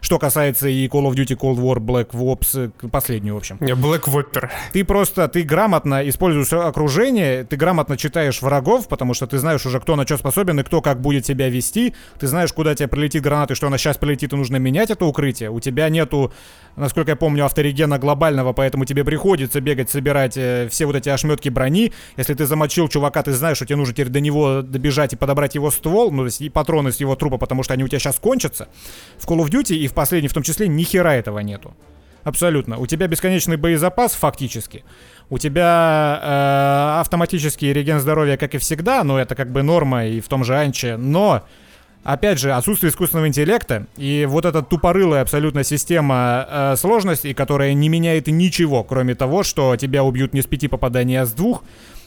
Что 0.00 0.18
касается 0.18 0.68
и 0.68 0.88
Call 0.88 1.08
of 1.08 1.14
Duty, 1.14 1.38
Cold 1.38 1.58
War, 1.58 1.76
Black 1.76 2.10
Ops, 2.10 2.72
э, 2.82 2.88
последнюю, 2.88 3.36
в 3.36 3.38
общем. 3.38 3.56
Black 3.60 4.02
Whopper. 4.06 4.50
Ты 4.72 4.84
просто, 4.84 5.28
ты 5.28 5.44
грамотно 5.44 6.06
используешь 6.08 6.52
окружение, 6.52 7.44
ты 7.44 7.56
грамотно 7.56 7.96
читаешь 7.96 8.42
врагов, 8.42 8.88
потому 8.88 9.14
что 9.14 9.28
ты 9.28 9.38
знаешь 9.38 9.64
уже, 9.64 9.80
кто 9.80 9.94
на 9.94 10.04
что 10.04 10.18
способен 10.18 10.58
и 10.58 10.64
кто 10.64 10.82
как 10.82 11.00
будет 11.00 11.24
себя 11.24 11.48
вести. 11.48 11.94
Ты 12.18 12.26
знаешь, 12.26 12.52
куда 12.52 12.74
тебе 12.74 12.88
прилетит 12.88 13.22
граната, 13.22 13.35
и 13.44 13.54
что 13.54 13.66
она 13.66 13.78
сейчас 13.78 13.98
прилетит, 13.98 14.32
и 14.32 14.36
нужно 14.36 14.56
менять 14.56 14.90
это 14.90 15.04
укрытие. 15.04 15.50
У 15.50 15.60
тебя 15.60 15.88
нету, 15.88 16.32
насколько 16.76 17.12
я 17.12 17.16
помню, 17.16 17.44
авторегена 17.44 17.98
глобального, 17.98 18.52
поэтому 18.52 18.84
тебе 18.84 19.04
приходится 19.04 19.60
бегать, 19.60 19.90
собирать 19.90 20.36
э, 20.36 20.68
все 20.70 20.86
вот 20.86 20.96
эти 20.96 21.08
ошметки 21.08 21.48
брони. 21.48 21.92
Если 22.16 22.34
ты 22.34 22.46
замочил 22.46 22.88
чувака, 22.88 23.22
ты 23.22 23.32
знаешь, 23.32 23.56
что 23.56 23.66
тебе 23.66 23.76
нужно 23.76 23.94
теперь 23.94 24.08
до 24.08 24.20
него 24.20 24.62
добежать 24.62 25.12
и 25.12 25.16
подобрать 25.16 25.54
его 25.54 25.70
ствол, 25.70 26.10
ну, 26.10 26.22
то 26.22 26.26
есть 26.26 26.40
и 26.40 26.48
патроны 26.48 26.92
с 26.92 27.00
его 27.00 27.14
трупа, 27.16 27.38
потому 27.38 27.62
что 27.62 27.74
они 27.74 27.84
у 27.84 27.88
тебя 27.88 27.98
сейчас 27.98 28.18
кончатся. 28.18 28.68
В 29.18 29.26
Call 29.26 29.44
of 29.44 29.50
Duty 29.50 29.76
и 29.76 29.86
в 29.86 29.94
последней 29.94 30.28
в 30.28 30.34
том 30.34 30.42
числе 30.42 30.68
ни 30.68 30.82
хера 30.82 31.14
этого 31.14 31.38
нету. 31.40 31.74
Абсолютно. 32.26 32.78
У 32.78 32.86
тебя 32.86 33.06
бесконечный 33.06 33.56
боезапас 33.56 34.12
фактически. 34.14 34.84
У 35.30 35.38
тебя 35.38 36.20
э, 36.20 37.00
автоматический 37.00 37.72
реген 37.72 38.00
здоровья, 38.00 38.36
как 38.36 38.56
и 38.56 38.58
всегда, 38.58 39.04
но 39.04 39.20
это 39.20 39.36
как 39.36 39.52
бы 39.52 39.62
норма 39.62 40.06
и 40.06 40.20
в 40.20 40.26
том 40.26 40.42
же 40.42 40.56
Анче, 40.56 40.96
но 40.96 41.46
опять 42.06 42.38
же, 42.38 42.52
отсутствие 42.52 42.90
искусственного 42.90 43.26
интеллекта 43.28 43.86
и 43.96 44.26
вот 44.28 44.44
эта 44.44 44.62
тупорылая 44.62 45.22
абсолютно 45.22 45.64
система 45.64 46.46
э, 46.48 46.76
сложностей, 46.76 47.34
которая 47.34 47.74
не 47.74 47.88
меняет 47.88 48.28
ничего, 48.28 48.84
кроме 48.84 49.14
того, 49.14 49.42
что 49.42 49.76
тебя 49.76 50.04
убьют 50.04 50.32
не 50.32 50.40
с 50.40 50.46
пяти 50.46 50.68
попаданий, 50.68 51.20
а 51.20 51.26
с 51.26 51.32
двух, 51.32 51.64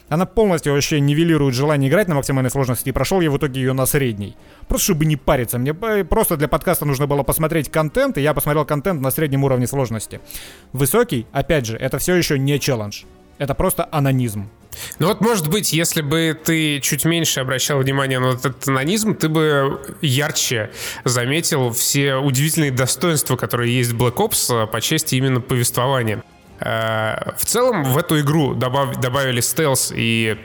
она 0.08 0.26
полностью 0.26 0.72
вообще 0.72 0.98
нивелирует 0.98 1.54
желание 1.54 1.88
играть 1.88 2.08
на 2.08 2.16
максимальной 2.16 2.50
сложности, 2.50 2.88
и 2.88 2.92
прошел 2.92 3.20
я 3.20 3.30
в 3.30 3.36
итоге 3.36 3.60
ее 3.60 3.74
на 3.74 3.86
средней. 3.86 4.36
Просто 4.66 4.86
чтобы 4.86 5.04
не 5.04 5.16
париться. 5.16 5.58
Мне 5.58 5.72
просто 5.72 6.36
для 6.36 6.48
подкаста 6.48 6.84
нужно 6.84 7.06
было 7.06 7.22
посмотреть 7.22 7.70
контент, 7.70 8.18
и 8.18 8.22
я 8.22 8.34
посмотрел 8.34 8.64
контент 8.64 9.00
на 9.00 9.10
среднем 9.10 9.44
уровне 9.44 9.68
сложности. 9.68 10.20
Высокий, 10.72 11.26
опять 11.30 11.66
же, 11.66 11.76
это 11.76 11.98
все 11.98 12.14
еще 12.16 12.38
не 12.38 12.58
челлендж. 12.58 13.04
Это 13.40 13.54
просто 13.54 13.88
анонизм. 13.90 14.50
Ну 14.98 15.06
вот, 15.08 15.22
может 15.22 15.48
быть, 15.48 15.72
если 15.72 16.02
бы 16.02 16.38
ты 16.44 16.78
чуть 16.80 17.06
меньше 17.06 17.40
обращал 17.40 17.78
внимание 17.78 18.18
на 18.18 18.34
этот 18.34 18.68
анонизм, 18.68 19.14
ты 19.14 19.30
бы 19.30 19.80
ярче 20.02 20.70
заметил 21.04 21.70
все 21.72 22.16
удивительные 22.16 22.70
достоинства, 22.70 23.36
которые 23.36 23.74
есть 23.74 23.92
в 23.92 23.96
Black 23.96 24.16
Ops 24.16 24.66
по 24.66 24.80
части 24.82 25.14
именно 25.14 25.40
повествования. 25.40 26.22
Э, 26.60 27.32
в 27.38 27.46
целом 27.46 27.82
в 27.82 27.96
эту 27.96 28.20
игру 28.20 28.52
добав, 28.52 29.00
добавили 29.00 29.40
стелс 29.40 29.90
и 29.96 30.36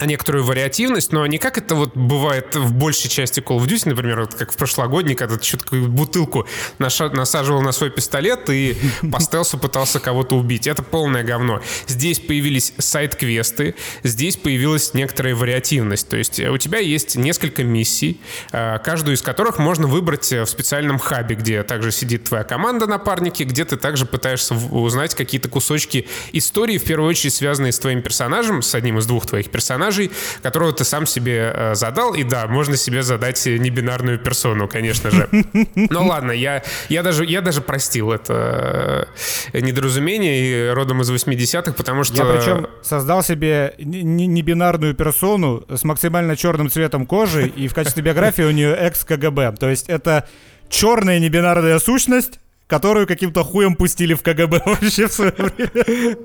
некоторую 0.00 0.44
вариативность, 0.44 1.12
но 1.12 1.26
не 1.26 1.38
как 1.38 1.58
это 1.58 1.74
вот 1.74 1.96
бывает 1.96 2.54
в 2.54 2.72
большей 2.72 3.08
части 3.08 3.40
Call 3.40 3.58
of 3.58 3.66
Duty, 3.66 3.90
например, 3.90 4.20
вот 4.20 4.34
как 4.34 4.52
в 4.52 4.56
прошлогодний, 4.56 5.14
когда 5.14 5.36
ты 5.36 5.44
что-то 5.44 5.76
бутылку 5.76 6.46
насаживал 6.78 7.62
на 7.62 7.72
свой 7.72 7.90
пистолет 7.90 8.50
и 8.50 8.76
по 9.12 9.20
стелсу 9.20 9.58
пытался 9.58 10.00
кого-то 10.00 10.36
убить. 10.36 10.66
Это 10.66 10.82
полное 10.82 11.22
говно. 11.22 11.60
Здесь 11.86 12.18
появились 12.18 12.72
сайт-квесты, 12.78 13.74
здесь 14.02 14.36
появилась 14.36 14.94
некоторая 14.94 15.34
вариативность. 15.34 16.08
То 16.08 16.16
есть 16.16 16.40
у 16.40 16.58
тебя 16.58 16.78
есть 16.78 17.16
несколько 17.16 17.64
миссий, 17.64 18.20
э, 18.52 18.78
каждую 18.84 19.16
из 19.16 19.22
которых 19.22 19.58
можно 19.58 19.86
выбрать 19.86 20.30
в 20.30 20.46
специальном 20.46 20.98
хабе, 20.98 21.36
где 21.36 21.62
также 21.62 21.92
сидит 21.92 22.24
твоя 22.24 22.44
команда 22.44 22.86
напарники, 22.86 23.42
где 23.42 23.64
ты 23.64 23.76
также 23.76 24.06
пытаешься 24.06 24.54
узнать 24.54 25.14
какие-то 25.14 25.48
кусочки 25.48 26.08
истории, 26.32 26.78
в 26.78 26.84
первую 26.84 27.08
очередь 27.08 27.34
связанные 27.34 27.72
с 27.72 27.78
твоим 27.78 28.02
персонажем, 28.02 28.62
с 28.62 28.74
одним 28.74 28.98
из 28.98 29.06
двух 29.06 29.26
твоих 29.26 29.50
персонажей, 29.50 29.81
персонажей, 29.82 30.10
которого 30.42 30.72
ты 30.72 30.84
сам 30.84 31.06
себе 31.06 31.52
э, 31.54 31.74
задал. 31.74 32.14
И 32.14 32.24
да, 32.24 32.46
можно 32.46 32.76
себе 32.76 33.02
задать 33.02 33.44
небинарную 33.46 34.18
персону, 34.18 34.68
конечно 34.68 35.10
же. 35.10 35.28
Но 35.74 36.06
ладно, 36.06 36.32
я, 36.32 36.62
я, 36.88 37.02
даже, 37.02 37.24
я 37.24 37.40
даже 37.40 37.60
простил 37.60 38.12
это 38.12 39.08
э, 39.52 39.60
недоразумение 39.60 40.72
родом 40.72 41.02
из 41.02 41.10
80-х, 41.10 41.72
потому 41.72 42.04
что... 42.04 42.16
Я 42.16 42.24
причем 42.24 42.66
создал 42.82 43.22
себе 43.22 43.74
небинарную 43.78 44.94
персону 44.94 45.64
с 45.68 45.84
максимально 45.84 46.36
черным 46.36 46.70
цветом 46.70 47.06
кожи, 47.06 47.48
и 47.48 47.68
в 47.68 47.74
качестве 47.74 48.02
биографии 48.02 48.42
у 48.42 48.50
нее 48.50 48.74
экс-КГБ. 48.74 49.56
То 49.58 49.68
есть 49.68 49.88
это 49.88 50.28
черная 50.68 51.18
небинарная 51.18 51.78
сущность, 51.78 52.38
которую 52.66 53.06
каким-то 53.06 53.44
хуем 53.44 53.74
пустили 53.74 54.14
в 54.14 54.22
КГБ 54.22 54.62
вообще 54.66 55.06
в 55.06 55.12
свое 55.12 55.32
время. 55.32 56.16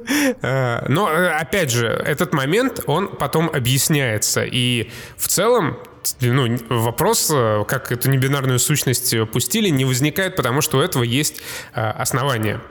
Э, 0.42 0.86
но, 0.88 1.10
э, 1.10 1.30
опять 1.30 1.72
же, 1.72 1.88
этот 1.88 2.34
момент, 2.34 2.82
он 2.88 3.10
потом 3.18 3.50
объясняется. 3.50 4.44
И 4.46 4.90
в 5.18 5.28
целом 5.28 5.78
ну, 6.22 6.58
вопрос, 6.70 7.30
э, 7.34 7.66
как 7.68 7.92
эту 7.92 8.10
небинарную 8.10 8.60
сущность 8.60 9.14
пустили, 9.32 9.70
не 9.70 9.84
возникает, 9.84 10.36
потому 10.36 10.62
что 10.62 10.78
у 10.78 10.82
этого 10.82 11.04
есть 11.04 11.42
основания. 11.74 12.62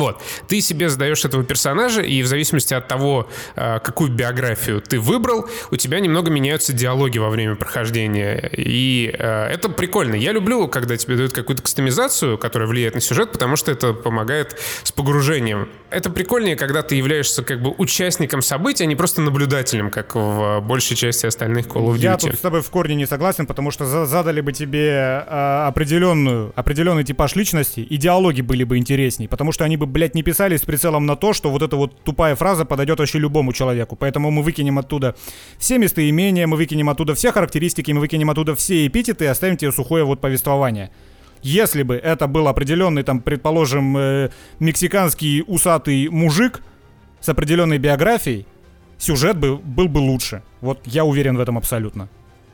Вот. 0.00 0.22
Ты 0.48 0.62
себе 0.62 0.88
задаешь 0.88 1.24
этого 1.24 1.44
персонажа, 1.44 2.00
и 2.00 2.22
в 2.22 2.26
зависимости 2.26 2.72
от 2.72 2.88
того, 2.88 3.28
э, 3.54 3.78
какую 3.80 4.10
биографию 4.10 4.80
ты 4.80 4.98
выбрал, 4.98 5.46
у 5.70 5.76
тебя 5.76 6.00
немного 6.00 6.30
меняются 6.30 6.72
диалоги 6.72 7.18
во 7.18 7.28
время 7.28 7.54
прохождения. 7.54 8.50
И 8.56 9.14
э, 9.16 9.46
это 9.48 9.68
прикольно. 9.68 10.14
Я 10.14 10.32
люблю, 10.32 10.68
когда 10.68 10.96
тебе 10.96 11.16
дают 11.16 11.34
какую-то 11.34 11.62
кастомизацию, 11.62 12.38
которая 12.38 12.66
влияет 12.66 12.94
на 12.94 13.00
сюжет, 13.00 13.32
потому 13.32 13.56
что 13.56 13.70
это 13.70 13.92
помогает 13.92 14.58
с 14.82 14.90
погружением. 14.90 15.68
Это 15.90 16.08
прикольнее, 16.08 16.56
когда 16.56 16.82
ты 16.82 16.94
являешься 16.94 17.42
как 17.42 17.60
бы 17.60 17.74
участником 17.76 18.40
событий, 18.40 18.84
а 18.84 18.86
не 18.86 18.96
просто 18.96 19.20
наблюдателем, 19.20 19.90
как 19.90 20.14
в 20.14 20.60
большей 20.60 20.96
части 20.96 21.26
остальных 21.26 21.66
Call 21.66 21.88
of 21.88 21.96
Duty. 21.96 21.98
Я 21.98 22.16
тут 22.16 22.34
с 22.34 22.38
тобой 22.38 22.62
в 22.62 22.70
корне 22.70 22.94
не 22.94 23.06
согласен, 23.06 23.46
потому 23.46 23.70
что 23.70 24.06
задали 24.06 24.40
бы 24.40 24.52
тебе 24.52 25.24
э, 25.26 25.64
определенную, 25.66 26.52
определенный 26.56 27.04
типаж 27.04 27.36
личности, 27.36 27.80
и 27.80 27.96
диалоги 27.98 28.40
были 28.40 28.64
бы 28.64 28.78
интересней, 28.78 29.28
потому 29.28 29.52
что 29.52 29.64
они 29.64 29.76
бы 29.76 29.86
блядь, 29.90 30.14
не 30.14 30.22
писали 30.22 30.56
с 30.56 30.62
прицелом 30.62 31.06
на 31.06 31.16
то, 31.16 31.32
что 31.32 31.50
вот 31.50 31.62
эта 31.62 31.76
вот 31.76 32.02
тупая 32.02 32.34
фраза 32.34 32.64
подойдет 32.64 32.98
вообще 32.98 33.18
любому 33.18 33.52
человеку. 33.52 33.96
Поэтому 33.96 34.30
мы 34.30 34.42
выкинем 34.42 34.78
оттуда 34.78 35.14
все 35.58 35.78
местоимения, 35.78 36.46
мы 36.46 36.56
выкинем 36.56 36.88
оттуда 36.88 37.14
все 37.14 37.32
характеристики, 37.32 37.92
мы 37.92 38.00
выкинем 38.00 38.30
оттуда 38.30 38.54
все 38.54 38.86
эпитеты 38.86 39.24
и 39.24 39.28
оставим 39.28 39.56
тебе 39.56 39.72
сухое 39.72 40.04
вот 40.04 40.20
повествование. 40.20 40.90
Если 41.42 41.82
бы 41.82 41.96
это 41.96 42.26
был 42.26 42.48
определенный, 42.48 43.02
там, 43.02 43.20
предположим, 43.20 43.96
э, 43.96 44.30
мексиканский 44.58 45.42
усатый 45.46 46.08
мужик 46.08 46.62
с 47.20 47.28
определенной 47.28 47.78
биографией, 47.78 48.46
сюжет 48.98 49.38
бы, 49.38 49.56
был 49.56 49.88
бы 49.88 49.98
лучше. 49.98 50.42
Вот 50.60 50.80
я 50.86 51.04
уверен 51.04 51.36
в 51.36 51.40
этом 51.40 51.56
абсолютно. 51.56 52.08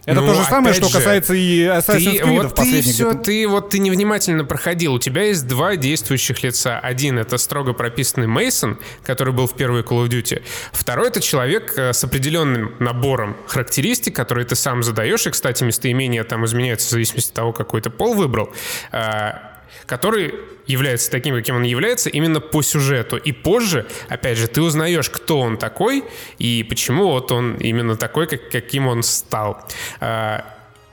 Это 0.07 0.21
ну, 0.21 0.29
то 0.29 0.35
же 0.35 0.45
самое, 0.45 0.73
что 0.73 0.87
же, 0.87 0.93
касается 0.93 1.35
и 1.35 1.63
Assassin's 1.63 2.23
Creed 2.23 2.43
вот 2.43 2.55
ты 2.55 2.81
все, 2.81 3.15
ты 3.15 3.49
вот 3.49 3.71
ты 3.71 3.81
невнимательно 3.81 4.45
проходил. 4.45 4.95
У 4.95 4.99
тебя 5.01 5.25
есть 5.25 5.49
два 5.49 5.75
действующих 5.75 6.45
лица. 6.45 6.79
Один 6.79 7.19
это 7.19 7.39
строго 7.39 7.73
прописанный 7.73 8.29
Мейсон, 8.29 8.79
который 9.03 9.35
был 9.35 9.49
в 9.49 9.55
первой 9.55 9.83
Call 9.83 10.07
of 10.07 10.09
Duty. 10.09 10.43
Второй 10.71 11.09
это 11.09 11.21
человек 11.21 11.75
э, 11.77 11.93
с 11.93 12.05
определенным 12.05 12.77
набором 12.79 13.37
характеристик, 13.49 14.15
которые 14.15 14.47
ты 14.47 14.55
сам 14.55 14.85
задаешь. 14.85 15.27
И, 15.27 15.31
кстати, 15.31 15.65
местоимения 15.65 16.23
там 16.23 16.45
изменяются 16.45 16.87
в 16.87 16.91
зависимости 16.91 17.31
от 17.31 17.35
того, 17.35 17.53
какой 17.53 17.81
ты 17.81 17.91
пол 17.91 18.15
выбрал 18.15 18.53
а, 18.93 19.56
который 19.85 20.35
является 20.67 21.11
таким, 21.11 21.35
каким 21.35 21.57
он 21.57 21.63
является, 21.63 22.09
именно 22.11 22.41
по 22.41 22.63
сюжету. 22.63 23.17
И 23.17 23.33
позже, 23.33 23.87
опять 24.09 24.39
же, 24.39 24.49
ты 24.49 24.63
узнаешь, 24.63 25.11
кто 25.11 25.41
он 25.41 25.57
такой 25.57 26.05
и 26.39 26.65
почему 26.69 27.09
вот 27.09 27.33
он 27.33 27.55
именно 27.57 27.97
такой, 27.97 28.27
как, 28.27 28.49
каким 28.51 28.87
он 28.87 29.03
стал. 29.03 29.63
А, 30.01 30.45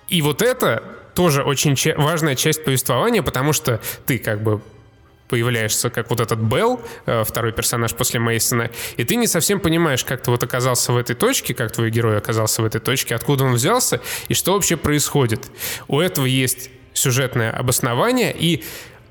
и 0.10 0.22
вот 0.22 0.42
это 0.42 0.84
тоже 1.16 1.44
очень 1.44 1.76
важная 1.96 2.36
часть 2.36 2.64
повествования, 2.64 3.24
потому 3.24 3.54
что 3.54 3.80
ты 4.06 4.20
как 4.20 4.44
бы 4.44 4.62
появляешься 5.30 5.90
как 5.90 6.12
вот 6.12 6.20
этот 6.20 6.38
Белл, 6.38 6.80
э, 7.08 7.24
второй 7.24 7.54
персонаж 7.54 7.94
после 7.96 8.20
Мейсона, 8.20 8.70
и 8.98 9.04
ты 9.04 9.16
не 9.16 9.26
совсем 9.26 9.60
понимаешь, 9.60 10.04
как 10.04 10.22
ты 10.22 10.30
вот 10.30 10.44
оказался 10.44 10.94
в 10.94 10.98
этой 10.98 11.16
точке, 11.16 11.56
как 11.56 11.72
твой 11.72 11.90
герой 11.90 12.18
оказался 12.18 12.62
в 12.62 12.66
этой 12.66 12.80
точке, 12.80 13.16
откуда 13.16 13.46
он 13.46 13.54
взялся 13.54 14.00
и 14.28 14.36
что 14.36 14.54
вообще 14.54 14.78
происходит. 14.78 15.50
У 15.88 16.00
этого 16.00 16.28
есть 16.28 16.70
сюжетное 17.04 17.52
обоснование 17.52 18.34
и 18.38 18.64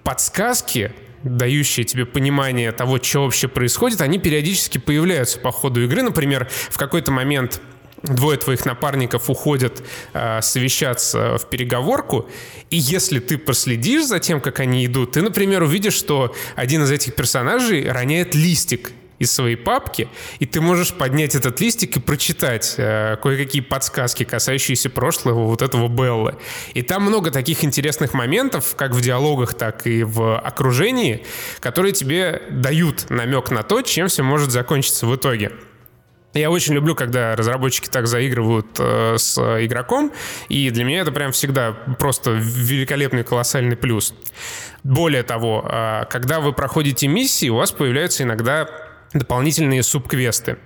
подсказки, 0.02 0.92
дающие 1.22 1.84
тебе 1.84 2.06
понимание 2.06 2.72
того, 2.72 2.98
что 3.02 3.24
вообще 3.24 3.48
происходит, 3.48 4.00
они 4.00 4.18
периодически 4.18 4.78
появляются 4.78 5.38
по 5.38 5.52
ходу 5.52 5.84
игры. 5.84 6.02
Например, 6.02 6.48
в 6.70 6.78
какой-то 6.78 7.12
момент 7.12 7.60
двое 8.02 8.38
твоих 8.38 8.64
напарников 8.64 9.30
уходят 9.30 9.82
э, 10.12 10.40
совещаться 10.42 11.38
в 11.38 11.48
переговорку, 11.48 12.28
и 12.70 12.76
если 12.76 13.20
ты 13.20 13.38
проследишь 13.38 14.06
за 14.06 14.18
тем, 14.18 14.40
как 14.40 14.58
они 14.58 14.84
идут, 14.86 15.12
ты, 15.12 15.22
например, 15.22 15.62
увидишь, 15.62 15.94
что 15.94 16.34
один 16.56 16.82
из 16.82 16.90
этих 16.90 17.14
персонажей 17.14 17.88
роняет 17.88 18.34
листик 18.34 18.90
из 19.22 19.30
своей 19.32 19.54
папки, 19.54 20.08
и 20.40 20.46
ты 20.46 20.60
можешь 20.60 20.92
поднять 20.92 21.36
этот 21.36 21.60
листик 21.60 21.96
и 21.96 22.00
прочитать 22.00 22.74
э, 22.76 23.16
кое-какие 23.22 23.62
подсказки, 23.62 24.24
касающиеся 24.24 24.90
прошлого 24.90 25.46
вот 25.46 25.62
этого 25.62 25.86
Беллы. 25.88 26.34
И 26.74 26.82
там 26.82 27.04
много 27.04 27.30
таких 27.30 27.62
интересных 27.62 28.14
моментов, 28.14 28.74
как 28.74 28.90
в 28.92 29.00
диалогах, 29.00 29.54
так 29.54 29.86
и 29.86 30.02
в 30.02 30.36
окружении, 30.36 31.24
которые 31.60 31.92
тебе 31.92 32.42
дают 32.50 33.10
намек 33.10 33.52
на 33.52 33.62
то, 33.62 33.82
чем 33.82 34.08
все 34.08 34.24
может 34.24 34.50
закончиться 34.50 35.06
в 35.06 35.14
итоге. 35.14 35.52
Я 36.34 36.50
очень 36.50 36.74
люблю, 36.74 36.94
когда 36.94 37.36
разработчики 37.36 37.88
так 37.88 38.08
заигрывают 38.08 38.66
э, 38.78 39.16
с 39.18 39.38
игроком, 39.64 40.12
и 40.48 40.70
для 40.70 40.84
меня 40.84 41.02
это 41.02 41.12
прям 41.12 41.30
всегда 41.30 41.72
просто 41.98 42.30
великолепный, 42.32 43.22
колоссальный 43.22 43.76
плюс. 43.76 44.14
Более 44.82 45.22
того, 45.22 45.64
э, 45.70 46.06
когда 46.10 46.40
вы 46.40 46.52
проходите 46.54 47.06
миссии, 47.06 47.50
у 47.50 47.56
вас 47.56 47.70
появляются 47.70 48.24
иногда 48.24 48.66
дополнительные 49.12 49.82
субквесты. 49.82 50.58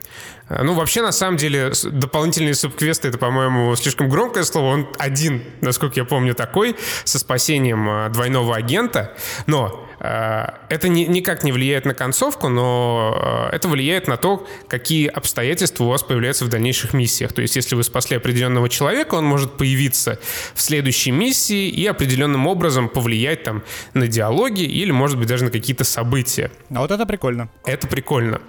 Э, 0.49 0.63
ну, 0.63 0.75
вообще, 0.75 1.03
на 1.03 1.13
самом 1.13 1.37
деле, 1.37 1.73
дополнительные 1.85 2.55
субквесты— 2.55 3.09
это, 3.09 3.19
по-моему, 3.19 3.75
слишком 3.77 4.09
громкое 4.09 4.45
слово. 4.45 4.67
Он 4.67 4.89
один, 4.99 5.43
насколько 5.61 6.01
я 6.01 6.05
помню, 6.05 6.35
такой, 6.35 6.77
со 7.05 7.19
спасением 7.19 7.89
э, 7.89 8.09
двойного 8.11 8.57
агента. 8.57 9.15
Но 9.47 9.87
Э, 9.99 10.47
это 10.69 10.89
ни, 10.89 11.05
никак 11.05 11.45
не 11.45 11.53
влияет 11.53 11.85
на 11.85 11.95
концовку, 11.95 12.49
но 12.49 13.49
это 13.53 13.69
влияет 13.69 14.09
на 14.09 14.17
то, 14.17 14.47
какие 14.69 15.07
обстоятельства 15.07 15.85
у 15.85 15.89
вас 15.89 16.03
появляются 16.03 16.45
в 16.45 16.49
дальнейших 16.49 16.93
миссиях. 16.93 17.33
То 17.33 17.43
есть, 17.43 17.57
если 17.57 17.75
вы 17.75 17.83
спасли 17.83 18.17
определенного 18.17 18.69
человека, 18.69 19.15
он 19.15 19.25
может 19.25 19.57
появиться 19.57 20.19
в 20.55 20.61
следующей 20.61 21.11
миссии 21.11 21.69
и 21.69 21.87
определенным 21.87 22.47
образом 22.47 22.89
повлиять 22.89 23.43
там 23.45 23.63
на 23.95 24.07
диалоги 24.07 24.63
или, 24.63 24.91
может 24.91 25.19
быть, 25.19 25.29
даже 25.29 25.45
на 25.45 25.51
какие-то 25.51 25.85
события. 25.85 26.51
А 26.71 26.81
вот 26.81 26.91
это 26.91 27.07
прикольно. 27.07 27.49
Это 27.65 27.87
прикольно. 27.87 28.41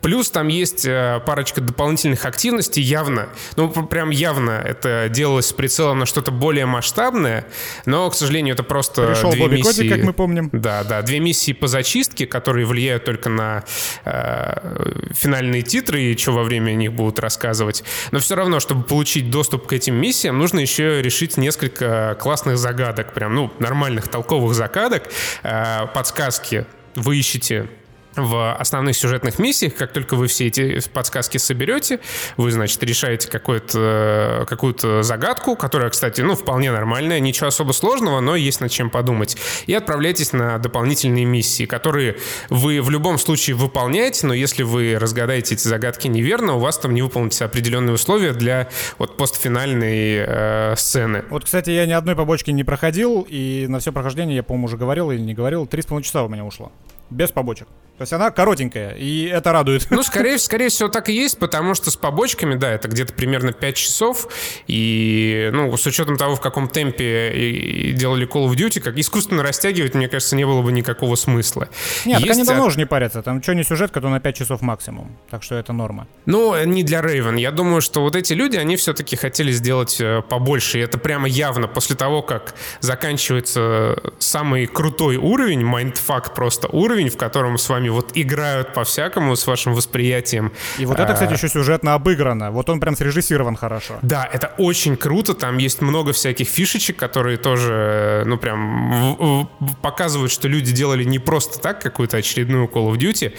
Плюс 0.00 0.30
там 0.30 0.48
есть 0.48 0.86
парочка 1.32 1.62
дополнительных 1.62 2.26
активностей 2.26 2.82
явно, 2.82 3.30
ну, 3.56 3.70
прям 3.70 4.10
явно 4.10 4.50
это 4.50 5.08
делалось 5.08 5.46
с 5.46 5.52
прицелом 5.54 6.00
на 6.00 6.04
что-то 6.04 6.30
более 6.30 6.66
масштабное, 6.66 7.46
но, 7.86 8.10
к 8.10 8.14
сожалению, 8.14 8.52
это 8.52 8.62
просто 8.62 9.06
Пришел 9.06 9.30
две 9.30 9.40
Бобби 9.40 9.56
миссии. 9.56 9.78
Коти, 9.78 9.88
как 9.88 10.02
мы 10.02 10.12
помним. 10.12 10.50
Да, 10.52 10.84
да, 10.84 11.00
две 11.00 11.20
миссии 11.20 11.52
по 11.52 11.68
зачистке, 11.68 12.26
которые 12.26 12.66
влияют 12.66 13.06
только 13.06 13.30
на 13.30 13.64
э, 14.04 15.12
финальные 15.12 15.62
титры 15.62 16.02
и 16.02 16.18
что 16.18 16.32
во 16.32 16.42
время 16.42 16.72
них 16.74 16.92
будут 16.92 17.18
рассказывать. 17.18 17.82
Но 18.10 18.18
все 18.18 18.34
равно, 18.34 18.60
чтобы 18.60 18.82
получить 18.82 19.30
доступ 19.30 19.66
к 19.66 19.72
этим 19.72 19.94
миссиям, 19.94 20.38
нужно 20.38 20.60
еще 20.60 21.00
решить 21.00 21.38
несколько 21.38 22.14
классных 22.20 22.58
загадок, 22.58 23.14
прям, 23.14 23.34
ну, 23.34 23.50
нормальных 23.58 24.08
толковых 24.08 24.54
загадок, 24.54 25.08
э, 25.44 25.86
подсказки 25.94 26.66
вы 26.94 27.16
ищете 27.16 27.70
в 28.16 28.54
основных 28.54 28.96
сюжетных 28.96 29.38
миссиях, 29.38 29.74
как 29.74 29.92
только 29.92 30.16
вы 30.16 30.26
все 30.26 30.46
эти 30.46 30.80
подсказки 30.88 31.38
соберете, 31.38 32.00
вы, 32.36 32.50
значит, 32.50 32.82
решаете 32.82 33.28
какую-то 33.28 34.46
какую 34.48 35.02
загадку, 35.02 35.56
которая, 35.56 35.90
кстати, 35.90 36.20
ну, 36.20 36.34
вполне 36.34 36.72
нормальная, 36.72 37.20
ничего 37.20 37.48
особо 37.48 37.72
сложного, 37.72 38.20
но 38.20 38.36
есть 38.36 38.60
над 38.60 38.70
чем 38.70 38.90
подумать, 38.90 39.36
и 39.66 39.74
отправляетесь 39.74 40.32
на 40.32 40.58
дополнительные 40.58 41.24
миссии, 41.24 41.66
которые 41.66 42.16
вы 42.48 42.80
в 42.82 42.90
любом 42.90 43.18
случае 43.18 43.56
выполняете, 43.56 44.26
но 44.26 44.34
если 44.34 44.62
вы 44.62 44.96
разгадаете 44.98 45.54
эти 45.54 45.66
загадки 45.66 46.08
неверно, 46.08 46.54
у 46.54 46.58
вас 46.58 46.78
там 46.78 46.94
не 46.94 47.02
выполнится 47.02 47.44
определенные 47.44 47.94
условия 47.94 48.32
для 48.32 48.68
вот 48.98 49.16
постфинальной 49.16 50.24
э, 50.26 50.74
сцены. 50.76 51.24
Вот, 51.30 51.44
кстати, 51.44 51.70
я 51.70 51.86
ни 51.86 51.92
одной 51.92 52.16
побочки 52.16 52.50
не 52.50 52.64
проходил, 52.64 53.26
и 53.28 53.66
на 53.68 53.78
все 53.78 53.92
прохождение, 53.92 54.36
я, 54.36 54.42
по-моему, 54.42 54.66
уже 54.66 54.76
говорил 54.76 55.10
или 55.10 55.20
не 55.20 55.34
говорил, 55.34 55.66
три 55.66 55.82
с 55.82 55.86
половиной 55.86 56.04
часа 56.04 56.24
у 56.24 56.28
меня 56.28 56.44
ушло. 56.44 56.72
Без 57.12 57.30
побочек. 57.30 57.68
То 57.98 58.02
есть 58.02 58.12
она 58.14 58.30
коротенькая, 58.30 58.92
и 58.94 59.26
это 59.26 59.52
радует. 59.52 59.86
Ну, 59.90 60.02
скорее, 60.02 60.38
скорее 60.38 60.70
всего, 60.70 60.88
так 60.88 61.08
и 61.08 61.12
есть, 61.12 61.38
потому 61.38 61.74
что 61.74 61.90
с 61.90 61.96
побочками, 61.96 62.54
да, 62.54 62.72
это 62.72 62.88
где-то 62.88 63.12
примерно 63.12 63.52
5 63.52 63.76
часов, 63.76 64.28
и, 64.66 65.50
ну, 65.52 65.76
с 65.76 65.86
учетом 65.86 66.16
того, 66.16 66.34
в 66.34 66.40
каком 66.40 66.68
темпе 66.68 67.30
и 67.32 67.92
делали 67.92 68.26
Call 68.26 68.48
of 68.48 68.56
Duty, 68.56 68.80
как 68.80 68.96
искусственно 68.98 69.42
растягивать, 69.42 69.94
мне 69.94 70.08
кажется, 70.08 70.34
не 70.36 70.44
было 70.44 70.62
бы 70.62 70.72
никакого 70.72 71.16
смысла. 71.16 71.68
Нет, 72.06 72.18
есть... 72.18 72.28
так 72.28 72.36
они 72.36 72.44
давно 72.44 72.64
уже 72.64 72.78
не 72.78 72.86
парятся, 72.86 73.22
там 73.22 73.42
что 73.42 73.54
не 73.54 73.62
сюжетка, 73.62 74.00
то 74.00 74.08
на 74.08 74.20
5 74.20 74.36
часов 74.36 74.62
максимум, 74.62 75.16
так 75.30 75.42
что 75.42 75.54
это 75.54 75.72
норма. 75.72 76.08
Ну, 76.24 76.64
не 76.64 76.82
для 76.82 77.00
Raven. 77.00 77.38
Я 77.38 77.50
думаю, 77.50 77.82
что 77.82 78.00
вот 78.00 78.16
эти 78.16 78.32
люди, 78.32 78.56
они 78.56 78.76
все-таки 78.76 79.16
хотели 79.16 79.52
сделать 79.52 80.00
э, 80.00 80.22
побольше, 80.22 80.78
и 80.78 80.80
это 80.80 80.96
прямо 80.96 81.28
явно 81.28 81.68
после 81.68 81.94
того, 81.94 82.22
как 82.22 82.54
заканчивается 82.80 83.96
самый 84.18 84.66
крутой 84.66 85.16
уровень, 85.16 85.64
mindfuck 85.64 86.34
просто 86.34 86.68
уровень, 86.68 87.01
в 87.10 87.16
котором 87.16 87.58
с 87.58 87.68
вами 87.68 87.88
вот 87.88 88.12
играют 88.14 88.72
по-всякому 88.74 89.36
с 89.36 89.46
вашим 89.46 89.74
восприятием. 89.74 90.52
И 90.78 90.86
вот 90.86 90.98
это, 90.98 91.12
кстати, 91.12 91.32
а, 91.32 91.34
еще 91.34 91.48
сюжетно 91.48 91.94
обыграно. 91.94 92.50
Вот 92.50 92.68
он 92.68 92.80
прям 92.80 92.96
срежиссирован 92.96 93.56
хорошо. 93.56 93.98
Да, 94.02 94.28
это 94.32 94.52
очень 94.58 94.96
круто. 94.96 95.34
Там 95.34 95.58
есть 95.58 95.80
много 95.80 96.12
всяких 96.12 96.48
фишечек, 96.48 96.96
которые 96.96 97.36
тоже, 97.36 98.22
ну, 98.26 98.36
прям 98.36 99.48
показывают, 99.82 100.32
что 100.32 100.48
люди 100.48 100.72
делали 100.72 101.04
не 101.04 101.18
просто 101.18 101.58
так 101.58 101.80
какую-то 101.80 102.16
очередную 102.16 102.66
Call 102.66 102.92
of 102.92 102.96
Duty. 102.96 103.32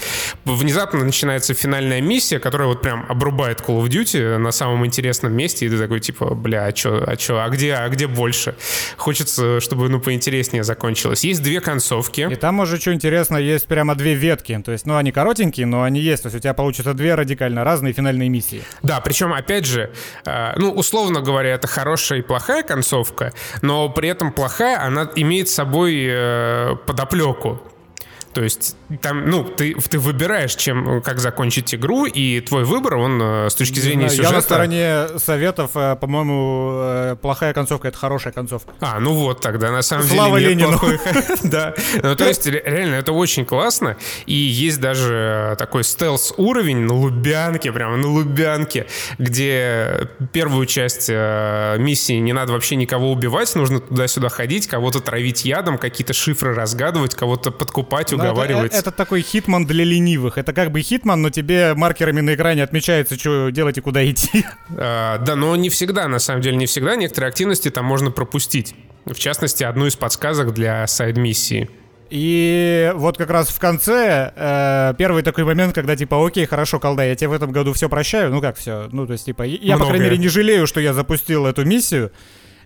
Внезапно 0.44 1.04
начинается 1.04 1.54
финальная 1.54 2.00
миссия, 2.00 2.38
которая 2.38 2.68
вот 2.68 2.82
прям 2.82 3.06
обрубает 3.08 3.60
Call 3.60 3.82
of 3.82 3.88
Duty 3.88 4.38
на 4.38 4.52
самом 4.52 4.84
интересном 4.84 5.32
месте, 5.32 5.66
и 5.66 5.68
ты 5.68 5.78
такой, 5.78 6.00
типа, 6.00 6.34
бля, 6.34 6.64
а 6.64 6.72
чё, 6.72 7.02
а 7.06 7.16
чё, 7.16 7.38
а 7.38 7.48
где, 7.48 7.74
а 7.74 7.88
где 7.88 8.06
больше? 8.06 8.54
Хочется, 8.96 9.60
чтобы, 9.60 9.88
ну, 9.88 10.00
поинтереснее 10.00 10.64
закончилось. 10.64 11.24
Есть 11.24 11.42
две 11.42 11.60
концовки. 11.60 12.28
И 12.30 12.34
там 12.36 12.60
уже, 12.60 12.80
что 12.80 12.92
интересно, 12.92 13.36
есть 13.36 13.53
прямо 13.62 13.94
две 13.94 14.14
ветки. 14.14 14.60
То 14.64 14.72
есть, 14.72 14.86
ну, 14.86 14.96
они 14.96 15.12
коротенькие, 15.12 15.66
но 15.66 15.82
они 15.82 16.00
есть. 16.00 16.22
То 16.22 16.26
есть 16.26 16.36
у 16.36 16.40
тебя 16.40 16.54
получится 16.54 16.94
две 16.94 17.14
радикально 17.14 17.64
разные 17.64 17.92
финальные 17.92 18.28
миссии. 18.28 18.62
Да, 18.82 19.00
причем, 19.00 19.32
опять 19.32 19.66
же, 19.66 19.92
э, 20.24 20.52
ну, 20.56 20.70
условно 20.72 21.20
говоря, 21.20 21.50
это 21.50 21.66
хорошая 21.66 22.18
и 22.18 22.22
плохая 22.22 22.62
концовка, 22.62 23.32
но 23.62 23.88
при 23.88 24.08
этом 24.08 24.32
плохая, 24.32 24.80
она 24.80 25.10
имеет 25.16 25.48
с 25.48 25.54
собой 25.54 26.06
э, 26.08 26.76
подоплеку. 26.86 27.60
То 28.34 28.42
есть 28.42 28.76
там, 29.00 29.30
ну, 29.30 29.44
ты, 29.44 29.74
ты 29.74 29.98
выбираешь, 29.98 30.56
чем, 30.56 31.00
как 31.02 31.20
закончить 31.20 31.72
игру, 31.72 32.04
и 32.04 32.40
твой 32.40 32.64
выбор, 32.64 32.96
он 32.96 33.20
э, 33.22 33.48
с 33.48 33.54
точки 33.54 33.78
зрения 33.78 34.08
сюжета... 34.08 34.28
Я 34.28 34.34
на 34.34 34.40
стороне 34.42 35.18
советов, 35.18 35.70
э, 35.76 35.96
по-моему, 36.00 36.70
э, 36.72 37.16
плохая 37.22 37.54
концовка— 37.54 37.88
это 37.88 37.96
хорошая 37.96 38.32
концовка. 38.32 38.72
А, 38.80 38.98
ну 38.98 39.14
вот 39.14 39.40
тогда, 39.40 39.70
на 39.70 39.82
самом 39.82 40.04
Слава 40.06 40.40
деле 40.40 40.56
нет 40.56 40.68
плохой... 40.68 40.98
Да, 41.44 41.74
ну 42.02 42.16
то 42.16 42.26
есть 42.26 42.46
реально 42.46 42.96
это 42.96 43.12
очень 43.12 43.44
классно, 43.44 43.96
и 44.26 44.34
есть 44.34 44.80
даже 44.80 45.54
такой 45.56 45.84
стелс-уровень 45.84 46.78
на 46.78 46.94
Лубянке, 46.94 47.70
прямо 47.70 47.96
на 47.96 48.08
Лубянке, 48.08 48.86
где 49.18 50.08
первую 50.32 50.66
часть 50.66 51.08
миссии 51.08 52.18
не 52.18 52.32
надо 52.32 52.52
вообще 52.52 52.74
никого 52.74 53.12
убивать, 53.12 53.54
нужно 53.54 53.78
туда-сюда 53.78 54.28
ходить, 54.28 54.66
кого-то 54.66 55.00
травить 55.00 55.44
ядом, 55.44 55.78
какие-то 55.78 56.12
шифры 56.12 56.52
разгадывать, 56.54 57.14
кого-то 57.14 57.52
подкупать, 57.52 58.12
уговаривать. 58.32 58.72
Это, 58.72 58.80
это 58.80 58.90
такой 58.90 59.22
хитман 59.22 59.66
для 59.66 59.84
ленивых. 59.84 60.38
Это 60.38 60.52
как 60.52 60.70
бы 60.70 60.80
хитман, 60.82 61.22
но 61.22 61.30
тебе 61.30 61.74
маркерами 61.74 62.20
на 62.20 62.34
экране 62.34 62.62
отмечается, 62.62 63.18
что 63.18 63.50
делать 63.50 63.78
и 63.78 63.80
куда 63.80 64.08
идти. 64.08 64.44
А, 64.76 65.18
да, 65.18 65.36
но 65.36 65.54
не 65.56 65.70
всегда, 65.70 66.08
на 66.08 66.18
самом 66.18 66.40
деле, 66.40 66.56
не 66.56 66.66
всегда. 66.66 66.96
Некоторые 66.96 67.28
активности 67.28 67.70
там 67.70 67.84
можно 67.84 68.10
пропустить. 68.10 68.74
В 69.04 69.14
частности, 69.14 69.64
одну 69.64 69.86
из 69.86 69.96
подсказок 69.96 70.54
для 70.54 70.86
сайд-миссии. 70.86 71.68
И 72.10 72.92
вот 72.94 73.16
как 73.16 73.30
раз 73.30 73.48
в 73.48 73.58
конце 73.58 74.32
э, 74.36 74.94
первый 74.98 75.22
такой 75.22 75.44
момент, 75.44 75.74
когда 75.74 75.96
типа, 75.96 76.24
окей, 76.24 76.46
хорошо, 76.46 76.78
колда, 76.78 77.04
я 77.04 77.14
тебе 77.14 77.28
в 77.28 77.32
этом 77.32 77.50
году 77.50 77.72
все 77.72 77.88
прощаю. 77.88 78.30
Ну 78.30 78.40
как 78.40 78.56
все? 78.56 78.88
Ну, 78.92 79.06
то 79.06 79.14
есть, 79.14 79.24
типа, 79.24 79.42
я, 79.42 79.74
Многое. 79.74 79.78
по 79.78 79.86
крайней 79.86 80.04
мере, 80.04 80.18
не 80.18 80.28
жалею, 80.28 80.66
что 80.66 80.80
я 80.80 80.92
запустил 80.92 81.46
эту 81.46 81.64
миссию. 81.64 82.12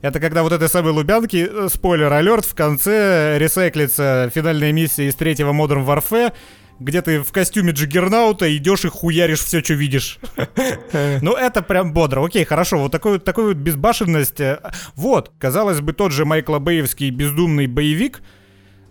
Это 0.00 0.20
когда 0.20 0.42
вот 0.42 0.52
этой 0.52 0.68
самой 0.68 0.92
Лубянки, 0.92 1.48
э, 1.50 1.68
спойлер 1.72 2.12
алерт, 2.12 2.44
в 2.44 2.54
конце 2.54 3.36
ресайклится 3.38 4.30
финальная 4.32 4.72
миссия 4.72 5.08
из 5.08 5.14
третьего 5.14 5.52
Modern 5.52 5.84
Warfare, 5.84 6.32
где 6.78 7.02
ты 7.02 7.20
в 7.20 7.32
костюме 7.32 7.72
Джиггернаута 7.72 8.56
идешь 8.56 8.84
и 8.84 8.88
хуяришь 8.88 9.40
все, 9.40 9.62
что 9.62 9.74
видишь. 9.74 10.18
Ну, 11.22 11.32
это 11.34 11.62
прям 11.62 11.92
бодро. 11.92 12.24
Окей, 12.24 12.44
хорошо, 12.44 12.78
вот 12.78 12.92
такой, 12.92 13.18
вот 13.18 13.56
безбашенность. 13.56 14.40
Э, 14.40 14.60
вот, 14.94 15.32
казалось 15.38 15.80
бы, 15.80 15.92
тот 15.92 16.12
же 16.12 16.24
Майкла 16.24 16.60
Бэевский 16.60 17.10
бездумный 17.10 17.66
боевик, 17.66 18.22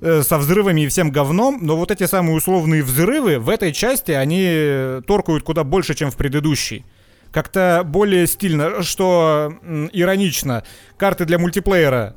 э, 0.01 0.23
со 0.23 0.37
взрывами 0.37 0.81
и 0.81 0.87
всем 0.87 1.11
говном, 1.11 1.59
но 1.61 1.77
вот 1.77 1.91
эти 1.91 2.05
самые 2.05 2.35
условные 2.35 2.83
взрывы 2.83 3.39
в 3.39 3.49
этой 3.49 3.71
части, 3.71 4.11
они 4.11 5.01
торкают 5.07 5.43
куда 5.43 5.63
больше, 5.63 5.95
чем 5.95 6.11
в 6.11 6.17
предыдущей 6.17 6.83
как-то 7.31 7.83
более 7.85 8.27
стильно, 8.27 8.83
что 8.83 9.53
иронично. 9.91 10.63
Карты 10.97 11.25
для 11.25 11.39
мультиплеера 11.39 12.15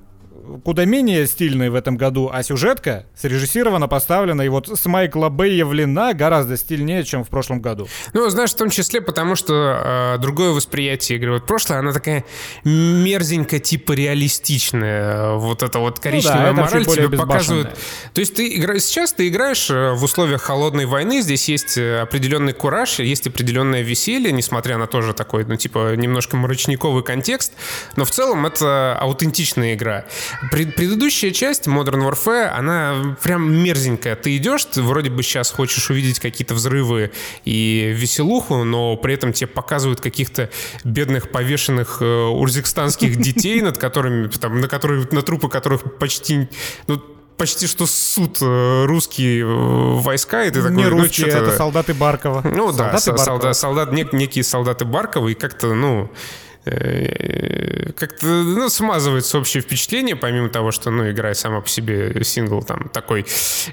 куда 0.65 0.85
менее 0.85 1.27
стильный 1.27 1.71
в 1.71 1.75
этом 1.75 1.97
году, 1.97 2.31
а 2.33 2.43
сюжетка 2.43 3.07
срежиссирована, 3.15 3.89
поставлена 3.89 4.43
и 4.43 4.49
вот 4.49 4.69
с 4.69 4.87
Майкла 4.87 5.29
Бэя 5.29 5.65
влена 5.65 6.13
гораздо 6.15 6.57
стильнее, 6.57 7.05
чем 7.05 7.25
в 7.25 7.29
прошлом 7.29 7.61
году. 7.61 7.89
Ну, 8.13 8.29
знаешь, 8.29 8.51
в 8.51 8.57
том 8.57 8.71
числе 8.71 9.01
потому, 9.01 9.37
что 9.37 10.15
э, 10.15 10.19
другое 10.19 10.51
восприятие 10.51 11.19
игры. 11.19 11.33
Вот 11.33 11.47
прошлое, 11.47 11.79
она 11.79 11.93
такая 11.93 12.25
мерзенько 12.65 13.59
типа 13.59 13.93
реалистичная. 13.93 15.35
Вот 15.35 15.63
это 15.63 15.79
вот 15.79 15.99
коричневая 15.99 16.51
ну, 16.51 16.57
да, 16.57 16.63
мораль 16.63 16.87
тебе 16.87 17.09
показывает. 17.11 17.79
То 18.15 18.21
есть 18.21 18.35
ты 18.35 18.57
играешь 18.57 18.83
сейчас, 18.83 19.13
ты 19.13 19.29
играешь 19.29 19.71
э, 19.71 19.93
в 19.93 20.05
условиях 20.05 20.43
холодной 20.43 20.87
войны, 20.87 21.21
здесь 21.23 21.49
есть 21.49 21.79
э, 21.79 22.01
определенный 22.01 22.53
кураж, 22.53 22.99
есть 22.99 23.27
определенное 23.27 23.83
веселье, 23.83 24.33
несмотря 24.33 24.79
на 24.79 24.87
тоже 24.87 25.15
такой, 25.15 25.45
ну, 25.45 25.57
типа, 25.57 25.95
немножко 25.97 26.37
мрачниковый 26.37 27.03
контекст, 27.03 27.53
но 27.97 28.05
в 28.05 28.11
целом 28.11 28.47
это 28.47 28.97
аутентичная 29.01 29.75
игра. 29.75 30.05
Пред, 30.51 30.75
предыдущая 30.75 31.33
часть 31.33 31.67
Modern 31.67 32.09
Warfare, 32.09 32.47
она 32.47 33.17
прям 33.23 33.53
мерзенькая. 33.53 34.17
Ты 34.17 34.37
идешь, 34.39 34.65
ты 34.65 34.81
вроде 34.83 35.11
бы 35.11 35.23
сейчас 35.23 35.51
хочешь 35.51 35.91
увидеть 35.91 36.19
какие-то 36.19 36.55
взрывы 36.55 37.13
и 37.45 37.93
веселуху, 37.95 38.65
но 38.65 38.97
при 38.97 39.15
этом 39.15 39.33
тебе 39.33 39.49
показывают 39.49 40.01
каких-то 40.01 40.49
бедных 40.83 41.31
повешенных 41.31 41.99
э, 42.01 42.05
урзикстанских 42.05 43.17
детей, 43.21 43.61
над 43.61 43.77
которыми, 43.77 44.29
там, 44.29 44.61
на 44.61 44.69
которые, 44.69 45.07
на 45.11 45.23
трупы 45.23 45.49
которых 45.49 45.99
почти, 45.99 46.49
ну, 46.87 47.03
почти 47.37 47.67
что 47.67 47.87
суд 47.87 48.39
э, 48.41 48.85
русские 48.87 49.43
э, 49.43 49.47
войска, 49.47 50.45
и 50.45 50.51
ты 50.51 50.63
такой... 50.63 50.77
Не 50.77 50.85
ну, 50.85 50.91
русские, 50.91 51.29
это 51.29 51.57
солдаты 51.57 51.93
Баркова. 51.93 52.43
Ну 52.45 52.73
солдаты 52.73 52.77
да, 52.77 53.13
Баркова. 53.13 53.17
солдат, 53.17 53.57
солдат, 53.57 53.93
нек, 53.93 54.13
некие 54.15 54.45
солдаты 54.45 54.85
Баркова, 54.87 55.29
и 55.29 55.35
как-то, 55.35 55.75
ну... 55.75 56.11
Э, 56.67 57.93
как-то 57.97 58.27
ну, 58.27 58.69
смазывается 58.69 59.39
общее 59.39 59.63
впечатление, 59.63 60.15
помимо 60.15 60.51
того, 60.51 60.73
что 60.73 60.91
ну, 60.91 61.11
игра 61.11 61.33
сама 61.35 61.63
по 61.63 61.69
себе 61.69 62.23
сингл 62.23 62.63
там 62.63 62.91
такой 62.91 63.25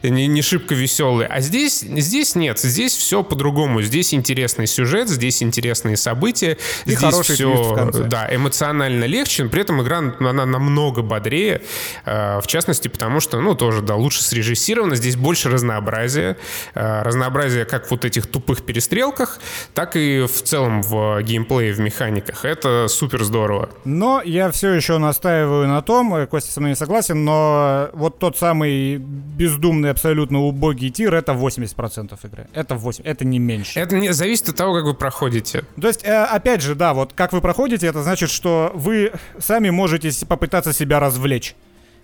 не, 0.04 0.28
не 0.28 0.42
шибко 0.42 0.74
веселый. 0.74 1.28
А 1.28 1.42
здесь, 1.42 1.82
здесь 1.82 2.36
нет, 2.36 2.60
здесь 2.60 2.96
все 2.96 3.24
по-другому. 3.24 3.82
Здесь 3.82 4.14
интересный 4.14 4.68
сюжет, 4.68 5.10
здесь 5.10 5.44
интересные 5.44 5.98
события. 5.98 6.58
И 6.86 6.92
здесь 6.92 7.16
все 7.16 7.92
да, 8.08 8.34
эмоционально 8.34 9.04
легче, 9.04 9.44
но 9.44 9.50
при 9.50 9.62
этом 9.62 9.82
игра 9.82 9.98
она 9.98 10.46
намного 10.46 11.02
бодрее. 11.02 11.62
Э, 12.06 12.40
в 12.40 12.48
частности, 12.48 12.88
потому 12.88 13.20
что, 13.20 13.42
ну, 13.42 13.54
тоже, 13.54 13.82
да, 13.82 13.96
лучше 13.96 14.24
срежиссировано. 14.24 14.96
Здесь 14.96 15.18
больше 15.18 15.50
разнообразия. 15.50 16.38
Э, 16.74 17.02
разнообразие 17.02 17.66
как 17.66 17.88
в 17.88 17.92
вот 17.92 18.06
этих 18.06 18.28
тупых 18.28 18.64
перестрелках, 18.64 19.40
так 19.74 19.96
и 19.96 20.22
в 20.22 20.44
целом 20.44 20.84
в 20.84 21.22
геймплее, 21.24 21.74
в 21.74 21.80
механиках. 21.80 22.46
Это 22.46 22.77
супер 22.88 23.24
здорово. 23.24 23.70
Но 23.86 24.22
я 24.24 24.52
все 24.52 24.74
еще 24.74 24.98
настаиваю 24.98 25.68
на 25.68 25.82
том, 25.82 26.14
э, 26.16 26.28
Костя 26.28 26.52
со 26.52 26.60
мной 26.60 26.72
не 26.72 26.76
согласен, 26.76 27.26
но 27.26 27.90
вот 27.94 28.20
тот 28.20 28.38
самый 28.38 28.98
бездумный, 28.98 29.92
абсолютно 29.92 30.40
убогий 30.40 30.90
тир, 30.90 31.14
это 31.14 31.34
80% 31.34 32.18
игры. 32.26 32.48
Это 32.54 32.76
8, 32.76 33.04
это 33.04 33.26
не 33.26 33.40
меньше. 33.40 33.80
Это 33.80 33.96
не 33.96 34.14
зависит 34.14 34.50
от 34.50 34.56
того, 34.56 34.76
как 34.76 34.86
вы 34.86 34.94
проходите. 34.94 35.64
То 35.80 35.88
есть, 35.88 36.04
э, 36.04 36.24
опять 36.24 36.62
же, 36.62 36.76
да, 36.76 36.94
вот 36.94 37.14
как 37.14 37.34
вы 37.34 37.42
проходите, 37.42 37.88
это 37.88 38.04
значит, 38.04 38.30
что 38.30 38.72
вы 38.74 39.12
сами 39.40 39.70
можете 39.70 40.12
попытаться 40.26 40.74
себя 40.74 41.00
развлечь. 41.00 41.56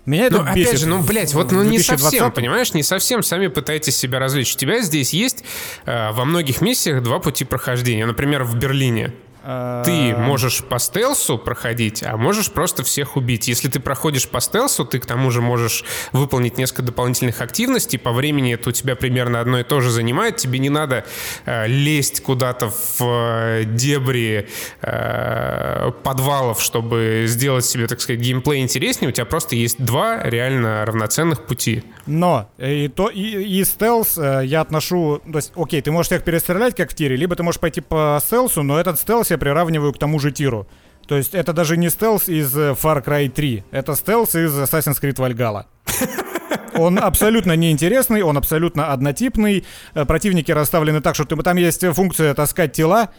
Меня 0.06 0.26
это 0.26 0.42
ну, 0.42 0.54
бесит. 0.54 0.68
Опять 0.68 0.80
же, 0.80 0.86
ну, 0.86 1.02
блядь, 1.02 1.32
вот 1.32 1.50
ну, 1.50 1.62
не 1.62 1.78
совсем, 1.78 2.30
понимаешь, 2.30 2.74
не 2.74 2.82
совсем 2.82 3.22
сами 3.22 3.46
пытаетесь 3.46 3.96
себя 3.96 4.18
развлечь. 4.18 4.54
У 4.54 4.58
тебя 4.58 4.82
здесь 4.82 5.14
есть 5.14 5.44
э, 5.86 6.12
во 6.12 6.24
многих 6.26 6.60
миссиях 6.60 7.02
два 7.02 7.20
пути 7.20 7.44
прохождения. 7.44 8.04
Например, 8.04 8.44
в 8.44 8.54
Берлине. 8.56 9.12
Ты 9.44 10.10
э, 10.10 10.16
можешь 10.16 10.64
по 10.64 10.78
стелсу 10.78 11.36
проходить, 11.36 12.02
а 12.02 12.16
можешь 12.16 12.50
просто 12.50 12.82
всех 12.82 13.16
убить. 13.16 13.46
Если 13.46 13.68
ты 13.68 13.78
проходишь 13.78 14.26
по 14.26 14.40
стелсу, 14.40 14.86
ты 14.86 14.98
к 14.98 15.06
тому 15.06 15.30
же 15.30 15.42
можешь 15.42 15.84
выполнить 16.12 16.56
несколько 16.56 16.82
дополнительных 16.82 17.42
активностей. 17.42 17.98
По 17.98 18.12
времени 18.12 18.54
это 18.54 18.70
у 18.70 18.72
тебя 18.72 18.96
примерно 18.96 19.40
одно 19.40 19.60
и 19.60 19.62
то 19.62 19.82
же 19.82 19.90
занимает. 19.90 20.36
Тебе 20.36 20.58
не 20.58 20.70
надо 20.70 21.04
э, 21.44 21.66
лезть 21.66 22.22
куда-то 22.22 22.70
в 22.70 23.00
э, 23.02 23.64
дебри 23.64 24.48
э, 24.80 25.92
подвалов, 26.02 26.62
чтобы 26.62 27.24
сделать 27.26 27.66
себе, 27.66 27.86
так 27.86 28.00
сказать, 28.00 28.20
геймплей 28.20 28.62
интереснее. 28.62 29.10
У 29.10 29.12
тебя 29.12 29.26
просто 29.26 29.56
есть 29.56 29.76
два 29.78 30.22
реально 30.22 30.86
равноценных 30.86 31.44
пути. 31.44 31.82
Но 32.06 32.48
и, 32.56 32.88
то, 32.88 33.10
и, 33.10 33.20
и 33.20 33.62
стелс 33.64 34.16
э, 34.16 34.42
я 34.46 34.62
отношу... 34.62 35.20
То 35.30 35.36
есть, 35.36 35.52
окей, 35.54 35.82
ты 35.82 35.90
можешь 35.90 36.06
всех 36.06 36.24
перестрелять, 36.24 36.74
как 36.74 36.92
в 36.92 36.94
тире, 36.94 37.16
либо 37.16 37.36
ты 37.36 37.42
можешь 37.42 37.60
пойти 37.60 37.82
по 37.82 38.18
стелсу, 38.24 38.62
но 38.62 38.80
этот 38.80 38.98
стелс 38.98 39.33
я 39.34 39.38
приравниваю 39.38 39.92
к 39.92 39.98
тому 39.98 40.18
же 40.18 40.32
тиру. 40.32 40.66
То 41.06 41.16
есть 41.16 41.34
это 41.34 41.52
даже 41.52 41.76
не 41.76 41.90
стелс 41.90 42.28
из 42.28 42.56
э, 42.56 42.72
Far 42.72 43.04
Cry 43.04 43.28
3, 43.28 43.64
это 43.70 43.94
стелс 43.94 44.34
из 44.34 44.52
Assassin's 44.58 45.00
Creed 45.00 45.16
Valhalla. 45.16 45.66
Он 46.74 46.98
абсолютно 46.98 47.54
неинтересный, 47.54 48.22
он 48.22 48.36
абсолютно 48.36 48.92
однотипный. 48.92 49.64
Э, 49.94 50.04
противники 50.04 50.50
расставлены 50.50 51.00
так, 51.00 51.14
что 51.14 51.24
там 51.24 51.56
есть 51.56 51.86
функция 51.94 52.34
таскать 52.34 52.72
тела. 52.72 53.10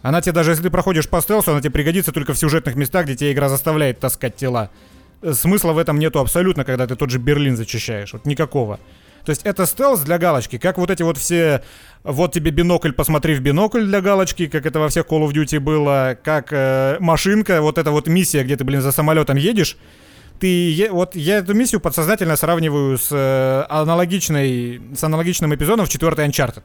Она 0.00 0.20
тебе 0.20 0.32
даже, 0.32 0.52
если 0.52 0.64
ты 0.64 0.70
проходишь 0.70 1.08
по 1.08 1.20
стелсу, 1.20 1.50
она 1.50 1.60
тебе 1.60 1.70
пригодится 1.70 2.12
только 2.12 2.32
в 2.32 2.38
сюжетных 2.38 2.76
местах, 2.76 3.04
где 3.04 3.16
тебя 3.16 3.32
игра 3.32 3.48
заставляет 3.48 4.00
таскать 4.00 4.36
тела. 4.36 4.70
Э, 5.22 5.32
смысла 5.32 5.72
в 5.72 5.78
этом 5.78 5.98
нету 5.98 6.20
абсолютно, 6.20 6.64
когда 6.64 6.86
ты 6.86 6.96
тот 6.96 7.10
же 7.10 7.18
Берлин 7.18 7.56
зачищаешь. 7.56 8.12
Вот 8.12 8.26
никакого. 8.26 8.80
То 9.24 9.30
есть 9.30 9.42
это 9.44 9.66
стелс 9.66 10.00
для 10.00 10.18
галочки, 10.18 10.58
как 10.58 10.78
вот 10.78 10.90
эти 10.90 11.02
вот 11.02 11.16
все 11.16 11.62
вот 12.02 12.34
тебе 12.34 12.50
бинокль, 12.50 12.92
посмотри 12.92 13.34
в 13.34 13.40
бинокль 13.40 13.84
для 13.84 14.00
галочки, 14.02 14.46
как 14.46 14.66
это 14.66 14.78
во 14.78 14.88
всех 14.88 15.06
Call 15.06 15.26
of 15.26 15.32
Duty 15.32 15.58
было, 15.60 16.18
как 16.22 16.48
э, 16.52 16.98
машинка, 17.00 17.62
вот 17.62 17.78
эта 17.78 17.90
вот 17.90 18.06
миссия, 18.06 18.44
где 18.44 18.56
ты, 18.56 18.64
блин, 18.64 18.82
за 18.82 18.92
самолетом 18.92 19.36
едешь, 19.36 19.78
ты, 20.38 20.88
вот 20.90 21.16
я 21.16 21.38
эту 21.38 21.54
миссию 21.54 21.80
подсознательно 21.80 22.36
сравниваю 22.36 22.98
с 22.98 23.08
э, 23.10 23.64
аналогичной, 23.70 24.82
с 24.94 25.02
аналогичным 25.02 25.54
эпизодом 25.54 25.86
в 25.86 25.88
4 25.88 26.12
Uncharted 26.12 26.64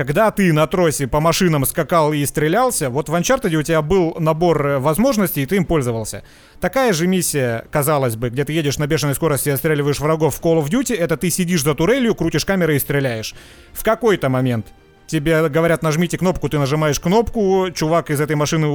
когда 0.00 0.30
ты 0.30 0.50
на 0.54 0.66
тросе 0.66 1.06
по 1.06 1.20
машинам 1.20 1.66
скакал 1.66 2.14
и 2.14 2.24
стрелялся, 2.24 2.88
вот 2.88 3.10
в 3.10 3.14
Uncharted 3.14 3.54
у 3.54 3.62
тебя 3.62 3.82
был 3.82 4.16
набор 4.18 4.66
э, 4.66 4.78
возможностей, 4.78 5.42
и 5.42 5.46
ты 5.46 5.56
им 5.56 5.66
пользовался. 5.66 6.22
Такая 6.58 6.94
же 6.94 7.06
миссия, 7.06 7.66
казалось 7.70 8.16
бы, 8.16 8.30
где 8.30 8.46
ты 8.46 8.54
едешь 8.54 8.78
на 8.78 8.86
бешеной 8.86 9.14
скорости 9.14 9.50
и 9.50 9.52
отстреливаешь 9.52 10.00
врагов 10.00 10.36
в 10.36 10.40
Call 10.40 10.64
of 10.64 10.70
Duty, 10.70 10.96
это 10.96 11.18
ты 11.18 11.28
сидишь 11.28 11.64
за 11.64 11.74
турелью, 11.74 12.14
крутишь 12.14 12.46
камерой 12.46 12.76
и 12.76 12.78
стреляешь. 12.78 13.34
В 13.74 13.84
какой-то 13.84 14.30
момент 14.30 14.68
тебе 15.06 15.50
говорят, 15.50 15.82
нажмите 15.82 16.16
кнопку, 16.16 16.48
ты 16.48 16.58
нажимаешь 16.58 16.98
кнопку, 16.98 17.66
чувак 17.74 18.10
из 18.10 18.22
этой 18.22 18.36
машины 18.36 18.68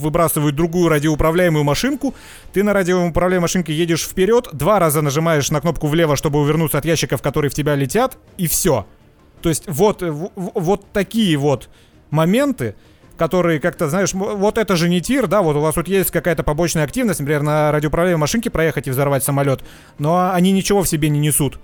выбрасывает 0.00 0.56
другую 0.56 0.88
радиоуправляемую 0.88 1.62
машинку, 1.62 2.14
ты 2.54 2.62
на 2.62 2.72
радиоуправляемой 2.72 3.42
машинке 3.42 3.74
едешь 3.74 4.04
вперед, 4.04 4.48
два 4.54 4.78
раза 4.78 5.02
нажимаешь 5.02 5.50
на 5.50 5.60
кнопку 5.60 5.88
влево, 5.88 6.16
чтобы 6.16 6.38
увернуться 6.40 6.78
от 6.78 6.86
ящиков, 6.86 7.20
которые 7.20 7.50
в 7.50 7.54
тебя 7.54 7.74
летят, 7.74 8.16
и 8.38 8.46
все. 8.46 8.86
То 9.42 9.48
есть 9.48 9.64
вот, 9.66 10.02
вот 10.02 10.86
такие 10.92 11.36
вот 11.36 11.68
моменты, 12.10 12.74
которые 13.16 13.60
как-то, 13.60 13.88
знаешь, 13.88 14.14
вот 14.14 14.58
это 14.58 14.76
же 14.76 14.88
не 14.88 15.00
тир, 15.00 15.26
да, 15.26 15.42
вот 15.42 15.56
у 15.56 15.60
вас 15.60 15.74
тут 15.74 15.88
есть 15.88 16.10
какая-то 16.10 16.42
побочная 16.42 16.84
активность, 16.84 17.20
например, 17.20 17.42
на 17.42 17.70
радиоуправляемой 17.72 18.20
машинке 18.20 18.50
проехать 18.50 18.86
и 18.86 18.90
взорвать 18.90 19.24
самолет, 19.24 19.62
но 19.98 20.32
они 20.32 20.52
ничего 20.52 20.82
в 20.82 20.88
себе 20.88 21.08
не 21.08 21.18
несут. 21.18 21.58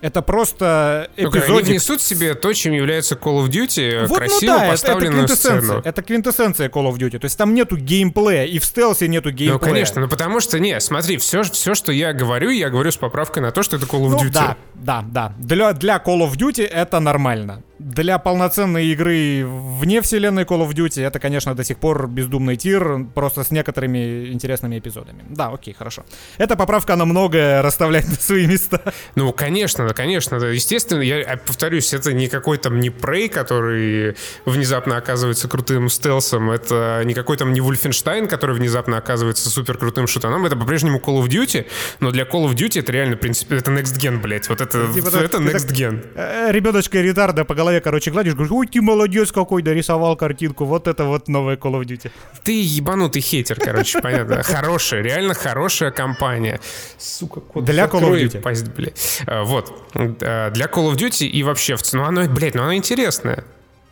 Это 0.00 0.22
просто 0.22 1.10
эпизодик. 1.16 1.48
Ну, 1.48 1.56
они 1.58 1.68
внесут 1.70 2.02
себе 2.02 2.34
то, 2.34 2.52
чем 2.52 2.72
является 2.72 3.14
Call 3.14 3.44
of 3.44 3.48
Duty, 3.48 4.06
вот, 4.06 4.18
красиво 4.18 4.52
ну 4.52 4.58
да, 4.58 4.68
поставленную 4.68 5.24
это, 5.24 5.32
это 5.32 5.36
сцену. 5.36 5.82
Это 5.84 6.02
квинтэссенция 6.02 6.68
Call 6.68 6.90
of 6.90 6.96
Duty. 6.96 7.18
То 7.18 7.26
есть 7.26 7.36
там 7.36 7.54
нету 7.54 7.76
геймплея, 7.76 8.44
и 8.44 8.58
в 8.58 8.64
стелсе 8.64 9.08
нету 9.08 9.30
геймплея. 9.30 9.52
Ну, 9.52 9.58
конечно, 9.58 10.00
ну 10.00 10.08
потому 10.08 10.40
что, 10.40 10.58
не, 10.58 10.80
смотри, 10.80 11.18
все, 11.18 11.42
все, 11.42 11.74
что 11.74 11.92
я 11.92 12.12
говорю, 12.12 12.50
я 12.50 12.70
говорю 12.70 12.90
с 12.90 12.96
поправкой 12.96 13.42
на 13.42 13.50
то, 13.52 13.62
что 13.62 13.76
это 13.76 13.86
Call 13.86 14.06
of 14.06 14.10
ну, 14.10 14.18
Duty. 14.18 14.32
Да, 14.32 14.56
да, 14.74 15.04
да. 15.06 15.34
Для, 15.38 15.72
для 15.72 15.96
Call 15.96 16.20
of 16.20 16.36
Duty 16.36 16.64
это 16.64 17.00
нормально 17.00 17.62
для 17.80 18.18
полноценной 18.18 18.86
игры 18.92 19.44
вне 19.46 20.02
вселенной 20.02 20.44
Call 20.44 20.68
of 20.68 20.74
Duty 20.74 21.02
это, 21.02 21.18
конечно, 21.18 21.54
до 21.54 21.64
сих 21.64 21.78
пор 21.78 22.08
бездумный 22.08 22.56
тир, 22.56 23.06
просто 23.14 23.42
с 23.42 23.50
некоторыми 23.50 24.28
интересными 24.32 24.78
эпизодами. 24.78 25.24
Да, 25.30 25.48
окей, 25.48 25.74
хорошо. 25.74 26.04
Эта 26.36 26.56
поправка 26.56 26.96
на 26.96 27.06
многое 27.06 27.62
расставляет 27.62 28.08
на 28.08 28.14
свои 28.16 28.46
места. 28.46 28.92
Ну, 29.14 29.32
конечно, 29.32 29.86
конечно. 29.94 30.36
Естественно, 30.36 31.02
я 31.02 31.38
повторюсь, 31.44 31.92
это 31.92 32.12
не 32.12 32.28
какой 32.28 32.58
там 32.58 32.80
не 32.80 32.88
Prey, 32.88 33.28
который 33.28 34.16
внезапно 34.44 34.96
оказывается 34.96 35.48
крутым 35.48 35.88
стелсом, 35.88 36.50
это 36.50 37.02
не 37.04 37.14
какой 37.14 37.36
там 37.36 37.52
не 37.52 37.60
Wolfenstein, 37.60 38.26
который 38.26 38.54
внезапно 38.56 38.96
оказывается 38.96 39.50
супер 39.50 39.76
крутым 39.76 40.06
шутаном, 40.06 40.46
это 40.46 40.56
по-прежнему 40.56 40.98
Call 40.98 41.22
of 41.22 41.28
Duty, 41.28 41.66
но 42.00 42.10
для 42.10 42.24
Call 42.24 42.48
of 42.48 42.54
Duty 42.54 42.80
это 42.80 42.92
реально, 42.92 43.16
в 43.16 43.20
принципе, 43.20 43.56
это 43.56 43.70
next 43.70 43.98
gen, 43.98 44.20
блядь, 44.20 44.48
вот 44.48 44.60
это, 44.60 44.92
типа, 44.92 45.08
это 45.08 45.38
next 45.38 45.70
gen. 45.72 46.06
Э, 46.14 46.50
ребеночка 46.50 47.00
ретарда 47.00 47.44
по 47.44 47.54
голове 47.54 47.80
короче, 47.80 48.10
гладишь, 48.10 48.34
говоришь, 48.34 48.52
ой, 48.52 48.66
ты 48.66 48.80
молодец 48.80 49.32
какой, 49.32 49.62
нарисовал 49.62 50.16
картинку, 50.16 50.64
вот 50.64 50.86
это 50.86 51.04
вот 51.04 51.28
новая 51.28 51.56
Call 51.56 51.80
of 51.80 51.84
Duty. 51.84 52.10
Ты 52.44 52.62
ебанутый 52.62 53.22
хейтер, 53.22 53.58
короче, 53.58 54.00
понятно. 54.00 54.42
Хорошая, 54.42 55.02
реально 55.02 55.34
хорошая 55.34 55.90
компания. 55.90 56.60
Сука, 56.98 57.40
кот 57.40 57.64
Для 57.64 57.84
Call 57.84 58.02
of 58.02 58.20
Duty. 58.20 58.40
Пасть, 58.40 58.68
блядь. 58.68 59.22
А, 59.26 59.44
вот. 59.44 59.79
А, 59.94 60.50
для 60.50 60.66
Call 60.66 60.92
of 60.92 60.96
Duty 60.96 61.26
и 61.26 61.42
вообще, 61.42 61.76
ну 61.92 62.04
оно, 62.04 62.24
блядь, 62.28 62.54
ну 62.54 62.62
оно 62.62 62.74
интересное. 62.74 63.44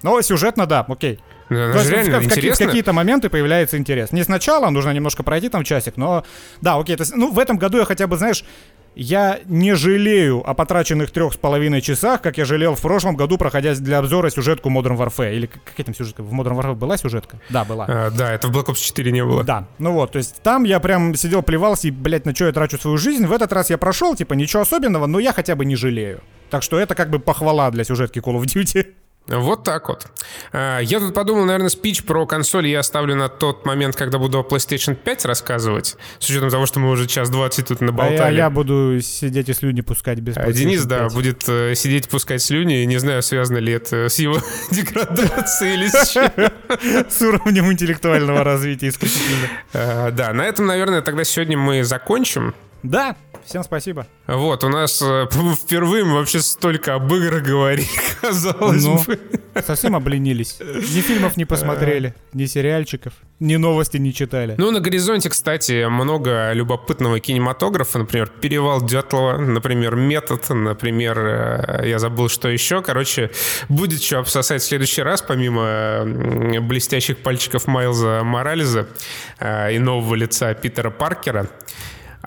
Но 0.02 0.20
сюжетно, 0.22 0.66
да, 0.66 0.84
окей. 0.88 1.18
Ну, 1.50 1.72
То 1.72 1.78
есть 1.78 1.90
реально 1.90 2.20
в, 2.20 2.24
в, 2.24 2.28
какие- 2.28 2.50
в 2.50 2.58
какие-то 2.66 2.92
моменты 2.92 3.30
появляется 3.30 3.78
интерес. 3.78 4.12
Не 4.12 4.22
сначала, 4.22 4.68
нужно 4.70 4.90
немножко 4.90 5.22
пройти 5.22 5.48
там 5.48 5.64
часик, 5.64 5.96
но 5.96 6.24
да, 6.60 6.76
окей. 6.76 6.94
То 6.96 7.02
есть, 7.02 7.16
ну, 7.16 7.32
в 7.32 7.38
этом 7.38 7.56
году 7.56 7.78
я 7.78 7.84
хотя 7.84 8.06
бы, 8.06 8.16
знаешь, 8.18 8.44
я 8.94 9.40
не 9.46 9.74
жалею 9.74 10.42
о 10.48 10.54
потраченных 10.54 11.10
трех 11.10 11.34
с 11.34 11.36
половиной 11.36 11.80
часах, 11.80 12.20
как 12.20 12.38
я 12.38 12.44
жалел 12.44 12.74
в 12.74 12.80
прошлом 12.80 13.16
году, 13.16 13.38
проходя 13.38 13.74
для 13.74 13.98
обзора 13.98 14.30
сюжетку 14.30 14.70
Modern 14.70 14.96
Warfare. 14.96 15.34
Или 15.34 15.46
как 15.46 15.86
там 15.86 15.94
сюжетка? 15.94 16.22
В 16.22 16.32
Modern 16.32 16.58
Warfare 16.58 16.74
была 16.74 16.96
сюжетка? 16.96 17.40
Да, 17.48 17.64
была. 17.64 17.86
А, 17.88 18.10
да, 18.10 18.32
это 18.32 18.48
в 18.48 18.56
Black 18.56 18.66
Ops 18.66 18.82
4 18.82 19.12
не 19.12 19.24
было. 19.24 19.44
Да, 19.44 19.68
ну 19.78 19.92
вот, 19.92 20.12
то 20.12 20.18
есть 20.18 20.42
там 20.42 20.64
я 20.64 20.80
прям 20.80 21.14
сидел, 21.14 21.42
плевался 21.42 21.88
и, 21.88 21.90
блядь, 21.90 22.26
на 22.26 22.34
что 22.34 22.46
я 22.46 22.52
трачу 22.52 22.78
свою 22.78 22.96
жизнь. 22.96 23.26
В 23.26 23.32
этот 23.32 23.52
раз 23.52 23.70
я 23.70 23.78
прошел, 23.78 24.14
типа, 24.16 24.34
ничего 24.34 24.62
особенного, 24.62 25.06
но 25.06 25.18
я 25.18 25.32
хотя 25.32 25.54
бы 25.54 25.64
не 25.64 25.76
жалею. 25.76 26.20
Так 26.50 26.62
что 26.62 26.78
это 26.78 26.94
как 26.94 27.10
бы 27.10 27.18
похвала 27.18 27.70
для 27.70 27.84
сюжетки 27.84 28.18
Call 28.18 28.40
of 28.40 28.44
Duty. 28.44 28.86
Вот 29.28 29.62
так 29.62 29.88
вот. 29.88 30.06
А, 30.52 30.80
Я 30.80 31.00
тут 31.00 31.14
подумал, 31.14 31.44
наверное, 31.44 31.68
спич 31.68 32.02
про 32.04 32.26
консоль 32.26 32.66
я 32.68 32.80
оставлю 32.80 33.14
на 33.14 33.28
тот 33.28 33.66
момент, 33.66 33.94
когда 33.94 34.18
буду 34.18 34.38
о 34.38 34.42
PlayStation 34.42 34.94
5 34.94 35.24
рассказывать, 35.26 35.96
с 36.18 36.28
учетом 36.30 36.50
того, 36.50 36.64
что 36.66 36.80
мы 36.80 36.90
уже 36.90 37.06
час 37.06 37.28
20 37.30 37.66
тут 37.68 37.80
А 37.80 37.84
наболтали. 37.84 38.34
я, 38.36 38.44
я 38.44 38.50
буду 38.50 38.98
сидеть 39.02 39.48
и 39.48 39.52
слюни 39.52 39.82
пускать 39.82 40.20
без 40.20 40.36
А 40.36 40.50
Денис, 40.52 40.82
PlayStation 40.82 40.88
да, 40.88 40.98
5. 41.04 41.12
будет 41.14 41.44
э, 41.48 41.74
сидеть 41.74 42.08
пускать 42.08 42.42
слюни. 42.42 42.84
Не 42.84 42.98
знаю, 42.98 43.22
связано 43.22 43.58
ли 43.58 43.72
это 43.72 44.08
с 44.08 44.18
его 44.18 44.38
деградацией 44.70 45.74
или 45.74 45.88
с 45.88 46.08
чем. 46.12 46.30
С 47.10 47.20
уровнем 47.22 47.70
интеллектуального 47.72 48.44
развития 48.44 48.88
исключительно. 48.88 49.48
А, 49.74 50.10
Да, 50.10 50.32
на 50.32 50.42
этом, 50.42 50.66
наверное, 50.66 51.02
тогда 51.02 51.24
сегодня 51.24 51.58
мы 51.58 51.84
закончим. 51.84 52.54
Да, 52.82 53.16
всем 53.48 53.64
спасибо. 53.64 54.06
Вот, 54.26 54.62
у 54.64 54.68
нас 54.68 55.00
э, 55.02 55.26
впервые 55.62 56.04
мы 56.04 56.14
вообще 56.14 56.40
столько 56.40 56.94
об 56.94 57.12
играх 57.12 57.42
говорили, 57.42 57.86
казалось 58.20 58.84
Ну. 58.84 59.02
бы. 59.04 59.18
Совсем 59.66 59.96
обленились. 59.96 60.58
Ни 60.60 61.00
фильмов 61.00 61.36
не 61.36 61.44
посмотрели, 61.44 62.14
ни 62.32 62.46
сериальчиков, 62.46 63.12
ни 63.40 63.56
новости 63.56 63.96
не 63.96 64.14
читали. 64.14 64.54
Ну, 64.56 64.70
на 64.70 64.78
горизонте, 64.80 65.30
кстати, 65.30 65.84
много 65.88 66.52
любопытного 66.52 67.18
кинематографа. 67.18 67.98
Например, 67.98 68.28
«Перевал 68.28 68.82
Дятлова», 68.84 69.36
например, 69.36 69.96
«Метод», 69.96 70.48
например, 70.50 71.18
э, 71.18 71.88
я 71.88 71.98
забыл, 71.98 72.28
что 72.28 72.48
еще. 72.48 72.82
Короче, 72.82 73.30
будет 73.68 74.00
что 74.02 74.20
обсосать 74.20 74.62
в 74.62 74.66
следующий 74.66 75.02
раз, 75.02 75.22
помимо 75.22 76.02
блестящих 76.60 77.18
пальчиков 77.18 77.66
Майлза 77.66 78.22
Морализа 78.22 78.86
э, 79.40 79.74
и 79.74 79.78
нового 79.78 80.14
лица 80.14 80.54
Питера 80.54 80.90
Паркера. 80.90 81.48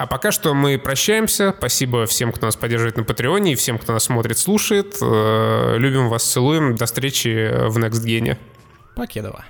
А 0.02 0.08
пока 0.08 0.32
что 0.32 0.56
мы 0.56 0.80
прощаемся. 0.80 1.54
Спасибо 1.56 2.08
всем, 2.08 2.32
кто 2.32 2.48
нас 2.48 2.56
поддерживает 2.56 2.98
на 2.98 3.04
Патреоне 3.04 3.54
и 3.54 3.56
всем, 3.56 3.78
кто 3.78 3.94
нас 3.94 4.06
смотрит, 4.06 4.40
слушает. 4.40 4.98
Э, 5.00 5.76
Любим 5.78 6.10
вас, 6.10 6.24
целуем. 6.24 6.76
До 6.76 6.88
встречи 6.88 7.52
в 7.68 7.78
Next 7.78 8.04
Gen. 8.04 8.36
Покедова. 8.96 9.46